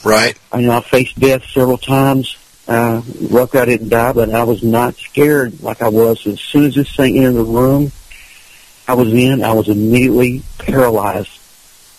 Right. 0.05 0.39
I 0.51 0.61
know 0.61 0.73
I 0.73 0.81
faced 0.81 1.19
death 1.19 1.44
several 1.44 1.78
times. 1.78 2.36
Uh, 2.66 3.03
luckily 3.20 3.62
I 3.62 3.66
didn't 3.66 3.89
die, 3.89 4.12
but 4.12 4.31
I 4.31 4.44
was 4.44 4.62
not 4.62 4.94
scared 4.94 5.62
like 5.62 5.82
I 5.82 5.89
was. 5.89 6.27
As 6.27 6.40
soon 6.40 6.65
as 6.65 6.74
this 6.74 6.94
thing 6.94 7.19
entered 7.19 7.32
the 7.32 7.44
room, 7.44 7.93
I 8.89 8.94
was 8.94 9.12
in, 9.12 9.43
I 9.43 9.53
was 9.53 9.69
immediately 9.69 10.43
paralyzed. 10.59 11.31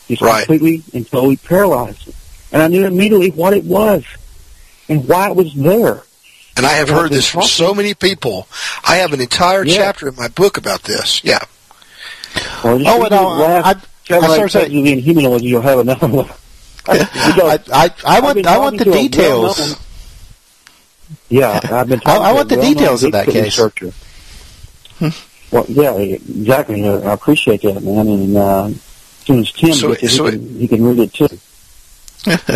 Just 0.07 0.21
Right. 0.21 0.45
completely 0.45 0.83
and 0.93 1.09
totally 1.09 1.37
paralyzed. 1.37 2.09
And 2.51 2.61
I 2.61 2.67
knew 2.67 2.85
immediately 2.85 3.29
what 3.31 3.53
it 3.53 3.63
was 3.63 4.03
and 4.89 5.07
why 5.07 5.29
it 5.29 5.35
was 5.35 5.53
there. 5.55 6.03
And 6.55 6.65
I 6.65 6.73
have 6.73 6.89
Well, 6.89 7.01
heard 7.03 7.11
this 7.11 7.27
from 7.27 7.43
so 7.43 7.73
many 7.73 7.93
people. 7.95 8.47
I 8.85 8.97
have 8.97 9.11
an 9.13 9.21
entire 9.21 9.63
Yeah. 9.65 9.75
chapter 9.77 10.07
in 10.09 10.15
my 10.15 10.27
book 10.27 10.57
about 10.57 10.83
this. 10.83 11.21
Yeah. 11.23 11.39
Well, 12.63 12.81
Oh, 12.87 13.03
and 13.03 13.13
I- 13.15 13.21
last 13.23 13.65
I- 13.65 13.69
I 13.69 13.75
chapter 14.03 14.25
started 14.27 14.43
I 14.43 14.47
saying- 14.47 14.71
you 14.71 14.85
in 14.85 15.01
humanology, 15.01 15.43
you'll 15.43 15.61
have 15.61 15.79
another 15.79 16.07
one. 16.07 16.29
I, 16.87 17.59
I, 17.73 17.91
I 18.05 18.19
want 18.19 18.45
I 18.45 18.57
want 18.57 18.77
the 18.77 18.85
talking 18.85 18.91
to 18.93 18.99
a 18.99 19.01
details. 19.09 19.75
Yeah, 21.29 21.59
I've 21.63 21.87
been. 21.87 21.99
I- 21.99 22.03
talking 22.17 22.23
I 22.25 22.29
to 22.29 22.35
want 22.35 22.49
the 22.49 22.55
details 22.61 23.03
of 23.03 23.11
that 23.13 23.27
case. 23.27 23.57
Researcher. 23.57 23.93
Well, 25.51 25.65
yeah, 25.67 25.93
exactly. 25.95 26.87
I 26.87 26.93
I 26.93 27.13
appreciate 27.13 27.61
that, 27.63 27.81
man. 27.83 28.07
And 28.07 28.37
uh, 28.37 28.69
as 29.29 29.49
soon 29.49 29.69
Tim 29.69 29.73
So- 29.73 29.91
it, 29.93 30.09
so 30.09 30.25
he, 30.25 30.31
can, 30.31 30.59
he 30.59 30.67
can 30.67 30.83
read 30.85 30.99
it 30.99 31.13
too. 31.13 31.27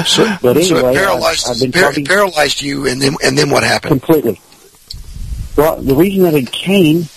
So, 0.06 0.38
But 0.42 0.64
so 0.64 0.78
anyway, 0.78 0.92
it 0.94 0.96
paralyzed, 0.96 1.46
I've 1.50 1.60
been 1.60 1.72
par- 1.74 1.92
paralyzed 2.06 2.62
you, 2.62 2.88
and 2.88 3.02
then 3.02 3.16
and 3.22 3.38
then 3.38 3.50
what 3.50 3.64
happened? 3.64 4.02
completely. 4.02 4.40
Well, 5.58 5.82
the 5.82 5.94
reason 5.96 6.24
that 6.24 6.36
it 6.36 6.50
came 6.54 7.10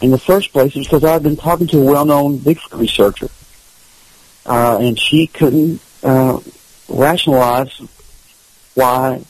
in 0.00 0.10
the 0.12 0.18
first 0.18 0.52
place 0.52 0.76
is 0.76 0.86
because 0.86 1.02
I've 1.02 1.24
been 1.24 1.36
talking 1.36 1.66
to 1.68 1.80
a 1.80 1.84
well-known 1.84 2.38
Bigfoot 2.38 2.78
researcher, 2.78 3.28
uh, 4.44 4.78
and 4.80 4.96
she 5.00 5.26
couldn't 5.26 5.80
uh, 6.04 6.38
rationalize 6.88 7.76
why 8.74 9.22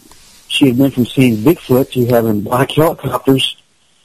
she 0.48 0.66
had 0.68 0.76
went 0.78 0.92
from 0.94 1.06
seeing 1.06 1.36
Bigfoot 1.38 1.92
to 1.92 2.04
having 2.06 2.42
black 2.42 2.72
helicopters 2.72 3.56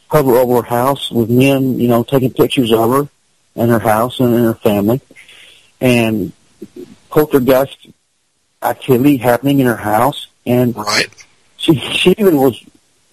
hover 0.09 0.37
over 0.37 0.61
her 0.61 0.69
house 0.69 1.11
with 1.11 1.29
men, 1.29 1.77
you 1.77 1.87
know, 1.89 2.03
taking 2.03 2.31
pictures 2.31 2.71
of 2.71 2.89
her 2.89 3.09
and 3.57 3.69
her 3.69 3.79
house 3.79 4.19
and 4.21 4.33
her 4.33 4.53
family, 4.55 5.01
and 5.81 6.31
poltergeist 7.09 7.87
activity 8.61 9.17
happening 9.17 9.59
in 9.59 9.65
her 9.65 9.75
house, 9.75 10.27
and 10.45 10.75
Right. 10.75 11.09
she 11.57 11.75
she 11.75 12.11
even 12.17 12.37
was 12.37 12.55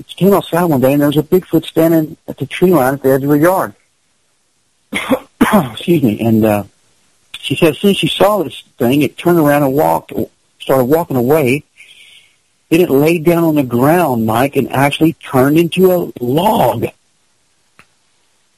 she 0.06 0.14
came 0.16 0.32
outside 0.32 0.64
one 0.64 0.80
day 0.80 0.92
and 0.92 1.00
there 1.00 1.08
was 1.08 1.16
a 1.16 1.22
Bigfoot 1.22 1.64
standing 1.66 2.16
at 2.28 2.38
the 2.38 2.46
tree 2.46 2.70
line 2.72 2.94
at 2.94 3.02
the 3.02 3.10
edge 3.10 3.24
of 3.24 3.30
her 3.30 3.36
yard. 3.36 3.74
Excuse 5.72 6.02
me. 6.02 6.20
And 6.20 6.44
uh 6.44 6.64
she 7.38 7.56
said 7.56 7.70
as 7.70 7.78
soon 7.78 7.90
as 7.92 7.96
she 7.96 8.08
saw 8.08 8.42
this 8.42 8.62
thing, 8.78 9.02
it 9.02 9.16
turned 9.16 9.38
around 9.38 9.62
and 9.62 9.74
walked 9.74 10.12
started 10.60 10.84
walking 10.84 11.16
away. 11.16 11.64
Then 12.68 12.80
it 12.82 12.90
laid 12.90 13.24
down 13.24 13.44
on 13.44 13.54
the 13.54 13.62
ground, 13.62 14.26
Mike, 14.26 14.56
and 14.56 14.70
actually 14.70 15.14
turned 15.14 15.58
into 15.58 15.90
a 15.90 16.12
log. 16.22 16.86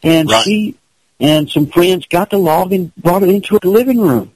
And 0.02 0.28
Right. 0.28 0.42
she 0.42 0.74
and 1.20 1.48
some 1.50 1.66
friends 1.66 2.06
got 2.06 2.30
the 2.30 2.38
log 2.38 2.72
and 2.72 2.94
brought 2.96 3.22
it 3.22 3.28
into 3.28 3.54
her 3.62 3.68
living 3.68 4.00
room. 4.00 4.32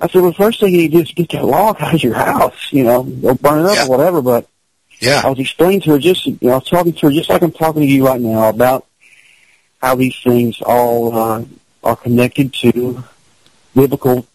I 0.00 0.06
said, 0.06 0.22
well, 0.22 0.32
first 0.32 0.60
thing 0.60 0.72
you 0.72 0.78
need 0.82 0.92
to 0.92 0.96
do 0.98 1.02
is 1.02 1.12
get 1.12 1.30
that 1.30 1.44
log 1.44 1.80
out 1.80 1.94
of 1.94 2.02
your 2.02 2.14
house, 2.14 2.68
you 2.70 2.84
know, 2.84 3.02
go 3.02 3.34
burn 3.34 3.64
it 3.64 3.70
up 3.70 3.76
Yeah. 3.76 3.86
or 3.86 3.88
whatever. 3.88 4.22
But 4.22 4.46
Yeah. 5.00 5.22
I 5.24 5.30
was 5.30 5.38
explaining 5.40 5.80
to 5.82 5.90
her 5.92 5.98
just, 5.98 6.24
you 6.26 6.38
know, 6.42 6.50
I 6.50 6.54
was 6.56 6.68
talking 6.68 6.92
to 6.92 7.06
her 7.06 7.12
just 7.12 7.28
like 7.30 7.42
I'm 7.42 7.50
talking 7.52 7.82
to 7.82 7.88
you 7.88 8.06
right 8.06 8.20
now 8.20 8.48
about 8.48 8.86
how 9.82 9.94
these 9.96 10.16
things 10.22 10.60
all 10.62 11.16
uh, 11.16 11.44
are 11.82 11.96
connected 11.96 12.52
to 12.54 13.02
biblical 13.74 14.26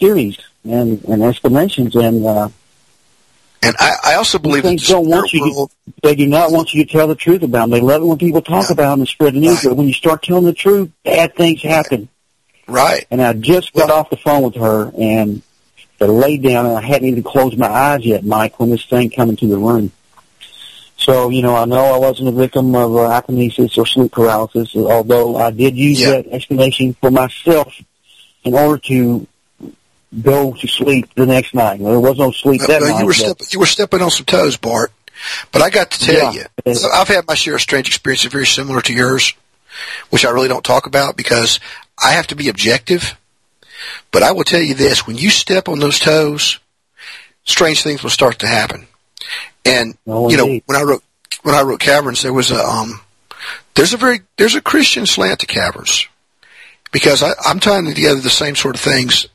theories 0.00 0.38
and, 0.64 1.04
and 1.04 1.22
explanations. 1.22 1.94
And 1.94 2.26
uh, 2.26 2.48
And 3.64 3.76
I, 3.78 3.92
I 4.04 4.14
also 4.14 4.38
believe 4.38 4.64
that 4.64 4.70
things 4.70 4.88
don't 4.88 5.08
want 5.08 5.32
you 5.32 5.44
to, 5.48 5.54
world, 5.54 5.70
they 6.02 6.16
do 6.16 6.26
not 6.26 6.50
want 6.50 6.74
you 6.74 6.84
to 6.84 6.90
tell 6.92 7.06
the 7.06 7.14
truth 7.14 7.42
about 7.42 7.60
them. 7.62 7.70
They 7.70 7.80
love 7.80 8.02
it 8.02 8.06
when 8.06 8.18
people 8.18 8.42
talk 8.42 8.66
Yeah. 8.68 8.72
about 8.72 8.90
them 8.90 9.00
and 9.00 9.08
spread 9.08 9.34
the 9.34 9.40
news. 9.40 9.64
Right. 9.64 9.70
But 9.70 9.76
when 9.76 9.86
you 9.86 9.94
start 9.94 10.22
telling 10.22 10.44
the 10.44 10.52
truth, 10.52 10.90
bad 11.04 11.36
things 11.36 11.62
happen. 11.62 12.08
right? 12.68 13.06
And 13.10 13.20
I 13.20 13.32
just 13.34 13.72
got 13.74 13.88
Well- 13.88 13.98
off 13.98 14.10
the 14.10 14.16
phone 14.16 14.42
with 14.42 14.54
her 14.56 14.92
and 14.98 15.42
I 16.00 16.06
laid 16.06 16.42
down 16.42 16.66
and 16.66 16.76
I 16.76 16.80
hadn't 16.80 17.06
even 17.08 17.22
closed 17.22 17.58
my 17.58 17.68
eyes 17.68 18.04
yet, 18.04 18.24
Mike, 18.24 18.58
when 18.58 18.70
this 18.70 18.84
thing 18.84 19.10
came 19.10 19.28
into 19.28 19.46
the 19.46 19.58
room. 19.58 19.92
So, 20.96 21.28
you 21.28 21.42
know, 21.42 21.54
I 21.56 21.64
know 21.64 21.84
I 21.84 21.98
wasn't 21.98 22.28
a 22.28 22.32
victim 22.32 22.74
of 22.74 22.96
uh, 22.96 23.22
or 23.28 23.86
sleep 23.86 24.12
paralysis, 24.12 24.74
although 24.76 25.36
I 25.36 25.50
did 25.50 25.76
use 25.76 26.00
Yeah. 26.00 26.10
that 26.12 26.28
explanation 26.28 26.96
for 27.00 27.10
myself 27.10 27.74
in 28.44 28.54
order 28.54 28.78
to 28.86 29.26
go 30.20 30.52
to 30.54 30.68
sleep 30.68 31.08
the 31.14 31.26
next 31.26 31.54
night. 31.54 31.78
There 31.80 32.00
was 32.00 32.18
no 32.18 32.32
sleep 32.32 32.60
Well, 32.60 32.68
that 32.80 32.82
night. 32.82 33.00
you 33.00 33.06
were 33.06 33.14
stepping, 33.14 33.46
you 33.50 33.58
were 33.58 33.66
stepping 33.66 34.02
on 34.02 34.10
some 34.10 34.26
toes, 34.26 34.56
Bart. 34.56 34.92
But 35.52 35.62
I 35.62 35.70
got 35.70 35.90
to 35.92 35.98
tell 36.00 36.34
Yeah. 36.34 36.46
you, 36.66 36.74
I've 36.92 37.08
had 37.08 37.26
my 37.28 37.34
share 37.34 37.54
of 37.54 37.60
strange 37.60 37.86
experiences 37.88 38.30
very 38.32 38.46
similar 38.46 38.80
to 38.82 38.92
yours, 38.92 39.32
which 40.10 40.24
I 40.24 40.30
really 40.30 40.48
don't 40.48 40.64
talk 40.64 40.86
about 40.86 41.16
because 41.16 41.60
I 42.02 42.12
have 42.12 42.26
to 42.28 42.34
be 42.34 42.48
objective. 42.48 43.14
But 44.10 44.22
I 44.22 44.32
will 44.32 44.44
tell 44.44 44.60
you 44.60 44.74
this: 44.74 45.06
when 45.06 45.16
you 45.16 45.30
step 45.30 45.68
on 45.68 45.78
those 45.78 45.98
toes, 45.98 46.58
strange 47.44 47.82
things 47.82 48.02
will 48.02 48.10
start 48.10 48.40
to 48.40 48.46
happen. 48.46 48.86
And 49.64 49.96
Oh, 50.06 50.28
you 50.30 50.36
know, 50.36 50.44
indeed. 50.46 50.62
when 50.66 50.76
I 50.76 50.82
wrote 50.82 51.02
when 51.42 51.54
I 51.54 51.62
wrote 51.62 51.80
Caverns, 51.80 52.22
there 52.22 52.32
was 52.32 52.50
a 52.50 52.62
um, 52.62 53.00
there's 53.74 53.92
a 53.92 53.96
very 53.96 54.20
there's 54.36 54.54
a 54.56 54.60
Christian 54.60 55.06
slant 55.06 55.40
to 55.40 55.46
Caverns 55.46 56.06
because 56.90 57.22
I, 57.22 57.32
I'm 57.44 57.60
tying 57.60 57.86
together 57.86 58.20
the 58.20 58.30
same 58.30 58.56
sort 58.56 58.74
of 58.74 58.80
things 58.80 59.26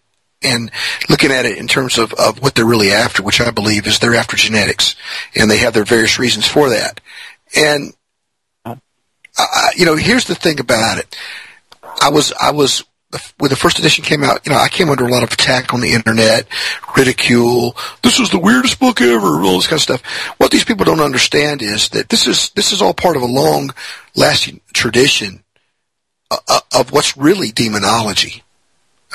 and 0.43 0.72
looking 1.09 1.31
at 1.31 1.45
it 1.45 1.57
in 1.57 1.68
terms 1.68 1.97
of, 1.97 2.14
of 2.14 2.41
what 2.41 2.55
they're 2.55 2.65
really 2.65 2.91
after, 2.91 3.23
which 3.23 3.41
I 3.41 3.51
believe 3.51 3.88
is 3.88 3.99
they're 3.99 4.15
after 4.15 4.38
genetics, 4.38 4.95
and 5.35 5.49
they 5.49 5.57
have 5.57 5.73
their 5.73 5.84
various 5.84 6.19
reasons 6.19 6.47
for 6.47 6.69
that. 6.69 7.01
And 7.55 7.93
you 9.76 9.85
know, 9.85 9.95
here's 9.95 10.26
the 10.26 10.35
thing 10.35 10.59
about 10.59 10.97
it: 10.97 11.15
I 12.01 12.09
was 12.09 12.34
I 12.34 12.51
was 12.51 12.84
when 13.38 13.49
the 13.49 13.55
first 13.55 13.80
edition 13.80 14.03
came 14.03 14.23
out, 14.23 14.45
you 14.45 14.51
know, 14.51 14.57
I 14.57 14.68
came 14.68 14.89
under 14.89 15.05
a 15.05 15.11
lot 15.11 15.23
of 15.23 15.31
attack 15.31 15.73
on 15.73 15.80
the 15.80 15.93
internet, 15.93 16.45
ridicule. 16.95 17.76
This 18.01 18.19
is 18.19 18.30
the 18.30 18.39
weirdest 18.39 18.80
book 18.80 18.99
ever, 18.99 19.41
all 19.41 19.55
this 19.55 19.68
kind 19.68 19.77
of 19.77 19.81
stuff. 19.81 20.05
What 20.38 20.51
these 20.51 20.65
people 20.65 20.85
don't 20.85 20.99
understand 20.99 21.61
is 21.61 21.89
that 21.89 22.09
this 22.09 22.27
is 22.27 22.49
this 22.51 22.72
is 22.72 22.81
all 22.81 22.93
part 22.93 23.15
of 23.15 23.22
a 23.22 23.27
long 23.27 23.72
lasting 24.15 24.61
tradition 24.73 25.43
uh, 26.30 26.38
uh, 26.47 26.59
of 26.73 26.91
what's 26.91 27.15
really 27.15 27.51
demonology. 27.51 28.43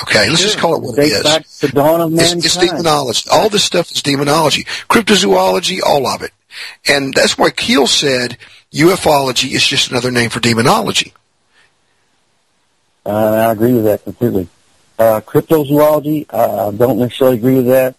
Okay, 0.01 0.29
let's 0.31 0.41
just 0.43 0.59
call 0.59 0.75
it 0.77 0.83
what 0.83 0.95
it 0.99 1.03
Dates 1.03 1.17
is. 1.17 1.23
back 1.23 1.43
to 1.47 1.67
the 1.67 1.73
dawn 1.73 2.01
of 2.01 2.13
It's, 2.15 2.23
mankind. 2.23 2.45
it's 2.45 2.57
demonology. 2.57 3.29
All 3.31 3.49
this 3.51 3.63
stuff 3.65 3.91
is 3.91 4.01
demonology. 4.03 4.65
Cryptozoology, 4.89 5.81
all 5.85 6.07
of 6.07 6.23
it. 6.23 6.33
And 6.89 7.13
that's 7.15 7.37
why 7.37 7.51
Keel 7.51 7.87
said 7.87 8.39
ufology 8.73 9.53
is 9.53 9.67
just 9.67 9.91
another 9.91 10.11
name 10.11 10.31
for 10.31 10.41
demonology. 10.41 11.13
Uh, 13.05 13.11
I 13.49 13.53
agree 13.53 13.73
with 13.75 13.85
that 13.85 14.05
completely. 14.05 14.49
Uh, 14.99 15.21
cryptozoology, 15.21 16.27
uh, 16.33 16.69
I 16.69 16.71
don't 16.73 16.99
necessarily 16.99 17.37
agree 17.39 17.57
with 17.57 17.67
that, 17.67 17.97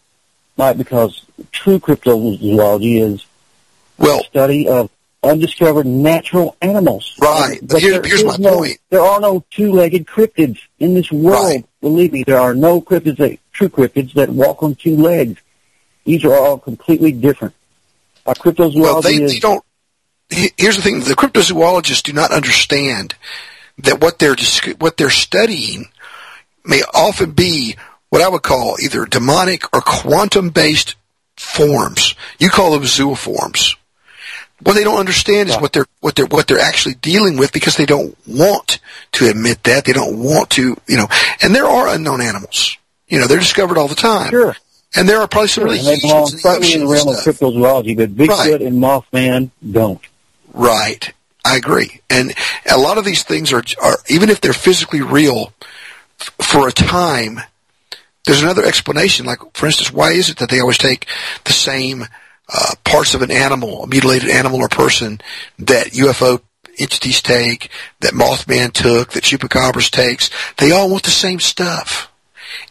Mike, 0.58 0.78
because 0.78 1.24
true 1.52 1.80
cryptozoology 1.80 3.02
is 3.02 3.26
Well, 3.98 4.20
the 4.20 4.24
study 4.26 4.68
of 4.68 4.90
undiscovered 5.24 5.86
natural 5.86 6.56
animals. 6.62 7.16
Right. 7.20 7.60
But 7.62 7.82
Here- 7.82 7.94
there 7.94 8.04
here's 8.04 8.24
my 8.24 8.36
no, 8.38 8.58
point. 8.58 8.78
There 8.90 9.02
are 9.02 9.20
no 9.20 9.44
two-legged 9.52 10.06
cryptids 10.06 10.60
in 10.80 10.94
this 10.94 11.12
world. 11.12 11.46
Right. 11.46 11.66
Believe 11.82 12.14
me, 12.14 12.24
there 12.24 12.40
are 12.40 12.54
no 12.54 12.82
cryptids 12.82 13.18
that, 13.18 13.40
true 13.52 13.70
cryptids 13.70 14.14
that 14.14 14.30
walk 14.30 14.64
on 14.64 14.76
two 14.76 14.98
legs. 14.98 15.42
These 16.06 16.26
are 16.26 16.36
all 16.36 16.58
completely 16.58 17.12
different. 17.12 17.54
Uh, 18.26 18.34
cryptozoology 18.34 18.82
well, 18.82 19.02
they, 19.02 19.16
is 19.16 19.34
they 19.34 19.40
don't. 19.40 19.64
Here's 20.30 20.78
the 20.78 20.82
thing: 20.82 21.02
the 21.02 21.16
cryptozoologists 21.16 22.04
do 22.04 22.14
not 22.14 22.32
understand 22.32 23.16
that 23.80 24.02
what 24.02 24.20
they're 24.20 24.36
what 24.80 24.98
they're 24.98 25.10
studying 25.10 25.90
may 26.66 26.82
often 26.94 27.32
be 27.32 27.76
what 28.10 28.22
I 28.22 28.30
would 28.30 28.44
call 28.44 28.78
either 28.82 29.06
demonic 29.06 29.64
or 29.74 29.82
quantum-based 29.82 30.96
forms. 31.36 32.16
You 32.40 32.50
call 32.50 32.72
them 32.72 32.84
zooforms. 32.84 33.76
What 34.64 34.74
they 34.76 34.84
don't 34.84 35.00
understand 35.00 35.50
is 35.50 35.58
what 35.58 35.74
they're 35.74 35.86
what 36.00 36.16
they're 36.16 36.26
what 36.26 36.48
they're 36.48 36.60
actually 36.60 36.96
dealing 36.96 37.38
with 37.38 37.52
because 37.52 37.76
they 37.76 37.86
don't 37.86 38.16
want 38.28 38.80
to 39.14 39.30
admit 39.30 39.64
that 39.64 39.86
they 39.86 39.94
don't 39.94 40.20
want 40.24 40.50
to 40.52 40.76
you 40.88 40.98
know. 40.98 41.08
And 41.42 41.54
there 41.54 41.66
are 41.66 41.88
unknown 41.90 42.22
animals. 42.22 42.78
You 43.08 43.20
know, 43.20 43.28
they're 43.28 43.40
discovered 43.40 43.78
all 43.78 43.88
the 43.88 43.96
time. 43.96 44.30
Sure. 44.32 44.56
And 44.96 45.10
there 45.10 45.20
are 45.22 45.28
probably 45.28 45.48
some 45.48 45.64
Sure, 45.64 45.66
really 45.72 45.80
and 45.80 45.88
they 45.88 45.92
huge 45.96 46.02
belong 46.04 46.22
ones 46.22 46.34
in 46.34 46.38
the 46.38 46.42
certainly 46.42 46.74
in 46.74 46.80
the 46.82 46.88
realm 46.88 47.08
of 47.10 47.16
cryptozoology, 47.16 47.98
but 47.98 48.16
Bigfoot 48.16 48.28
Right. 48.30 48.62
and 48.62 48.82
Mothman 48.82 49.52
don't. 49.72 50.02
Right. 50.54 51.12
I 51.46 51.58
agree. 51.58 52.00
And 52.10 52.34
a 52.70 52.78
lot 52.78 52.98
of 52.98 53.04
these 53.06 53.24
things 53.24 53.52
are, 53.52 53.64
are 53.82 53.98
even 54.08 54.30
if 54.30 54.40
they're 54.40 54.54
physically 54.54 55.02
real 55.02 55.52
for 56.18 56.68
a 56.68 56.72
time, 56.72 57.42
there's 58.26 58.42
another 58.42 58.64
explanation. 58.64 59.26
Like, 59.26 59.40
for 59.54 59.66
instance, 59.66 59.92
why 59.92 60.12
is 60.12 60.30
it 60.30 60.38
that 60.38 60.50
they 60.50 60.60
always 60.62 60.78
take 60.78 61.06
the 61.44 61.52
same 61.54 62.06
uh, 62.50 62.74
parts 62.84 63.14
of 63.14 63.22
an 63.22 63.32
animal, 63.32 63.84
a 63.84 63.88
mutilated 63.88 64.30
animal 64.30 64.60
or 64.60 64.68
person 64.68 65.22
that 65.60 65.88
UFO 65.88 66.42
entities 66.78 67.22
take, 67.22 67.70
that 68.02 68.14
Mothman 68.14 68.72
took, 68.72 69.12
that 69.14 69.24
Chupacabras 69.24 69.90
takes? 69.90 70.30
They 70.58 70.72
all 70.72 70.90
want 70.90 71.04
the 71.04 71.12
same 71.12 71.40
stuff. 71.40 72.10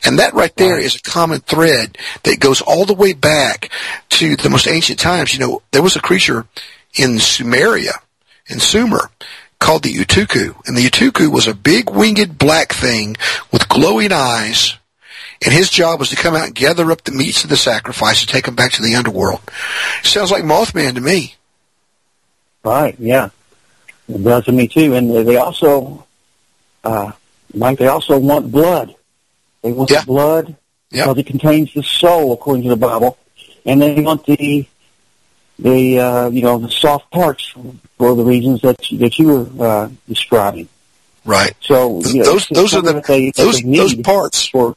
And 0.05 0.19
that 0.19 0.35
right 0.35 0.55
there 0.57 0.79
is 0.79 0.97
a 0.97 1.01
common 1.01 1.41
thread 1.41 1.99
that 2.25 2.41
goes 2.41 2.61
all 2.61 2.85
the 2.85 2.95
way 2.95 3.13
back 3.13 3.71
to 4.11 4.37
the 4.37 4.51
most 4.51 4.67
ancient 4.67 4.99
times. 4.99 5.33
You 5.33 5.41
know, 5.41 5.63
there 5.71 5.83
was 5.83 5.97
a 5.97 6.01
creature 6.01 6.47
in 6.95 7.17
Sumeria, 7.17 7.95
in 8.47 8.61
Sumer, 8.61 9.11
called 9.59 9.85
the 9.85 9.95
Utuku. 9.95 10.57
And 10.67 10.77
the 10.77 10.85
Utuku 10.89 11.29
was 11.29 11.47
a 11.47 11.55
big 11.55 11.91
winged 11.91 12.39
black 12.39 12.73
thing 12.73 13.17
with 13.53 13.69
glowing 13.69 14.13
eyes. 14.13 14.77
And 15.45 15.53
his 15.53 15.71
job 15.71 15.99
was 15.99 16.11
to 16.11 16.17
come 16.17 16.35
out 16.35 16.47
and 16.47 16.55
gather 16.55 16.91
up 16.93 17.03
the 17.05 17.13
meats 17.13 17.43
of 17.45 17.51
the 17.51 17.57
sacrifice 17.57 18.21
and 18.23 18.29
take 18.29 18.45
them 18.47 18.55
back 18.55 18.73
to 18.73 18.83
the 18.83 18.95
underworld. 18.95 19.41
Sounds 20.03 20.31
like 20.31 20.45
Mothman 20.45 20.95
to 20.95 21.01
me. 21.01 21.35
Right, 22.65 22.95
yeah. 22.99 23.31
It 24.09 24.23
does 24.23 24.45
to 24.45 24.53
me 24.53 24.69
too. 24.69 24.95
And 24.95 25.11
they 25.27 25.37
also, 25.37 26.07
uh, 26.85 27.13
Mike, 27.55 27.79
they 27.79 27.89
also 27.89 28.19
want 28.19 28.53
blood. 28.53 28.95
They 29.63 29.73
want 29.73 29.91
the 30.03 30.07
blood 30.07 30.57
because 31.07 31.19
it 31.19 31.27
contains 31.27 31.73
the 31.75 31.83
soul, 31.83 32.33
according 32.33 32.65
to 32.65 32.69
the 32.71 32.77
Bible. 32.77 33.17
And 33.65 33.81
they 33.83 34.01
want 34.01 34.25
the, 34.27 34.67
the, 35.59 35.99
uh, 36.01 36.29
you 36.31 36.43
know, 36.43 36.59
the 36.59 36.71
soft 36.71 37.11
parts 37.11 37.53
for 37.99 38.15
the 38.15 38.25
reasons 38.25 38.61
that, 38.63 38.91
you- 38.91 38.99
that 38.99 39.19
you 39.19 39.27
were, 39.29 39.67
uh, 39.67 39.89
describing. 40.09 40.69
Right. 41.25 41.53
So, 41.61 42.01
you 42.03 42.19
know, 42.19 42.25
those 42.25 42.49
those 42.49 42.75
are 42.75 42.83
the 42.83 43.01
they, 43.07 43.31
those 43.31 43.63
those 43.63 43.95
parts. 43.95 44.49
for, 44.49 44.77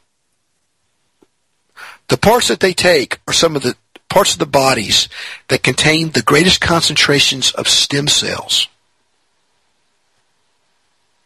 The 2.08 2.16
parts 2.16 2.48
that 2.48 2.60
they 2.60 2.72
take 2.72 3.18
are 3.26 3.32
some 3.32 3.56
of 3.56 3.62
the 3.62 3.76
parts 4.08 4.32
of 4.32 4.38
the 4.38 4.46
bodies 4.46 5.08
that 5.48 5.62
contain 5.62 6.10
the 6.10 6.22
greatest 6.22 6.60
concentrations 6.60 7.50
of 7.52 7.68
stem 7.68 8.08
cells. 8.08 8.68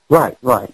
right, 0.09 0.36
right. 0.43 0.73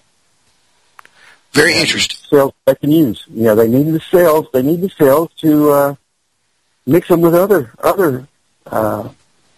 Very 1.53 1.75
interesting. 1.75 2.19
cells 2.29 2.53
they 2.67 2.75
can 2.75 2.91
use. 2.91 3.25
You 3.29 3.45
know, 3.45 3.55
they 3.55 3.69
need 3.69 3.91
the 3.91 4.01
cells. 4.01 4.47
They 4.53 4.63
need 4.63 4.83
the 4.83 4.91
cells 4.91 5.31
to 5.39 5.71
uh, 5.71 5.95
mix 6.87 7.09
them 7.09 7.23
with 7.23 7.35
other 7.35 7.73
other 7.83 8.29
uh, 8.67 9.09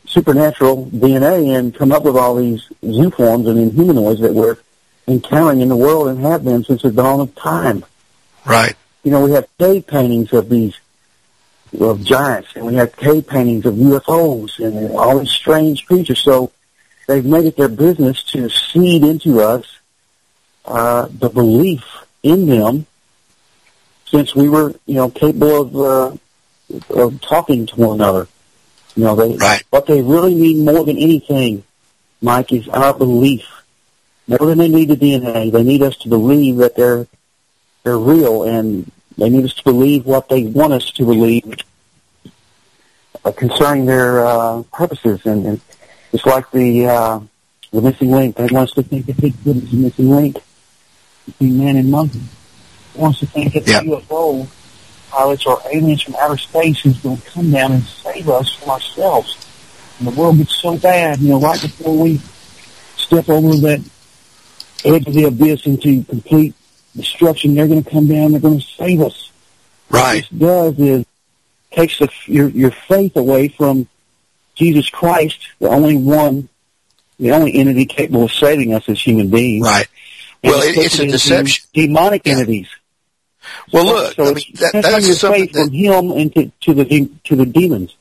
supernatural 0.06 0.86
DNA 0.86 1.58
and 1.58 1.74
come 1.74 1.92
up 1.92 2.04
with 2.04 2.16
all 2.16 2.36
these 2.36 2.68
zooforms 2.82 3.48
and 3.48 3.72
humanoids 3.72 4.20
that 4.20 4.34
we're 4.34 4.58
encountering 5.06 5.60
in 5.60 5.68
the 5.68 5.76
world 5.76 6.08
and 6.08 6.20
have 6.20 6.44
been 6.44 6.62
since 6.64 6.82
the 6.82 6.90
dawn 6.90 7.20
of 7.20 7.34
time. 7.34 7.84
Right. 8.46 8.76
You 9.08 9.12
know, 9.12 9.24
we 9.24 9.30
have 9.30 9.48
cave 9.56 9.86
paintings 9.86 10.34
of 10.34 10.50
these 10.50 10.78
of 11.80 12.04
giants, 12.04 12.50
and 12.54 12.66
we 12.66 12.74
have 12.74 12.94
cave 12.94 13.26
paintings 13.26 13.64
of 13.64 13.76
UFOs 13.76 14.58
and 14.58 14.94
all 14.94 15.18
these 15.18 15.30
strange 15.30 15.86
creatures. 15.86 16.20
So 16.20 16.52
they've 17.06 17.24
made 17.24 17.46
it 17.46 17.56
their 17.56 17.70
business 17.70 18.22
to 18.24 18.50
seed 18.50 19.04
into 19.04 19.40
us 19.40 19.64
uh, 20.66 21.08
the 21.10 21.30
belief 21.30 21.86
in 22.22 22.48
them 22.48 22.84
since 24.04 24.34
we 24.34 24.46
were, 24.46 24.74
you 24.84 24.96
know, 24.96 25.08
capable 25.08 25.62
of 25.62 26.20
uh, 26.94 27.02
of 27.02 27.18
talking 27.22 27.64
to 27.64 27.76
one 27.76 27.94
another. 27.94 28.28
You 28.94 29.04
know, 29.04 29.16
they 29.16 29.38
what 29.70 29.86
they 29.86 30.02
really 30.02 30.34
need 30.34 30.62
more 30.62 30.84
than 30.84 30.98
anything, 30.98 31.64
Mike, 32.20 32.52
is 32.52 32.68
our 32.68 32.92
belief. 32.92 33.46
More 34.26 34.44
than 34.44 34.58
they 34.58 34.68
need 34.68 34.90
the 34.90 34.96
DNA, 34.96 35.50
they 35.50 35.62
need 35.62 35.80
us 35.80 35.96
to 36.00 36.10
believe 36.10 36.58
that 36.58 36.76
they're 36.76 37.06
they're 37.84 37.96
real, 37.96 38.42
and 38.42 38.92
they 39.18 39.28
need 39.28 39.44
us 39.44 39.54
to 39.54 39.64
believe 39.64 40.06
what 40.06 40.28
they 40.28 40.44
want 40.44 40.72
us 40.72 40.90
to 40.92 41.04
believe 41.04 41.60
uh, 43.24 43.32
concerning 43.32 43.84
their 43.84 44.24
uh, 44.24 44.62
purposes. 44.72 45.26
And, 45.26 45.44
and 45.44 45.60
it's 46.12 46.24
like 46.24 46.50
the 46.52 46.86
uh, 46.86 47.20
the 47.72 47.82
missing 47.82 48.12
link. 48.12 48.36
They 48.36 48.44
want 48.44 48.70
us 48.70 48.74
to 48.74 48.82
think 48.82 49.06
that 49.06 49.16
Bigfoot 49.16 49.62
is 49.62 49.70
the 49.70 49.76
missing 49.76 50.10
link 50.10 50.36
between 51.26 51.58
man 51.58 51.76
and 51.76 51.90
monkey. 51.90 52.20
They 52.94 53.00
want 53.00 53.16
us 53.16 53.20
to 53.20 53.26
think 53.26 53.52
that 53.54 53.64
the 53.66 53.72
UFO 53.72 54.48
pilots 55.10 55.46
or 55.46 55.60
aliens 55.72 56.02
from 56.02 56.14
outer 56.16 56.36
space 56.36 56.80
who's 56.80 56.98
going 57.00 57.16
to 57.16 57.30
come 57.30 57.50
down 57.50 57.72
and 57.72 57.82
save 57.82 58.28
us 58.28 58.54
from 58.54 58.70
ourselves. 58.70 59.36
And 59.98 60.08
the 60.08 60.12
world 60.12 60.38
gets 60.38 60.54
so 60.54 60.78
bad, 60.78 61.18
you 61.18 61.30
know, 61.30 61.40
right 61.40 61.60
before 61.60 61.96
we 61.96 62.20
step 62.96 63.28
over 63.28 63.56
that 63.56 63.80
edge 64.84 65.06
of 65.06 65.14
the 65.14 65.24
abyss 65.24 65.66
into 65.66 66.04
complete 66.04 66.54
destruction, 66.96 67.54
they're 67.54 67.68
going 67.68 67.82
to 67.82 67.90
come 67.90 68.06
down, 68.08 68.32
they're 68.32 68.40
going 68.40 68.60
to 68.60 68.66
save 68.66 69.00
us. 69.00 69.30
Right. 69.90 70.24
What 70.30 70.30
this 70.30 70.38
does 70.38 70.78
is 70.78 71.06
takes 71.70 71.98
the, 71.98 72.08
your, 72.26 72.48
your 72.48 72.70
faith 72.70 73.16
away 73.16 73.48
from 73.48 73.88
Jesus 74.54 74.88
Christ, 74.90 75.38
the 75.60 75.68
only 75.68 75.96
one, 75.96 76.48
the 77.18 77.32
only 77.32 77.54
entity 77.54 77.86
capable 77.86 78.24
of 78.24 78.32
saving 78.32 78.74
us 78.74 78.88
as 78.88 79.00
human 79.00 79.28
beings. 79.30 79.64
Right. 79.64 79.86
And 80.42 80.52
Well, 80.52 80.62
it- 80.62 80.76
it's 80.76 80.98
a 80.98 81.06
deception. 81.06 81.64
Demonic 81.74 82.26
entities. 82.26 82.68
Well, 83.72 83.86
So- 83.86 83.92
look, 83.94 84.14
so 84.14 84.22
I 84.24 84.34
mean, 84.34 84.44
that, 84.54 84.72
that's 84.82 85.06
your 85.06 85.16
something 85.16 85.48
faith 85.48 85.52
from 85.52 85.70
him 85.72 86.10
into 86.12 86.52
to 86.62 86.74
the 86.74 87.10
to 87.24 87.36
the 87.36 87.46
demons. 87.46 87.94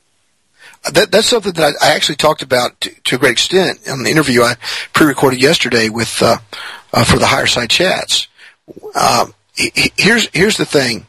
that, 0.92 1.10
that's 1.10 1.26
something 1.28 1.52
that 1.54 1.74
I, 1.80 1.88
I 1.90 1.94
actually 1.94 2.16
talked 2.16 2.42
about 2.42 2.80
to, 2.82 2.90
to 3.04 3.16
a 3.16 3.18
great 3.18 3.32
extent 3.32 3.80
on 3.88 4.02
the 4.02 4.10
interview 4.10 4.42
I 4.42 4.54
pre-recorded 4.92 5.40
yesterday 5.40 5.88
with 5.88 6.20
uh, 6.22 6.38
uh, 6.92 7.04
for 7.04 7.18
the 7.18 7.26
higher 7.26 7.46
side 7.46 7.70
chats. 7.70 8.28
Um, 8.94 9.34
he- 9.54 9.72
he- 9.74 9.92
here's 9.96 10.28
here's 10.32 10.56
the 10.56 10.64
thing: 10.66 11.06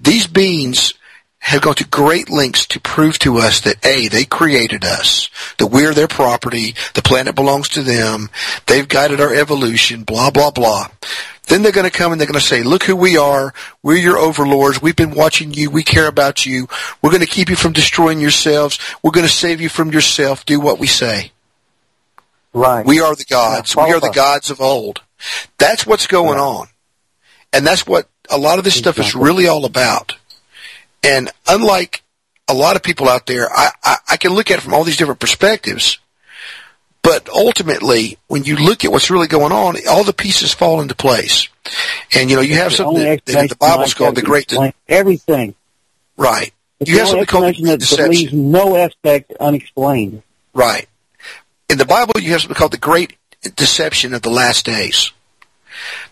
these 0.00 0.26
beings 0.26 0.94
have 1.40 1.62
gone 1.62 1.74
to 1.76 1.84
great 1.84 2.28
lengths 2.28 2.66
to 2.66 2.80
prove 2.80 3.18
to 3.20 3.38
us 3.38 3.60
that 3.60 3.76
a 3.86 4.08
they 4.08 4.24
created 4.24 4.84
us, 4.84 5.28
that 5.58 5.68
we're 5.68 5.94
their 5.94 6.08
property, 6.08 6.74
the 6.94 7.02
planet 7.02 7.34
belongs 7.34 7.68
to 7.70 7.82
them, 7.82 8.28
they've 8.66 8.88
guided 8.88 9.20
our 9.20 9.32
evolution, 9.34 10.02
blah 10.04 10.30
blah 10.30 10.50
blah. 10.50 10.88
Then 11.46 11.62
they're 11.62 11.72
going 11.72 11.90
to 11.90 11.96
come 11.96 12.12
and 12.12 12.20
they're 12.20 12.28
going 12.28 12.38
to 12.38 12.44
say, 12.46 12.62
look 12.62 12.82
who 12.82 12.94
we 12.94 13.16
are. 13.16 13.54
We're 13.82 13.96
your 13.96 14.18
overlords. 14.18 14.82
We've 14.82 14.94
been 14.94 15.12
watching 15.14 15.54
you. 15.54 15.70
We 15.70 15.82
care 15.82 16.06
about 16.06 16.44
you. 16.44 16.68
We're 17.00 17.08
going 17.10 17.22
to 17.22 17.26
keep 17.26 17.48
you 17.48 17.56
from 17.56 17.72
destroying 17.72 18.20
yourselves. 18.20 18.78
We're 19.02 19.12
going 19.12 19.26
to 19.26 19.32
save 19.32 19.58
you 19.62 19.70
from 19.70 19.90
yourself. 19.90 20.44
Do 20.44 20.60
what 20.60 20.78
we 20.78 20.86
say. 20.86 21.32
Right. 22.52 22.84
We 22.84 23.00
are 23.00 23.14
the 23.14 23.24
gods. 23.24 23.74
Yeah, 23.74 23.86
we 23.86 23.92
are 23.92 24.00
the 24.00 24.10
gods 24.10 24.50
of 24.50 24.60
old. 24.60 25.00
That's 25.58 25.86
what's 25.86 26.06
going 26.06 26.38
on. 26.38 26.68
And 27.52 27.66
that's 27.66 27.86
what 27.86 28.08
a 28.30 28.38
lot 28.38 28.58
of 28.58 28.64
this 28.64 28.76
stuff 28.76 28.98
is 28.98 29.14
really 29.14 29.46
all 29.46 29.64
about. 29.64 30.14
And 31.02 31.30
unlike 31.48 32.02
a 32.46 32.54
lot 32.54 32.76
of 32.76 32.82
people 32.82 33.08
out 33.08 33.26
there, 33.26 33.48
I, 33.50 33.70
I, 33.82 33.96
I 34.10 34.16
can 34.16 34.32
look 34.32 34.50
at 34.50 34.58
it 34.58 34.62
from 34.62 34.74
all 34.74 34.84
these 34.84 34.96
different 34.96 35.20
perspectives. 35.20 35.98
But 37.02 37.28
ultimately, 37.28 38.18
when 38.26 38.44
you 38.44 38.56
look 38.56 38.84
at 38.84 38.92
what's 38.92 39.10
really 39.10 39.28
going 39.28 39.52
on, 39.52 39.76
all 39.88 40.04
the 40.04 40.12
pieces 40.12 40.52
fall 40.52 40.80
into 40.80 40.94
place. 40.94 41.48
And 42.14 42.28
you 42.28 42.36
know, 42.36 42.42
you 42.42 42.56
have 42.56 42.72
something 42.72 43.02
that, 43.02 43.24
that 43.24 43.40
in 43.42 43.46
the 43.46 43.56
Bible's 43.56 43.94
called 43.94 44.14
the 44.14 44.22
great, 44.22 44.52
everything. 44.88 45.54
right. 46.16 46.52
It's 46.80 46.90
You 46.90 46.98
have 46.98 47.08
something 47.08 47.26
called 47.26 47.54
the 47.56 47.62
great 47.62 47.78
that, 47.80 48.08
leaves 48.08 48.22
deception. 48.22 48.50
no 48.52 48.76
aspect 48.76 49.32
unexplained. 49.40 50.22
Right. 50.54 50.86
In 51.68 51.76
the 51.78 51.84
Bible, 51.84 52.14
you 52.20 52.32
have 52.32 52.42
something 52.42 52.54
called 52.54 52.72
the 52.72 52.78
great 52.78 53.16
deception 53.56 54.14
of 54.14 54.22
the 54.22 54.30
last 54.30 54.64
days. 54.66 55.12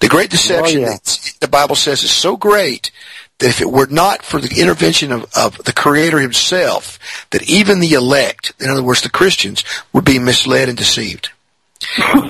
The 0.00 0.08
great 0.08 0.28
oh, 0.28 0.36
deception, 0.36 0.82
yeah. 0.82 0.90
that 0.92 1.32
the 1.40 1.48
Bible 1.48 1.76
says, 1.76 2.02
is 2.02 2.10
so 2.10 2.36
great 2.36 2.90
that 3.38 3.48
if 3.48 3.60
it 3.60 3.70
were 3.70 3.86
not 3.86 4.22
for 4.22 4.40
the 4.40 4.60
intervention 4.60 5.12
of, 5.12 5.26
of 5.36 5.58
the 5.64 5.72
Creator 5.72 6.20
Himself, 6.20 6.98
that 7.30 7.48
even 7.48 7.80
the 7.80 7.92
elect, 7.92 8.52
in 8.60 8.70
other 8.70 8.82
words, 8.82 9.02
the 9.02 9.10
Christians, 9.10 9.64
would 9.92 10.04
be 10.04 10.18
misled 10.18 10.68
and 10.68 10.78
deceived. 10.78 11.30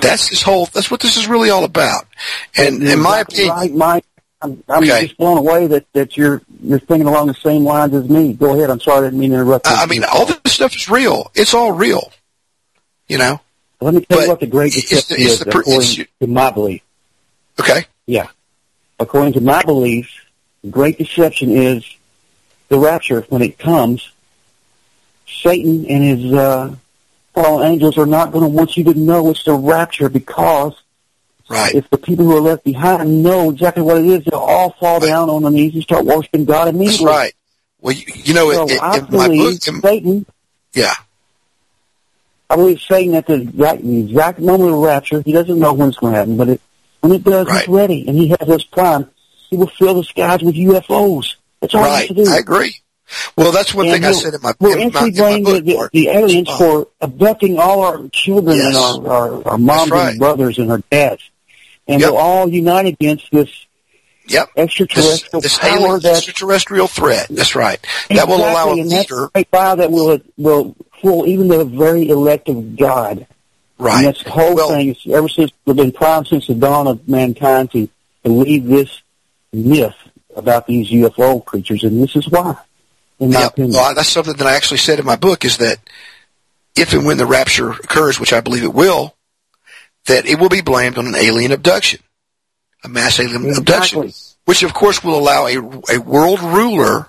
That's 0.01 0.31
this 0.31 0.43
whole. 0.43 0.67
That's 0.67 0.91
what 0.91 1.01
this 1.01 1.17
is 1.17 1.29
really 1.29 1.51
all 1.51 1.65
about. 1.65 2.07
And 2.57 2.83
in 2.83 3.01
my 3.01 3.21
opinion, 3.21 3.51
right, 3.51 3.73
Mike. 3.73 4.05
I'm, 4.43 4.63
I'm 4.69 4.83
Okay. 4.83 5.07
just 5.07 5.17
blown 5.17 5.39
away 5.39 5.67
that, 5.69 5.87
that 5.95 6.17
you're 6.17 6.43
you're 6.63 6.79
thinking 6.79 7.07
along 7.07 7.29
the 7.29 7.35
same 7.35 7.65
lines 7.65 7.95
as 7.95 8.09
me. 8.09 8.35
Go 8.35 8.55
ahead. 8.55 8.71
I'm 8.71 8.81
sorry, 8.81 9.07
I 9.07 9.11
didn't 9.11 9.21
mean 9.21 9.31
to 9.31 9.37
interrupt. 9.37 9.67
I 9.67 9.85
I 9.85 9.87
mean, 9.87 10.05
all 10.05 10.27
this 10.27 10.53
stuff 10.53 10.75
is 10.77 10.91
real. 10.91 11.31
It's 11.35 11.55
all 11.55 11.73
real. 11.73 12.13
You 13.09 13.19
know. 13.19 13.41
Let 13.81 13.95
me 13.95 14.01
tell 14.01 14.19
but 14.19 14.23
you 14.23 14.29
what 14.29 14.41
the 14.41 14.47
great 14.47 14.73
deception 14.73 15.19
is, 15.19 15.41
the, 15.41 15.51
according 15.51 15.91
you, 15.91 16.07
to 16.21 16.27
my 16.27 16.51
belief. 16.51 16.83
Okay. 17.61 17.85
Yeah. 18.07 18.29
According 18.99 19.35
to 19.35 19.41
my 19.41 19.63
belief, 19.63 20.25
great 20.71 20.99
deception 20.99 21.51
is 21.51 21.85
the 22.69 22.79
rapture 22.79 23.23
when 23.29 23.43
it 23.43 23.59
comes. 23.59 24.11
Satan 25.27 25.87
and 25.87 26.03
his 26.03 26.33
uh, 26.33 26.75
fallen 27.35 27.67
angels 27.71 27.99
are 27.99 28.07
not 28.07 28.33
going 28.33 28.45
to 28.45 28.49
want 28.49 28.77
you 28.77 28.85
to 28.85 28.95
know 28.95 29.31
it's 29.31 29.45
the 29.45 29.53
rapture 29.53 30.09
because 30.09 30.81
right. 31.51 31.75
if 31.75 31.89
the 31.91 31.99
people 31.99 32.25
who 32.25 32.37
are 32.37 32.41
left 32.41 32.65
behind 32.65 33.23
know 33.23 33.51
exactly 33.51 33.83
what 33.83 33.99
it 33.99 34.07
is, 34.07 34.25
they'll 34.25 34.41
all 34.41 34.71
fall 34.71 35.01
right. 35.01 35.09
down 35.09 35.29
on 35.29 35.43
their 35.43 35.53
knees 35.53 35.75
and 35.75 35.83
start 35.83 36.05
worshiping 36.05 36.47
God 36.47 36.69
immediately. 36.69 37.05
That's 37.05 37.17
right. 37.17 37.33
Well, 37.81 37.95
you, 37.95 38.05
you 38.15 38.35
know, 38.35 38.51
so 38.53 38.65
it, 38.65 38.73
it, 38.73 39.09
in, 39.11 39.17
my 39.17 39.29
book, 39.29 39.63
Satan. 39.83 40.27
Yeah. 40.73 40.95
I 42.49 42.57
believe 42.57 42.81
Satan 42.81 43.15
at 43.15 43.27
the 43.27 43.35
exact, 43.43 43.83
exact 43.83 44.39
moment 44.41 44.73
of 44.73 44.79
rapture, 44.79 45.21
he 45.23 45.33
doesn't 45.33 45.59
know 45.59 45.73
when 45.73 45.89
it's 45.89 45.99
going 45.99 46.13
to 46.13 46.19
happen, 46.19 46.37
but 46.37 46.49
it, 46.49 46.61
when 47.01 47.13
it 47.13 47.25
does, 47.25 47.49
he's 47.51 47.69
ready, 47.69 48.07
and 48.07 48.17
he 48.17 48.29
has 48.29 48.47
his 48.49 48.65
plan. 48.65 49.09
He 49.51 49.57
will 49.57 49.67
fill 49.69 49.95
the 49.95 50.05
skies 50.05 50.43
with 50.43 50.55
UFOs. 50.55 51.35
That's 51.61 51.75
all 51.75 51.85
he 51.85 51.91
has 51.91 52.07
to 52.09 52.15
do. 52.15 52.29
I 52.29 52.39
agree. 52.39 52.77
Well, 53.37 53.53
that's 53.53 53.73
one 53.75 53.87
And 53.87 53.95
thing 53.95 54.05
I 54.05 54.13
said 54.13 54.35
in 54.35 54.43
my, 54.43 54.53
We're 54.59 54.79
in 54.79 54.93
my, 54.93 55.07
in 55.07 55.17
my 55.17 55.41
book, 55.41 55.65
the, 55.65 55.73
the, 55.73 55.91
the 55.93 56.09
aliens 56.09 56.49
uh, 56.49 56.59
for 56.59 56.89
abducting 57.01 57.59
all 57.59 57.83
our 57.83 58.09
children 58.09 58.59
and 58.61 58.75
our, 58.77 59.09
our, 59.09 59.49
our 59.49 59.59
moms 59.59 59.91
right. 59.91 60.11
and 60.11 60.19
brothers 60.19 60.59
and 60.59 60.71
our 60.73 60.79
dads. 60.91 61.31
And 61.87 62.01
Yep. 62.01 62.11
we'll 62.11 62.19
all 62.19 62.49
unite 62.49 62.87
against 62.87 63.31
this 63.31 63.66
Yep. 64.29 64.49
Extraterrestrial 64.57 65.41
this 65.41 65.59
power 65.59 65.71
alien 65.79 66.01
that 66.01 66.17
extraterrestrial 66.17 66.87
threat. 66.89 67.29
That's 67.31 67.55
right. 67.55 67.79
That 68.11 68.29
will 68.29 68.39
allow 68.39 68.71
a 68.71 68.81
Exactly, 68.81 69.17
leader. 69.17 69.31
that 69.53 69.91
will 69.91 70.21
will 70.37 70.77
fool 71.01 71.27
even 71.27 71.49
the 71.49 71.65
very 71.65 72.09
elect 72.09 72.49
of 72.49 72.77
God. 72.77 73.27
Right. 73.79 73.99
And 73.99 74.07
that's 74.07 74.25
the 74.25 74.31
whole 74.31 74.69
thing. 74.69 74.89
It's 74.89 75.07
ever 75.07 75.29
since 75.29 75.53
we've 75.65 75.77
been 75.77 75.93
primed 75.93 76.27
since 76.29 76.47
the 76.47 76.55
dawn 76.55 76.87
of 76.87 77.07
mankind 77.09 77.71
to 77.73 77.89
believe 78.23 78.65
this 78.65 79.03
myth 79.53 79.95
about 80.35 80.67
these 80.67 80.91
UFO 80.91 81.45
creatures, 81.45 81.85
and 81.85 82.03
this 82.03 82.17
is 82.17 82.29
why. 82.29 82.57
In 83.19 83.31
my 83.33 83.45
opinion. 83.45 83.73
Well, 83.75 83.95
that's 83.95 84.09
something 84.09 84.35
that 84.37 84.47
I 84.47 84.57
actually 84.57 84.79
said 84.79 84.99
in 84.99 85.07
my 85.07 85.17
book 85.17 85.45
is 85.45 85.59
that 85.59 85.79
if 86.77 86.93
and 86.93 87.07
when 87.07 87.17
the 87.17 87.27
rapture 87.27 87.71
occurs, 87.71 88.21
which 88.21 88.33
I 88.33 88.41
believe 88.41 88.65
it 88.65 88.75
will, 88.75 89.15
that 90.07 90.27
it 90.27 90.39
will 90.39 90.51
be 90.51 90.61
blamed 90.61 90.99
on 90.99 91.07
an 91.07 91.15
alien 91.15 91.53
abduction, 91.53 92.01
a 92.85 92.89
mass 92.89 93.19
alien 93.21 93.57
abduction, 93.57 94.13
which 94.45 94.63
of 94.63 94.75
course 94.75 95.03
will 95.03 95.19
allow 95.19 95.47
a, 95.47 95.57
a 95.95 95.99
world 95.99 96.41
ruler 96.41 97.09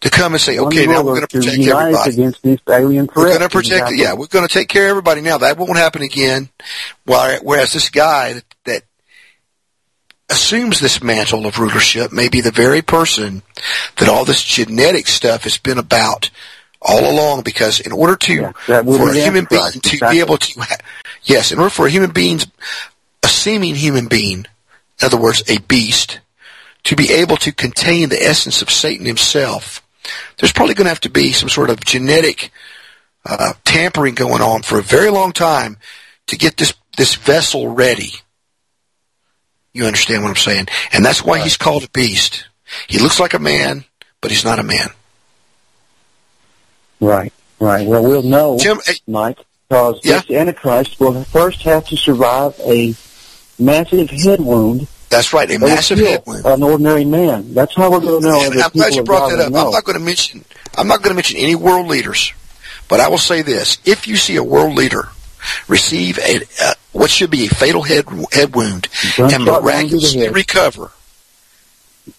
to 0.00 0.10
come 0.10 0.32
and 0.32 0.40
say, 0.40 0.58
One 0.58 0.68
okay, 0.68 0.86
now 0.86 1.02
we're 1.02 1.14
going 1.14 1.26
to 1.26 1.38
protect 1.38 1.58
everybody. 1.58 2.10
against 2.10 2.42
this 2.42 2.60
alien 2.68 3.06
threat. 3.06 3.16
We're 3.16 3.28
going 3.28 3.40
to 3.40 3.48
protect, 3.48 3.72
Exactly. 3.72 4.00
yeah, 4.00 4.12
we're 4.14 4.26
going 4.26 4.46
to 4.46 4.52
take 4.52 4.68
care 4.68 4.84
of 4.86 4.90
everybody 4.90 5.20
now. 5.20 5.38
That 5.38 5.58
won't 5.58 5.76
happen 5.76 6.02
again. 6.02 6.48
Whereas 7.04 7.72
this 7.72 7.90
guy 7.90 8.34
that, 8.34 8.44
that 8.64 8.82
assumes 10.30 10.78
this 10.78 11.02
mantle 11.02 11.46
of 11.46 11.58
rulership 11.58 12.12
may 12.12 12.28
be 12.28 12.40
the 12.40 12.50
very 12.50 12.82
person 12.82 13.42
that 13.98 14.08
all 14.08 14.24
this 14.24 14.42
genetic 14.42 15.06
stuff 15.06 15.44
has 15.44 15.58
been 15.58 15.78
about 15.78 16.30
all 16.80 17.10
along 17.10 17.42
because 17.42 17.80
in 17.80 17.92
order 17.92 18.14
to, 18.14 18.52
will 18.68 18.98
for 18.98 19.10
a 19.10 19.14
human 19.14 19.46
being 19.50 19.70
to 19.72 19.78
exactly. 19.78 20.16
be 20.16 20.20
able 20.20 20.36
to, 20.36 20.60
ha- 20.60 20.76
yes, 21.24 21.50
in 21.50 21.58
order 21.58 21.70
for 21.70 21.86
a 21.86 21.90
human 21.90 22.10
being's, 22.12 22.46
a 23.24 23.28
seeming 23.28 23.74
human 23.74 24.06
being, 24.06 24.46
in 25.00 25.06
other 25.06 25.16
words, 25.16 25.42
a 25.48 25.58
beast, 25.60 26.20
to 26.84 26.96
be 26.96 27.12
able 27.12 27.36
to 27.38 27.52
contain 27.52 28.08
the 28.08 28.22
essence 28.22 28.62
of 28.62 28.70
Satan 28.70 29.06
himself, 29.06 29.82
there's 30.38 30.52
probably 30.52 30.74
going 30.74 30.86
to 30.86 30.90
have 30.90 31.00
to 31.00 31.10
be 31.10 31.32
some 31.32 31.48
sort 31.48 31.70
of 31.70 31.84
genetic 31.84 32.50
uh, 33.24 33.52
tampering 33.64 34.14
going 34.14 34.40
on 34.40 34.62
for 34.62 34.78
a 34.78 34.82
very 34.82 35.10
long 35.10 35.32
time 35.32 35.76
to 36.28 36.36
get 36.36 36.56
this 36.56 36.74
this 36.96 37.14
vessel 37.14 37.68
ready. 37.68 38.12
You 39.72 39.84
understand 39.84 40.22
what 40.22 40.30
I'm 40.30 40.36
saying? 40.36 40.66
And 40.92 41.04
that's 41.04 41.22
why 41.22 41.40
he's 41.40 41.56
called 41.56 41.84
a 41.84 41.90
beast. 41.90 42.46
He 42.88 42.98
looks 42.98 43.20
like 43.20 43.34
a 43.34 43.38
man, 43.38 43.84
but 44.20 44.30
he's 44.30 44.44
not 44.44 44.58
a 44.58 44.64
man. 44.64 44.88
Right, 47.00 47.32
right. 47.60 47.86
Well, 47.86 48.02
we'll 48.02 48.22
know, 48.22 48.58
Mike, 49.06 49.38
because 49.68 50.00
this 50.02 50.28
Antichrist 50.30 50.98
will 50.98 51.22
first 51.24 51.62
have 51.62 51.86
to 51.88 51.96
survive 51.96 52.58
a 52.64 52.94
massive 53.58 54.10
head 54.10 54.40
wound. 54.40 54.86
That's 55.10 55.32
right, 55.32 55.50
a 55.50 55.58
massive 55.58 55.98
head 55.98 56.22
wound. 56.26 56.44
An 56.44 56.62
ordinary 56.62 57.04
man. 57.04 57.54
That's 57.54 57.74
how 57.74 57.90
we're 57.90 58.00
going 58.00 58.22
to 58.22 58.28
know. 58.28 58.42
And 58.44 58.60
I'm 58.60 58.70
glad 58.70 58.94
you 58.94 59.02
brought 59.02 59.30
that 59.30 59.40
up. 59.40 59.52
know. 59.52 59.66
I'm 59.66 59.72
not 59.72 59.84
going 59.84 59.98
to 59.98 60.04
mention 60.04 60.44
I'm 60.76 60.86
not 60.88 60.98
going 60.98 61.10
to 61.10 61.14
mention 61.14 61.38
any 61.38 61.54
world 61.54 61.86
leaders, 61.86 62.32
but 62.88 63.00
I 63.00 63.08
will 63.08 63.18
say 63.18 63.42
this: 63.42 63.78
if 63.84 64.06
you 64.06 64.16
see 64.16 64.36
a 64.36 64.44
world 64.44 64.74
leader 64.74 65.08
receive 65.66 66.18
a 66.18 66.40
uh, 66.62 66.74
what 66.92 67.10
should 67.10 67.30
be 67.30 67.46
a 67.46 67.48
fatal 67.48 67.82
head 67.82 68.04
head 68.32 68.54
wound 68.54 68.88
Gunshot 69.16 69.32
and 69.32 69.46
wound 69.46 69.46
to 69.46 69.52
the 69.52 69.60
miraculously 69.62 70.28
recover, 70.28 70.90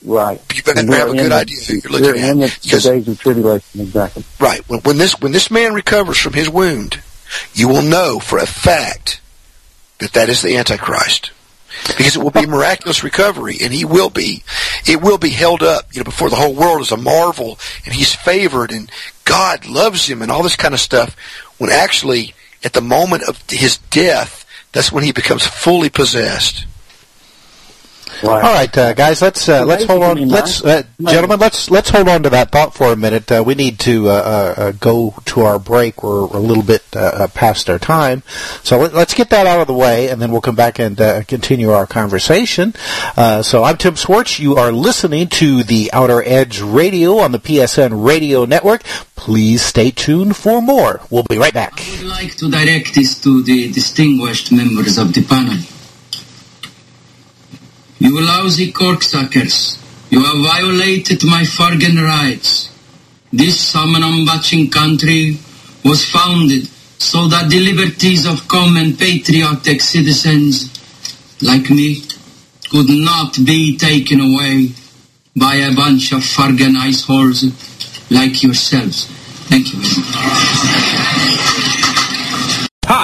Right. 0.04 0.40
you 0.56 0.62
better 0.64 0.86
have 0.96 1.10
a 1.10 1.14
good 1.14 1.32
the- 1.32 1.36
idea 1.36 1.60
who 1.62 1.74
you're 1.76 1.92
looking 1.92 2.24
in 2.24 2.44
at. 2.44 2.52
the 2.62 2.80
days 2.80 3.08
of 3.08 3.20
tribulation, 3.20 3.82
exactly. 3.82 4.24
Right. 4.40 4.68
When, 4.70 4.80
when 4.82 4.98
this 4.98 5.20
when 5.20 5.32
this 5.32 5.50
man 5.52 5.74
recovers 5.74 6.18
from 6.18 6.34
his 6.34 6.50
wound, 6.50 7.02
you 7.54 7.68
will 7.68 7.82
know 7.82 8.20
for 8.20 8.38
a 8.40 8.46
fact 8.48 9.20
that 10.00 10.14
that 10.14 10.30
is 10.30 10.42
the 10.42 10.58
Antichrist, 10.58 11.32
because 11.88 12.16
it 12.16 12.24
will 12.24 12.32
be 12.32 12.46
miraculous 12.46 13.04
recovery, 13.04 13.58
and 13.62 13.74
he 13.74 13.86
will 13.86 14.10
be. 14.10 14.44
It 14.88 15.02
will 15.02 15.18
be 15.18 15.30
held 15.30 15.62
up, 15.62 15.86
you 15.94 16.00
know, 16.00 16.06
before 16.06 16.30
the 16.30 16.36
whole 16.36 16.56
world 16.56 16.82
as 16.82 16.92
a 16.92 16.98
marvel, 16.98 17.60
and 17.86 17.94
he's 17.94 18.14
favored, 18.16 18.72
and 18.72 18.92
God 19.26 19.66
loves 19.66 20.08
him, 20.08 20.22
and 20.22 20.32
all 20.32 20.44
this 20.44 20.56
kind 20.56 20.74
of 20.74 20.80
stuff. 20.80 21.16
When 21.58 21.70
actually, 21.70 22.34
at 22.64 22.74
the 22.74 22.82
moment 22.82 23.24
of 23.28 23.44
his 23.50 23.78
death, 23.78 24.46
that's 24.72 24.92
when 24.92 25.04
he 25.04 25.12
becomes 25.12 25.46
fully 25.46 25.90
possessed. 25.90 26.66
All 28.24 28.30
right, 28.40 28.78
uh, 28.78 28.94
guys, 28.94 29.22
let's 29.22 29.48
uh, 29.48 29.66
let's 29.66 29.86
hold 29.86 30.04
on. 30.04 30.28
Let's, 30.28 30.64
uh, 30.64 30.84
gentlemen, 31.00 31.40
let's 31.40 31.72
let's 31.72 31.90
hold 31.90 32.10
on 32.10 32.24
to 32.24 32.30
that 32.32 32.52
thought 32.52 32.74
for 32.74 32.92
a 32.92 32.96
minute. 32.96 33.32
Uh, 33.32 33.44
we 33.46 33.56
need 33.56 33.80
to 33.80 34.10
uh, 34.10 34.54
uh, 34.58 34.72
go 34.74 35.16
to 35.26 35.42
our 35.42 35.58
break. 35.58 36.04
We're 36.04 36.20
a 36.20 36.40
little 36.40 36.64
bit 36.64 36.84
past 36.92 37.70
our 37.70 37.80
time, 37.80 38.24
so 38.64 38.80
let, 38.80 38.94
let's 38.94 39.14
get 39.14 39.30
that 39.30 39.48
out 39.48 39.62
of 39.62 39.68
the 39.68 39.74
way, 39.74 40.10
and 40.10 40.22
then 40.22 40.32
we'll 40.32 40.42
come 40.42 40.56
back 40.56 40.80
and 40.80 41.00
uh, 41.00 41.24
continue 41.24 41.72
our 41.72 41.88
conversation. 41.88 42.74
Uh, 43.16 43.42
so 43.42 43.64
I'm 43.64 43.78
Tim 43.78 43.96
Swartz. 43.96 44.40
You 44.40 44.56
are 44.56 44.72
listening 44.72 45.28
to 45.30 45.64
the 45.64 45.90
Outer 45.94 46.22
Edge 46.26 46.62
Radio 46.62 47.20
on 47.20 47.32
the 47.32 47.40
PSN 47.40 48.06
Radio 48.06 48.46
Network. 48.46 48.84
Please 49.16 49.62
stay 49.62 49.92
tuned 49.92 50.36
for 50.36 50.62
more. 50.62 51.02
We'll 51.10 51.24
be 51.24 51.38
right 51.38 51.54
back. 51.54 51.80
I 51.80 51.98
would 51.98 52.08
like 52.08 52.36
to 52.38 52.50
direct 52.50 52.96
this 52.96 53.20
to 53.22 53.44
the 53.44 53.72
distinguished 53.72 54.52
members 54.52 54.98
of 54.98 55.14
the 55.14 55.24
panel. 55.24 55.58
You 58.00 58.22
lousy 58.22 58.72
corksuckers, 58.72 59.78
you 60.10 60.24
have 60.24 60.38
violated 60.38 61.24
my 61.26 61.44
Fargan 61.44 62.02
rights. 62.02 62.70
This 63.32 63.74
Samanambachin 63.74 64.72
country 64.72 65.38
was 65.84 66.06
founded 66.06 66.68
so 66.98 67.28
that 67.28 67.50
the 67.50 67.60
liberties 67.60 68.26
of 68.26 68.48
common 68.48 68.96
patriotic 68.96 69.82
citizens 69.82 70.70
like 71.42 71.70
me 71.70 72.04
could 72.70 72.90
not 72.90 73.38
be 73.46 73.78
taken 73.78 74.22
away 74.22 74.72
by 75.36 75.56
a 75.56 75.76
bunch 75.76 76.14
of 76.14 76.20
Fargan 76.20 76.78
ice 76.78 77.04
holes 77.04 77.44
like 78.10 78.42
yourselves. 78.42 79.08
Thank 79.50 79.74
you. 79.74 79.80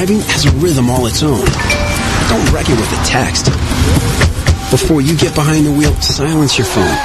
Driving 0.00 0.20
has 0.20 0.46
a 0.46 0.50
rhythm 0.52 0.88
all 0.88 1.04
its 1.04 1.22
own. 1.22 1.44
Don't 2.30 2.52
wreck 2.54 2.70
it 2.70 2.80
with 2.80 2.90
a 2.90 3.04
text. 3.04 3.44
Before 4.70 5.02
you 5.02 5.14
get 5.14 5.34
behind 5.34 5.66
the 5.66 5.72
wheel, 5.72 5.92
silence 5.96 6.56
your 6.56 6.66
phone. 6.66 6.96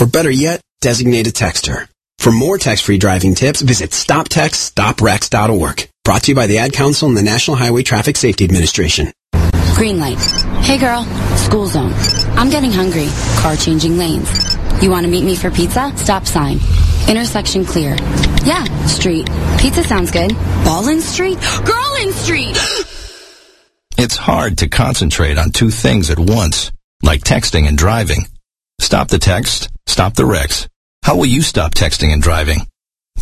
Or 0.00 0.06
better 0.08 0.28
yet, 0.28 0.60
designate 0.80 1.28
a 1.28 1.30
texter. 1.30 1.86
For 2.18 2.32
more 2.32 2.58
text-free 2.58 2.98
driving 2.98 3.36
tips, 3.36 3.60
visit 3.60 3.90
stoptextstoprex.org. 3.90 5.88
Brought 6.02 6.22
to 6.24 6.32
you 6.32 6.34
by 6.34 6.48
the 6.48 6.58
Ad 6.58 6.72
Council 6.72 7.06
and 7.06 7.16
the 7.16 7.22
National 7.22 7.56
Highway 7.56 7.84
Traffic 7.84 8.16
Safety 8.16 8.42
Administration. 8.42 9.12
Green 9.76 10.00
light. 10.00 10.18
Hey 10.64 10.76
girl, 10.76 11.04
school 11.36 11.68
zone. 11.68 11.92
I'm 12.36 12.50
getting 12.50 12.72
hungry. 12.72 13.06
Car 13.36 13.54
changing 13.54 13.96
lanes. 13.96 14.56
You 14.82 14.90
want 14.90 15.04
to 15.04 15.08
meet 15.08 15.22
me 15.22 15.36
for 15.36 15.52
pizza? 15.52 15.92
Stop 15.94 16.26
sign. 16.26 16.58
Intersection 17.08 17.64
clear. 17.64 17.96
Yeah, 18.44 18.64
street. 18.86 19.28
Pizza 19.58 19.82
sounds 19.82 20.10
good. 20.10 20.30
Ballin 20.64 21.00
Street? 21.00 21.38
Girlin 21.64 22.12
Street! 22.12 22.56
It's 24.00 24.16
hard 24.16 24.58
to 24.58 24.68
concentrate 24.68 25.38
on 25.38 25.50
two 25.50 25.70
things 25.70 26.08
at 26.10 26.20
once, 26.20 26.70
like 27.02 27.22
texting 27.22 27.66
and 27.66 27.76
driving. 27.76 28.26
Stop 28.78 29.08
the 29.08 29.18
text, 29.18 29.70
stop 29.88 30.14
the 30.14 30.24
wrecks. 30.24 30.68
How 31.02 31.16
will 31.16 31.26
you 31.26 31.42
stop 31.42 31.74
texting 31.74 32.12
and 32.12 32.22
driving? 32.22 32.60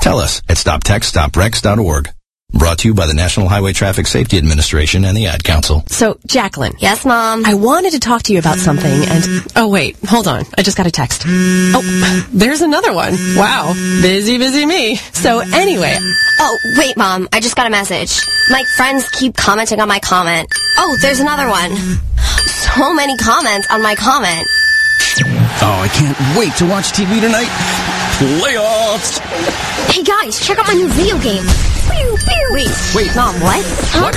Tell 0.03 0.19
us 0.19 0.43
at 0.51 0.59
stoptextstoprex.org. 0.59 2.11
Brought 2.53 2.79
to 2.79 2.89
you 2.89 2.95
by 2.95 3.07
the 3.07 3.15
National 3.15 3.49
Highway 3.49 3.73
Traffic 3.73 4.07
Safety 4.07 4.39
Administration 4.39 5.05
and 5.05 5.17
the 5.17 5.27
Ad 5.27 5.45
Council. 5.45 5.83
So, 5.89 6.19
Jacqueline. 6.27 6.73
Yes, 6.79 7.05
Mom? 7.05 7.45
I 7.45 7.55
wanted 7.55 7.93
to 7.93 8.01
talk 8.01 8.23
to 8.25 8.33
you 8.33 8.39
about 8.39 8.57
something 8.57 8.91
and... 8.91 9.25
Oh, 9.57 9.69
wait. 9.69 9.97
Hold 10.07 10.27
on. 10.27 10.45
I 10.57 10.63
just 10.63 10.77
got 10.77 10.87
a 10.87 10.91
text. 10.91 11.25
Oh, 11.27 12.29
there's 12.33 12.63
another 12.63 12.95
one. 12.95 13.15
Wow. 13.37 13.73
Busy, 14.01 14.39
busy 14.39 14.65
me. 14.65 14.97
So, 14.97 15.41
anyway... 15.41 15.97
Oh, 16.39 16.59
wait, 16.79 16.97
Mom. 16.97 17.29
I 17.33 17.41
just 17.41 17.57
got 17.57 17.67
a 17.67 17.71
message. 17.71 18.21
My 18.49 18.65
friends 18.77 19.11
keep 19.11 19.37
commenting 19.37 19.81
on 19.81 19.89
my 19.89 19.99
comment. 19.99 20.49
Oh, 20.79 20.97
there's 21.03 21.21
another 21.21 21.49
one. 21.49 21.77
So 21.77 22.95
many 22.95 23.17
comments 23.17 23.67
on 23.71 23.83
my 23.83 23.97
comment. 23.97 24.47
Oh, 25.63 25.81
I 25.83 25.89
can't 25.93 26.39
wait 26.39 26.55
to 26.59 26.69
watch 26.69 26.93
TV 26.93 27.21
tonight. 27.21 28.06
Playoffs! 28.17 29.19
Hey, 29.93 30.03
guys, 30.03 30.41
check 30.41 30.59
out 30.59 30.67
my 30.67 30.73
new 30.73 30.89
video 30.89 31.19
game. 31.19 31.45
Pew, 31.45 32.17
pew. 32.17 32.49
Wait, 32.51 32.69
Wait. 32.95 33.15
Mom, 33.15 33.39
what? 33.43 33.63
Huh? 33.93 34.05
What? 34.05 34.17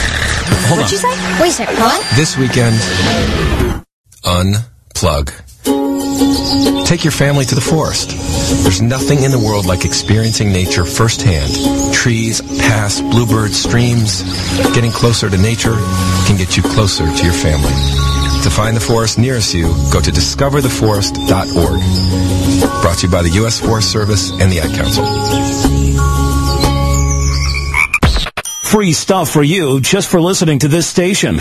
Hold 0.69 0.79
What'd 0.79 0.85
on. 0.85 0.91
you 0.91 0.97
say? 0.97 1.41
Wait 1.41 1.49
a 1.49 1.51
second, 1.51 1.79
what? 1.79 2.15
This 2.15 2.37
weekend, 2.37 2.77
unplug. 4.23 5.35
Take 6.85 7.03
your 7.03 7.11
family 7.11 7.43
to 7.43 7.55
the 7.55 7.61
forest. 7.61 8.11
There's 8.63 8.81
nothing 8.81 9.23
in 9.23 9.31
the 9.31 9.39
world 9.39 9.65
like 9.65 9.83
experiencing 9.83 10.53
nature 10.53 10.85
firsthand. 10.85 11.93
Trees, 11.93 12.39
paths, 12.41 13.01
bluebirds, 13.01 13.59
streams. 13.59 14.23
Getting 14.73 14.91
closer 14.91 15.29
to 15.29 15.37
nature 15.37 15.75
can 16.25 16.37
get 16.37 16.55
you 16.55 16.63
closer 16.63 17.03
to 17.05 17.23
your 17.23 17.33
family. 17.33 17.73
To 18.43 18.49
find 18.49 18.75
the 18.75 18.81
forest 18.81 19.19
nearest 19.19 19.53
you, 19.53 19.67
go 19.91 19.99
to 19.99 20.11
discovertheforest.org. 20.11 22.81
Brought 22.81 22.97
to 22.99 23.07
you 23.07 23.11
by 23.11 23.21
the 23.21 23.29
U.S. 23.41 23.59
Forest 23.59 23.91
Service 23.91 24.31
and 24.31 24.49
the 24.51 24.61
Ad 24.61 24.73
Council. 24.75 25.05
Free 28.63 28.93
stuff 28.93 29.29
for 29.29 29.43
you 29.43 29.81
just 29.81 30.09
for 30.09 30.21
listening 30.21 30.59
to 30.59 30.67
this 30.67 30.87
station. 30.87 31.39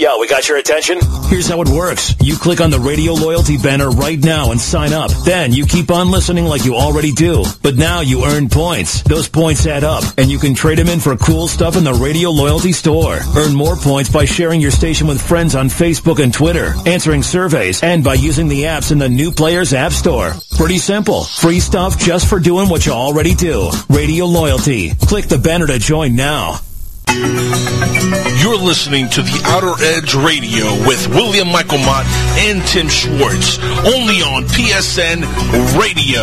Yo, 0.00 0.16
we 0.16 0.26
got 0.26 0.48
your 0.48 0.56
attention? 0.56 0.98
Here's 1.28 1.46
how 1.46 1.60
it 1.60 1.68
works. 1.68 2.14
You 2.22 2.34
click 2.34 2.62
on 2.62 2.70
the 2.70 2.80
radio 2.80 3.12
loyalty 3.12 3.58
banner 3.58 3.90
right 3.90 4.18
now 4.18 4.50
and 4.50 4.58
sign 4.58 4.94
up. 4.94 5.10
Then 5.26 5.52
you 5.52 5.66
keep 5.66 5.90
on 5.90 6.10
listening 6.10 6.46
like 6.46 6.64
you 6.64 6.74
already 6.74 7.12
do. 7.12 7.44
But 7.60 7.76
now 7.76 8.00
you 8.00 8.24
earn 8.24 8.48
points. 8.48 9.02
Those 9.02 9.28
points 9.28 9.66
add 9.66 9.84
up 9.84 10.02
and 10.16 10.30
you 10.30 10.38
can 10.38 10.54
trade 10.54 10.78
them 10.78 10.88
in 10.88 11.00
for 11.00 11.18
cool 11.18 11.48
stuff 11.48 11.76
in 11.76 11.84
the 11.84 11.92
radio 11.92 12.30
loyalty 12.30 12.72
store. 12.72 13.18
Earn 13.36 13.54
more 13.54 13.76
points 13.76 14.08
by 14.08 14.24
sharing 14.24 14.62
your 14.62 14.70
station 14.70 15.06
with 15.06 15.20
friends 15.20 15.54
on 15.54 15.68
Facebook 15.68 16.18
and 16.18 16.32
Twitter, 16.32 16.72
answering 16.86 17.22
surveys, 17.22 17.82
and 17.82 18.02
by 18.02 18.14
using 18.14 18.48
the 18.48 18.62
apps 18.62 18.92
in 18.92 18.96
the 18.96 19.10
New 19.10 19.30
Players 19.30 19.74
App 19.74 19.92
Store. 19.92 20.32
Pretty 20.56 20.78
simple. 20.78 21.24
Free 21.24 21.60
stuff 21.60 21.98
just 21.98 22.26
for 22.26 22.40
doing 22.40 22.70
what 22.70 22.86
you 22.86 22.92
already 22.92 23.34
do. 23.34 23.68
Radio 23.90 24.24
loyalty. 24.24 24.94
Click 24.94 25.26
the 25.26 25.36
banner 25.36 25.66
to 25.66 25.78
join 25.78 26.16
now. 26.16 26.58
You're 27.12 28.56
listening 28.56 29.08
to 29.10 29.22
the 29.22 29.42
Outer 29.46 29.74
Edge 29.82 30.14
Radio 30.14 30.66
with 30.86 31.08
William 31.08 31.48
Michael 31.48 31.78
Mott 31.78 32.06
and 32.38 32.62
Tim 32.68 32.88
Swartz, 32.88 33.58
only 33.84 34.22
on 34.22 34.44
PSN 34.44 35.26
Radio. 35.76 36.22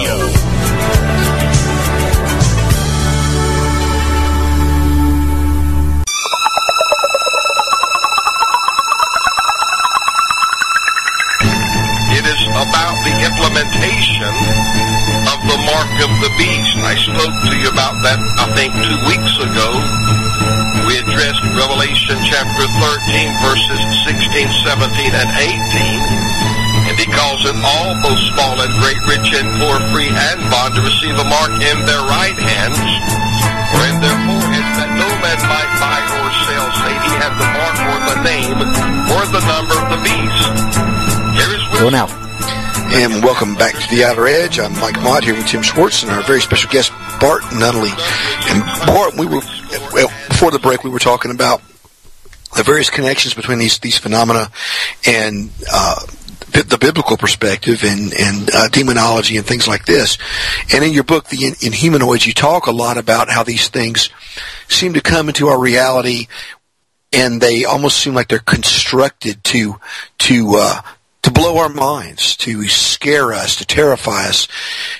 It 12.15 12.23
is 12.25 12.41
about 12.47 12.95
the 13.03 13.13
implementation 13.27 14.31
of 15.27 15.39
the 15.43 15.57
mark 15.67 15.91
of 15.99 16.11
the 16.23 16.31
beast. 16.39 16.77
I 16.79 16.95
spoke 16.95 17.35
to 17.51 17.55
you 17.59 17.67
about 17.69 18.01
that, 18.03 18.19
I 18.39 18.47
think, 18.55 18.71
two 18.87 18.99
weeks 19.11 19.35
ago. 19.43 20.16
We 20.87 20.95
addressed 21.03 21.43
Revelation 21.51 22.15
chapter 22.31 22.63
13, 22.63 23.27
verses 23.43 23.81
16, 24.07 24.47
17, 24.71 25.19
and 25.19 25.29
18. 25.35 26.87
And 26.87 26.95
he 26.95 27.03
calls 27.11 27.43
it 27.43 27.59
all, 27.59 27.91
both 27.99 28.15
small 28.31 28.55
and 28.55 28.71
great, 28.79 28.95
rich 29.03 29.35
and 29.35 29.51
poor, 29.59 29.83
free 29.91 30.07
and 30.07 30.39
bond, 30.47 30.79
to 30.79 30.81
receive 30.87 31.11
a 31.11 31.27
mark 31.27 31.51
in 31.59 31.83
their 31.83 31.99
right 32.07 32.39
hands 32.39 32.79
or 32.79 33.83
in 33.83 33.99
their 33.99 34.15
foreheads, 34.15 34.71
that 34.79 34.87
no 34.95 35.11
man 35.19 35.39
might 35.51 35.71
buy 35.75 35.99
or 36.23 36.31
sell, 36.47 36.71
save 36.79 37.03
he 37.03 37.13
have 37.19 37.35
the 37.35 37.49
mark 37.51 37.77
or 37.91 37.99
the 38.07 38.17
name 38.23 38.55
or 39.11 39.21
the 39.27 39.43
number 39.43 39.75
of 39.75 39.91
the 39.91 39.99
beast. 40.07 40.43
Here 41.35 41.51
is 41.51 41.63
Go 41.83 41.91
now. 41.91 42.07
And 42.95 43.21
welcome 43.21 43.55
back 43.55 43.75
to 43.75 43.87
the 43.93 44.05
Outer 44.05 44.27
Edge. 44.27 44.57
I'm 44.57 44.71
Mike 44.79 44.95
Mott 45.03 45.25
here 45.25 45.35
with 45.35 45.47
Tim 45.47 45.67
Swartz 45.67 46.03
and 46.03 46.11
our 46.13 46.23
very 46.23 46.39
special 46.39 46.71
guest, 46.71 46.95
Bart 47.19 47.43
Nunnelly. 47.51 47.91
And 48.47 48.63
Bart, 48.87 49.19
we 49.19 49.25
were, 49.27 49.43
well, 49.91 50.07
before 50.37 50.51
the 50.51 50.59
break, 50.59 50.83
we 50.83 50.91
were 50.91 50.99
talking 50.99 51.31
about 51.31 51.63
the 52.55 52.61
various 52.61 52.91
connections 52.91 53.33
between 53.33 53.57
these, 53.57 53.79
these 53.79 53.97
phenomena 53.97 54.51
and, 55.07 55.49
uh, 55.73 55.95
the 56.51 56.77
biblical 56.79 57.17
perspective 57.17 57.83
and, 57.83 58.13
and 58.13 58.53
uh, 58.53 58.67
demonology 58.67 59.37
and 59.37 59.47
things 59.47 59.67
like 59.67 59.85
this. 59.85 60.19
And 60.71 60.83
in 60.83 60.93
your 60.93 61.03
book, 61.03 61.27
The 61.29 61.43
In- 61.43 61.53
Inhumanoids, 61.53 62.27
you 62.27 62.33
talk 62.33 62.67
a 62.67 62.71
lot 62.71 62.99
about 62.99 63.31
how 63.31 63.41
these 63.41 63.69
things 63.69 64.11
seem 64.67 64.93
to 64.93 65.01
come 65.01 65.27
into 65.27 65.47
our 65.47 65.59
reality 65.59 66.27
and 67.11 67.41
they 67.41 67.65
almost 67.65 67.97
seem 67.97 68.13
like 68.13 68.27
they're 68.27 68.37
constructed 68.37 69.43
to, 69.45 69.79
to, 70.19 70.51
uh, 70.57 70.81
to 71.27 71.33
blow 71.33 71.57
our 71.57 71.67
minds, 71.67 72.37
to 72.37 72.65
scare 72.69 73.33
us, 73.33 73.57
to 73.57 73.65
terrify 73.65 74.27
us. 74.27 74.47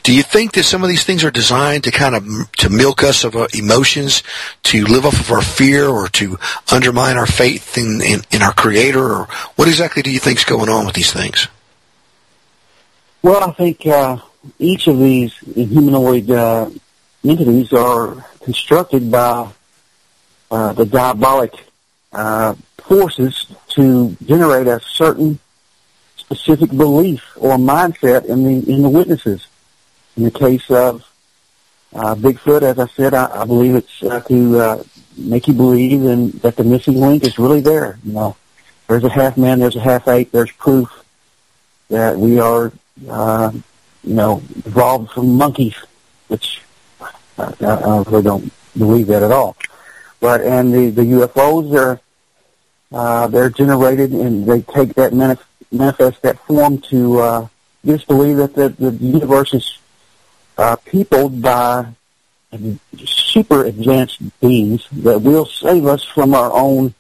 Do 0.04 0.14
you 0.14 0.24
think 0.24 0.54
that 0.54 0.64
some 0.64 0.84
of 0.84 0.90
these 0.90 1.06
things 1.06 1.24
are 1.24 1.32
designed 1.32 1.86
to 1.86 1.92
kind 1.92 2.16
of 2.16 2.52
to 2.58 2.70
milk 2.70 3.02
us 3.02 3.24
of 3.24 3.34
emotions, 3.54 4.24
to 4.64 4.84
live 4.84 5.06
off 5.06 5.22
of 5.22 5.32
our 5.32 5.42
fear, 5.42 5.88
or 5.88 6.10
to 6.10 6.38
undermine 6.70 7.18
our 7.18 7.26
faith 7.26 7.78
in, 7.78 8.02
in, 8.02 8.22
in 8.32 8.42
our 8.42 8.52
Creator? 8.52 9.00
Or 9.02 9.28
what 9.56 9.70
exactly 9.70 10.04
do 10.04 10.12
you 10.12 10.20
think 10.20 10.40
is 10.40 10.44
going 10.44 10.68
on 10.68 10.86
with 10.86 10.96
these 10.96 11.14
things? 11.14 11.48
Well, 13.22 13.50
I 13.50 13.54
think 13.54 13.88
uh, 13.88 14.18
each 14.60 14.88
of 14.88 15.00
these 15.00 15.34
humanoid 15.38 16.30
uh, 16.30 16.70
entities 17.24 17.72
are 17.72 18.26
constructed 18.44 19.10
by 19.10 19.50
uh, 20.52 20.74
the 20.74 20.86
diabolic 20.86 21.54
uh, 22.12 22.56
forces 22.80 23.48
to 23.70 24.18
generate 24.26 24.68
a 24.68 24.82
certain 24.82 25.40
specific 26.30 26.76
belief 26.76 27.24
or 27.38 27.58
mindset 27.58 28.26
in 28.26 28.44
the 28.44 28.72
in 28.72 28.82
the 28.82 28.90
witnesses. 28.90 29.48
In 30.18 30.24
the 30.24 30.32
case 30.32 30.70
of 30.70 31.08
uh, 31.94 32.16
Bigfoot, 32.16 32.64
as 32.64 32.80
I 32.80 32.88
said, 32.88 33.14
I, 33.14 33.42
I 33.42 33.46
believe 33.46 33.76
it's 33.76 34.04
uh, 34.04 34.20
to 34.22 34.60
uh, 34.60 34.84
make 35.18 35.48
you 35.48 35.54
believe 35.54 36.04
in, 36.04 36.32
that 36.40 36.56
the 36.56 36.64
missing 36.64 37.00
link 37.00 37.24
is 37.24 37.40
really 37.40 37.62
there. 37.62 38.00
You 38.04 38.14
know, 38.14 38.38
there's 38.88 39.04
a 39.04 39.10
half 39.10 39.38
man, 39.38 39.60
there's 39.60 39.76
a 39.76 39.82
half 39.82 40.08
ape, 40.08 40.32
there's 40.32 40.52
proof 40.52 40.90
that 41.90 42.18
we 42.18 42.40
are, 42.40 42.74
uh, 43.10 43.52
you 44.04 44.14
know, 44.14 44.42
evolved 44.66 45.12
from 45.12 45.38
monkeys, 45.38 45.76
which 46.28 46.62
I, 47.38 47.54
I 47.62 48.04
really 48.04 48.24
don't 48.24 48.52
believe 48.78 49.08
that 49.08 49.24
at 49.24 49.32
all. 49.32 49.56
But 50.20 50.42
and 50.42 50.74
the 50.74 50.90
the 50.90 51.04
UFOs 51.04 51.74
are 51.78 52.02
uh, 52.92 53.28
they're 53.28 53.50
generated 53.50 54.12
and 54.12 54.46
they 54.46 54.62
take 54.62 54.96
that 54.96 55.14
manif- 55.14 55.40
manifest 55.72 56.22
that 56.22 56.40
form 56.40 56.80
to 56.80 57.20
uh, 57.20 57.48
just 57.86 58.08
believe 58.08 58.38
that 58.38 58.54
the, 58.54 58.70
the 58.70 58.92
universe 58.92 59.54
is 59.54 59.78
uh, 60.58 60.76
peopled 60.78 61.42
by 61.42 61.88
super 63.06 63.66
advanced 63.66 64.22
beings 64.40 64.88
that 64.92 65.20
will 65.20 65.46
save 65.46 65.86
us 65.86 66.04
from 66.04 66.34
our 66.34 66.52
own 66.54 66.94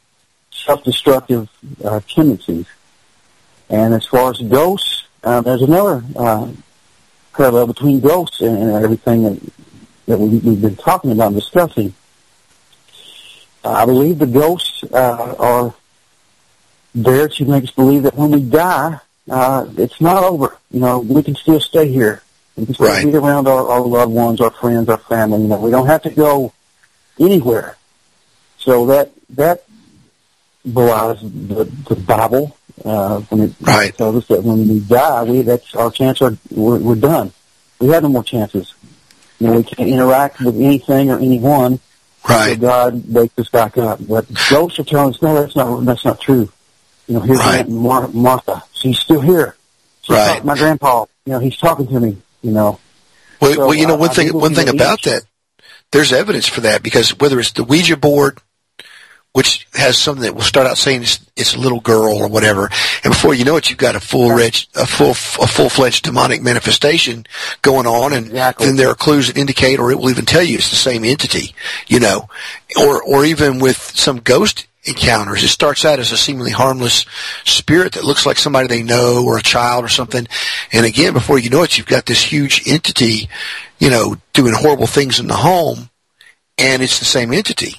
self-destructive 0.52 1.50
uh, 1.84 2.00
tendencies. 2.08 2.68
And 3.70 3.94
as 3.94 4.06
far 4.06 4.32
as 4.32 4.40
ghosts, 4.40 5.06
uh, 5.24 5.42
there's 5.42 5.62
another 5.62 6.04
uh, 6.16 6.50
parallel 7.34 7.68
between 7.68 8.00
ghosts 8.00 8.42
and, 8.42 8.58
and 8.58 8.84
everything 8.84 9.24
that, 9.24 9.54
that 10.08 10.20
we, 10.20 10.38
we've 10.40 10.62
been 10.62 10.76
talking 10.76 11.12
about 11.12 11.28
and 11.28 11.36
discussing. 11.36 11.94
I 13.64 13.86
believe 13.86 14.20
the 14.20 14.28
ghosts 14.28 14.84
uh, 14.92 15.36
are 15.38 15.74
there 17.04 17.28
to 17.28 17.46
make 17.46 17.64
us 17.64 17.72
believe 17.72 18.04
that 18.04 18.16
when 18.16 18.32
we 18.32 18.42
die, 18.42 19.00
uh, 19.30 19.66
it's 19.78 20.00
not 20.02 20.24
over. 20.24 20.58
You 20.72 20.80
know, 20.80 21.00
we 21.00 21.22
can 21.24 21.36
still 21.36 21.60
stay 21.60 21.88
here. 21.92 22.22
We 22.56 22.66
can 22.66 22.74
still 22.76 22.88
Right. 22.88 23.06
be 23.06 23.16
around 23.16 23.48
our, 23.48 23.68
our 23.68 23.82
loved 23.82 24.12
ones, 24.14 24.42
our 24.42 24.52
friends, 24.52 24.90
our 24.90 24.98
family. 24.98 25.42
You 25.42 25.48
know, 25.48 25.60
we 25.60 25.72
don't 25.72 25.88
have 25.88 26.02
to 26.04 26.10
go 26.10 26.54
anywhere. 27.20 27.76
so 28.58 28.86
that 28.88 29.12
that 29.30 29.64
belies 30.66 31.22
the, 31.22 31.64
the 31.88 31.96
Bible 31.96 32.58
uh, 32.84 33.20
when 33.30 33.42
it 33.42 33.54
right. 33.62 33.96
tells 33.96 34.16
us 34.18 34.28
that 34.28 34.44
when 34.44 34.68
we 34.68 34.80
die, 34.82 35.24
we 35.24 35.42
that's 35.42 35.74
our 35.76 35.92
chance. 35.92 36.22
Are, 36.22 36.36
we're, 36.52 36.78
we're 36.80 36.96
done. 36.96 37.32
We 37.80 37.88
have 37.90 38.04
no 38.04 38.10
more 38.10 38.24
chances. 38.24 38.74
You 39.40 39.48
know, 39.48 39.54
we 39.58 39.64
can't 39.64 39.88
interact 39.90 40.40
with 40.42 40.56
anything 40.56 41.12
or 41.12 41.20
anyone. 41.20 41.80
Right. 42.28 42.56
So 42.56 42.62
God 42.62 43.08
wakes 43.14 43.38
us 43.38 43.50
back 43.50 43.78
up. 43.78 44.00
But 44.06 44.26
ghosts 44.50 44.80
are 44.80 44.84
telling 44.84 45.14
us, 45.14 45.22
no, 45.22 45.34
that's 45.36 45.56
not 45.56 45.86
that's 45.86 46.04
not 46.04 46.20
true. 46.20 46.50
You 47.08 47.16
know, 47.16 47.20
here's 47.22 47.40
Right. 47.40 47.68
Mar- 47.68 48.10
Martha. 48.14 48.64
She's 48.74 49.00
still 49.00 49.22
here. 49.22 49.56
She's 50.02 50.16
Right. 50.16 50.44
my 50.44 50.56
grandpa. 50.56 51.06
You 51.26 51.34
know, 51.34 51.40
he's 51.40 51.58
talking 51.58 51.88
to 51.88 52.00
me. 52.00 52.18
You 52.42 52.52
know. 52.52 52.80
Well, 53.42 53.54
So, 53.54 53.60
well, 53.68 53.74
you 53.74 53.88
know, 53.88 53.96
one 53.96 54.10
I 54.10 54.14
thing, 54.14 54.28
do 54.28 54.38
one 54.38 54.56
thing 54.56 54.70
about 54.70 55.02
that, 55.04 55.24
there's 55.92 56.12
evidence 56.14 56.48
for 56.48 56.62
that 56.62 56.84
because 56.84 57.18
whether 57.20 57.40
it's 57.40 57.52
the 57.52 57.64
Ouija 57.64 57.96
board, 57.98 58.40
which 59.34 59.68
has 59.74 59.98
something 59.98 60.24
that 60.24 60.34
will 60.36 60.42
start 60.42 60.66
out 60.68 60.78
saying 60.78 61.04
it's, 61.04 61.20
it's 61.36 61.54
a 61.56 61.60
little 61.60 61.80
girl 61.80 62.14
or 62.18 62.28
whatever, 62.28 62.70
and 63.04 63.14
before 63.14 63.34
you 63.36 63.46
know 63.46 63.56
it, 63.56 63.70
you've 63.70 63.78
got 63.78 63.96
a 63.96 64.00
full 64.00 64.32
reg, 64.34 64.56
a 64.76 64.86
full, 64.88 65.12
a 65.12 65.14
full 65.48 65.70
fledged 65.70 66.04
demonic 66.06 66.42
manifestation 66.42 67.26
going 67.62 67.86
on, 67.86 68.14
and 68.14 68.32
then 68.32 68.76
there 68.76 68.90
are 68.90 68.96
clues 68.96 69.28
that 69.28 69.38
indicate, 69.38 69.80
or 69.80 69.92
it 69.92 70.00
will 70.00 70.10
even 70.10 70.26
tell 70.26 70.42
you 70.42 70.58
it's 70.58 70.70
the 70.72 70.76
same 70.76 71.06
entity, 71.06 71.54
you 71.88 72.00
know, 72.00 72.28
or 72.80 73.02
or 73.04 73.26
even 73.26 73.60
with 73.60 73.78
some 73.78 74.18
ghost 74.20 74.67
encounters, 74.88 75.44
it 75.44 75.50
starts 75.50 75.86
out 75.86 76.00
as 76.00 76.12
a 76.12 76.18
seemingly 76.18 76.52
harmless 76.52 77.06
spirit 77.44 77.94
that 77.94 78.04
looks 78.04 78.26
like 78.26 78.38
somebody 78.38 78.68
they 78.68 78.84
know 78.84 79.24
or 79.26 79.38
a 79.38 79.44
child 79.44 79.84
or 79.84 79.90
something, 79.90 80.28
and 80.72 80.86
again, 80.86 81.14
before 81.14 81.38
you 81.38 81.50
know 81.50 81.64
it, 81.64 81.78
you've 81.78 81.88
got 81.88 82.06
this 82.06 82.24
huge 82.24 82.68
entity, 82.68 83.30
you 83.80 83.90
know, 83.90 84.16
doing 84.34 84.54
horrible 84.54 84.88
things 84.88 85.20
in 85.20 85.28
the 85.28 85.36
home, 85.36 85.90
and 86.58 86.82
it's 86.82 87.00
the 87.00 87.06
same 87.06 87.34
entity. 87.34 87.76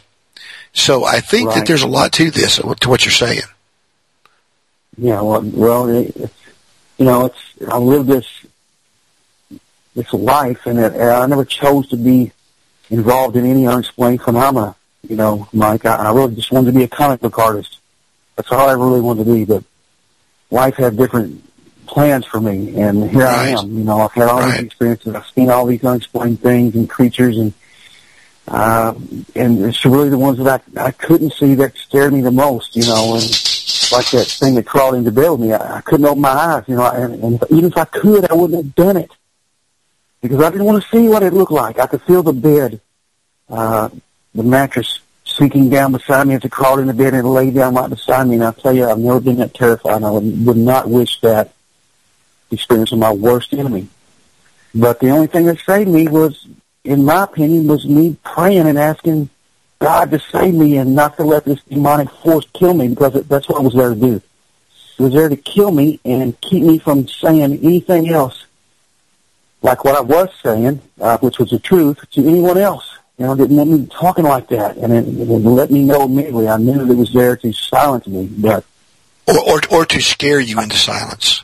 So 0.72 1.04
I 1.04 1.20
think 1.20 1.52
that 1.54 1.66
there's 1.66 1.82
a 1.82 1.88
lot 1.88 2.12
to 2.12 2.30
this, 2.30 2.56
to 2.56 2.88
what 2.88 3.04
you're 3.04 3.12
saying. 3.12 3.42
Yeah, 4.96 5.20
well, 5.20 5.42
well, 5.42 5.88
it, 5.88 6.14
it's, 6.16 6.34
you 6.98 7.04
know, 7.04 7.26
it's 7.26 7.38
I 7.68 7.78
lived 7.78 8.08
this 8.08 8.26
this 9.94 10.12
life, 10.12 10.66
and 10.66 10.78
it, 10.78 10.94
I 11.00 11.26
never 11.26 11.44
chose 11.44 11.88
to 11.88 11.96
be 11.96 12.32
involved 12.90 13.36
in 13.36 13.46
any 13.46 13.66
unexplained 13.66 14.22
phenomena. 14.22 14.74
You 15.02 15.16
know, 15.16 15.48
Mike, 15.52 15.84
I, 15.86 15.96
I 15.96 16.12
really 16.12 16.34
just 16.34 16.50
wanted 16.52 16.72
to 16.72 16.78
be 16.78 16.84
a 16.84 16.88
comic 16.88 17.20
book 17.20 17.38
artist. 17.38 17.78
That's 18.36 18.50
all 18.52 18.68
I 18.68 18.72
really 18.72 19.00
wanted 19.00 19.24
to 19.24 19.32
be. 19.32 19.44
But 19.44 19.64
life 20.50 20.76
had 20.76 20.96
different 20.96 21.44
plans 21.86 22.26
for 22.26 22.40
me, 22.40 22.78
and 22.80 23.10
here 23.10 23.22
I 23.26 23.48
am. 23.48 23.76
You 23.78 23.84
know, 23.84 24.00
I've 24.00 24.12
had 24.12 24.28
all 24.28 24.44
these 24.44 24.60
experiences. 24.60 25.14
I've 25.14 25.26
seen 25.28 25.50
all 25.50 25.66
these 25.66 25.84
unexplained 25.84 26.40
things 26.40 26.74
and 26.74 26.88
creatures, 26.88 27.38
and 27.38 27.52
uh, 28.46 28.94
and 29.34 29.64
it's 29.64 29.84
really 29.84 30.08
the 30.08 30.18
ones 30.18 30.38
that 30.38 30.62
I 30.76 30.86
I 30.86 30.90
couldn't 30.90 31.32
see 31.32 31.54
that 31.56 31.76
scared 31.76 32.12
me 32.12 32.20
the 32.20 32.30
most. 32.30 32.76
You 32.76 32.86
know, 32.86 33.14
and 33.14 33.24
like 33.92 34.10
that 34.10 34.26
thing 34.28 34.54
that 34.56 34.66
crawled 34.66 34.94
into 34.96 35.12
bed 35.12 35.30
with 35.30 35.40
me, 35.40 35.52
I, 35.52 35.78
I 35.78 35.80
couldn't 35.80 36.06
open 36.06 36.20
my 36.22 36.30
eyes. 36.30 36.64
You 36.66 36.76
know, 36.76 36.90
and, 36.90 37.22
and 37.22 37.44
even 37.50 37.66
if 37.66 37.76
I 37.76 37.84
could, 37.84 38.30
I 38.30 38.34
wouldn't 38.34 38.64
have 38.64 38.74
done 38.74 38.96
it 38.96 39.10
because 40.20 40.40
I 40.40 40.50
didn't 40.50 40.66
want 40.66 40.82
to 40.82 40.88
see 40.90 41.08
what 41.08 41.22
it 41.22 41.32
looked 41.32 41.52
like. 41.52 41.78
I 41.78 41.86
could 41.86 42.02
feel 42.02 42.22
the 42.22 42.32
bed, 42.32 42.80
uh, 43.48 43.88
the 44.38 44.44
mattress 44.44 45.00
sinking 45.24 45.68
down 45.68 45.92
beside 45.92 46.26
me 46.26 46.34
as 46.34 46.44
it 46.44 46.50
crawled 46.50 46.80
into 46.80 46.94
bed 46.94 47.12
and 47.12 47.28
laid 47.28 47.54
down 47.54 47.74
right 47.74 47.90
beside 47.90 48.26
me. 48.26 48.36
And 48.36 48.44
I 48.44 48.52
tell 48.52 48.72
you, 48.72 48.88
I've 48.88 48.98
never 48.98 49.20
been 49.20 49.36
that 49.36 49.52
terrified. 49.52 50.02
I 50.02 50.10
would, 50.10 50.56
not 50.56 50.88
wish 50.88 51.20
that 51.20 51.52
experience 52.50 52.92
on 52.92 53.00
my 53.00 53.12
worst 53.12 53.52
enemy. 53.52 53.88
But 54.74 55.00
the 55.00 55.10
only 55.10 55.26
thing 55.26 55.46
that 55.46 55.58
saved 55.60 55.90
me 55.90 56.08
was, 56.08 56.46
in 56.84 57.04
my 57.04 57.24
opinion, 57.24 57.66
was 57.66 57.84
me 57.84 58.16
praying 58.24 58.66
and 58.66 58.78
asking 58.78 59.28
God 59.80 60.10
to 60.12 60.18
save 60.18 60.54
me 60.54 60.76
and 60.78 60.94
not 60.94 61.16
to 61.16 61.24
let 61.24 61.44
this 61.44 61.62
demonic 61.64 62.10
force 62.10 62.46
kill 62.54 62.74
me 62.74 62.88
because 62.88 63.14
it, 63.16 63.28
that's 63.28 63.48
what 63.48 63.60
it 63.60 63.64
was 63.64 63.74
there 63.74 63.90
to 63.90 64.00
do. 64.00 64.22
It 64.98 65.02
was 65.02 65.12
there 65.12 65.28
to 65.28 65.36
kill 65.36 65.70
me 65.70 66.00
and 66.04 66.40
keep 66.40 66.62
me 66.62 66.78
from 66.78 67.06
saying 67.06 67.42
anything 67.42 68.08
else 68.08 68.46
like 69.62 69.84
what 69.84 69.96
I 69.96 70.00
was 70.00 70.30
saying, 70.42 70.80
uh, 71.00 71.18
which 71.18 71.38
was 71.38 71.50
the 71.50 71.58
truth, 71.58 71.98
to 72.12 72.26
anyone 72.26 72.58
else. 72.58 72.87
You 73.18 73.26
know, 73.26 73.34
didn't 73.34 73.56
let 73.56 73.66
me 73.66 73.86
talking 73.86 74.24
like 74.24 74.48
that, 74.48 74.76
and 74.76 74.92
it, 74.92 75.06
it 75.06 75.26
let 75.28 75.70
me 75.72 75.82
know 75.82 76.02
immediately. 76.04 76.48
I 76.48 76.56
knew 76.56 76.78
that 76.84 76.90
it 76.92 76.96
was 76.96 77.12
there 77.12 77.36
to 77.36 77.52
silence 77.52 78.06
me, 78.06 78.26
but 78.26 78.64
Or, 79.26 79.38
or, 79.40 79.60
or 79.72 79.86
to 79.86 80.00
scare 80.00 80.38
you 80.40 80.60
into 80.60 80.76
silence. 80.76 81.42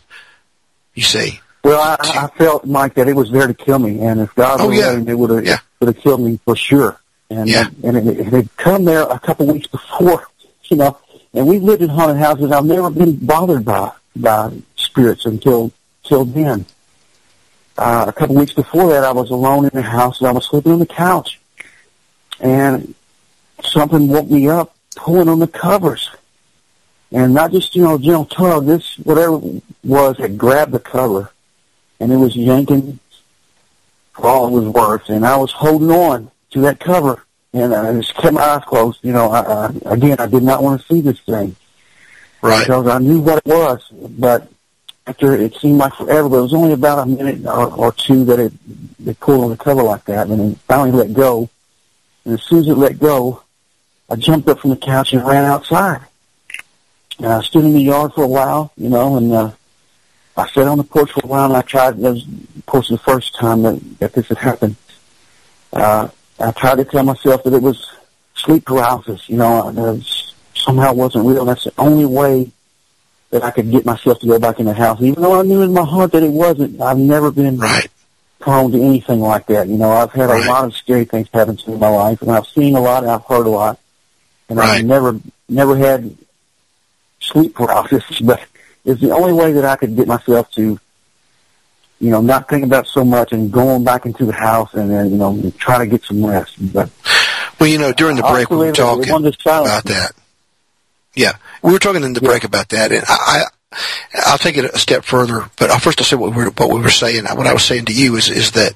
You 0.95 1.03
see. 1.03 1.41
well, 1.65 1.81
I, 1.81 1.97
I 2.27 2.39
felt 2.39 2.65
Mike 2.65 2.95
that 2.95 3.09
it 3.09 3.17
was 3.17 3.33
there 3.33 3.49
to 3.49 3.55
kill 3.55 3.81
me, 3.81 3.99
and 4.01 4.21
if 4.21 4.33
God 4.37 4.61
Oh, 4.61 4.69
would 4.69 4.77
yeah. 4.77 4.93
it 4.97 5.19
would 5.19 5.31
have 5.47 5.61
would 5.81 5.95
have 5.95 6.03
killed 6.03 6.21
me 6.21 6.39
for 6.45 6.55
sure. 6.55 7.01
And 7.29 7.49
Yeah. 7.49 7.65
and 7.83 7.97
it, 7.97 8.07
it 8.21 8.27
had 8.27 8.57
come 8.57 8.85
there 8.85 9.03
a 9.03 9.19
couple 9.19 9.47
weeks 9.47 9.67
before, 9.67 10.29
you 10.67 10.77
know. 10.77 10.97
And 11.33 11.49
we 11.49 11.59
lived 11.59 11.83
in 11.83 11.89
haunted 11.89 12.19
houses. 12.19 12.53
I've 12.53 12.65
never 12.65 12.89
been 12.91 13.17
bothered 13.17 13.65
by 13.65 13.91
by 14.15 14.53
spirits 14.77 15.25
until 15.27 15.73
till 16.05 16.25
then. 16.25 16.67
Uh, 17.77 18.05
a 18.07 18.13
couple 18.13 18.37
weeks 18.37 18.53
before 18.53 18.91
that, 18.91 19.03
I 19.03 19.11
was 19.11 19.31
alone 19.31 19.65
in 19.65 19.71
the 19.75 19.83
house 19.83 20.21
and 20.21 20.29
I 20.29 20.31
was 20.31 20.47
sleeping 20.49 20.71
on 20.71 20.79
the 20.79 20.87
couch, 20.87 21.41
and 22.41 22.95
something 23.63 24.09
woke 24.09 24.31
me 24.31 24.49
up, 24.49 24.75
pulling 24.97 25.29
on 25.29 25.39
the 25.39 25.47
covers, 25.47 26.11
and 27.13 27.35
not 27.35 27.53
just 27.53 27.75
you 27.75 27.83
know 27.83 27.95
a 27.95 27.99
gentle 27.99 28.25
tug. 28.25 28.67
This 28.67 28.97
whatever 28.99 29.37
it 29.37 29.63
was 29.83 30.19
had 30.19 30.39
grabbed 30.39 30.73
the 30.73 30.81
cover, 30.81 31.31
and 32.01 32.13
it 32.13 32.17
was 32.17 32.37
yanking 32.37 32.99
for 34.15 34.27
all 34.27 34.49
it 34.49 34.61
was 34.61 34.69
worth, 34.69 35.09
and 35.09 35.27
I 35.27 35.37
was 35.37 35.53
holding 35.53 35.91
on 35.91 36.31
to 36.51 36.61
that 36.63 36.81
cover, 36.81 37.25
and 37.53 37.75
I 37.75 37.93
just 37.95 38.15
kept 38.15 38.35
my 38.35 38.43
eyes 38.43 38.63
closed. 38.65 39.01
You 39.03 39.13
know, 39.13 39.31
I, 39.31 39.67
I, 39.67 39.95
again, 39.95 40.17
I 40.19 40.27
did 40.27 40.43
not 40.43 40.63
want 40.63 40.81
to 40.81 40.87
see 40.87 41.01
this 41.01 41.21
thing, 41.21 41.57
right? 42.43 42.61
Because 42.61 42.87
I 42.87 42.99
knew 42.99 43.21
what 43.21 43.39
it 43.39 43.47
was, 43.47 43.87
but 43.91 44.49
after 45.07 45.35
it 45.35 45.55
seemed 45.57 45.79
like 45.79 45.95
forever, 45.95 46.29
but 46.29 46.39
it 46.39 46.43
was 46.43 46.55
only 46.55 46.73
about 46.73 47.07
a 47.07 47.07
minute 47.07 47.45
or, 47.47 47.73
or 47.75 47.93
two 47.93 48.25
that 48.25 48.39
it 48.39 48.53
it 49.05 49.21
pulled 49.21 49.45
on 49.45 49.51
the 49.51 49.57
cover 49.57 49.83
like 49.83 50.05
that, 50.07 50.29
and 50.29 50.41
then 50.41 50.55
finally 50.67 50.93
let 50.93 51.13
go. 51.13 51.49
And 52.25 52.35
as 52.35 52.43
soon 52.43 52.61
as 52.61 52.69
it 52.69 52.75
let 52.75 52.99
go, 52.99 53.43
I 54.09 54.17
jumped 54.17 54.49
up 54.49 54.61
from 54.61 54.71
the 54.71 54.77
couch 54.77 55.13
and 55.13 55.27
ran 55.27 55.45
outside. 55.45 56.03
And 57.19 57.27
I 57.27 57.43
stood 57.43 57.65
in 57.65 57.73
the 57.73 57.81
yard 57.81 58.13
for 58.15 58.25
a 58.25 58.29
while, 58.29 58.73
you 58.77 58.89
know, 58.89 59.17
and 59.17 59.33
uh, 59.33 59.51
I 60.37 60.49
sat 60.49 60.67
on 60.67 60.79
the 60.79 60.85
porch 60.85 61.13
for 61.13 61.21
a 61.25 61.27
while, 61.27 61.47
and 61.47 61.57
I 61.57 61.63
tried. 61.63 61.99
That 61.99 62.15
was, 62.15 62.27
of 62.27 62.67
course, 62.67 62.89
the 62.89 62.99
first 62.99 63.37
time 63.37 63.63
that, 63.63 63.99
that 64.01 64.13
this 64.15 64.29
had 64.29 64.39
happened. 64.39 64.77
Uh, 65.73 66.09
I 66.41 66.51
tried 66.53 66.77
to 66.77 66.85
tell 66.85 67.05
myself 67.05 67.45
that 67.45 67.53
it 67.53 67.63
was 67.63 67.89
sleep 68.35 68.65
paralysis. 68.67 69.29
You 69.29 69.37
know, 69.37 69.71
that 69.71 69.81
was, 69.81 70.35
somehow 70.55 70.91
it 70.91 70.97
wasn't 70.97 71.27
real. 71.27 71.45
That's 71.45 71.65
the 71.65 71.73
only 71.79 72.05
way 72.05 72.51
that 73.31 73.45
I 73.45 73.51
could 73.51 73.71
get 73.71 73.85
myself 73.85 74.19
to 74.21 74.27
go 74.27 74.39
back 74.39 74.59
in 74.59 74.67
the 74.67 74.75
house, 74.75 75.01
even 75.01 75.23
though 75.23 75.39
I 75.39 75.43
knew 75.43 75.63
in 75.63 75.73
my 75.73 75.85
heart 75.85 76.13
that 76.13 76.23
it 76.23 76.31
wasn't. 76.31 76.81
I've 76.81 76.99
never 76.99 77.31
been 77.31 77.59
right. 77.59 77.89
Prone 78.45 78.71
to 78.73 78.79
anything 78.81 79.21
like 79.21 79.47
that. 79.47 79.69
You 79.69 79.79
know, 79.79 79.91
I've 79.91 80.13
had 80.13 80.29
Right. 80.29 80.45
a 80.45 80.49
lot 80.51 80.65
of 80.65 80.75
scary 80.75 81.07
things 81.07 81.29
happen 81.33 81.57
to 81.57 81.69
me 81.69 81.75
in 81.75 81.81
my 81.81 81.89
life, 81.89 82.21
and 82.21 82.31
I've 82.31 82.47
seen 82.47 82.77
a 82.77 82.81
lot, 82.81 83.03
and 83.03 83.11
I've 83.11 83.25
heard 83.25 83.47
a 83.47 83.51
lot, 83.51 83.79
and 84.51 84.59
Right. 84.59 84.79
I've 84.81 84.85
never, 84.85 85.19
never 85.49 85.75
had 85.77 86.15
sleep 87.21 87.55
paralysis. 87.55 88.05
But 88.21 88.41
it's 88.85 89.01
the 89.01 89.13
only 89.13 89.33
way 89.33 89.53
that 89.53 89.65
I 89.65 89.77
could 89.77 89.97
get 89.97 90.07
myself 90.07 90.51
to, 90.53 90.79
you 92.01 92.11
know, 92.11 92.21
not 92.21 92.49
think 92.51 92.65
about 92.65 92.87
so 92.87 93.03
much 93.03 93.33
and 93.33 93.51
going 93.51 93.83
back 93.83 94.05
into 94.05 94.27
the 94.27 94.35
house 94.35 94.75
and 94.75 94.91
then, 94.91 95.11
you 95.11 95.17
know, 95.17 95.53
try 95.59 95.79
to 95.79 95.87
get 95.87 96.03
some 96.05 96.25
rest. 96.25 96.53
But 96.73 96.91
Well, 97.59 97.71
you 97.71 97.79
know, 97.79 97.93
during 97.93 98.17
the 98.17 98.23
break 98.25 98.51
we 98.51 98.57
were 98.59 98.69
Also, 98.69 98.83
they- 98.83 98.91
they 98.91 98.97
talking 99.09 99.13
wanted 99.13 99.35
to 99.37 99.43
silence 99.43 99.71
about 99.71 99.85
that. 99.85 100.13
Yeah, 101.15 101.33
we 101.63 101.73
were 101.73 101.79
talking 101.79 102.03
in 102.05 102.13
the 102.13 102.21
break 102.21 102.45
about 102.45 102.69
that, 102.71 102.93
and 102.93 103.05
I, 103.09 103.17
I, 103.17 103.43
I'll 104.27 104.39
take 104.39 104.57
it 104.57 104.65
a 104.65 104.79
step 104.79 105.05
further. 105.05 105.51
But 105.59 105.71
I'll 105.71 105.79
first 105.79 106.01
I'll 106.01 106.05
say 106.05 106.17
what 106.17 106.35
we 106.35 106.45
were, 106.45 106.51
what 106.51 106.71
we 106.71 106.81
were 106.81 106.91
saying. 106.91 107.25
What 107.25 107.47
I 107.47 107.53
was 107.53 107.65
saying 107.65 107.87
to 107.87 107.93
you 107.93 108.17
is 108.17 108.29
is 108.29 108.53
that 108.53 108.75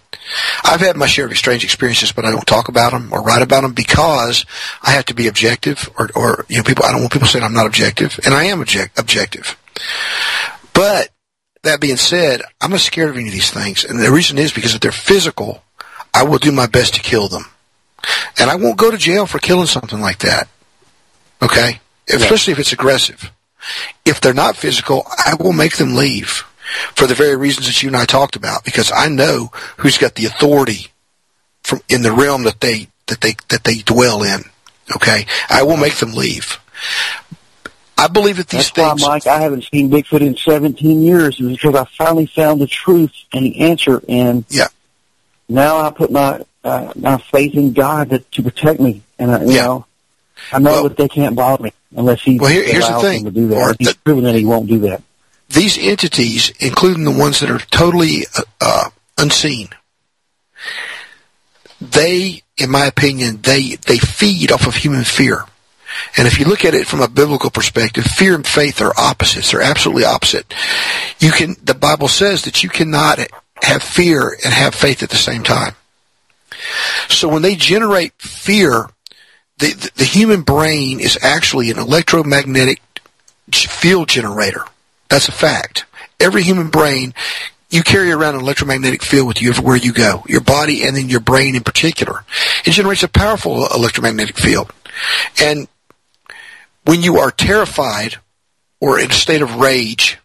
I've 0.65 0.81
had 0.81 0.97
my 0.97 1.07
share 1.07 1.27
of 1.27 1.37
strange 1.37 1.65
experiences, 1.65 2.12
but 2.12 2.25
I 2.25 2.31
don't 2.31 2.47
talk 2.47 2.69
about 2.69 2.93
them 2.93 3.12
or 3.12 3.23
write 3.23 3.43
about 3.43 3.62
them 3.62 3.73
because 3.73 4.45
I 4.83 4.93
have 4.93 5.07
to 5.07 5.15
be 5.15 5.29
objective, 5.29 5.89
or, 5.99 6.11
or 6.15 6.47
you 6.49 6.59
know, 6.59 6.65
people. 6.65 6.85
I 6.85 6.93
don't 6.93 7.01
want 7.01 7.12
people 7.12 7.29
saying 7.29 7.45
I'm 7.45 7.55
not 7.55 7.66
objective, 7.66 8.19
and 8.25 8.35
I 8.35 8.45
am 8.45 8.61
object, 8.61 8.99
objective. 8.99 9.57
But 10.75 11.11
that 11.62 11.81
being 11.81 11.97
said, 11.97 12.43
I'm 12.61 12.70
not 12.70 12.81
scared 12.81 13.11
of 13.11 13.16
any 13.16 13.29
of 13.29 13.33
these 13.33 13.51
things, 13.51 13.85
and 13.85 13.99
the 13.99 14.12
reason 14.12 14.39
is 14.39 14.53
because 14.53 14.75
if 14.75 14.81
they're 14.81 14.93
physical, 14.93 15.62
I 16.12 16.25
will 16.25 16.39
do 16.39 16.53
my 16.53 16.66
best 16.66 16.95
to 16.95 17.01
kill 17.01 17.29
them, 17.29 17.47
and 18.39 18.51
I 18.51 18.57
won't 18.57 18.79
go 18.79 18.91
to 18.91 18.99
jail 18.99 19.27
for 19.27 19.39
killing 19.39 19.66
something 19.66 20.01
like 20.01 20.19
that. 20.19 20.49
Okay, 21.43 21.81
especially 22.09 22.53
if 22.53 22.59
it's 22.59 22.73
aggressive. 22.73 23.33
If 24.05 24.21
they're 24.21 24.33
not 24.35 24.57
physical, 24.57 25.05
I 25.07 25.35
will 25.39 25.53
make 25.53 25.77
them 25.77 25.95
leave 25.95 26.45
for 26.95 27.07
the 27.07 27.15
very 27.15 27.37
reasons 27.37 27.67
that 27.67 27.83
you 27.83 27.89
and 27.89 27.97
I 27.97 28.05
talked 28.05 28.37
about, 28.37 28.65
because 28.65 28.93
I 28.95 29.09
know 29.09 29.51
who's 29.79 29.99
got 29.99 30.15
the 30.15 30.27
authority 30.27 30.89
from 31.63 31.81
in 31.89 32.03
the 32.03 32.13
realm 32.13 32.45
that 32.45 32.61
they 32.61 32.89
that 33.07 33.21
they 33.21 33.35
that 33.49 33.65
they 33.65 33.77
dwell 33.79 34.23
in. 34.23 34.41
Okay, 34.97 35.27
I 35.51 35.63
will 35.65 35.77
make 35.77 35.97
them 35.97 36.13
leave. 36.13 36.59
I 37.99 38.07
believe 38.07 38.37
that 38.37 38.49
these 38.49 38.71
That's 38.71 38.97
things. 38.97 39.03
why, 39.03 39.15
Mike, 39.17 39.27
I 39.27 39.41
haven't 39.41 39.65
seen 39.65 39.91
Bigfoot 39.91 40.21
in 40.21 40.37
17 40.37 41.03
years 41.03 41.41
is 41.41 41.51
because 41.57 41.75
I 41.75 41.85
finally 41.85 42.27
found 42.27 42.61
the 42.61 42.69
truth 42.69 43.13
and 43.35 43.45
the 43.45 43.59
answer, 43.61 44.01
and 44.09 44.45
yeah. 44.49 44.69
now 45.49 45.79
I 45.79 45.91
put 45.91 46.13
my 46.13 46.45
uh, 46.63 46.93
my 46.97 47.19
faith 47.19 47.55
in 47.55 47.73
God 47.73 48.11
to, 48.11 48.19
to 48.21 48.43
protect 48.43 48.79
me, 48.81 49.03
and 49.19 49.31
I, 49.33 49.43
you 49.45 49.53
Yeah. 49.53 49.63
know, 49.65 49.87
I 50.52 50.59
know 50.59 50.89
that 50.89 50.97
they 50.97 51.09
can't 51.09 51.35
bother 51.36 51.65
me 51.65 51.73
unless 51.97 52.23
he 52.23 52.39
Well, 52.39 52.51
here- 52.51 52.65
here's 52.65 52.89
the 52.89 53.01
thing, 53.01 53.24
them 53.24 53.35
to 53.35 53.40
do 53.40 53.48
that. 53.48 53.77
He's 53.78 53.93
proven 53.94 54.24
that 54.24 54.35
he 54.35 54.44
won't 54.44 54.69
do 54.69 54.78
that. 54.81 55.02
these 55.48 55.78
entities, 55.78 56.52
including 56.60 57.05
the 57.05 57.10
ones 57.10 57.40
that 57.40 57.51
are 57.51 57.59
totally 57.70 58.27
uh, 58.36 58.43
uh, 58.60 58.90
unseen, 59.16 59.69
they, 61.81 62.43
in 62.56 62.70
my 62.70 62.86
opinion, 62.86 63.40
they 63.43 63.77
they 63.86 63.98
feed 63.98 64.51
off 64.52 64.66
of 64.66 64.74
human 64.74 65.05
fear. 65.05 65.44
And 66.16 66.27
if 66.28 66.39
you 66.39 66.44
look 66.44 66.65
at 66.65 66.74
it 66.74 66.86
from 66.86 67.01
a 67.01 67.09
biblical 67.09 67.51
perspective, 67.51 68.05
fear 68.05 68.35
and 68.35 68.47
faith 68.47 68.81
are 68.81 68.93
opposites. 68.97 69.51
They're 69.51 69.62
absolutely 69.62 70.05
opposite. 70.05 70.52
You 71.19 71.32
can, 71.32 71.56
the 71.62 71.74
Bible 71.74 72.09
says 72.09 72.43
that 72.43 72.62
you 72.62 72.69
cannot 72.69 73.19
have 73.62 73.82
fear 73.82 74.36
and 74.44 74.52
have 74.55 74.74
faith 74.74 75.02
at 75.02 75.10
the 75.10 75.16
same 75.16 75.43
time. 75.43 75.74
So 77.09 77.28
when 77.28 77.43
they 77.43 77.56
generate 77.56 78.12
fear, 78.20 78.89
the, 79.59 79.91
the, 79.97 80.05
human 80.05 80.43
brain 80.43 81.01
is 81.01 81.19
actually 81.21 81.71
an 81.71 81.79
electromagnetic 81.79 82.81
field 83.53 84.09
generator. 84.09 84.65
That's 85.09 85.29
a 85.29 85.33
fact. 85.33 85.85
Every 86.21 86.43
human 86.43 86.69
brain, 86.69 87.15
you 87.71 87.83
carry 87.83 88.13
around 88.13 88.35
an 88.35 88.41
electromagnetic 88.41 89.03
field 89.03 89.27
with 89.27 89.43
you 89.43 89.51
everywhere 89.51 89.77
you 89.77 89.93
go. 89.93 90.25
Your 90.29 90.41
body 90.41 90.85
and 90.85 90.97
then 90.97 91.09
your 91.09 91.21
brain 91.21 91.57
in 91.57 91.63
particular. 91.63 92.25
It 92.65 92.73
generates 92.73 93.03
a 93.03 93.09
powerful 93.09 93.67
electromagnetic 93.67 94.39
field. 94.39 94.73
And 95.41 95.69
when 96.85 97.03
you 97.03 97.19
are 97.19 97.31
terrified 97.31 98.17
or 98.81 98.99
in 98.99 99.11
a 99.11 99.15
state 99.15 99.43
of 99.43 99.57
rage, 99.57 100.19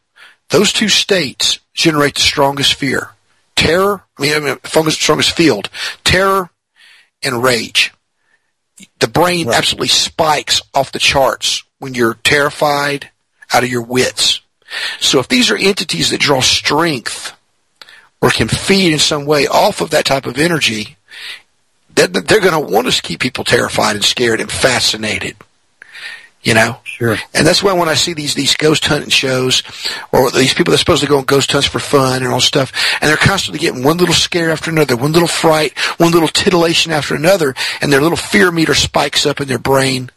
those 0.50 0.72
two 0.72 0.90
states 0.90 1.60
generate 1.74 2.16
the 2.16 2.22
strongest 2.22 2.76
fear. 2.76 3.10
Terror, 3.56 4.04
I 4.18 4.22
mean, 4.22 4.34
I 4.34 4.40
mean 4.40 4.92
strongest 4.92 5.36
field. 5.36 5.70
Terror 6.04 6.50
and 7.24 7.44
rage. 7.44 7.92
The 9.00 9.08
brain 9.08 9.50
absolutely 9.50 9.90
spikes 9.90 10.62
off 10.74 10.92
the 10.92 11.00
charts 11.00 11.64
when 11.80 11.94
you're 11.94 12.16
terrified 12.16 13.10
out 13.54 13.64
of 13.64 13.70
your 13.70 13.82
wits. 13.82 14.42
So 15.00 15.20
if 15.20 15.28
these 15.28 15.52
are 15.52 15.58
entities 15.58 16.10
that 16.10 16.20
draw 16.20 16.42
strength 16.42 17.34
or 18.22 18.30
can 18.30 18.48
feed 18.48 18.94
in 18.94 19.00
some 19.00 19.26
way 19.26 19.48
off 19.48 19.82
of 19.82 19.92
that 19.92 20.06
type 20.06 20.26
of 20.26 20.38
energy, 20.38 20.98
then 21.94 22.12
they're 22.14 22.40
going 22.40 22.54
to 22.54 22.74
want 22.74 22.92
to 22.92 23.02
keep 23.02 23.20
people 23.20 23.44
terrified 23.44 23.96
and 23.96 24.06
scared 24.06 24.42
and 24.42 24.52
fascinated. 24.52 25.36
You 26.44 26.54
know? 26.54 26.78
Sure. 26.84 27.18
And 27.34 27.48
that's 27.48 27.64
why 27.64 27.74
when 27.74 27.90
I 27.90 27.94
see 27.96 28.14
these, 28.14 28.36
these 28.36 28.56
ghost 28.56 28.86
hunting 28.86 29.10
shows, 29.10 29.64
or 30.12 30.30
these 30.30 30.54
people 30.54 30.72
that 30.72 30.76
are 30.76 30.78
supposed 30.78 31.02
to 31.02 31.08
go 31.10 31.18
on 31.18 31.24
ghost 31.24 31.52
hunts 31.52 31.68
for 31.68 31.80
fun 31.80 32.22
and 32.22 32.32
all 32.32 32.42
stuff, 32.42 32.72
and 33.02 33.10
they're 33.10 33.18
constantly 33.18 33.60
getting 33.60 33.84
one 33.84 33.98
little 33.98 34.14
scare 34.14 34.52
after 34.52 34.70
another, 34.70 34.96
one 34.96 35.14
little 35.14 35.28
fright, 35.28 35.78
one 35.98 36.12
little 36.12 36.28
titillation 36.28 36.92
after 36.92 37.16
another, 37.16 37.56
and 37.82 37.92
their 37.92 38.02
little 38.02 38.18
fear 38.18 38.52
meter 38.52 38.76
spikes 38.76 39.26
up 39.26 39.42
in 39.42 39.48
their 39.48 39.58
brain. 39.58 40.12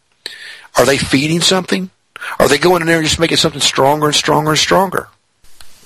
Are 0.77 0.85
they 0.85 0.99
feeding 0.99 1.41
something? 1.41 1.91
Are 2.39 2.49
they 2.49 2.59
going 2.59 2.83
in 2.83 2.89
there 2.89 2.99
and 2.99 3.07
just 3.07 3.21
making 3.21 3.39
something 3.39 3.61
stronger 3.61 4.07
and 4.07 4.15
stronger 4.15 4.51
and 4.51 4.59
stronger? 4.59 5.09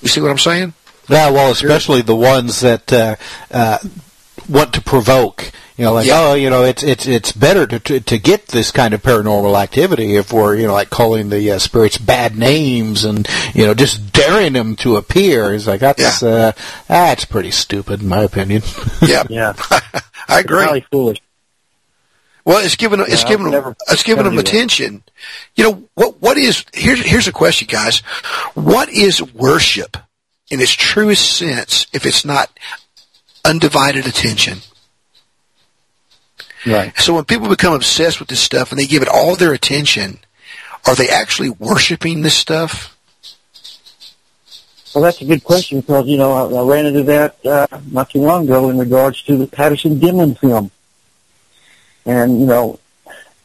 You 0.00 0.08
see 0.08 0.20
what 0.20 0.30
I'm 0.30 0.38
saying? 0.38 0.72
Yeah, 1.08 1.30
well, 1.30 1.50
especially 1.50 2.02
the 2.02 2.16
ones 2.16 2.60
that 2.60 2.92
uh, 2.92 3.16
uh, 3.50 3.78
want 4.50 4.74
to 4.74 4.80
provoke. 4.82 5.52
You 5.76 5.86
know, 5.86 5.94
like 5.94 6.06
Yeah. 6.06 6.20
oh, 6.20 6.34
you 6.34 6.50
know, 6.50 6.64
it's 6.64 6.82
it's 6.82 7.06
it's 7.06 7.32
better 7.32 7.66
to, 7.66 7.80
to 7.80 8.00
to 8.00 8.18
get 8.18 8.48
this 8.48 8.70
kind 8.70 8.92
of 8.92 9.02
paranormal 9.02 9.58
activity 9.62 10.16
if 10.16 10.30
we're 10.32 10.56
you 10.56 10.66
know 10.66 10.74
like 10.74 10.90
calling 10.90 11.30
the 11.30 11.52
uh, 11.52 11.58
spirits 11.58 11.96
bad 11.96 12.36
names 12.36 13.04
and 13.04 13.26
you 13.54 13.64
know 13.64 13.72
just 13.72 14.12
daring 14.12 14.52
them 14.52 14.76
to 14.76 14.96
appear. 14.96 15.54
It's 15.54 15.66
like 15.66 15.80
that's 15.80 16.22
uh, 16.22 16.52
that's 16.86 17.24
pretty 17.24 17.50
stupid 17.50 18.02
in 18.02 18.08
my 18.08 18.22
opinion. 18.22 18.62
Yeah, 19.06 19.22
yeah, 19.30 19.54
I 20.28 20.40
agree. 20.40 20.64
Probably 20.64 20.86
foolish. 20.92 21.18
Well, 22.44 22.64
it's 22.64 22.76
given 22.76 23.00
it's 23.00 23.22
Yeah, 23.22 23.28
given 23.28 23.44
them 23.44 23.52
never- 23.52 23.76
it's 23.88 24.02
given 24.02 24.24
them 24.24 24.34
do 24.34 24.42
that. 24.42 24.48
attention. 24.48 25.02
You 25.56 25.64
know 25.64 25.88
what? 25.94 26.20
What 26.20 26.36
is 26.36 26.64
here's 26.74 27.00
here's 27.02 27.28
a 27.28 27.32
question, 27.32 27.68
guys. 27.70 28.00
What 28.54 28.90
is 28.90 29.22
worship 29.32 29.96
in 30.50 30.60
its 30.60 30.72
truest 30.72 31.30
sense 31.38 31.86
if 31.92 32.04
it's 32.04 32.24
not 32.24 32.50
undivided 33.44 34.06
attention? 34.06 34.58
Right. 36.66 36.96
So 36.98 37.14
when 37.14 37.24
people 37.24 37.48
become 37.48 37.72
obsessed 37.72 38.20
with 38.20 38.28
this 38.28 38.40
stuff 38.40 38.70
and 38.70 38.78
they 38.78 38.86
give 38.86 39.02
it 39.02 39.08
all 39.08 39.36
their 39.36 39.52
attention, 39.52 40.18
are 40.86 40.94
they 40.94 41.08
actually 41.08 41.50
worshiping 41.50 42.22
this 42.22 42.36
stuff? 42.36 42.96
Well, 44.94 45.04
that's 45.04 45.20
a 45.20 45.24
good 45.24 45.44
question 45.44 45.80
because, 45.80 46.06
you 46.06 46.16
know, 46.16 46.32
I, 46.32 46.60
I 46.60 46.64
ran 46.64 46.86
into 46.86 47.04
that 47.04 47.46
uh, 47.46 47.66
not 47.90 48.10
too 48.10 48.20
long 48.20 48.44
ago 48.44 48.70
in 48.70 48.78
regards 48.78 49.22
to 49.22 49.36
the 49.36 49.46
Patterson 49.46 50.00
Gimlin 50.00 50.36
film. 50.36 50.70
And, 52.04 52.40
you 52.40 52.46
know, 52.46 52.80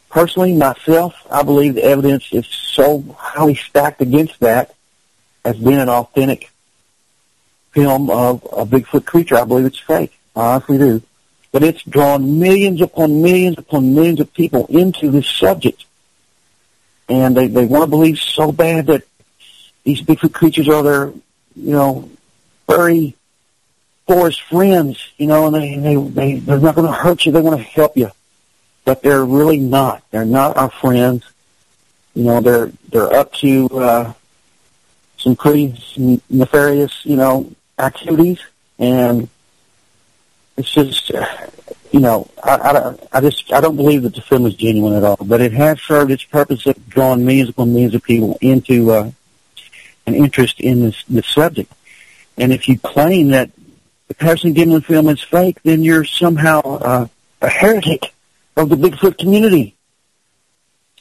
personally, 0.10 0.56
myself, 0.56 1.14
I 1.30 1.44
believe 1.44 1.76
the 1.76 1.84
evidence 1.84 2.30
is 2.32 2.48
so 2.48 3.04
highly 3.18 3.56
stacked 3.56 4.02
against 4.02 4.40
that 4.40 4.74
as 5.44 5.58
being 5.58 5.78
an 5.78 5.90
authentic 5.90 6.50
film 7.76 8.10
of 8.10 8.42
a 8.46 8.66
Bigfoot 8.66 9.06
creature. 9.06 9.36
I 9.36 9.44
believe 9.44 9.66
it's 9.66 9.78
fake. 9.78 10.18
I 10.36 10.54
honestly 10.54 10.78
do. 10.78 11.02
But 11.52 11.64
it's 11.64 11.84
drawn 11.84 12.40
millions 12.40 12.82
upon 12.82 13.22
millions 13.22 13.58
upon 13.58 13.94
millions 13.94 14.20
of 14.20 14.34
people 14.34 14.66
into 14.68 15.12
this 15.12 15.28
subject. 15.28 15.86
And 17.08 17.38
they, 17.38 17.48
they 17.48 17.66
want 17.66 17.84
to 17.84 17.88
believe 17.88 18.18
so 18.18 18.52
bad 18.52 18.88
that 18.88 19.04
these 19.84 20.02
Bigfoot 20.02 20.34
creatures 20.34 20.68
are 20.70 20.82
their, 20.82 21.08
you 21.56 21.72
know, 21.72 22.10
furry 22.68 23.16
forest 24.08 24.42
friends, 24.44 24.98
you 25.18 25.28
know, 25.28 25.48
and 25.48 25.56
they, 25.56 25.76
they, 25.76 25.96
they, 25.96 26.40
they're 26.40 26.60
not 26.60 26.76
going 26.76 26.88
to 26.88 26.94
hurt 26.94 27.26
you. 27.26 27.32
They 27.32 27.42
want 27.42 27.58
to 27.58 27.64
help 27.64 27.96
you. 27.98 28.10
But 28.86 29.02
they're 29.02 29.26
really 29.26 29.60
not. 29.60 30.04
They're 30.12 30.26
not 30.26 30.58
our 30.58 30.70
friends. 30.70 31.24
You 32.14 32.24
know, 32.24 32.40
they're, 32.40 32.72
they're 32.90 33.14
up 33.14 33.34
to, 33.34 33.68
uh, 33.72 34.14
some 35.18 35.36
pretty 35.36 35.76
nefarious, 36.30 37.04
you 37.04 37.16
know, 37.16 37.52
activities. 37.78 38.40
And 38.80 39.30
it's 40.58 40.72
just, 40.72 41.10
you 41.92 42.00
know, 42.00 42.30
I, 42.44 42.56
I, 42.56 42.96
I 43.14 43.22
just, 43.22 43.52
I 43.52 43.62
don't 43.62 43.76
believe 43.76 44.04
that 44.04 44.16
the 44.16 44.22
film 44.22 44.46
is 44.46 44.56
genuine 44.56 44.94
at 44.94 45.04
all. 45.04 45.18
But 45.18 45.42
it 45.42 45.54
has 45.54 45.82
served 45.82 46.12
its 46.12 46.24
purpose 46.24 46.66
of 46.66 46.90
drawing 46.90 47.26
millions 47.26 47.50
upon 47.50 47.74
millions 47.74 47.96
of 47.96 48.04
people 48.04 48.38
into, 48.42 48.92
uh, 48.92 49.12
an 50.08 50.14
interest 50.14 50.60
in 50.60 50.82
this, 50.82 51.04
this 51.10 51.28
subject. 51.28 51.72
And 52.38 52.54
if 52.54 52.68
you 52.68 52.78
claim 52.78 53.30
that 53.30 53.50
the 54.08 54.14
Patterson 54.14 54.54
Gimlin 54.54 54.84
film 54.84 55.10
is 55.10 55.22
fake, 55.22 55.62
then 55.64 55.84
you're 55.84 56.04
somehow 56.04 56.60
uh, 56.62 57.08
a 57.42 57.50
heretic 57.50 58.14
of 58.56 58.70
the 58.70 58.76
Bigfoot 58.76 59.18
community. 59.18 59.76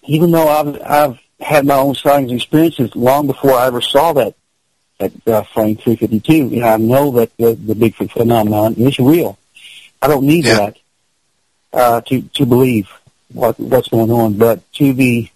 Even 0.05 0.31
though 0.31 0.49
I've 0.49 0.83
I've 0.83 1.21
had 1.41 1.67
my 1.67 1.75
own 1.75 1.95
sightings 1.95 2.31
and 2.31 2.41
experiences 2.41 2.95
long 2.95 3.27
before 3.27 3.53
I 3.53 3.67
ever 3.67 3.81
saw 3.81 4.13
that 4.15 4.35
that 4.99 5.13
uh, 5.27 5.43
frame 5.43 5.77
352, 5.77 6.55
you 6.55 6.61
know, 6.61 6.69
I 6.69 6.77
know 6.77 7.11
that 7.13 7.37
the, 7.37 7.55
the 7.55 7.75
Bigfoot 7.75 8.13
phenomenon 8.13 8.75
is 8.75 8.99
real. 8.99 9.39
I 10.01 10.09
don't 10.09 10.27
need 10.27 10.45
that 10.57 10.77
uh, 11.73 12.01
to 12.03 12.23
to 12.23 12.47
believe 12.47 12.89
what 13.33 13.59
what's 13.59 13.89
going 13.89 14.11
on, 14.11 14.35
but 14.35 14.61
to 14.75 14.93
the 14.93 15.29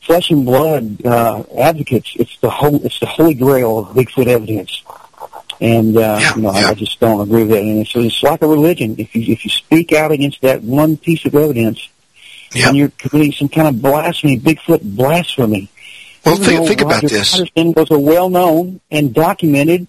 flesh 0.00 0.30
and 0.30 0.44
blood 0.44 1.04
uh, 1.04 1.42
advocates, 1.58 2.12
it's 2.16 2.38
the 2.38 2.50
whole, 2.50 2.84
it's 2.84 3.00
the 3.00 3.06
holy 3.06 3.34
grail 3.34 3.78
of 3.78 3.88
Bigfoot 3.88 4.26
evidence. 4.26 4.82
And 5.60 5.96
uh, 5.96 6.20
you 6.36 6.42
know, 6.42 6.50
I, 6.50 6.70
I 6.70 6.74
just 6.74 7.00
don't 7.00 7.20
agree 7.20 7.42
with 7.42 7.50
that. 7.50 7.62
And 7.62 7.78
it's, 7.80 7.94
it's 7.94 8.22
like 8.22 8.42
a 8.42 8.46
religion. 8.46 8.96
If 8.98 9.14
you 9.14 9.32
if 9.32 9.44
you 9.44 9.50
speak 9.50 9.92
out 9.92 10.12
against 10.12 10.42
that 10.42 10.62
one 10.62 10.96
piece 10.96 11.24
of 11.24 11.34
evidence, 11.34 11.88
then 12.52 12.74
you're 12.74 12.90
committing 12.90 13.32
some 13.32 13.48
kind 13.48 13.68
of 13.68 13.80
blasphemy, 13.80 14.38
Bigfoot 14.38 14.80
blasphemy. 14.96 15.68
Well, 16.26 16.36
think- 16.36 16.66
think 16.66 16.80
about 16.80 17.02
Roger 17.02 17.08
this. 17.08 17.30
Patterson 17.32 17.72
was 17.72 17.90
a 17.90 17.98
well-known 17.98 18.80
and 18.90 19.14
documented 19.14 19.86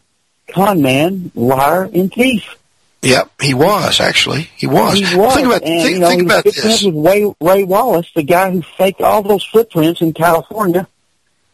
con 0.54 0.82
man, 0.82 1.32
liar, 1.36 1.90
and 1.94 2.14
thief. 2.14 2.56
Yep, 3.02 3.30
he 3.42 3.54
was 3.54 4.00
actually. 4.00 4.50
He 4.56 4.66
was. 4.68 4.94
He 4.98 5.04
was. 5.16 5.36
Think 5.36 5.48
about 5.48 5.64
and, 5.64 5.82
think, 5.84 5.90
you 5.92 6.00
know, 6.00 6.08
think 6.10 6.22
he 6.22 6.26
was 6.26 6.34
about 6.34 6.44
good 6.46 6.54
this. 6.56 6.64
friends 6.64 6.84
with 6.86 7.06
Ray, 7.06 7.34
Ray 7.42 7.64
Wallace, 7.64 8.08
the 8.16 8.24
guy 8.24 8.50
who 8.52 8.62
faked 8.78 9.02
all 9.02 9.22
those 9.22 9.46
footprints 9.46 10.02
in 10.02 10.14
California. 10.14 10.88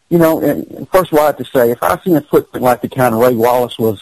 You 0.09 0.19
know, 0.19 0.39
and 0.41 0.87
first 0.91 1.11
of 1.11 1.17
all, 1.17 1.23
I 1.23 1.27
have 1.27 1.37
to 1.37 1.45
say, 1.45 1.71
if 1.71 1.81
I 1.81 1.97
seen 2.03 2.15
a 2.15 2.21
footprint 2.21 2.63
like 2.63 2.81
the 2.81 2.89
kind 2.89 3.15
of 3.15 3.21
Ray 3.21 3.33
Wallace 3.33 3.77
was 3.79 3.99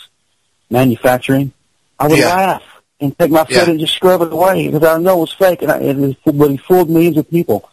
manufacturing, 0.69 1.53
I 1.99 2.07
would 2.07 2.17
Yeah. 2.19 2.27
laugh 2.35 2.63
and 2.99 3.17
take 3.17 3.31
my 3.31 3.45
foot 3.45 3.51
Yeah. 3.55 3.69
and 3.69 3.79
just 3.79 3.93
scrub 3.95 4.21
it 4.21 4.31
away 4.31 4.67
because 4.67 4.83
I 4.87 4.97
know 4.99 5.17
it 5.17 5.21
was 5.21 5.31
fake, 5.33 5.61
and 5.61 5.71
I, 5.71 5.77
it 5.79 5.95
was, 5.97 6.15
but 6.25 6.51
he 6.51 6.57
fooled 6.57 6.89
millions 6.89 7.17
of 7.17 7.29
people. 7.29 7.69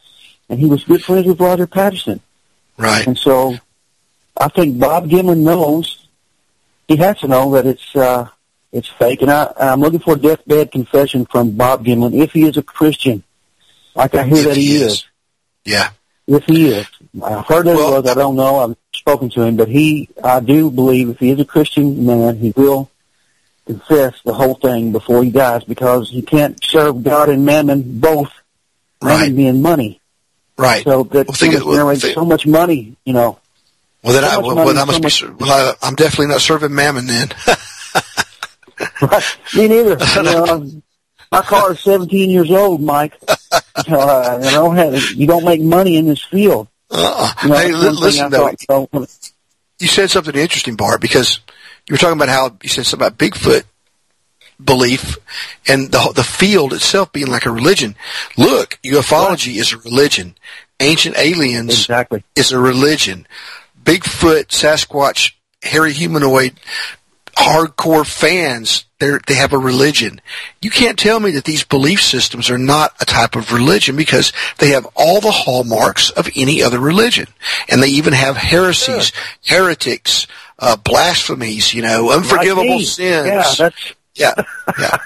And 0.49 0.59
he 0.59 0.67
was 0.67 0.85
good 0.85 1.05
friends 1.05 1.27
with 1.27 1.41
Roger 1.41 1.67
Patterson. 1.67 2.21
Right. 2.79 3.07
And 3.07 3.19
so, 3.19 3.59
I 4.37 4.49
think 4.49 4.79
Bob 4.79 5.09
Gimlin 5.09 5.39
knows. 5.43 6.07
He 6.87 6.97
has 6.97 7.19
to 7.21 7.29
know 7.29 7.51
that 7.53 7.67
it's 7.67 7.95
uh, 7.95 8.29
it's 8.73 8.89
fake, 8.89 9.21
and 9.23 9.31
I, 9.31 9.53
I'm 9.59 9.81
looking 9.81 10.01
for 10.01 10.15
a 10.15 10.19
deathbed 10.19 10.73
confession 10.73 11.27
from 11.27 11.51
Bob 11.51 11.85
Gimlin 11.85 12.15
if 12.23 12.33
he 12.33 12.45
is 12.45 12.57
a 12.57 12.63
Christian, 12.63 13.23
like 13.95 14.15
I 14.15 14.25
hear 14.25 14.39
If 14.39 14.45
that 14.45 14.57
he, 14.57 14.67
he 14.69 14.77
is. 14.77 14.93
is. 14.93 15.07
Yeah. 15.65 15.91
If 16.27 16.45
he 16.45 16.69
is, 16.69 16.87
I've 17.23 17.47
heard 17.47 17.67
that 17.67 17.77
he 17.77 17.83
was. 17.83 18.07
I 18.07 18.15
don't 18.15 18.37
know. 18.37 18.57
I've 18.57 18.77
spoken 18.95 19.29
to 19.31 19.43
him, 19.43 19.57
but 19.57 19.69
he, 19.69 20.09
I 20.23 20.41
do 20.41 20.71
believe, 20.71 21.09
if 21.11 21.19
he 21.19 21.31
is 21.31 21.41
a 21.41 21.45
Christian 21.45 22.07
man, 22.07 22.37
he 22.39 22.53
will 22.57 22.91
confess 23.67 24.15
the 24.25 24.35
whole 24.35 24.55
thing 24.55 24.93
before 24.93 25.25
he 25.25 25.31
dies, 25.31 25.65
because 25.65 26.11
you 26.13 26.23
can't 26.23 26.63
serve 26.63 27.03
God 27.03 27.29
and 27.29 27.45
mammon 27.45 27.99
both. 27.99 28.31
Mammon 29.03 29.37
being 29.37 29.63
money. 29.63 30.01
Right. 30.59 30.83
So 30.85 31.05
that 31.05 31.27
Well, 31.29 31.35
think 31.35 31.65
well, 31.65 31.95
think- 31.97 32.15
so 32.15 32.25
much 32.25 32.47
money, 32.47 32.97
you 33.05 33.13
know. 33.13 33.39
Well, 34.03 34.13
then 34.13 34.23
So 34.23 34.29
I, 34.29 34.39
well, 34.39 34.55
money, 34.57 34.67
well, 34.67 34.77
I 34.79 34.81
so 34.81 34.87
must 35.01 35.21
be. 35.23 35.27
much- 35.29 35.41
Well, 35.41 35.75
I, 35.83 35.87
I'm 35.87 35.95
definitely 35.95 36.27
not 36.29 36.41
serving 36.41 36.75
mammon 36.75 37.07
then. 37.07 37.29
Me 39.57 39.69
neither. 39.69 39.97
you 40.17 40.23
know, 40.23 40.71
my 41.33 41.43
car 41.43 41.73
is 41.73 41.81
17 41.81 42.31
years 42.31 42.51
old, 42.51 42.81
Mike. 42.83 43.15
You 43.87 43.97
uh, 43.97 44.39
don't 44.51 44.75
have. 44.77 45.01
You 45.13 45.29
don't 45.29 45.45
make 45.45 45.61
money 45.61 45.97
in 45.97 46.07
this 46.07 46.23
field. 46.25 46.67
Uh-uh. 46.91 47.33
You 47.45 47.49
know, 47.49 47.55
hey, 47.57 47.71
that's 47.71 47.81
li- 47.81 47.87
one 47.87 47.95
thing 47.95 48.03
listen 48.03 48.31
though. 48.31 48.51
thought- 48.89 49.09
so- 49.09 49.33
you 49.79 49.87
said 49.87 50.11
something 50.11 50.35
interesting, 50.35 50.75
Bart, 50.75 51.01
because 51.01 51.39
you 51.89 51.93
were 51.95 51.99
talking 51.99 52.17
about 52.19 52.29
how 52.29 52.57
you 52.61 52.69
said 52.69 52.87
something 52.87 53.07
about 53.07 53.19
Bigfoot 53.19 53.63
belief 54.63 55.19
and 55.67 55.93
the 55.93 56.13
the 56.15 56.25
field 56.25 56.73
itself 56.73 57.13
being 57.13 57.29
like 57.29 57.47
a 57.47 57.51
religion. 57.51 57.95
Look, 58.37 58.79
ufology 58.85 59.57
is 59.57 59.73
a 59.73 59.79
religion. 59.79 60.37
Ancient 60.81 61.19
aliens 61.19 61.73
exactly. 61.73 62.23
is 62.37 62.53
a 62.53 62.59
religion. 62.59 63.27
Bigfoot, 63.83 64.49
Sasquatch, 64.49 65.33
hairy 65.63 65.93
humanoid, 65.93 66.55
hardcore 67.37 68.07
fans, 68.07 68.85
they 68.99 69.17
they 69.27 69.35
have 69.35 69.53
a 69.53 69.59
religion. 69.59 70.21
You 70.61 70.71
can't 70.71 70.99
tell 70.99 71.21
me 71.21 71.31
that 71.33 71.45
these 71.45 71.65
belief 71.65 72.03
systems 72.03 72.51
are 72.51 72.59
not 72.59 72.95
a 73.01 73.05
type 73.05 73.37
of 73.37 73.53
religion 73.53 73.97
because 73.97 74.33
they 74.59 74.71
have 74.71 74.87
all 74.95 75.21
the 75.21 75.31
hallmarks 75.31 76.11
of 76.11 76.29
any 76.35 76.63
other 76.63 76.81
religion. 76.81 77.27
And 77.69 77.83
they 77.83 77.89
even 77.89 78.13
have 78.13 78.37
heresies, 78.37 79.13
heretics, 79.45 80.27
uh, 80.59 80.77
blasphemies, 80.77 81.73
you 81.73 81.83
know, 81.83 82.11
unforgivable 82.11 82.79
Like 82.79 82.87
sins. 82.87 83.27
Yeah, 83.27 83.55
that's 83.57 83.95
yeah, 84.15 84.33
yeah. 84.79 84.97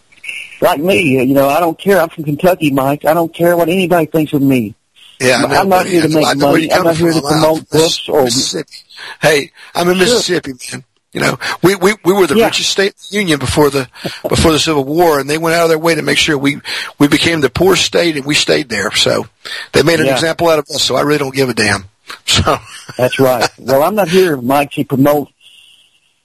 like 0.60 0.80
me. 0.80 1.00
You 1.02 1.26
know, 1.34 1.48
I 1.48 1.60
don't 1.60 1.78
care. 1.78 2.00
I'm 2.00 2.08
from 2.08 2.24
Kentucky, 2.24 2.70
Mike. 2.70 3.04
I 3.04 3.14
don't 3.14 3.32
care 3.32 3.56
what 3.56 3.68
anybody 3.68 4.06
thinks 4.06 4.32
of 4.32 4.42
me. 4.42 4.74
Yeah, 5.20 5.40
know, 5.42 5.48
I'm 5.48 5.68
not 5.68 5.86
here 5.86 6.02
to 6.02 6.08
I 6.08 6.10
know- 6.10 6.20
I 6.28 6.34
make 6.34 6.40
money. 6.40 6.72
I'm 6.72 6.84
not 6.84 6.96
here 6.96 7.12
to 7.12 7.20
promote 7.22 7.68
books 7.70 8.06
or 8.08 8.24
Mississippi. 8.24 8.74
Hey, 9.22 9.50
I'm 9.74 9.88
in 9.88 9.98
Mississippi, 9.98 10.52
man. 10.72 10.84
You 11.12 11.22
know, 11.22 11.38
we 11.62 11.74
we 11.76 11.94
we 12.04 12.12
were 12.12 12.26
the 12.26 12.36
Yeah. 12.36 12.44
richest 12.46 12.68
state 12.70 12.88
in 12.88 12.94
the 13.10 13.16
union 13.16 13.38
before 13.38 13.70
the 13.70 13.88
before 14.28 14.52
the 14.52 14.58
Civil 14.58 14.84
War, 14.84 15.18
and 15.18 15.30
they 15.30 15.38
went 15.38 15.56
out 15.56 15.62
of 15.62 15.68
their 15.70 15.78
way 15.78 15.94
to 15.94 16.02
make 16.02 16.18
sure 16.18 16.36
we 16.36 16.60
we 16.98 17.08
became 17.08 17.40
the 17.40 17.48
poorest 17.48 17.86
state, 17.86 18.16
and 18.16 18.26
we 18.26 18.34
stayed 18.34 18.68
there. 18.68 18.90
So 18.92 19.26
they 19.72 19.82
made 19.82 20.00
an 20.00 20.06
Yeah. 20.06 20.14
example 20.14 20.48
out 20.50 20.58
of 20.58 20.66
us. 20.68 20.82
So 20.82 20.94
I 20.96 21.00
really 21.02 21.18
don't 21.18 21.34
give 21.34 21.48
a 21.48 21.54
damn. 21.54 21.86
So 22.26 22.58
That's 22.98 23.18
right. 23.18 23.48
well, 23.58 23.82
I'm 23.82 23.94
not 23.94 24.08
here, 24.08 24.36
Mike, 24.36 24.72
to 24.72 24.84
promote 24.84 25.28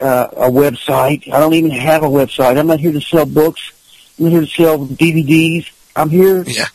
uh, 0.01 0.29
a 0.35 0.49
website. 0.49 1.31
I 1.31 1.39
don't 1.39 1.53
even 1.53 1.71
have 1.71 2.03
a 2.03 2.07
website. 2.07 2.57
I'm 2.57 2.67
not 2.67 2.79
here 2.79 2.91
to 2.91 3.01
sell 3.01 3.25
books. 3.25 3.71
I'm 4.17 4.25
not 4.25 4.31
here 4.31 4.41
to 4.41 4.47
sell 4.47 4.87
DVDs. 4.87 5.71
I'm 5.95 6.09
here 6.09 6.43
yeah. 6.43 6.65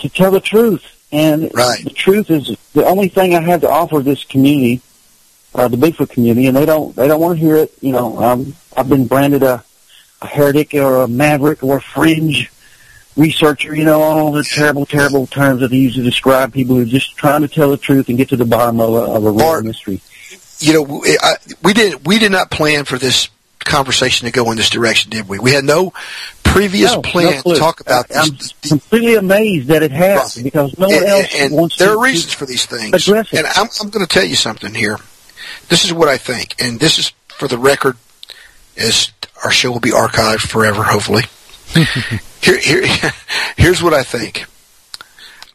to 0.00 0.08
tell 0.08 0.30
the 0.30 0.40
truth. 0.40 0.82
And 1.12 1.50
Right. 1.54 1.82
the 1.84 1.90
truth 1.90 2.30
is 2.30 2.56
the 2.72 2.84
only 2.84 3.08
thing 3.08 3.34
I 3.34 3.40
have 3.40 3.60
to 3.60 3.70
offer 3.70 4.00
this 4.00 4.24
community, 4.24 4.80
uh, 5.54 5.68
the 5.68 5.76
Bigfoot 5.76 6.10
community, 6.10 6.46
and 6.46 6.56
they 6.56 6.66
don't 6.66 6.94
they 6.96 7.06
don't 7.06 7.20
want 7.20 7.38
to 7.38 7.44
hear 7.44 7.56
it. 7.56 7.72
You 7.80 7.92
know, 7.92 8.18
um, 8.22 8.54
I've 8.76 8.88
been 8.88 9.06
branded 9.06 9.42
a, 9.44 9.62
a 10.22 10.26
heretic 10.26 10.74
or 10.74 11.02
a 11.02 11.08
maverick 11.08 11.62
or 11.62 11.76
a 11.76 11.80
fringe 11.80 12.50
researcher. 13.16 13.76
You 13.76 13.84
know, 13.84 14.02
all 14.02 14.32
the 14.32 14.42
terrible, 14.42 14.86
terrible 14.86 15.26
terms 15.28 15.60
that 15.60 15.68
they 15.68 15.76
use 15.76 15.94
to 15.94 16.02
describe 16.02 16.52
people 16.52 16.74
who 16.74 16.82
are 16.82 16.86
just 16.86 17.16
trying 17.16 17.42
to 17.42 17.48
tell 17.48 17.70
the 17.70 17.76
truth 17.76 18.08
and 18.08 18.18
get 18.18 18.30
to 18.30 18.36
the 18.36 18.44
bottom 18.44 18.80
of 18.80 18.90
a, 18.94 19.12
of 19.12 19.24
a 19.24 19.30
real 19.30 19.62
mystery. 19.62 20.00
You 20.58 20.72
know, 20.72 20.82
we, 20.82 21.18
I, 21.20 21.34
we 21.62 21.72
didn't 21.72 22.06
we 22.06 22.18
did 22.18 22.32
not 22.32 22.50
plan 22.50 22.84
for 22.84 22.98
this 22.98 23.28
conversation 23.60 24.26
to 24.26 24.32
go 24.32 24.50
in 24.50 24.56
this 24.56 24.70
direction, 24.70 25.10
did 25.10 25.28
we? 25.28 25.38
We 25.38 25.52
had 25.52 25.64
no 25.64 25.92
previous 26.42 26.92
No, 26.92 27.02
plan 27.02 27.42
no 27.44 27.54
to 27.54 27.58
talk 27.58 27.80
about 27.80 28.10
I- 28.10 28.28
this. 28.28 28.52
I'm 28.64 28.68
completely 28.68 29.14
amazed 29.16 29.68
that 29.68 29.82
it 29.82 29.90
has 29.90 30.36
because 30.36 30.76
no 30.78 30.86
one 30.88 30.96
and, 30.96 31.04
else 31.06 31.34
and 31.36 31.52
wants 31.54 31.78
there 31.78 31.88
to. 31.88 31.94
are 31.94 32.02
reasons 32.02 32.32
for 32.34 32.46
these 32.46 32.66
things. 32.66 33.08
And 33.08 33.46
I'm, 33.56 33.68
I'm 33.80 33.90
going 33.90 34.04
to 34.06 34.12
tell 34.12 34.24
you 34.24 34.36
something 34.36 34.74
here. 34.74 34.98
This 35.68 35.84
is 35.84 35.92
what 35.92 36.08
I 36.08 36.16
think, 36.18 36.54
and 36.62 36.78
this 36.78 36.98
is 36.98 37.12
for 37.28 37.48
the 37.48 37.58
record, 37.58 37.96
as 38.76 39.10
our 39.44 39.50
show 39.50 39.70
will 39.72 39.80
be 39.80 39.90
archived 39.90 40.40
forever, 40.40 40.82
hopefully. 40.82 41.24
here, 42.42 42.58
here, 42.58 42.84
here's 43.56 43.82
what 43.82 43.92
I 43.94 44.02
think. 44.02 44.44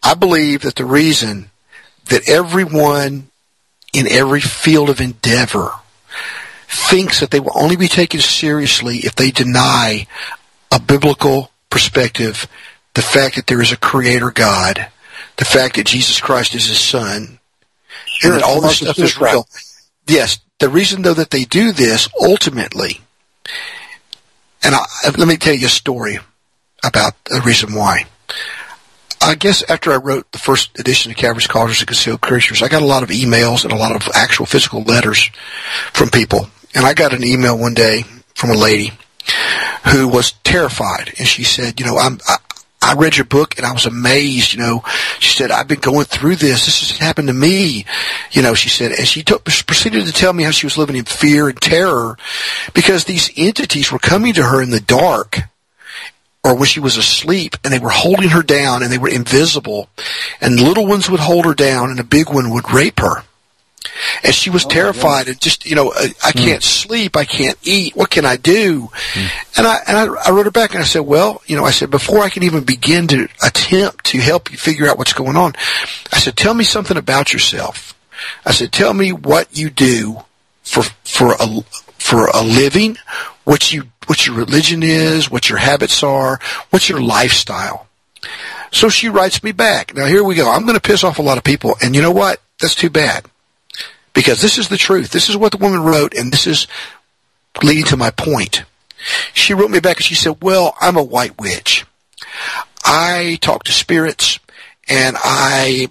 I 0.04 0.14
believe 0.16 0.62
that 0.62 0.76
the 0.76 0.86
reason 0.86 1.50
that 2.06 2.28
everyone 2.28 3.29
in 3.94 4.08
every 4.08 4.42
field 4.42 4.90
of 4.90 5.02
endeavor 5.02 5.72
thinks 6.68 7.20
that 7.20 7.32
they 7.32 7.40
will 7.40 7.52
only 7.56 7.76
be 7.76 7.88
taken 7.88 8.20
seriously 8.20 8.98
if 8.98 9.16
they 9.16 9.32
deny 9.32 10.06
a 10.72 10.80
biblical 10.80 11.52
perspective, 11.70 12.48
the 12.94 13.02
fact 13.02 13.36
that 13.36 13.48
there 13.48 13.62
is 13.62 13.72
a 13.72 13.78
creator 13.78 14.32
God, 14.32 14.88
the 15.38 15.46
fact 15.46 15.76
that 15.76 15.88
Jesus 15.88 16.20
Christ 16.20 16.54
is 16.56 16.68
his 16.68 16.80
son, 16.80 17.40
Sure, 18.06 18.34
and 18.34 18.42
that 18.42 18.46
all 18.48 18.62
this 18.62 18.78
stuff 18.78 19.00
is 19.00 19.14
suicide. 19.14 19.32
real. 19.34 19.48
Yes, 20.08 20.40
the 20.60 20.70
reason 20.70 21.02
though 21.02 21.14
that 21.14 21.32
they 21.32 21.46
do 21.46 21.72
this 21.72 22.08
ultimately, 22.22 23.02
and 24.64 24.76
I, 24.76 24.86
let 25.18 25.28
me 25.28 25.38
tell 25.38 25.54
you 25.54 25.68
a 25.68 25.70
story 25.70 26.20
about 26.84 27.14
the 27.26 27.42
reason 27.42 27.74
why. 27.74 28.06
I 29.30 29.36
guess 29.36 29.62
after 29.70 29.92
I 29.92 29.98
wrote 29.98 30.32
the 30.32 30.40
first 30.40 30.80
edition 30.80 31.12
of 31.12 31.18
Calvary's 31.18 31.46
Callers 31.46 31.82
and 31.82 31.88
Concealed 31.88 32.20
Creatures, 32.20 32.64
I 32.64 32.68
got 32.68 32.82
a 32.82 32.88
lot 32.88 33.04
of 33.04 33.10
emails 33.10 33.64
and 33.64 33.72
a 33.72 33.76
lot 33.76 33.96
of 33.96 34.12
actual 34.16 34.48
physical 34.48 34.82
letters 34.82 35.30
from 35.94 36.10
people. 36.10 36.50
And 36.74 36.84
I 36.84 36.96
got 36.96 37.14
an 37.14 37.24
email 37.24 37.56
one 37.56 37.76
day 37.76 38.06
from 38.34 38.50
a 38.50 38.56
lady 38.56 38.92
who 39.94 40.08
was 40.08 40.32
terrified, 40.44 41.14
and 41.20 41.28
she 41.28 41.44
said, 41.44 41.80
"You 41.80 41.86
know, 41.86 41.98
I'm." 42.00 42.20
I, 42.28 42.38
I 42.82 42.94
read 42.94 43.18
your 43.18 43.26
book 43.26 43.58
and 43.58 43.68
I 43.68 43.74
was 43.74 43.86
amazed, 43.86 44.54
you 44.54 44.60
know. 44.60 44.84
She 45.20 45.36
said, 45.36 45.52
I've 45.52 45.68
been 45.68 45.82
going 45.82 46.06
through 46.06 46.38
this. 46.38 46.66
This 46.66 46.80
has 46.80 46.98
happened 46.98 47.28
to 47.28 47.34
me. 47.34 47.86
You 48.32 48.42
know, 48.42 48.54
she 48.54 48.70
said, 48.70 48.94
and 48.94 49.06
she 49.06 49.22
took, 49.22 49.44
proceeded 49.44 50.06
to 50.06 50.14
tell 50.14 50.32
me 50.32 50.44
how 50.44 50.52
she 50.52 50.66
was 50.66 50.78
living 50.78 50.96
in 50.96 51.04
fear 51.04 51.50
and 51.50 51.60
terror 51.60 52.18
because 52.74 53.04
these 53.04 53.32
entities 53.36 53.92
were 53.92 54.00
coming 54.00 54.34
to 54.34 54.44
her 54.44 54.62
in 54.62 54.70
the 54.70 54.80
dark 54.80 55.40
or 56.44 56.56
when 56.56 56.66
she 56.66 56.80
was 56.80 56.98
asleep 56.98 57.58
and 57.64 57.74
they 57.74 57.80
were 57.80 57.90
holding 57.90 58.30
her 58.30 58.44
down 58.44 58.82
and 58.82 58.92
they 58.92 58.98
were 58.98 59.10
invisible 59.10 59.90
and 60.40 60.60
little 60.60 60.88
ones 60.88 61.10
would 61.10 61.20
hold 61.20 61.46
her 61.46 61.54
down 61.54 61.90
and 61.92 62.00
a 62.00 62.04
big 62.04 62.30
one 62.30 62.52
would 62.52 62.72
rape 62.72 63.00
her. 63.00 63.24
And 64.24 64.34
she 64.34 64.50
was 64.50 64.66
oh, 64.66 64.70
terrified 64.70 65.28
and 65.28 65.40
just, 65.40 65.66
you 65.66 65.76
know, 65.76 65.92
I, 65.94 66.14
I 66.24 66.32
hmm. 66.32 66.40
can't 66.40 66.64
sleep. 66.64 67.18
I 67.18 67.26
can't 67.26 67.58
eat. 67.64 67.96
What 67.96 68.10
can 68.10 68.26
I 68.26 68.38
do? 68.38 68.90
Hmm. 68.94 69.28
And 69.58 69.68
I, 69.68 69.80
and 69.88 69.98
I, 69.98 70.28
I 70.28 70.32
wrote 70.32 70.46
her 70.46 70.52
back 70.52 70.74
and 70.74 70.82
I 70.82 70.86
said, 70.86 71.02
well, 71.02 71.42
you 71.46 71.58
know, 71.58 71.66
I 71.66 71.72
said, 71.72 71.90
before 71.90 72.20
I 72.20 72.30
can 72.30 72.44
even 72.44 72.64
begin 72.64 73.08
to 73.08 73.28
attempt 73.44 74.06
to 74.06 74.20
help 74.20 74.52
you 74.52 74.58
figure 74.58 74.88
out 74.88 74.98
what's 74.98 75.14
going 75.14 75.36
on, 75.36 75.54
I 76.12 76.20
said, 76.20 76.38
tell 76.38 76.54
me 76.54 76.64
something 76.64 76.98
about 76.98 77.34
yourself. 77.34 77.98
I 78.46 78.52
said, 78.52 78.72
tell 78.72 78.94
me 78.94 79.12
what 79.12 79.58
you 79.58 79.70
do 79.70 80.24
for, 80.64 80.84
for 81.04 81.34
a, 81.40 81.62
for 81.98 82.28
a 82.28 82.44
living, 82.44 82.98
what 83.44 83.72
you, 83.72 83.84
what 84.10 84.26
your 84.26 84.36
religion 84.36 84.82
is, 84.82 85.30
what 85.30 85.50
your 85.50 85.60
habits 85.60 86.02
are, 86.02 86.40
what's 86.72 86.90
your 86.90 87.00
lifestyle. 87.00 87.88
So 88.72 88.90
she 88.90 89.08
writes 89.08 89.44
me 89.44 89.52
back. 89.52 89.96
Now 89.96 90.08
here 90.08 90.24
we 90.24 90.34
go. 90.34 90.52
I'm 90.52 90.64
going 90.64 90.74
to 90.74 90.82
piss 90.82 91.04
off 91.04 91.20
a 91.20 91.22
lot 91.22 91.38
of 91.38 91.44
people. 91.44 91.76
And 91.80 91.96
you 91.96 92.02
know 92.02 92.12
what? 92.12 92.42
That's 92.60 92.74
too 92.74 92.90
bad. 92.90 93.26
Because 94.14 94.42
this 94.42 94.58
is 94.58 94.68
the 94.68 94.78
truth. 94.78 95.12
This 95.12 95.30
is 95.30 95.38
what 95.38 95.52
the 95.52 95.60
woman 95.60 95.84
wrote, 95.84 96.16
and 96.16 96.34
this 96.34 96.48
is 96.48 96.66
leading 97.62 97.86
to 97.86 97.98
my 97.98 98.10
point. 98.10 98.64
She 99.36 99.54
wrote 99.54 99.70
me 99.70 99.80
back 99.80 99.98
and 99.98 100.06
she 100.06 100.16
said, 100.16 100.42
well, 100.42 100.76
I'm 100.82 100.98
a 100.98 101.04
white 101.04 101.40
witch. 101.40 101.86
I 102.84 103.38
talk 103.42 103.64
to 103.66 103.72
spirits 103.72 104.40
and 104.88 105.16
I 105.20 105.90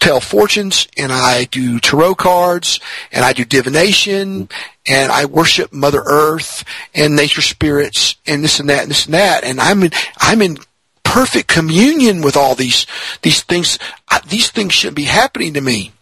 tell 0.00 0.20
fortunes 0.20 0.88
and 0.96 1.12
I 1.12 1.44
do 1.44 1.78
tarot 1.80 2.16
cards 2.16 2.80
and 3.12 3.24
I 3.24 3.32
do 3.32 3.44
divination 3.44 4.48
and 4.86 5.12
I 5.12 5.26
worship 5.26 5.72
Mother 5.72 6.02
Earth 6.04 6.64
and 6.94 7.16
nature 7.16 7.42
spirits 7.42 8.16
and 8.26 8.42
this 8.42 8.60
and 8.60 8.68
that 8.68 8.82
and 8.82 8.90
this 8.90 9.06
and 9.06 9.14
that 9.14 9.44
and 9.44 9.60
I'm 9.60 9.82
in 9.82 9.90
I'm 10.18 10.42
in 10.42 10.58
perfect 11.04 11.48
communion 11.48 12.20
with 12.20 12.36
all 12.36 12.54
these 12.54 12.86
these 13.22 13.42
things. 13.42 13.78
I, 14.08 14.20
these 14.26 14.50
things 14.50 14.72
shouldn't 14.72 14.96
be 14.96 15.04
happening 15.04 15.54
to 15.54 15.60
me. 15.60 15.92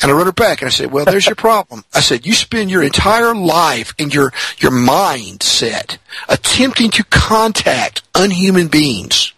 And 0.00 0.12
I 0.12 0.14
wrote 0.14 0.26
her 0.26 0.32
back 0.32 0.62
and 0.62 0.68
I 0.68 0.70
said, 0.70 0.92
well, 0.92 1.04
there's 1.04 1.26
your 1.26 1.34
problem. 1.34 1.84
I 1.92 2.00
said, 2.00 2.24
you 2.24 2.32
spend 2.32 2.70
your 2.70 2.84
entire 2.84 3.34
life 3.34 3.94
and 3.98 4.14
your, 4.14 4.32
your 4.58 4.70
mindset 4.70 5.98
attempting 6.28 6.90
to 6.92 7.04
contact 7.04 8.02
unhuman 8.14 8.68
beings. 8.68 9.32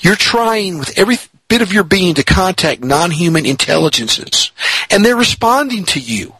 You're 0.00 0.16
trying 0.16 0.78
with 0.78 0.98
every 0.98 1.16
bit 1.52 1.60
of 1.60 1.70
your 1.70 1.84
being 1.84 2.14
to 2.14 2.24
contact 2.24 2.82
non-human 2.82 3.44
intelligences 3.44 4.52
and 4.90 5.04
they're 5.04 5.14
responding 5.14 5.84
to 5.84 6.00
you. 6.00 6.32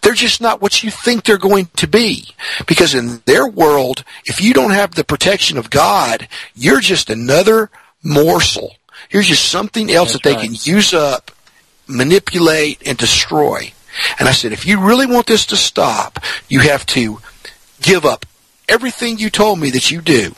They're 0.00 0.14
just 0.14 0.40
not 0.40 0.62
what 0.62 0.80
you 0.80 0.92
think 0.92 1.24
they're 1.24 1.38
going 1.38 1.66
to 1.78 1.88
be. 1.88 2.28
Because 2.68 2.94
in 2.94 3.20
their 3.24 3.48
world, 3.48 4.04
if 4.26 4.40
you 4.40 4.54
don't 4.54 4.70
have 4.70 4.94
the 4.94 5.02
protection 5.02 5.58
of 5.58 5.70
God, 5.70 6.28
you're 6.54 6.78
just 6.78 7.10
another 7.10 7.68
morsel. 8.04 8.76
You're 9.10 9.24
just 9.24 9.48
something 9.48 9.90
else 9.90 10.12
that 10.12 10.22
they 10.22 10.36
can 10.36 10.54
use 10.62 10.94
up 10.94 11.32
manipulate 11.88 12.86
and 12.86 12.96
destroy. 12.96 13.72
And 14.20 14.28
I 14.28 14.32
said, 14.32 14.52
if 14.52 14.66
you 14.66 14.80
really 14.80 15.06
want 15.06 15.26
this 15.26 15.46
to 15.46 15.56
stop, 15.56 16.20
you 16.48 16.60
have 16.60 16.86
to 16.86 17.18
give 17.82 18.04
up 18.04 18.24
everything 18.68 19.18
you 19.18 19.30
told 19.30 19.58
me 19.58 19.70
that 19.70 19.90
you 19.90 20.00
do 20.00 20.32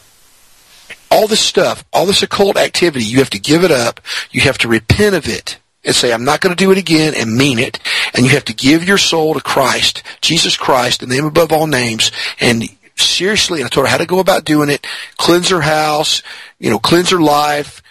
all 1.11 1.27
this 1.27 1.41
stuff, 1.41 1.85
all 1.93 2.07
this 2.07 2.23
occult 2.23 2.57
activity, 2.57 3.05
you 3.05 3.19
have 3.19 3.31
to 3.31 3.39
give 3.39 3.65
it 3.65 3.71
up. 3.71 4.01
You 4.31 4.43
have 4.43 4.59
to 4.59 4.69
repent 4.69 5.15
of 5.15 5.29
it 5.29 5.59
and 5.85 5.95
say, 5.95 6.13
I'm 6.13 6.25
not 6.25 6.41
going 6.41 6.55
to 6.55 6.65
do 6.65 6.71
it 6.71 6.79
again 6.79 7.15
and 7.17 7.37
mean 7.37 7.59
it. 7.59 7.81
And 8.15 8.25
you 8.25 8.33
have 8.33 8.45
to 8.47 8.55
give 8.55 8.85
your 8.85 8.99
soul 8.99 9.35
to 9.35 9.41
Christ, 9.41 10.03
Jesus 10.21 10.57
Christ, 10.57 11.01
the 11.01 11.07
name 11.07 11.25
above 11.25 11.53
all 11.53 11.67
names. 11.67 12.13
And 12.39 12.65
seriously, 12.97 13.61
and 13.61 13.67
I 13.67 13.69
told 13.69 13.87
her 13.87 13.91
how 13.91 13.99
to 13.99 14.07
go 14.07 14.19
about 14.19 14.45
doing 14.45 14.69
it. 14.69 14.87
Cleanse 15.17 15.49
her 15.49 15.63
house, 15.63 16.23
you 16.59 16.71
know, 16.71 16.79
cleanse 16.79 17.11
her 17.11 17.21
life, 17.21 17.83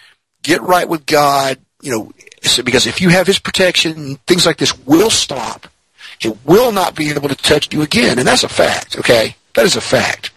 get 0.43 0.61
right 0.61 0.87
with 0.87 1.05
God, 1.05 1.57
you 1.81 1.91
know, 1.91 2.11
because 2.63 2.87
if 2.87 3.01
you 3.01 3.09
have 3.09 3.27
His 3.27 3.39
protection, 3.39 4.17
things 4.27 4.45
like 4.45 4.57
this 4.57 4.77
will 4.85 5.09
stop. 5.09 5.67
It 6.21 6.37
will 6.45 6.71
not 6.71 6.95
be 6.95 7.09
able 7.11 7.29
to 7.29 7.35
touch 7.35 7.73
you 7.73 7.81
again. 7.81 8.19
And 8.19 8.27
that's 8.27 8.43
a 8.43 8.49
fact, 8.49 8.99
okay? 8.99 9.35
That 9.55 9.65
is 9.65 9.75
a 9.75 9.81
fact. 9.81 10.31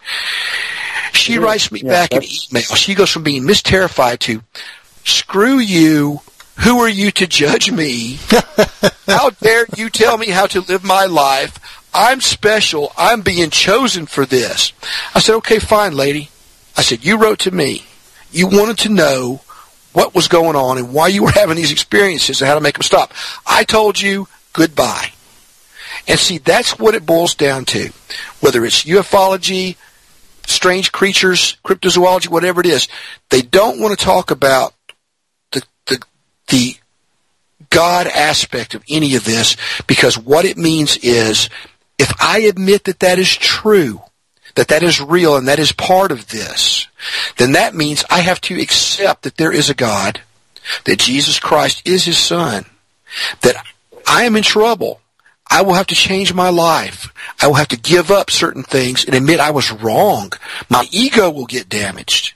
She 1.13 1.37
writes 1.37 1.71
me 1.71 1.81
back 1.83 2.13
an 2.13 2.23
email. 2.23 2.63
She 2.63 2.95
goes 2.95 3.11
from 3.11 3.23
being 3.23 3.45
misterrified 3.45 4.19
to, 4.21 4.41
screw 5.03 5.59
you. 5.59 6.21
Who 6.63 6.79
are 6.81 6.89
you 6.89 7.11
to 7.11 7.27
judge 7.27 7.71
me? 7.71 8.19
how 9.07 9.31
dare 9.31 9.65
you 9.75 9.89
tell 9.89 10.17
me 10.17 10.27
how 10.27 10.47
to 10.47 10.61
live 10.61 10.83
my 10.83 11.05
life? 11.05 11.59
I'm 11.93 12.21
special. 12.21 12.91
I'm 12.97 13.21
being 13.21 13.49
chosen 13.49 14.05
for 14.05 14.25
this. 14.25 14.73
I 15.13 15.19
said, 15.19 15.35
okay, 15.37 15.59
fine, 15.59 15.95
lady. 15.95 16.29
I 16.75 16.81
said, 16.81 17.03
you 17.03 17.17
wrote 17.17 17.39
to 17.39 17.51
me. 17.51 17.85
You 18.31 18.47
wanted 18.47 18.79
to 18.79 18.89
know 18.89 19.41
what 19.93 20.15
was 20.15 20.27
going 20.27 20.55
on 20.55 20.77
and 20.77 20.91
why 20.93 21.07
you 21.07 21.23
were 21.23 21.31
having 21.31 21.55
these 21.55 21.71
experiences 21.71 22.41
and 22.41 22.47
how 22.47 22.55
to 22.55 22.61
make 22.61 22.75
them 22.75 22.83
stop. 22.83 23.13
I 23.45 23.63
told 23.63 24.01
you 24.01 24.27
goodbye. 24.53 25.11
And 26.07 26.19
see, 26.19 26.39
that's 26.39 26.79
what 26.79 26.95
it 26.95 27.05
boils 27.05 27.35
down 27.35 27.65
to. 27.65 27.91
Whether 28.39 28.65
it's 28.65 28.83
ufology, 28.83 29.77
strange 30.47 30.91
creatures, 30.91 31.57
cryptozoology, 31.65 32.27
whatever 32.27 32.61
it 32.61 32.67
is, 32.67 32.87
they 33.29 33.41
don't 33.41 33.79
want 33.79 33.97
to 33.97 34.05
talk 34.05 34.31
about 34.31 34.73
the, 35.51 35.63
the, 35.87 36.01
the 36.47 36.75
God 37.69 38.07
aspect 38.07 38.75
of 38.75 38.83
any 38.89 39.15
of 39.15 39.23
this 39.23 39.57
because 39.87 40.17
what 40.17 40.45
it 40.45 40.57
means 40.57 40.97
is 40.97 41.49
if 41.97 42.13
I 42.21 42.39
admit 42.41 42.85
that 42.85 42.99
that 42.99 43.19
is 43.19 43.35
true, 43.35 44.01
that 44.55 44.67
that 44.67 44.83
is 44.83 45.01
real 45.01 45.35
and 45.35 45.47
that 45.47 45.59
is 45.59 45.71
part 45.71 46.11
of 46.11 46.29
this, 46.29 46.87
then 47.37 47.53
that 47.53 47.73
means 47.73 48.03
I 48.09 48.19
have 48.19 48.41
to 48.41 48.61
accept 48.61 49.23
that 49.23 49.37
there 49.37 49.51
is 49.51 49.69
a 49.69 49.73
God, 49.73 50.21
that 50.85 50.99
Jesus 50.99 51.39
Christ 51.39 51.87
is 51.87 52.05
his 52.05 52.17
son, 52.17 52.65
that 53.41 53.55
I 54.07 54.25
am 54.25 54.35
in 54.35 54.43
trouble. 54.43 54.99
I 55.49 55.61
will 55.61 55.73
have 55.73 55.87
to 55.87 55.95
change 55.95 56.33
my 56.33 56.49
life. 56.49 57.13
I 57.39 57.47
will 57.47 57.55
have 57.55 57.67
to 57.69 57.77
give 57.77 58.09
up 58.09 58.31
certain 58.31 58.63
things 58.63 59.05
and 59.05 59.13
admit 59.13 59.39
I 59.39 59.51
was 59.51 59.71
wrong. 59.71 60.31
My 60.69 60.87
ego 60.91 61.29
will 61.29 61.45
get 61.45 61.69
damaged. 61.69 62.33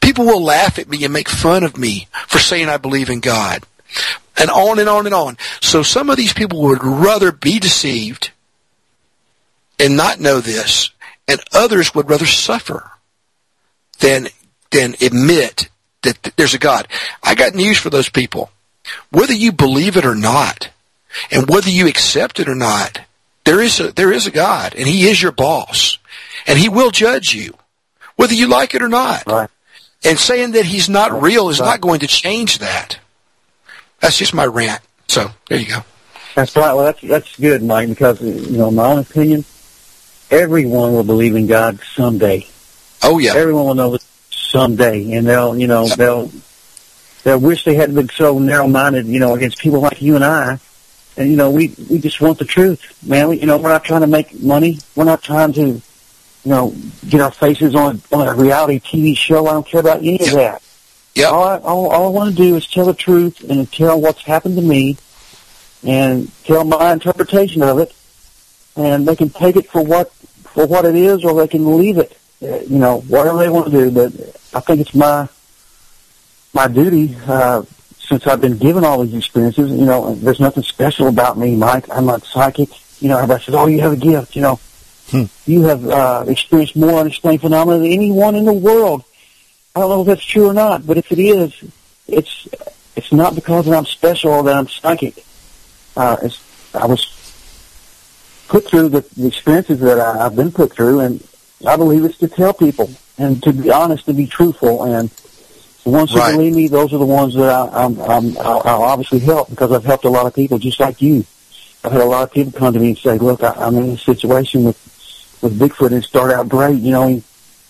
People 0.00 0.24
will 0.26 0.42
laugh 0.42 0.78
at 0.78 0.88
me 0.88 1.04
and 1.04 1.12
make 1.12 1.28
fun 1.28 1.62
of 1.62 1.76
me 1.76 2.08
for 2.26 2.38
saying 2.38 2.68
I 2.68 2.78
believe 2.78 3.10
in 3.10 3.20
God. 3.20 3.62
And 4.36 4.50
on 4.50 4.78
and 4.78 4.88
on 4.88 5.06
and 5.06 5.14
on. 5.14 5.36
So 5.60 5.82
some 5.82 6.10
of 6.10 6.16
these 6.16 6.32
people 6.32 6.62
would 6.62 6.82
rather 6.82 7.32
be 7.32 7.58
deceived 7.58 8.30
and 9.78 9.96
not 9.96 10.20
know 10.20 10.40
this, 10.40 10.90
and 11.26 11.40
others 11.52 11.94
would 11.94 12.10
rather 12.10 12.26
suffer 12.26 12.90
than 14.00 14.28
than 14.70 14.94
admit 15.00 15.68
that 16.02 16.32
there's 16.36 16.54
a 16.54 16.58
God. 16.58 16.88
I 17.22 17.34
got 17.34 17.54
news 17.54 17.78
for 17.78 17.90
those 17.90 18.08
people. 18.08 18.50
Whether 19.10 19.34
you 19.34 19.52
believe 19.52 19.96
it 19.96 20.04
or 20.04 20.14
not, 20.14 20.70
and 21.30 21.48
whether 21.48 21.70
you 21.70 21.88
accept 21.88 22.40
it 22.40 22.48
or 22.48 22.54
not, 22.54 23.00
there 23.44 23.60
is 23.60 23.80
a 23.80 23.92
there 23.92 24.12
is 24.12 24.26
a 24.26 24.30
God, 24.30 24.74
and 24.74 24.86
He 24.86 25.08
is 25.08 25.22
your 25.22 25.32
boss, 25.32 25.98
and 26.46 26.58
He 26.58 26.68
will 26.68 26.90
judge 26.90 27.34
you, 27.34 27.54
whether 28.16 28.34
you 28.34 28.46
like 28.46 28.74
it 28.74 28.82
or 28.82 28.88
not. 28.88 29.26
Right. 29.26 29.50
And 30.04 30.18
saying 30.18 30.52
that 30.52 30.64
He's 30.64 30.88
not 30.88 31.22
real 31.22 31.48
is 31.48 31.58
not 31.58 31.80
going 31.80 32.00
to 32.00 32.06
change 32.06 32.58
that. 32.58 32.98
That's 34.00 34.18
just 34.18 34.34
my 34.34 34.46
rant. 34.46 34.80
So 35.08 35.30
there 35.48 35.58
you 35.58 35.66
go. 35.66 35.84
That's 36.34 36.54
right. 36.54 36.72
Well, 36.74 36.84
that's 36.84 37.00
that's 37.00 37.36
good, 37.36 37.62
Mike, 37.62 37.88
because 37.88 38.20
you 38.20 38.58
know, 38.58 38.68
in 38.68 38.74
my 38.74 38.92
own 38.92 38.98
opinion, 39.00 39.44
everyone 40.30 40.92
will 40.92 41.04
believe 41.04 41.34
in 41.34 41.46
God 41.46 41.80
someday. 41.94 42.46
Oh 43.02 43.18
yeah. 43.18 43.34
Everyone 43.34 43.66
will 43.66 43.74
know 43.74 43.98
someday, 44.30 45.12
and 45.12 45.26
they'll, 45.26 45.56
you 45.56 45.66
know, 45.66 45.88
they'll 45.88 46.30
they'll 47.24 47.40
wish 47.40 47.64
they 47.64 47.74
hadn't 47.74 47.94
been 47.94 48.08
so 48.08 48.38
narrow-minded, 48.38 49.06
you 49.06 49.20
know, 49.20 49.34
against 49.34 49.58
people 49.58 49.80
like 49.80 50.00
you 50.00 50.14
and 50.14 50.24
I. 50.24 50.58
And 51.18 51.28
you 51.28 51.36
know, 51.36 51.50
we 51.50 51.74
we 51.90 51.98
just 51.98 52.20
want 52.20 52.38
the 52.38 52.44
truth, 52.44 52.80
man. 53.04 53.28
We, 53.28 53.40
you 53.40 53.46
know, 53.46 53.58
we're 53.58 53.70
not 53.70 53.82
trying 53.82 54.02
to 54.02 54.06
make 54.06 54.40
money. 54.40 54.78
We're 54.94 55.02
not 55.04 55.20
trying 55.20 55.52
to, 55.54 55.66
you 55.66 55.82
know, 56.44 56.76
get 57.08 57.20
our 57.20 57.32
faces 57.32 57.74
on 57.74 58.00
on 58.12 58.28
a 58.28 58.34
reality 58.34 58.78
TV 58.78 59.16
show. 59.16 59.48
I 59.48 59.52
don't 59.52 59.66
care 59.66 59.80
about 59.80 59.98
any 59.98 60.20
of 60.20 60.30
that. 60.34 60.62
Yeah. 61.16 61.26
All 61.26 61.42
I, 61.42 61.58
all, 61.58 61.90
all 61.90 62.06
I 62.06 62.10
want 62.10 62.30
to 62.30 62.36
do 62.36 62.54
is 62.54 62.68
tell 62.68 62.86
the 62.86 62.94
truth 62.94 63.42
and 63.50 63.70
tell 63.72 64.00
what's 64.00 64.22
happened 64.22 64.54
to 64.56 64.62
me, 64.62 64.96
and 65.82 66.30
tell 66.44 66.62
my 66.62 66.92
interpretation 66.92 67.62
of 67.62 67.80
it. 67.80 67.92
And 68.76 69.08
they 69.08 69.16
can 69.16 69.28
take 69.28 69.56
it 69.56 69.68
for 69.68 69.82
what 69.82 70.12
for 70.12 70.66
what 70.66 70.84
it 70.84 70.94
is, 70.94 71.24
or 71.24 71.34
they 71.34 71.48
can 71.48 71.78
leave 71.78 71.98
it. 71.98 72.16
You 72.40 72.78
know, 72.78 73.00
whatever 73.00 73.38
they 73.38 73.48
want 73.48 73.72
to 73.72 73.72
do. 73.72 73.90
But 73.90 74.12
I 74.54 74.60
think 74.60 74.82
it's 74.82 74.94
my 74.94 75.28
my 76.52 76.68
duty. 76.68 77.16
Uh, 77.26 77.64
since 78.08 78.26
I've 78.26 78.40
been 78.40 78.56
given 78.56 78.84
all 78.84 79.04
these 79.04 79.14
experiences, 79.14 79.70
you 79.70 79.84
know, 79.84 80.14
there's 80.14 80.40
nothing 80.40 80.62
special 80.62 81.08
about 81.08 81.36
me, 81.36 81.54
Mike. 81.54 81.86
I'm 81.90 82.06
not 82.06 82.24
psychic. 82.24 82.70
You 83.00 83.08
know, 83.08 83.18
everybody 83.18 83.44
says, 83.44 83.54
"Oh, 83.54 83.66
you 83.66 83.80
have 83.80 83.92
a 83.92 83.96
gift." 83.96 84.34
You 84.34 84.42
know, 84.42 84.60
you 85.46 85.62
have 85.64 85.86
uh, 85.86 86.24
experienced 86.26 86.76
more 86.76 87.00
unexplained 87.00 87.42
phenomena 87.42 87.78
than 87.78 87.92
anyone 87.92 88.34
in 88.34 88.44
the 88.44 88.52
world. 88.52 89.04
I 89.76 89.80
don't 89.80 89.90
know 89.90 90.00
if 90.00 90.06
that's 90.06 90.24
true 90.24 90.48
or 90.48 90.54
not, 90.54 90.86
but 90.86 90.96
if 90.96 91.12
it 91.12 91.18
is, 91.18 91.52
it's 92.06 92.48
it's 92.96 93.12
not 93.12 93.34
because 93.34 93.68
I'm 93.68 93.84
special 93.84 94.32
or 94.32 94.42
that 94.44 94.56
I'm 94.56 94.68
psychic. 94.68 95.24
Uh, 95.96 96.16
it's, 96.22 96.40
I 96.74 96.86
was 96.86 97.04
put 98.48 98.68
through 98.68 98.88
the, 98.88 99.04
the 99.16 99.26
experiences 99.26 99.80
that 99.80 100.00
I, 100.00 100.24
I've 100.24 100.34
been 100.34 100.50
put 100.50 100.72
through, 100.72 101.00
and 101.00 101.26
I 101.66 101.76
believe 101.76 102.04
it's 102.04 102.18
to 102.18 102.28
tell 102.28 102.54
people 102.54 102.90
and 103.18 103.42
to 103.42 103.52
be 103.52 103.70
honest, 103.70 104.06
to 104.06 104.14
be 104.14 104.26
truthful, 104.26 104.84
and 104.84 105.10
the 105.90 105.96
ones 105.96 106.10
who 106.12 106.18
Right. 106.18 106.32
believe 106.32 106.54
me, 106.54 106.68
those 106.68 106.92
are 106.92 106.98
the 106.98 107.06
ones 107.06 107.34
that 107.34 107.48
I, 107.48 107.84
I'm, 107.84 107.98
I'm, 108.00 108.36
I'll, 108.38 108.62
I'll 108.64 108.82
obviously 108.82 109.20
help 109.20 109.48
because 109.48 109.72
I've 109.72 109.84
helped 109.84 110.04
a 110.04 110.10
lot 110.10 110.26
of 110.26 110.34
people 110.34 110.58
just 110.58 110.78
like 110.78 111.00
you. 111.00 111.24
I've 111.82 111.92
had 111.92 112.02
a 112.02 112.04
lot 112.04 112.24
of 112.24 112.32
people 112.32 112.52
come 112.52 112.74
to 112.74 112.78
me 112.80 112.88
and 112.88 112.98
say, 112.98 113.16
"Look, 113.16 113.42
I, 113.42 113.52
I'm 113.56 113.74
in 113.76 113.90
a 113.90 113.98
situation 113.98 114.64
with 114.64 114.76
with 115.40 115.58
Bigfoot, 115.58 115.86
and 115.86 115.96
it 115.96 116.04
started 116.04 116.34
out 116.34 116.48
great. 116.48 116.78
You 116.78 116.90
know, 116.90 117.06
he, 117.08 117.22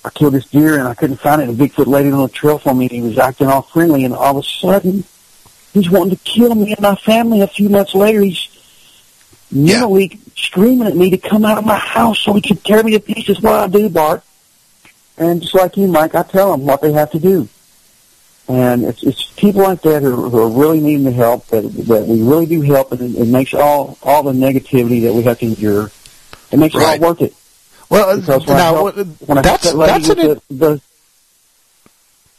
I 0.05 0.11
killed 0.11 0.35
this 0.35 0.47
deer 0.47 0.79
and 0.79 0.89
I 0.89 0.95
couldn't 0.95 1.19
find 1.19 1.43
it, 1.43 1.49
and 1.49 1.57
Bigfoot 1.59 1.87
laid 1.87 2.07
it 2.07 2.13
on 2.15 2.23
the 2.23 2.29
trail 2.29 2.59
for 2.59 2.75
me, 2.75 2.87
and 2.87 2.91
he 2.93 3.03
was 3.03 3.19
acting 3.19 3.47
all 3.47 3.63
friendly, 3.63 4.05
and 4.05 4.15
all 4.15 4.39
of 4.39 4.45
a 4.45 4.49
sudden, 4.49 5.05
he's 5.73 5.89
wanting 5.91 6.17
to 6.17 6.23
kill 6.25 6.55
me 6.57 6.73
and 6.73 6.81
my 6.81 6.97
family. 6.97 7.43
A 7.43 7.47
few 7.47 7.69
months 7.69 7.95
later, 7.95 8.23
he's 8.23 8.49
mentally 9.53 10.19
screaming 10.37 10.89
at 10.89 10.97
me 10.97 11.11
to 11.11 11.19
come 11.19 11.45
out 11.45 11.59
of 11.59 11.65
my 11.65 11.77
house 11.79 12.19
so 12.19 12.33
he 12.33 12.41
could 12.41 12.65
tear 12.65 12.83
me 12.83 12.93
to 12.93 13.01
pieces. 13.01 13.41
What 13.41 13.53
I 13.55 13.67
do, 13.69 13.89
Bart, 13.89 14.25
and 15.19 15.41
just 15.43 15.55
like 15.55 15.77
you, 15.77 15.87
Mike, 15.87 16.15
I 16.17 16.23
tell 16.25 16.51
them 16.51 16.67
what 16.67 16.81
they 16.81 16.93
have 16.93 17.13
to 17.13 17.21
do. 17.21 17.49
And 18.49 18.85
it's 18.85 19.03
it's 19.03 19.25
people 19.37 19.63
like 19.63 19.83
that 19.83 20.03
who, 20.03 20.31
who 20.31 20.39
are 20.41 20.49
really 20.49 20.81
needing 20.81 21.05
the 21.05 21.13
help 21.13 21.47
that 21.49 21.61
that 21.63 22.07
we 22.07 22.23
really 22.23 22.47
do 22.47 22.63
help, 22.63 22.93
and 22.93 23.01
it, 23.03 23.21
it 23.21 23.29
makes 23.29 23.53
all 23.53 23.99
all 24.03 24.23
the 24.23 24.33
negativity 24.33 25.03
that 25.03 25.13
we 25.13 25.23
have 25.25 25.39
to 25.41 25.47
endure. 25.47 25.91
It 26.51 26.59
makes 26.59 26.75
it 26.75 26.83
all 26.83 26.99
worth 26.99 27.21
it. 27.21 27.35
Well, 27.91 28.17
Because 28.19 28.47
when 28.47 28.57
I 28.57 28.61
now 28.61 28.75
help- 28.75 28.97
when 28.97 29.39
I 29.39 29.47
help 29.47 29.61
that's 29.61 29.73
that 29.73 29.77
that's 29.87 30.09
an. 30.09 30.17
the, 30.17 30.43
the 30.49 30.81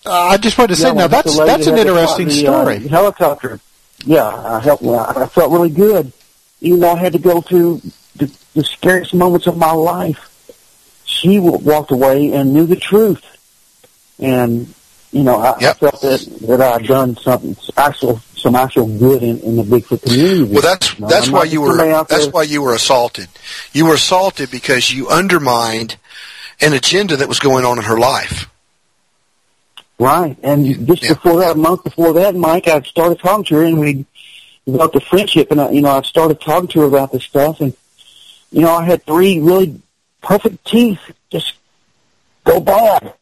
uh, 0.06 0.12
I 0.12 0.38
just 0.38 0.58
wanted 0.58 0.70
to 0.76 0.82
say 0.82 0.88
Yeah, 0.88 0.94
now 0.94 1.08
that's 1.08 1.38
that's 1.38 1.68
an 1.68 1.76
the- 1.76 1.82
interesting 1.82 2.28
uh, 2.28 2.32
story. 2.32 2.88
helicopter. 2.88 3.60
Yeah, 4.06 4.26
I 4.28 4.60
helped. 4.62 4.84
I 4.84 5.24
I 5.24 5.28
felt 5.28 5.52
really 5.52 5.70
good, 5.70 6.12
even 6.62 6.80
though 6.80 6.94
I 6.94 6.98
had 6.98 7.14
to 7.14 7.20
go 7.20 7.42
through 7.42 7.82
the, 8.16 8.32
the 8.56 8.64
scariest 8.64 9.14
moments 9.14 9.46
of 9.46 9.58
my 9.58 9.72
life. 9.74 10.26
She 11.04 11.36
w- 11.36 11.58
walked 11.58 11.92
away 11.92 12.32
and 12.34 12.54
knew 12.54 12.66
the 12.66 12.76
truth, 12.78 13.24
and 14.20 14.74
you 15.12 15.24
know 15.24 15.40
I, 15.40 15.56
I 15.58 15.74
felt 15.74 16.02
that 16.02 16.38
that 16.48 16.62
I 16.62 16.72
had 16.74 16.86
done 16.86 17.16
something 17.18 17.56
actual 17.78 18.22
some 18.40 18.56
actual 18.56 18.88
good 18.98 19.22
in, 19.22 19.40
in 19.42 19.56
the 19.58 19.64
Bigfoot 19.64 20.02
community. 20.02 20.44
Well, 20.54 20.62
that's 20.62 20.94
You 20.96 21.02
know, 21.02 21.08
that's 21.10 21.28
I'm 21.28 21.34
why 21.34 21.44
you 21.44 21.62
were 21.62 21.78
that's 22.06 22.28
why 22.28 22.44
you 22.44 22.62
were 22.62 22.74
assaulted. 22.74 23.28
You 23.74 23.86
were 23.86 23.96
assaulted 23.96 24.50
because 24.50 24.92
you 24.92 25.10
undermined 25.10 25.98
an 26.62 26.74
agenda 26.74 27.18
that 27.18 27.28
was 27.28 27.40
going 27.40 27.66
on 27.66 27.78
in 27.78 27.84
her 27.84 28.00
life. 28.00 28.50
Right, 30.00 30.38
and 30.42 30.88
just 30.88 31.02
before 31.02 31.40
that, 31.42 31.58
a 31.58 31.60
month 31.60 31.84
before 31.84 32.14
that, 32.14 32.34
Mike, 32.34 32.70
I 32.70 32.82
started 32.84 33.20
talking 33.20 33.44
to 33.46 33.56
her, 33.56 33.64
and 33.64 33.80
we 33.80 34.06
developed 34.66 34.96
a 34.96 35.02
friendship, 35.02 35.52
and 35.52 35.60
I, 35.60 35.72
you 35.72 35.82
know, 35.82 35.90
I 35.90 36.02
started 36.04 36.40
talking 36.40 36.70
to 36.70 36.82
her 36.82 36.86
about 36.86 37.12
this 37.12 37.26
stuff, 37.26 37.60
and 37.60 37.76
you 38.52 38.62
know, 38.62 38.74
I 38.74 38.86
had 38.86 39.04
three 39.04 39.42
really 39.42 39.82
perfect 40.22 40.66
teeth 40.66 41.00
just 41.30 41.54
go 42.46 42.62
bad. 42.62 43.14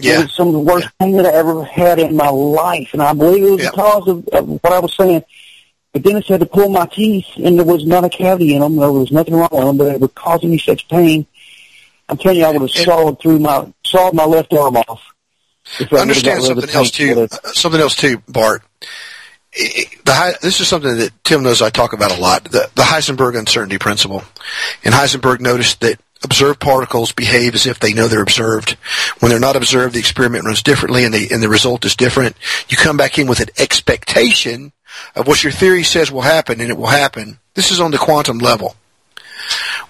Yeah. 0.00 0.20
It 0.20 0.22
was 0.24 0.34
some 0.36 0.48
of 0.48 0.54
the 0.54 0.60
worst 0.60 0.88
pain 0.98 1.16
that 1.16 1.26
I 1.26 1.32
ever 1.32 1.64
had 1.64 1.98
in 1.98 2.16
my 2.16 2.28
life, 2.28 2.90
and 2.92 3.02
I 3.02 3.12
believe 3.12 3.44
it 3.44 3.50
was 3.50 3.70
because 3.70 4.08
of, 4.08 4.28
of 4.28 4.48
what 4.48 4.72
I 4.72 4.78
was 4.78 4.94
saying. 4.96 5.22
The 5.92 5.98
dentist 6.00 6.28
had 6.28 6.40
to 6.40 6.46
pull 6.46 6.68
my 6.68 6.86
teeth, 6.86 7.26
and 7.36 7.58
there 7.58 7.66
was 7.66 7.84
not 7.84 8.04
a 8.04 8.08
cavity 8.08 8.54
in 8.54 8.60
them. 8.60 8.76
There 8.76 8.92
was 8.92 9.10
nothing 9.10 9.34
wrong 9.34 9.48
with 9.50 9.64
them, 9.64 9.76
but 9.76 9.88
it 9.94 10.00
would 10.00 10.14
cause 10.14 10.42
me 10.44 10.56
such 10.56 10.88
pain. 10.88 11.26
I'm 12.08 12.16
telling 12.16 12.38
you, 12.38 12.44
I 12.44 12.50
would 12.52 12.60
have 12.62 12.70
sawed 12.70 13.20
through 13.20 13.40
my 13.40 13.72
sawed 13.84 14.14
my 14.14 14.24
left 14.24 14.52
arm 14.52 14.76
off. 14.76 15.02
If 15.78 15.92
I 15.92 15.98
Understand 15.98 16.40
got 16.40 16.48
rid 16.48 16.58
of 16.58 16.70
something 16.70 16.76
else 16.76 16.90
too. 16.90 17.28
uh, 17.30 17.52
Something 17.52 17.80
else 17.80 17.94
too, 17.96 18.22
Bart. 18.28 18.62
The 19.52 20.12
Hei- 20.12 20.34
this 20.42 20.60
is 20.60 20.68
something 20.68 20.96
that 20.98 21.10
Tim 21.24 21.42
knows 21.42 21.60
I 21.60 21.70
talk 21.70 21.92
about 21.92 22.16
a 22.16 22.20
lot. 22.20 22.44
The, 22.44 22.70
the 22.76 22.82
Heisenberg 22.82 23.36
uncertainty 23.36 23.78
principle. 23.78 24.22
And 24.84 24.94
Heisenberg 24.94 25.40
noticed 25.40 25.80
that 25.80 26.00
observed 26.22 26.60
particles 26.60 27.12
behave 27.12 27.54
as 27.54 27.66
if 27.66 27.78
they 27.78 27.92
know 27.92 28.08
they're 28.08 28.22
observed. 28.22 28.72
When 29.20 29.30
they're 29.30 29.40
not 29.40 29.56
observed, 29.56 29.94
the 29.94 30.00
experiment 30.00 30.44
runs 30.44 30.62
differently, 30.62 31.04
and 31.04 31.14
the 31.14 31.28
and 31.30 31.42
the 31.42 31.48
result 31.48 31.84
is 31.84 31.96
different. 31.96 32.36
You 32.68 32.76
come 32.76 32.96
back 32.96 33.18
in 33.18 33.26
with 33.26 33.40
an 33.40 33.50
expectation 33.58 34.72
of 35.14 35.26
what 35.26 35.42
your 35.42 35.52
theory 35.52 35.82
says 35.82 36.10
will 36.10 36.22
happen, 36.22 36.60
and 36.60 36.70
it 36.70 36.76
will 36.76 36.86
happen. 36.86 37.38
This 37.54 37.70
is 37.70 37.80
on 37.80 37.90
the 37.90 37.98
quantum 37.98 38.38
level. 38.38 38.76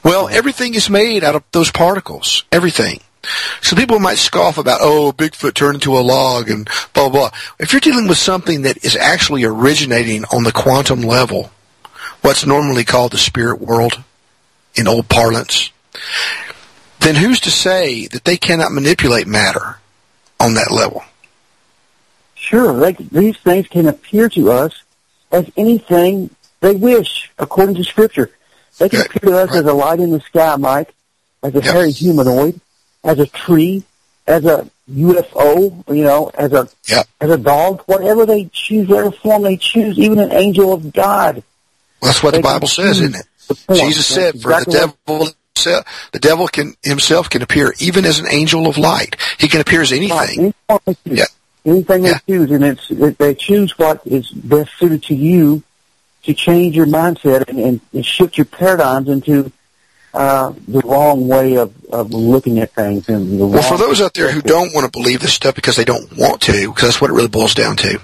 Well, 0.02 0.28
everything 0.28 0.74
is 0.74 0.89
made 0.89 1.24
out 1.24 1.35
of 1.35 1.44
those 1.52 1.70
particles. 1.70 2.44
Everything. 2.52 3.01
So 3.61 3.77
people 3.77 3.98
might 3.98 4.16
scoff 4.16 4.57
about, 4.57 4.81
oh, 4.81 5.12
Bigfoot 5.12 5.52
turned 5.52 5.74
into 5.77 5.98
a 5.98 6.01
log 6.01 6.48
and 6.48 6.65
blah, 6.94 7.09
blah, 7.09 7.28
blah. 7.28 7.39
If 7.59 7.73
you're 7.73 7.81
dealing 7.81 8.09
with 8.09 8.16
something 8.16 8.62
that 8.62 8.82
is 8.82 8.97
actually 8.97 9.44
originating 9.44 10.24
on 10.32 10.44
the 10.44 10.52
quantum 10.52 11.02
level, 11.02 11.51
what's 12.23 12.47
normally 12.47 12.85
called 12.85 13.12
the 13.12 13.19
spirit 13.19 13.61
world 13.61 14.02
in 14.74 14.89
old 14.89 15.09
parlance, 15.09 15.70
then 17.01 17.16
who's 17.16 17.40
to 17.40 17.51
say 17.51 18.06
that 18.09 18.24
they 18.24 18.36
cannot 18.36 18.72
manipulate 18.72 19.27
matter 19.27 19.78
on 20.39 20.55
that 20.55 20.70
level? 20.70 21.02
Sure, 22.35 22.78
they, 22.78 22.93
these 22.93 23.36
things 23.39 23.68
can 23.68 23.86
appear 23.86 24.28
to 24.31 24.51
us 24.51 24.82
as 25.31 25.51
anything 25.56 26.31
they 26.60 26.74
wish, 26.74 27.31
according 27.39 27.74
to 27.77 27.85
Scripture. 27.85 28.31
They 28.78 28.89
can 28.89 29.02
appear 29.02 29.31
to 29.31 29.39
us 29.39 29.55
as 29.55 29.64
a 29.64 29.72
light 29.72 30.01
in 30.01 30.10
the 30.10 30.20
sky, 30.20 30.56
Mike, 30.56 30.94
as 31.43 31.55
a 31.55 31.60
hairy 31.60 31.90
humanoid, 31.90 32.60
as 33.05 33.18
a 33.18 33.27
tree, 33.27 33.85
as 34.27 34.44
a 34.44 34.70
UFO, 34.90 35.94
you 35.94 36.05
know, 36.05 36.31
as 36.35 36.52
a 36.52 36.68
as 37.20 37.31
a 37.31 37.39
dog, 37.39 37.82
whatever 37.86 38.27
they 38.27 38.51
choose, 38.52 38.89
whatever 38.89 39.10
form 39.12 39.43
they 39.43 39.56
choose, 39.56 39.98
even 39.98 40.18
an 40.18 40.32
angel 40.32 40.72
of 40.72 40.93
God. 40.93 41.43
Well, 42.01 42.10
that's 42.10 42.22
what 42.22 42.35
the 42.35 42.40
Bible 42.40 42.68
says, 42.68 43.01
isn't 43.01 43.16
it? 43.16 43.27
Jesus 43.74 44.06
said, 44.06 44.40
"For 44.40 44.48
the 44.48 44.94
devil, 45.06 45.28
himself- 45.64 45.84
the 46.12 46.18
devil 46.18 46.48
can 46.48 46.74
himself 46.82 47.30
can 47.30 47.42
appear 47.42 47.74
even 47.78 48.04
as 48.04 48.18
an 48.18 48.26
angel 48.30 48.66
of 48.66 48.78
light. 48.78 49.16
He 49.38 49.48
can 49.48 49.60
appear 49.60 49.82
as 49.82 49.92
anything." 49.92 50.54
Yeah. 51.04 51.24
Anything 51.64 52.02
they 52.02 52.14
choose, 52.26 52.50
and 52.50 52.64
it's 52.64 52.90
it, 52.90 53.18
they 53.18 53.34
choose 53.34 53.78
what 53.78 54.00
is 54.06 54.30
best 54.30 54.70
suited 54.78 55.02
to 55.04 55.14
you 55.14 55.62
to 56.22 56.34
change 56.34 56.76
your 56.76 56.86
mindset 56.86 57.48
and, 57.48 57.58
and, 57.58 57.80
and 57.92 58.04
shift 58.04 58.38
your 58.38 58.44
paradigms 58.46 59.08
into 59.08 59.52
uh, 60.12 60.52
the 60.66 60.80
wrong 60.80 61.28
way 61.28 61.56
of, 61.56 61.72
of 61.86 62.12
looking 62.12 62.58
at 62.58 62.72
things. 62.72 63.08
And 63.08 63.38
the 63.38 63.46
Well, 63.46 63.62
for 63.62 63.78
those 63.78 64.00
out 64.00 64.14
there 64.14 64.30
who 64.30 64.42
don't 64.42 64.74
want 64.74 64.84
to 64.84 64.90
believe 64.90 65.20
this 65.20 65.34
stuff 65.34 65.54
because 65.54 65.76
they 65.76 65.84
don't 65.84 66.16
want 66.16 66.40
to, 66.42 66.68
because 66.68 66.88
that's 66.88 67.00
what 67.00 67.10
it 67.10 67.14
really 67.14 67.28
boils 67.28 67.54
down 67.54 67.76
to. 67.76 68.00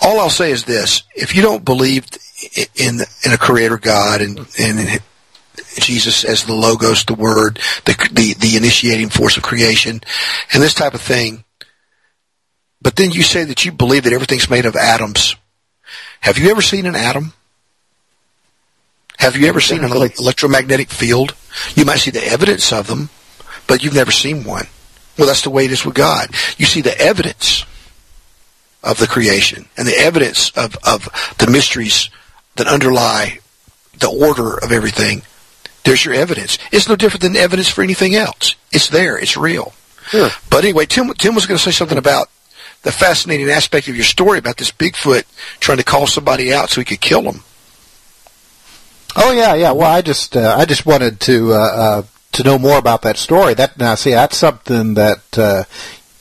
All 0.00 0.18
I'll 0.20 0.30
say 0.30 0.50
is 0.50 0.64
this: 0.64 1.02
if 1.14 1.36
you 1.36 1.42
don't 1.42 1.64
believe 1.64 2.06
in 2.74 3.00
in 3.24 3.32
a 3.32 3.38
Creator 3.38 3.78
God 3.78 4.20
and 4.20 4.38
and 4.58 5.00
Jesus 5.78 6.24
as 6.24 6.44
the 6.44 6.54
Logos, 6.54 7.04
the 7.04 7.14
Word, 7.14 7.58
the 7.84 7.92
the, 8.12 8.34
the 8.34 8.56
initiating 8.56 9.08
force 9.08 9.36
of 9.36 9.42
creation, 9.42 10.00
and 10.52 10.62
this 10.62 10.74
type 10.74 10.94
of 10.94 11.00
thing, 11.00 11.44
but 12.82 12.96
then 12.96 13.10
you 13.10 13.22
say 13.22 13.44
that 13.44 13.64
you 13.64 13.72
believe 13.72 14.04
that 14.04 14.12
everything's 14.12 14.50
made 14.50 14.66
of 14.66 14.76
atoms. 14.76 15.36
Have 16.20 16.38
you 16.38 16.50
ever 16.50 16.62
seen 16.62 16.86
an 16.86 16.94
atom? 16.94 17.32
Have 19.18 19.36
you 19.36 19.46
ever 19.46 19.60
seen 19.60 19.84
an 19.84 19.92
electromagnetic 19.92 20.90
field? 20.90 21.34
You 21.74 21.84
might 21.84 21.98
see 21.98 22.10
the 22.10 22.26
evidence 22.26 22.72
of 22.72 22.88
them, 22.88 23.10
but 23.66 23.82
you've 23.82 23.94
never 23.94 24.10
seen 24.10 24.44
one. 24.44 24.66
Well, 25.16 25.26
that's 25.26 25.42
the 25.42 25.50
way 25.50 25.64
it 25.64 25.72
is 25.72 25.84
with 25.84 25.94
God. 25.94 26.28
You 26.58 26.66
see 26.66 26.80
the 26.80 26.98
evidence 26.98 27.64
of 28.82 28.98
the 28.98 29.06
creation 29.06 29.66
and 29.76 29.86
the 29.86 29.96
evidence 29.96 30.50
of, 30.50 30.76
of 30.84 31.08
the 31.38 31.50
mysteries 31.50 32.10
that 32.56 32.66
underlie 32.66 33.38
the 33.98 34.10
order 34.10 34.58
of 34.58 34.72
everything. 34.72 35.22
There's 35.84 36.04
your 36.04 36.14
evidence. 36.14 36.58
It's 36.72 36.88
no 36.88 36.96
different 36.96 37.22
than 37.22 37.36
evidence 37.36 37.68
for 37.68 37.82
anything 37.82 38.14
else. 38.14 38.56
It's 38.72 38.88
there. 38.88 39.16
It's 39.18 39.36
real. 39.36 39.72
Sure. 40.08 40.30
But 40.50 40.64
anyway, 40.64 40.86
Tim, 40.86 41.12
Tim 41.14 41.34
was 41.34 41.46
going 41.46 41.58
to 41.58 41.62
say 41.62 41.70
something 41.70 41.98
about 41.98 42.28
the 42.82 42.92
fascinating 42.92 43.48
aspect 43.50 43.88
of 43.88 43.94
your 43.94 44.04
story 44.04 44.38
about 44.38 44.56
this 44.58 44.70
Bigfoot 44.72 45.24
trying 45.60 45.78
to 45.78 45.84
call 45.84 46.06
somebody 46.06 46.52
out 46.52 46.70
so 46.70 46.80
he 46.80 46.84
could 46.84 47.00
kill 47.00 47.22
them. 47.22 47.42
Oh 49.16 49.32
yeah, 49.32 49.54
yeah. 49.54 49.72
Well, 49.72 49.90
I 49.90 50.02
just 50.02 50.36
uh, 50.36 50.54
I 50.58 50.64
just 50.64 50.84
wanted 50.86 51.20
to 51.20 51.52
uh, 51.52 51.56
uh, 51.56 52.02
to 52.32 52.42
know 52.42 52.58
more 52.58 52.78
about 52.78 53.02
that 53.02 53.16
story. 53.16 53.54
That 53.54 53.78
now, 53.78 53.94
see, 53.94 54.10
that's 54.10 54.36
something 54.36 54.94
that 54.94 55.38
uh, 55.38 55.64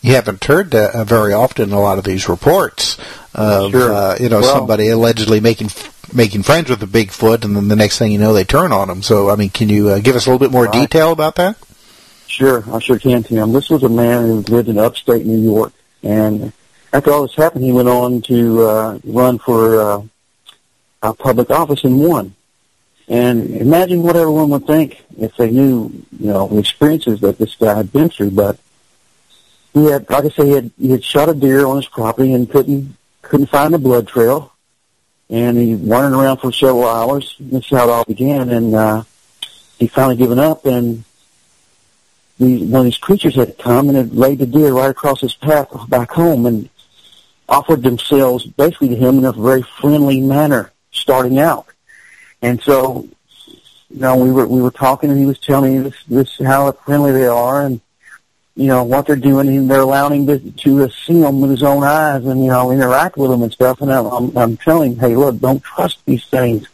you 0.01 0.13
haven't 0.13 0.43
heard 0.43 0.75
uh, 0.75 1.03
very 1.03 1.33
often 1.33 1.69
in 1.69 1.75
a 1.75 1.81
lot 1.81 1.97
of 1.97 2.03
these 2.03 2.29
reports 2.29 2.97
of 3.33 3.71
Sure. 3.71 3.91
uh, 3.91 4.17
you 4.19 4.29
know 4.29 4.41
Well- 4.41 4.55
somebody 4.57 4.89
allegedly 4.89 5.39
making 5.39 5.69
making 6.13 6.43
friends 6.43 6.69
with 6.69 6.81
a 6.83 6.87
Bigfoot, 6.87 7.43
and 7.43 7.55
then 7.55 7.67
the 7.67 7.75
next 7.75 7.97
thing 7.99 8.11
you 8.11 8.19
know, 8.19 8.33
they 8.33 8.43
turn 8.43 8.71
on 8.71 8.89
him. 8.89 9.01
So, 9.01 9.29
I 9.29 9.35
mean, 9.35 9.49
can 9.49 9.69
you 9.69 9.89
uh, 9.89 9.99
give 9.99 10.15
us 10.15 10.25
a 10.25 10.29
little 10.29 10.39
bit 10.39 10.51
more 10.51 10.65
Right. 10.65 10.73
detail 10.73 11.11
about 11.11 11.35
that? 11.35 11.57
Sure, 12.27 12.63
I 12.71 12.79
sure 12.79 12.97
can, 12.97 13.23
Tim. 13.23 13.51
This 13.51 13.69
was 13.69 13.83
a 13.83 13.89
man 13.89 14.23
who 14.27 14.35
lived 14.41 14.67
in 14.69 14.77
upstate 14.77 15.25
New 15.25 15.39
York, 15.41 15.73
and 16.01 16.51
after 16.91 17.11
all 17.11 17.23
this 17.27 17.35
happened, 17.35 17.63
he 17.63 17.71
went 17.71 17.89
on 17.89 18.21
to 18.23 18.61
uh, 18.63 18.99
run 19.03 19.37
for 19.39 19.81
uh, 19.81 20.01
a 21.01 21.13
public 21.13 21.49
office 21.49 21.83
and 21.83 21.99
won. 21.99 22.35
And 23.07 23.49
imagine 23.57 24.01
what 24.01 24.15
everyone 24.15 24.49
would 24.51 24.65
think 24.65 25.03
if 25.19 25.35
they 25.35 25.51
knew, 25.51 25.91
you 26.17 26.27
know, 26.27 26.47
the 26.47 26.57
experiences 26.59 27.19
that 27.19 27.37
this 27.37 27.55
guy 27.55 27.75
had 27.75 27.91
been 27.91 28.09
through. 28.09 28.31
But 28.31 28.57
he 29.73 29.85
had, 29.85 30.09
like 30.09 30.23
I 30.25 30.29
say, 30.29 30.45
he 30.45 30.51
had, 30.51 30.71
he 30.79 30.91
had 30.91 31.03
shot 31.03 31.27
a 31.29 31.33
deer 31.33 31.65
on 31.65 31.75
his 31.75 31.87
property 31.87 32.33
and 32.33 32.49
couldn't 32.49 32.95
couldn't 33.21 33.47
find 33.47 33.73
the 33.73 33.77
blood 33.79 34.07
trail, 34.07 34.52
and 35.33 35.57
he 35.57 35.73
wandered 35.73 36.15
around 36.15 36.37
for 36.37 36.51
several 36.51 36.87
hours. 36.87 37.35
This 37.39 37.65
is 37.65 37.69
how 37.71 37.89
it 37.89 37.89
all 37.89 38.05
began, 38.05 38.51
and 38.51 38.75
uh, 38.75 39.03
he 39.79 39.87
finally 39.87 40.15
given 40.15 40.37
up 40.37 40.65
and 40.67 41.03
these, 42.39 42.61
one 42.61 42.81
of 42.81 42.85
these 42.85 42.97
creatures 42.97 43.35
had 43.35 43.57
come 43.57 43.89
and 43.89 43.97
had 43.97 44.13
laid 44.13 44.39
the 44.39 44.45
deer 44.45 44.71
right 44.73 44.91
across 44.91 45.21
his 45.21 45.33
path 45.33 45.67
back 45.89 46.11
home 46.11 46.45
and 46.45 46.69
offered 47.49 47.81
themselves 47.81 48.45
basically 48.45 48.89
to 48.89 48.95
him 48.95 49.17
in 49.17 49.25
a 49.25 49.31
very 49.31 49.63
friendly 49.81 50.21
manner 50.21 50.71
starting 50.91 51.39
out. 51.39 51.65
And 52.41 52.61
so, 52.61 53.07
you 53.89 53.99
know, 53.99 54.15
we 54.17 54.31
were, 54.31 54.47
we 54.47 54.61
were 54.61 54.71
talking 54.71 55.09
and 55.09 55.19
he 55.19 55.25
was 55.25 55.39
telling 55.39 55.73
me 55.73 55.89
this, 55.89 56.03
this, 56.07 56.37
how 56.45 56.71
friendly 56.71 57.11
they 57.11 57.27
are 57.27 57.65
and, 57.65 57.81
you 58.55 58.67
know, 58.67 58.83
what 58.83 59.07
they're 59.07 59.15
doing 59.15 59.47
and 59.47 59.69
they're 59.69 59.81
allowing 59.81 60.27
to, 60.27 60.39
to 60.39 60.89
see 60.89 61.19
them 61.19 61.41
with 61.41 61.49
his 61.51 61.63
own 61.63 61.83
eyes 61.83 62.23
and, 62.25 62.41
you 62.41 62.51
know, 62.51 62.71
interact 62.71 63.17
with 63.17 63.31
them 63.31 63.41
and 63.41 63.51
stuff. 63.51 63.81
And 63.81 63.91
I'm, 63.91 64.05
I'm, 64.05 64.37
I'm 64.37 64.57
telling 64.57 64.93
him, 64.93 64.99
hey, 64.99 65.15
look, 65.15 65.39
don't 65.39 65.63
trust 65.63 66.05
these 66.05 66.25
things. 66.25 66.67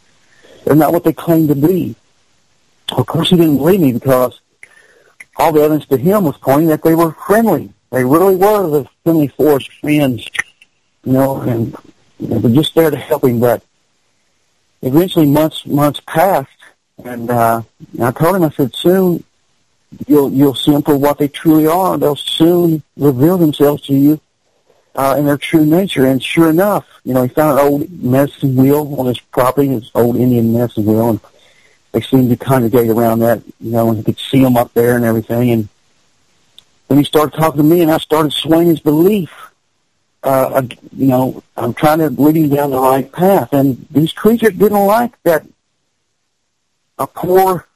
They're 0.64 0.74
not 0.74 0.92
what 0.92 1.04
they 1.04 1.12
claim 1.12 1.48
to 1.48 1.54
be. 1.54 1.96
Of 2.92 3.06
course, 3.06 3.30
he 3.30 3.36
didn't 3.36 3.58
believe 3.58 3.80
me 3.80 3.92
because 3.92 4.40
all 5.36 5.52
the 5.52 5.60
evidence 5.60 5.86
to 5.86 5.96
him 5.96 6.24
was 6.24 6.36
pointing 6.36 6.68
that 6.68 6.82
they 6.82 6.94
were 6.94 7.12
friendly. 7.12 7.72
They 7.90 8.04
really 8.04 8.36
were 8.36 8.68
the 8.68 8.88
friendly 9.02 9.28
forest 9.28 9.72
friends, 9.80 10.28
you 11.04 11.12
know, 11.12 11.40
and 11.40 11.74
they 12.18 12.36
were 12.36 12.50
just 12.50 12.74
there 12.74 12.90
to 12.90 12.96
help 12.96 13.24
him. 13.24 13.40
But 13.40 13.62
eventually, 14.82 15.26
months 15.26 15.66
months 15.66 16.00
passed, 16.06 16.50
and 17.04 17.30
uh, 17.30 17.62
I 18.00 18.10
told 18.10 18.36
him, 18.36 18.44
I 18.44 18.50
said, 18.50 18.74
soon 18.74 19.24
you'll 20.06 20.30
you'll 20.30 20.54
see 20.54 20.72
them 20.72 20.82
for 20.82 20.96
what 20.96 21.18
they 21.18 21.28
truly 21.28 21.66
are. 21.66 21.98
They'll 21.98 22.16
soon 22.16 22.82
reveal 22.96 23.38
themselves 23.38 23.82
to 23.86 23.94
you 23.94 24.20
uh, 24.94 25.16
in 25.18 25.26
their 25.26 25.36
true 25.36 25.64
nature. 25.64 26.06
And 26.06 26.22
sure 26.22 26.50
enough, 26.50 26.86
you 27.04 27.14
know, 27.14 27.22
he 27.22 27.28
found 27.28 27.58
an 27.58 27.66
old 27.66 28.02
medicine 28.02 28.56
wheel 28.56 28.94
on 28.98 29.06
his 29.06 29.20
property, 29.20 29.68
his 29.68 29.90
old 29.94 30.16
Indian 30.16 30.52
medicine 30.52 30.84
wheel, 30.84 31.10
and 31.10 31.20
they 31.92 32.00
seemed 32.00 32.30
to 32.30 32.36
congregate 32.36 32.90
around 32.90 33.20
that, 33.20 33.42
you 33.60 33.72
know, 33.72 33.88
and 33.88 33.98
he 33.98 34.04
could 34.04 34.18
see 34.18 34.42
them 34.42 34.56
up 34.56 34.72
there 34.74 34.96
and 34.96 35.04
everything. 35.04 35.50
And 35.50 35.68
then 36.88 36.98
he 36.98 37.04
started 37.04 37.36
talking 37.36 37.58
to 37.58 37.64
me, 37.64 37.82
and 37.82 37.90
I 37.90 37.98
started 37.98 38.32
swaying 38.32 38.68
his 38.68 38.80
belief. 38.80 39.32
Uh, 40.22 40.62
you 40.94 41.06
know, 41.06 41.42
I'm 41.56 41.72
trying 41.72 41.98
to 42.00 42.10
lead 42.10 42.36
him 42.36 42.50
down 42.50 42.70
the 42.70 42.78
right 42.78 43.10
path, 43.10 43.52
and 43.52 43.86
these 43.90 44.12
creatures 44.12 44.52
didn't 44.52 44.86
like 44.86 45.20
that. 45.22 45.46
A 46.98 47.06
poor 47.06 47.66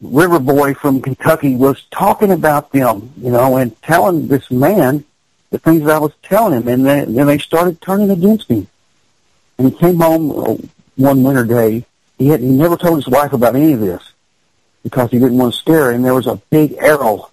river 0.00 0.38
boy 0.38 0.74
from 0.74 1.00
Kentucky 1.00 1.56
was 1.56 1.84
talking 1.90 2.30
about 2.30 2.72
them, 2.72 3.12
you 3.20 3.30
know, 3.30 3.56
and 3.56 3.80
telling 3.82 4.28
this 4.28 4.50
man 4.50 5.04
the 5.50 5.58
things 5.58 5.84
that 5.84 5.96
I 5.96 5.98
was 5.98 6.12
telling 6.22 6.54
him, 6.54 6.68
and 6.68 6.86
then, 6.86 7.14
then 7.14 7.26
they 7.26 7.38
started 7.38 7.80
turning 7.80 8.10
against 8.10 8.50
me. 8.50 8.66
And 9.56 9.72
he 9.72 9.78
came 9.78 9.98
home 9.98 10.30
uh, 10.30 10.56
one 10.96 11.22
winter 11.22 11.44
day. 11.44 11.84
He 12.18 12.28
had 12.28 12.40
he 12.40 12.46
never 12.46 12.76
told 12.76 12.96
his 12.96 13.08
wife 13.08 13.32
about 13.32 13.56
any 13.56 13.72
of 13.72 13.80
this 13.80 14.12
because 14.82 15.10
he 15.10 15.18
didn't 15.18 15.38
want 15.38 15.54
to 15.54 15.58
scare 15.58 15.86
her. 15.86 15.90
And 15.90 16.04
there 16.04 16.14
was 16.14 16.26
a 16.26 16.36
big 16.50 16.74
arrow 16.74 17.30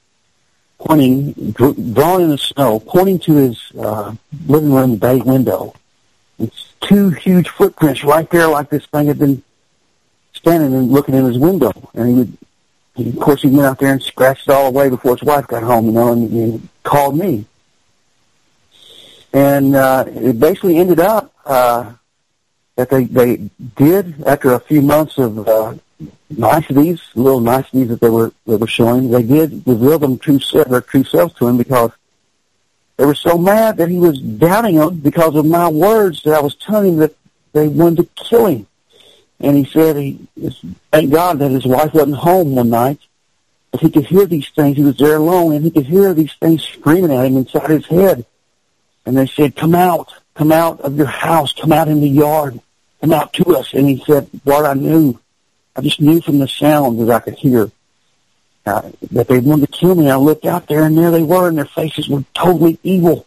pointing, 0.80 1.34
dr- 1.52 1.94
drawn 1.94 2.22
in 2.22 2.30
the 2.30 2.38
snow, 2.38 2.80
pointing 2.80 3.20
to 3.20 3.36
his 3.36 3.72
uh, 3.78 4.14
living 4.48 4.72
room 4.72 4.96
bay 4.96 5.18
window. 5.18 5.74
It's 6.40 6.74
two 6.82 7.10
huge 7.10 7.50
footprints 7.50 8.04
right 8.04 8.30
there, 8.30 8.48
like 8.48 8.70
this 8.70 8.86
thing 8.88 9.08
had 9.08 9.20
been 9.20 9.42
standing 10.34 10.74
and 10.74 10.92
looking 10.92 11.16
in 11.16 11.26
his 11.26 11.38
window. 11.38 11.72
And 11.94 12.08
he 12.08 12.14
would, 12.14 12.38
he, 12.96 13.10
of 13.10 13.20
course, 13.20 13.42
he 13.42 13.50
went 13.50 13.68
out 13.68 13.80
there 13.80 13.92
and 13.92 14.02
scratched 14.02 14.48
it 14.48 14.52
all 14.52 14.68
away 14.68 14.90
before 14.90 15.16
his 15.16 15.24
wife 15.24 15.48
got 15.48 15.64
home, 15.64 15.86
you 15.88 15.92
know, 15.92 16.14
and, 16.14 16.32
and 16.32 16.70
called 16.84 17.18
me. 17.18 17.46
and 19.34 19.76
uh, 19.76 20.06
it 20.08 20.40
basically 20.40 20.78
ended 20.78 21.00
up 21.00 21.34
uh, 21.46 21.92
that 22.76 22.90
they 22.90 23.04
they 23.06 23.50
did 23.76 24.24
after 24.24 24.54
a 24.54 24.60
few 24.60 24.82
months 24.82 25.18
of 25.18 25.48
uh, 25.48 25.74
niceties, 26.30 27.02
little 27.16 27.42
niceties 27.42 27.90
that 27.90 28.00
they 28.00 28.10
were 28.10 28.32
they 28.48 28.56
were 28.56 28.68
showing, 28.68 29.12
they 29.12 29.24
did 29.24 29.64
reveal 29.68 30.00
them 30.00 30.18
true 30.18 30.40
their 30.68 30.82
true 30.82 31.04
selves 31.04 31.34
to 31.36 31.48
him 31.48 31.58
because 31.58 31.92
they 32.98 33.06
were 33.06 33.16
so 33.16 33.38
mad 33.38 33.78
that 33.78 33.90
he 33.90 33.98
was 33.98 34.20
doubting 34.22 34.78
them 34.78 35.00
because 35.00 35.36
of 35.36 35.46
my 35.46 35.68
words 35.68 36.24
that 36.24 36.34
I 36.34 36.42
was 36.42 36.56
telling 36.56 36.94
him 36.94 36.98
that 37.00 37.16
they 37.52 37.68
wanted 37.68 37.98
to 38.16 38.24
kill 38.24 38.46
him. 38.46 38.68
And 39.40 39.58
he 39.58 39.66
said 39.66 39.98
he 39.98 40.28
thank 40.92 41.12
God 41.12 41.40
that 41.40 41.52
his 41.52 41.66
wife 41.66 41.94
wasn't 41.94 42.16
home 42.16 42.56
one 42.56 42.70
night, 42.70 43.00
but 43.72 43.82
he 43.82 43.90
could 43.90 44.06
hear 44.06 44.26
these 44.26 44.50
things. 44.50 44.78
He 44.78 44.84
was 44.84 44.98
there 44.98 45.18
alone, 45.18 45.54
and 45.54 45.64
he 45.64 45.72
could 45.72 45.86
hear 45.86 46.14
these 46.14 46.34
things 46.34 46.64
screaming 46.64 47.12
at 47.12 47.26
him 47.26 47.38
inside 47.38 47.70
his 47.70 47.86
head. 47.86 48.26
And 49.06 49.18
they 49.18 49.28
said, 49.28 49.56
"Come 49.56 49.76
out, 49.76 50.14
come 50.36 50.52
out 50.52 50.82
of 50.82 50.98
your 50.98 51.08
house, 51.08 51.54
come 51.54 51.72
out 51.72 51.90
in 51.90 52.02
the 52.02 52.10
yard, 52.10 52.60
come 53.02 53.12
out 53.12 53.34
to 53.34 53.58
us." 53.58 53.74
And 53.74 53.90
he 53.90 54.04
said, 54.06 54.30
"What 54.44 54.66
I 54.66 54.74
knew, 54.74 55.20
I 55.76 55.82
just 55.82 56.00
knew 56.00 56.22
from 56.22 56.40
the 56.40 56.48
sound 56.48 57.00
that 57.00 57.14
I 57.14 57.20
could 57.20 57.36
hear." 57.36 57.72
uh, 58.66 58.90
that 59.12 59.28
they 59.28 59.40
wanted 59.40 59.72
to 59.72 59.80
kill 59.80 59.96
me. 59.96 60.10
I 60.10 60.16
looked 60.16 60.46
out 60.46 60.68
there, 60.68 60.84
and 60.84 60.98
there 60.98 61.12
they 61.12 61.24
were, 61.24 61.48
and 61.48 61.58
their 61.58 61.66
faces 61.66 62.10
were 62.10 62.24
totally 62.34 62.80
evil. 62.84 63.26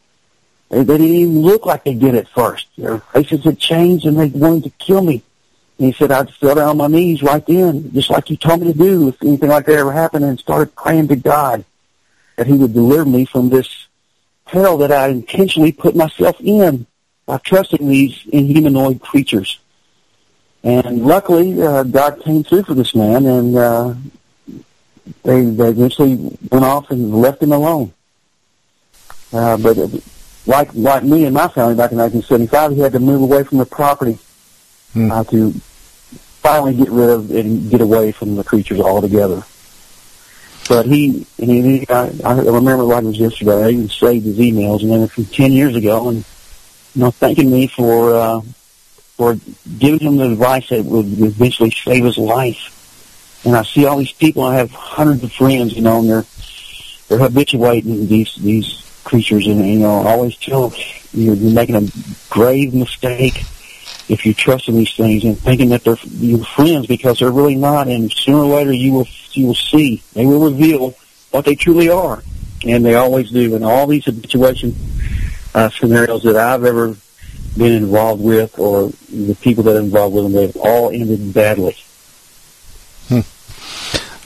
They, 0.69 0.83
they 0.83 0.99
didn't 0.99 1.17
even 1.17 1.43
look 1.43 1.65
like 1.65 1.85
they 1.85 1.95
did 1.95 2.15
at 2.15 2.29
first. 2.29 2.67
Their 2.77 2.99
faces 2.99 3.45
had 3.45 3.59
changed, 3.59 4.05
and 4.05 4.19
they 4.19 4.27
wanted 4.27 4.65
to 4.65 4.71
kill 4.71 5.03
me. 5.03 5.23
And 5.79 5.87
he 5.87 5.93
said, 5.93 6.11
I 6.11 6.25
just 6.25 6.41
fell 6.41 6.57
down 6.57 6.69
on 6.69 6.77
my 6.77 6.89
knees 6.89 7.23
right 7.23 7.45
then, 7.47 7.93
just 7.93 8.11
like 8.11 8.31
you 8.31 8.37
told 8.37 8.61
me 8.61 8.73
to 8.73 8.79
do 8.79 9.09
if 9.09 9.23
anything 9.23 9.49
like 9.49 9.67
that 9.67 9.79
ever 9.79 9.93
happened, 9.93 10.25
and 10.25 10.39
started 10.39 10.75
praying 10.75 11.09
to 11.09 11.17
God 11.17 11.65
that 12.37 12.47
he 12.47 12.55
would 12.55 12.75
deliver 12.75 13.05
me 13.05 13.25
from 13.25 13.49
this 13.49 13.87
hell 14.45 14.79
that 14.79 14.91
I 14.91 15.09
intentionally 15.09 15.73
put 15.73 15.95
myself 15.95 16.37
in 16.41 16.87
by 17.27 17.39
trusting 17.39 17.87
these 17.87 18.25
inhumanoid 18.25 19.01
creatures. 19.01 19.59
And 20.65 21.05
luckily, 21.07 21.63
uh, 21.63 21.85
God 21.85 22.23
came 22.25 22.43
through 22.43 22.65
for 22.65 22.75
this 22.75 22.95
man, 22.95 23.27
and 23.27 23.57
uh, 23.57 23.95
they 25.23 25.45
they 25.45 25.69
eventually 25.69 26.17
went 26.51 26.65
off 26.65 26.91
and 26.91 27.15
left 27.15 27.43
him 27.43 27.53
alone. 27.53 27.93
Uh, 29.33 29.57
but 29.59 29.79
it, 29.79 30.03
like 30.47 30.75
like 30.75 31.05
me 31.05 31.25
and 31.27 31.35
my 31.35 31.47
family 31.49 31.77
back 31.77 31.93
in 31.93 31.99
1975, 31.99 32.73
he 32.73 32.81
had 32.81 32.93
to 32.93 33.01
move 33.01 33.23
away 33.23 33.45
from 33.45 33.59
the 33.59 33.67
property 33.67 34.19
uh, 34.97 35.23
to 35.25 35.55
finally 36.43 36.75
get 36.75 36.89
rid 36.89 37.11
of 37.11 37.31
and 37.31 37.71
get 37.71 37.81
away 37.81 38.13
from 38.13 38.37
the 38.37 38.45
creatures 38.45 38.81
altogether. 38.81 39.43
But 40.69 40.87
he, 40.87 41.27
he, 41.37 41.79
he 41.79 41.89
I, 41.89 42.11
I 42.25 42.41
remember 42.41 42.83
like 42.83 43.05
it 43.05 43.07
was 43.07 43.19
yesterday. 43.19 43.65
I 43.65 43.71
even 43.71 43.89
saved 43.89 44.27
his 44.27 44.39
emails, 44.39 44.83
and 44.83 44.91
then 44.91 45.09
from 45.09 45.25
ten 45.27 45.53
years 45.53 45.75
ago, 45.77 46.09
and 46.09 46.19
you 46.95 47.03
know, 47.03 47.11
thanking 47.11 47.51
me 47.51 47.67
for 47.67 48.15
uh, 48.15 48.41
for 49.17 49.37
giving 49.79 50.01
him 50.01 50.17
the 50.19 50.31
advice 50.33 50.69
that 50.69 50.85
would 50.85 51.07
eventually 51.21 51.71
save 51.71 52.05
his 52.05 52.19
life 52.19 52.75
and 53.45 53.57
I 53.57 53.63
see 53.63 53.87
all 53.87 53.99
these 53.99 54.13
people. 54.13 54.43
I 54.43 54.57
have 54.57 54.71
hundreds 54.71 55.23
of 55.23 55.33
friends, 55.33 55.75
you 55.75 55.83
know, 55.83 56.01
and 56.01 56.11
they're 56.11 56.25
they're 57.09 57.19
habituating 57.19 58.07
these 58.07 58.35
these 58.37 59.01
creatures, 59.05 59.47
and 59.47 59.65
you 59.67 59.79
know, 59.79 60.07
always 60.07 60.37
tell 60.37 60.73
you're 61.13 61.37
making 61.37 61.77
a 61.77 61.89
grave 62.31 62.75
mistake 62.75 63.45
if 64.09 64.25
you 64.25 64.35
trust 64.35 64.69
in 64.69 64.75
these 64.75 64.95
things 64.95 65.25
and 65.25 65.39
thinking 65.39 65.69
that 65.71 65.85
they're 65.85 65.99
your 66.05 66.45
friends 66.45 66.87
because 66.87 67.19
they're 67.19 67.31
really 67.31 67.55
not. 67.55 67.89
And 67.89 68.11
sooner 68.11 68.39
or 68.39 68.57
later, 68.57 68.73
you 68.73 68.93
will 68.93 69.09
you 69.33 69.47
will 69.47 69.55
see 69.55 70.03
they 70.15 70.27
will 70.27 70.51
reveal 70.51 70.95
what 71.31 71.45
they 71.45 71.55
truly 71.55 71.89
are, 71.89 72.23
and 72.67 72.85
they 72.85 72.95
always 72.95 73.31
do. 73.31 73.55
In 73.55 73.63
all 73.63 73.87
these 73.87 74.05
habituation 74.07 74.75
uh, 75.55 75.71
scenarios 75.71 76.23
that 76.23 76.37
I've 76.37 76.65
ever 76.65 76.97
been 77.57 77.73
involved 77.73 78.23
with, 78.23 78.59
or 78.59 78.91
the 79.11 79.37
people 79.41 79.65
that 79.65 79.77
are 79.77 79.81
involved 79.81 80.15
with 80.15 80.25
them, 80.25 80.33
they've 80.33 80.57
all 80.57 80.91
ended 80.91 81.35
badly. 81.35 81.77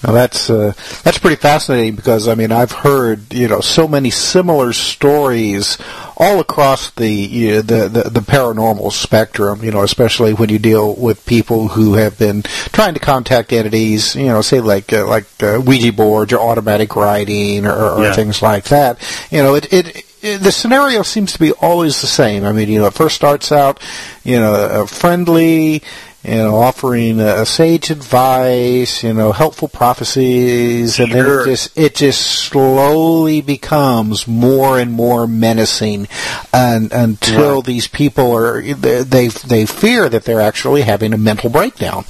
Now 0.04 0.12
that's 0.12 0.50
uh, 0.50 0.72
that's 1.04 1.18
pretty 1.18 1.36
fascinating 1.36 1.94
because 1.96 2.28
I 2.28 2.34
mean 2.34 2.50
I've 2.52 2.72
heard 2.72 3.32
you 3.32 3.48
know 3.48 3.60
so 3.60 3.86
many 3.86 4.10
similar 4.10 4.72
stories 4.72 5.78
all 6.16 6.40
across 6.40 6.90
the 6.90 7.08
you 7.10 7.50
know, 7.52 7.60
the, 7.62 7.88
the 7.88 8.10
the 8.10 8.20
paranormal 8.20 8.92
spectrum. 8.92 9.62
You 9.62 9.70
know, 9.70 9.82
especially 9.82 10.34
when 10.34 10.48
you 10.48 10.58
deal 10.58 10.94
with 10.94 11.24
people 11.26 11.68
who 11.68 11.94
have 11.94 12.18
been 12.18 12.42
trying 12.72 12.94
to 12.94 13.00
contact 13.00 13.52
entities. 13.52 14.14
You 14.16 14.26
know, 14.26 14.42
say 14.42 14.60
like 14.60 14.92
uh, 14.92 15.06
like 15.06 15.26
uh, 15.42 15.60
Ouija 15.64 15.92
boards 15.92 16.32
or 16.32 16.40
automatic 16.40 16.96
writing 16.96 17.66
or, 17.66 17.72
or 17.72 18.02
Yeah. 18.04 18.12
things 18.14 18.42
like 18.42 18.64
that. 18.64 18.98
You 19.30 19.42
know, 19.42 19.54
it, 19.54 19.72
it 19.72 20.04
the 20.22 20.52
scenario 20.52 21.02
seems 21.02 21.32
to 21.32 21.38
be 21.40 21.50
always 21.52 22.00
the 22.00 22.06
same. 22.06 22.44
I 22.44 22.52
mean, 22.52 22.68
you 22.68 22.78
know, 22.78 22.86
it 22.86 22.94
first 22.94 23.16
starts 23.16 23.50
out, 23.50 23.80
you 24.22 24.38
know, 24.38 24.54
uh, 24.54 24.86
friendly, 24.86 25.82
you 26.24 26.36
know, 26.36 26.54
offering 26.56 27.20
uh, 27.20 27.44
sage 27.44 27.90
advice, 27.90 29.02
you 29.02 29.12
know, 29.12 29.32
helpful 29.32 29.66
prophecies, 29.68 31.00
and 31.00 31.10
then 31.12 31.26
it 31.26 31.44
just 31.44 31.76
it 31.78 31.94
just 31.96 32.20
slowly 32.20 33.40
becomes 33.40 34.28
more 34.28 34.78
and 34.78 34.92
more 34.92 35.26
menacing, 35.26 36.06
and 36.52 36.92
until 36.92 37.56
Right. 37.56 37.64
these 37.64 37.88
people 37.88 38.32
are 38.36 38.62
they 38.62 39.02
they 39.02 39.28
they 39.28 39.66
fear 39.66 40.08
that 40.08 40.24
they're 40.24 40.40
actually 40.40 40.82
having 40.82 41.12
a 41.12 41.18
mental 41.18 41.50
breakdown. 41.50 42.04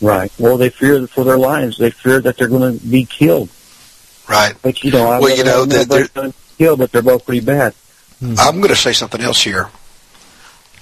Right. 0.00 0.30
Well, 0.38 0.56
they 0.56 0.68
fear 0.70 1.06
for 1.06 1.24
their 1.24 1.38
lives. 1.38 1.78
They 1.78 1.90
fear 1.90 2.20
that 2.20 2.36
they're 2.36 2.48
going 2.48 2.78
to 2.78 2.86
be 2.86 3.04
killed. 3.04 3.48
Right. 4.28 4.54
But 4.62 4.82
you 4.84 4.90
know, 4.90 5.08
I've 5.10 5.22
Well, 5.22 5.30
you 5.36 5.44
never 5.44 5.50
know, 5.50 5.58
known 5.64 5.68
there- 5.70 5.78
anybody 5.80 6.08
gonna 6.14 6.34
killed, 6.58 6.78
but 6.78 6.92
they're 6.92 7.02
both 7.02 7.24
pretty 7.24 7.40
bad. 7.44 7.74
I'm 8.38 8.56
going 8.56 8.68
to 8.68 8.76
say 8.76 8.92
something 8.92 9.20
else 9.20 9.42
here. 9.42 9.68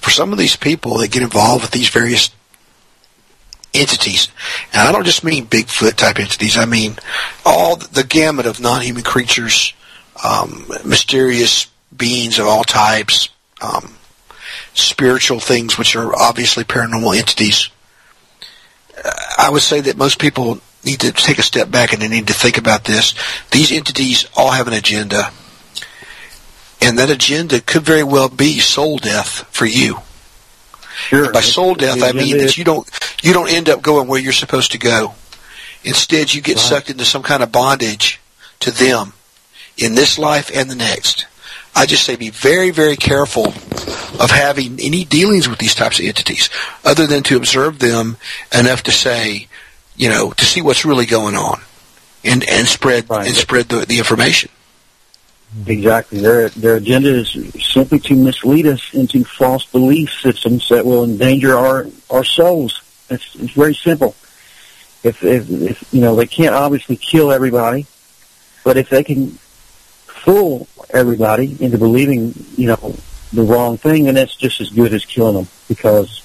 For 0.02 0.10
some 0.10 0.32
of 0.32 0.38
these 0.38 0.56
people 0.56 0.98
that 0.98 1.12
get 1.12 1.22
involved 1.22 1.62
with 1.62 1.70
these 1.70 1.88
various 1.88 2.30
entities, 3.72 4.28
and 4.72 4.86
I 4.86 4.92
don't 4.92 5.04
just 5.04 5.24
mean 5.24 5.46
Bigfoot 5.46 5.94
type 5.94 6.18
entities, 6.18 6.58
I 6.58 6.66
mean 6.66 6.96
all 7.46 7.76
the 7.76 8.04
gamut 8.04 8.46
of 8.46 8.60
non-human 8.60 9.04
creatures, 9.04 9.72
um, 10.22 10.70
mysterious 10.84 11.68
beings 11.96 12.38
of 12.38 12.46
all 12.46 12.64
types, 12.64 13.28
um, 13.60 13.94
spiritual 14.74 15.40
things, 15.40 15.78
which 15.78 15.96
are 15.96 16.14
obviously 16.14 16.64
paranormal 16.64 17.16
entities. 17.16 17.70
I 19.38 19.50
would 19.50 19.62
say 19.62 19.80
that 19.82 19.96
most 19.96 20.18
people 20.18 20.60
need 20.84 21.00
to 21.00 21.12
take 21.12 21.38
a 21.38 21.42
step 21.42 21.70
back 21.70 21.92
and 21.92 22.02
they 22.02 22.08
need 22.08 22.26
to 22.26 22.34
think 22.34 22.58
about 22.58 22.84
this. 22.84 23.14
These 23.50 23.72
entities 23.72 24.26
all 24.36 24.50
have 24.50 24.66
an 24.66 24.74
agenda 24.74 25.30
and 26.82 26.98
that 26.98 27.10
agenda 27.10 27.60
could 27.60 27.82
very 27.82 28.02
well 28.02 28.28
be 28.28 28.59
soul 28.59 28.98
death 28.98 29.46
for 29.50 29.66
you. 29.66 29.98
Sure. 31.09 31.32
By 31.32 31.40
soul 31.40 31.74
death, 31.74 32.02
I 32.02 32.12
mean 32.12 32.38
that 32.38 32.56
you 32.59 32.64
don't 32.64 32.88
you 33.22 33.32
don't 33.32 33.50
end 33.50 33.68
up 33.68 33.82
going 33.82 34.09
where 34.09 34.20
you're 34.20 34.32
supposed 34.32 34.72
to 34.72 34.78
go. 34.78 35.14
Instead, 35.84 36.32
you 36.32 36.40
get 36.40 36.59
sucked 36.59 36.90
into 36.90 37.04
some 37.04 37.22
kind 37.22 37.42
of 37.42 37.50
bondage 37.50 38.20
to 38.60 38.70
them 38.70 39.14
in 39.76 39.94
this 39.94 40.18
life 40.18 40.50
and 40.54 40.70
the 40.70 40.76
next. 40.76 41.26
I 41.74 41.86
just 41.86 42.04
say 42.04 42.16
be 42.16 42.30
very, 42.30 42.70
very 42.70 42.96
careful 42.96 43.46
of 43.46 44.30
having 44.30 44.78
any 44.80 45.04
dealings 45.04 45.48
with 45.48 45.59
these 45.59 45.74
types 45.74 45.98
of 45.98 46.04
entities, 46.04 46.50
other 46.84 47.06
than 47.06 47.22
to 47.24 47.36
observe 47.36 47.78
them 47.78 48.18
enough 48.56 48.82
to 48.84 48.92
say, 48.92 49.48
you 49.96 50.09
know, 50.10 50.32
to 50.32 50.44
see 50.44 50.60
what's 50.60 50.84
really 50.84 51.06
going 51.06 51.34
on, 51.34 51.60
and 52.24 52.44
and 52.48 52.68
spread 52.68 53.10
and 53.10 53.34
spread 53.34 53.68
the, 53.68 53.86
the 53.86 53.98
information. 53.98 54.50
Exactly. 55.66 56.20
Their 56.20 56.48
their 56.50 56.76
agenda 56.76 57.10
is 57.10 57.30
simply 57.60 58.00
to 58.00 58.16
mislead 58.16 58.66
us 58.66 58.94
into 58.94 59.22
false 59.24 59.66
belief 59.66 60.10
systems 60.10 60.68
that 60.70 60.86
will 60.86 61.04
endanger 61.04 61.54
our 61.54 61.86
our 62.10 62.24
souls. 62.24 62.80
It's, 63.10 63.34
it's 63.36 63.52
very 63.52 63.74
simple. 63.74 64.14
If, 65.02 65.22
if 65.22 65.50
if 65.50 65.92
you 65.92 66.00
know 66.00 66.16
they 66.16 66.26
can't 66.26 66.54
obviously 66.54 66.96
kill 66.96 67.30
everybody, 67.30 67.86
but 68.64 68.78
if 68.78 68.88
they 68.88 69.04
can 69.04 69.32
fool 70.06 70.68
everybody 70.90 71.56
into 71.62 71.76
believing 71.76 72.32
you 72.56 72.68
know 72.68 72.96
the 73.32 73.42
wrong 73.42 73.76
thing, 73.76 74.04
then 74.04 74.14
that's 74.14 74.36
just 74.36 74.60
as 74.60 74.70
good 74.70 74.94
as 74.94 75.04
killing 75.04 75.34
them 75.34 75.48
because 75.68 76.22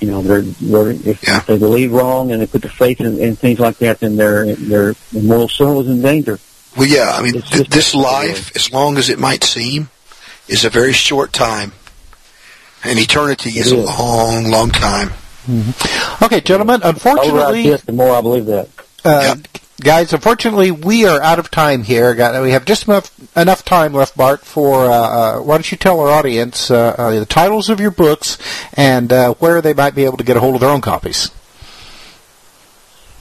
you 0.00 0.10
know 0.10 0.22
they're, 0.22 0.42
they're 0.42 0.90
if 0.90 1.46
they 1.46 1.58
believe 1.58 1.92
wrong 1.92 2.32
and 2.32 2.42
they 2.42 2.46
put 2.46 2.62
their 2.62 2.70
faith 2.70 3.00
in, 3.00 3.18
in 3.20 3.36
things 3.36 3.60
like 3.60 3.78
that, 3.78 4.00
then 4.00 4.16
their 4.16 4.52
their 4.56 4.94
immortal 5.14 5.48
soul 5.48 5.80
is 5.80 5.88
in 5.88 6.02
danger. 6.02 6.40
Well, 6.78 6.86
yeah, 6.88 7.10
I 7.14 7.22
mean, 7.22 7.42
th- 7.42 7.68
this 7.68 7.94
life, 7.94 8.54
as 8.56 8.72
long 8.72 8.96
as 8.98 9.10
it 9.10 9.18
might 9.18 9.42
seem, 9.44 9.90
is 10.46 10.64
a 10.64 10.70
very 10.70 10.92
short 10.92 11.32
time. 11.32 11.72
And 12.84 12.98
eternity 12.98 13.50
is 13.58 13.72
a 13.72 13.76
long, 13.76 14.44
long 14.50 14.70
time. 14.70 15.10
Okay, 16.22 16.40
gentlemen. 16.40 16.80
Unfortunately, 16.84 17.62
yes, 17.62 17.82
the 17.82 17.92
more 17.92 18.14
I 18.14 18.20
believe 18.20 18.46
that. 18.46 18.68
Uh, 19.04 19.36
Guys, 19.80 20.12
unfortunately, 20.12 20.72
we 20.72 21.06
are 21.06 21.20
out 21.22 21.38
of 21.38 21.52
time 21.52 21.84
here. 21.84 22.12
We 22.42 22.50
have 22.50 22.64
just 22.64 22.88
enough, 22.88 23.12
enough 23.36 23.64
time 23.64 23.92
left, 23.92 24.16
Bart, 24.16 24.44
for 24.44 24.86
uh, 24.86 24.90
uh, 24.90 25.38
why 25.38 25.54
don't 25.56 25.70
you 25.70 25.78
tell 25.78 26.00
our 26.00 26.08
audience 26.08 26.68
uh, 26.68 26.96
uh, 26.98 27.10
the 27.20 27.24
titles 27.24 27.68
of 27.70 27.78
your 27.78 27.92
books 27.92 28.38
and 28.74 29.12
uh, 29.12 29.34
where 29.34 29.62
they 29.62 29.74
might 29.74 29.94
be 29.94 30.04
able 30.04 30.16
to 30.16 30.24
get 30.24 30.36
a 30.36 30.40
hold 30.40 30.56
of 30.56 30.60
their 30.62 30.70
own 30.70 30.80
copies. 30.80 31.30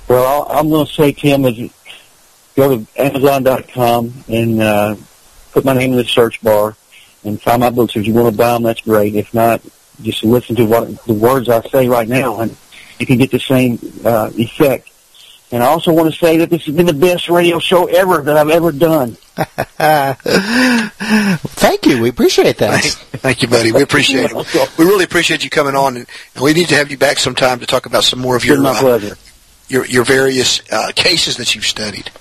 Well, 0.08 0.26
I'll- 0.26 0.58
I'm 0.60 0.70
going 0.70 0.88
to 0.88 0.92
say, 0.94 1.12
Tim, 1.12 1.46
is 1.46 1.70
go 2.58 2.78
to 2.78 2.88
Amazon.com 3.02 4.14
and 4.28 4.62
uh, 4.62 4.96
put 5.54 5.64
my 5.64 5.74
name 5.74 5.92
in 5.92 5.98
the 5.98 6.04
search 6.06 6.42
bar. 6.42 6.76
and 7.24 7.42
find 7.42 7.62
my 7.62 7.70
books. 7.70 7.96
If 7.96 8.06
you 8.06 8.14
want 8.14 8.34
to 8.34 8.38
buy 8.38 8.52
them, 8.54 8.64
that's 8.64 8.82
great. 8.82 9.16
If 9.16 9.34
not, 9.34 9.62
just 10.02 10.24
listen 10.24 10.56
to 10.58 10.66
what 10.66 11.06
the 11.06 11.14
words 11.14 11.48
I 11.50 11.62
say 11.70 11.88
right 11.88 12.08
now, 12.08 12.42
and 12.42 12.56
you 13.00 13.06
can 13.06 13.18
get 13.18 13.32
the 13.32 13.40
same 13.40 13.80
uh, 14.04 14.32
effect. 14.36 14.90
And 15.52 15.64
I 15.64 15.68
also 15.68 15.94
want 15.94 16.12
to 16.14 16.20
say 16.20 16.38
that 16.38 16.50
this 16.50 16.66
has 16.66 16.76
been 16.76 16.88
the 16.88 16.94
best 16.94 17.30
radio 17.30 17.58
show 17.60 17.86
ever 17.86 18.22
that 18.22 18.36
I've 18.36 18.50
ever 18.50 18.72
done. 18.74 19.12
Thank 20.58 21.86
you. 21.86 22.02
We 22.02 22.10
appreciate 22.10 22.58
that. 22.58 22.84
Thank 22.84 23.42
you, 23.42 23.48
buddy. 23.48 23.72
We 23.72 23.82
appreciate 23.82 24.32
it. 24.32 24.78
We 24.78 24.86
really 24.86 25.06
appreciate 25.06 25.44
you 25.44 25.50
coming 25.50 25.76
on, 25.76 25.96
and, 25.98 26.06
and 26.36 26.44
we 26.44 26.54
need 26.54 26.68
to 26.70 26.76
have 26.76 26.92
you 26.92 26.98
back 26.98 27.18
sometime 27.18 27.60
to 27.60 27.66
talk 27.66 27.86
about 27.86 28.04
some 28.04 28.20
more 28.20 28.36
of 28.36 28.44
your 28.44 28.56
It's 28.56 28.64
my 28.64 28.72
uh, 28.72 28.80
pleasure. 28.80 29.18
your 29.70 29.86
your 29.86 30.04
various 30.04 30.62
uh, 30.72 30.92
cases 30.96 31.38
that 31.38 31.56
you've 31.56 31.66
studied. 31.66 32.12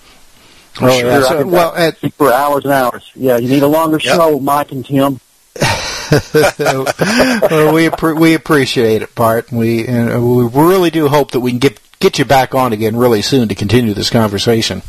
Oh, 0.81 0.99
Sure, 0.99 1.11
yeah. 1.11 1.21
So, 1.23 1.47
well, 1.47 1.93
talk 1.93 2.13
for 2.15 2.33
hours 2.33 2.65
and 2.65 2.73
hours. 2.73 3.11
Yeah, 3.15 3.39
you 3.39 3.49
need 3.49 3.63
a 3.63 3.69
longer 3.69 3.99
show, 3.99 4.39
Mike 4.39 4.73
and 4.73 4.85
Tim. 4.85 5.21
well, 6.13 7.73
we 7.73 7.89
appre- 7.89 8.19
we 8.19 8.35
appreciate 8.35 9.03
it, 9.03 9.15
Bart. 9.15 9.51
We 9.51 9.87
and 9.87 10.37
we 10.37 10.45
really 10.45 10.91
do 10.91 11.09
hope 11.09 11.33
that 11.33 11.41
we 11.41 11.51
can 11.51 11.59
get 11.59 11.81
get 11.99 12.19
you 12.19 12.25
back 12.25 12.55
on 12.55 12.73
again 12.73 12.97
really 12.97 13.23
soon 13.23 13.49
to 13.49 13.55
continue 13.55 13.95
this 13.95 14.11
conversation. 14.11 14.83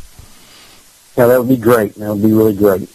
Yeah, 1.16 1.26
that 1.26 1.38
would 1.40 1.48
be 1.48 1.56
great. 1.56 1.94
That 1.94 2.14
would 2.14 2.22
be 2.22 2.32
really 2.32 2.54
great. 2.54 2.88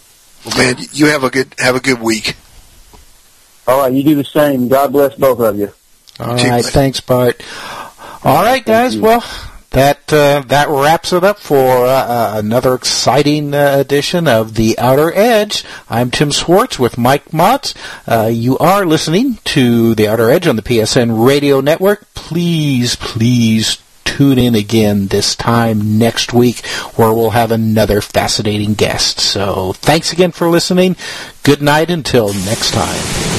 Well, 0.45 0.57
man, 0.57 0.75
you 0.91 1.07
have 1.07 1.23
a 1.23 1.29
good 1.29 1.53
have 1.57 1.75
a 1.75 1.79
good 1.79 1.99
week. 1.99 2.35
All 3.67 3.79
right, 3.79 3.91
you 3.93 4.03
do 4.03 4.15
the 4.15 4.23
same. 4.23 4.67
God 4.67 4.91
bless 4.91 5.15
both 5.15 5.39
of 5.39 5.57
you. 5.57 5.73
All 6.19 6.35
right, 6.35 6.63
thanks, 6.63 7.01
Bart. 7.01 7.41
All 8.23 8.43
right, 8.43 8.63
guys. 8.63 8.97
Well, 8.97 9.23
that 9.73 10.13
uh, 10.13 10.41
that 10.47 10.69
wraps 10.69 11.11
it 11.11 11.23
up 11.23 11.39
for 11.39 11.85
uh, 11.85 11.89
uh, 11.89 12.33
another 12.37 12.73
exciting 12.73 13.53
uh, 13.53 13.75
edition 13.77 14.27
of 14.27 14.53
the 14.53 14.77
Outer 14.79 15.11
Edge. 15.13 15.65
I'm 15.89 16.11
Tim 16.11 16.31
Swartz 16.31 16.79
with 16.79 16.97
Mike 16.97 17.25
Motz. 17.31 17.75
Uh, 18.07 18.27
you 18.27 18.57
are 18.59 18.85
listening 18.85 19.39
to 19.45 19.93
the 19.95 20.07
Outer 20.07 20.29
Edge 20.29 20.47
on 20.47 20.55
the 20.55 20.61
PSN 20.61 21.25
Radio 21.25 21.59
Network. 21.59 22.05
Please, 22.13 22.95
please 22.95 23.81
tune 24.05 24.37
in 24.37 24.53
again 24.53 25.07
this 25.07 25.35
time 25.35 25.97
next 25.97 26.33
week 26.33 26.65
where 26.95 27.11
we'll 27.11 27.31
have 27.31 27.51
another 27.51 27.99
fascinating 27.99 28.75
guest. 28.75 29.19
So 29.19 29.73
thanks 29.73 30.13
again 30.13 30.31
for 30.31 30.49
listening. 30.49 30.95
Good 31.41 31.63
night 31.63 31.89
until 31.89 32.31
next 32.33 32.71
time. 32.71 33.32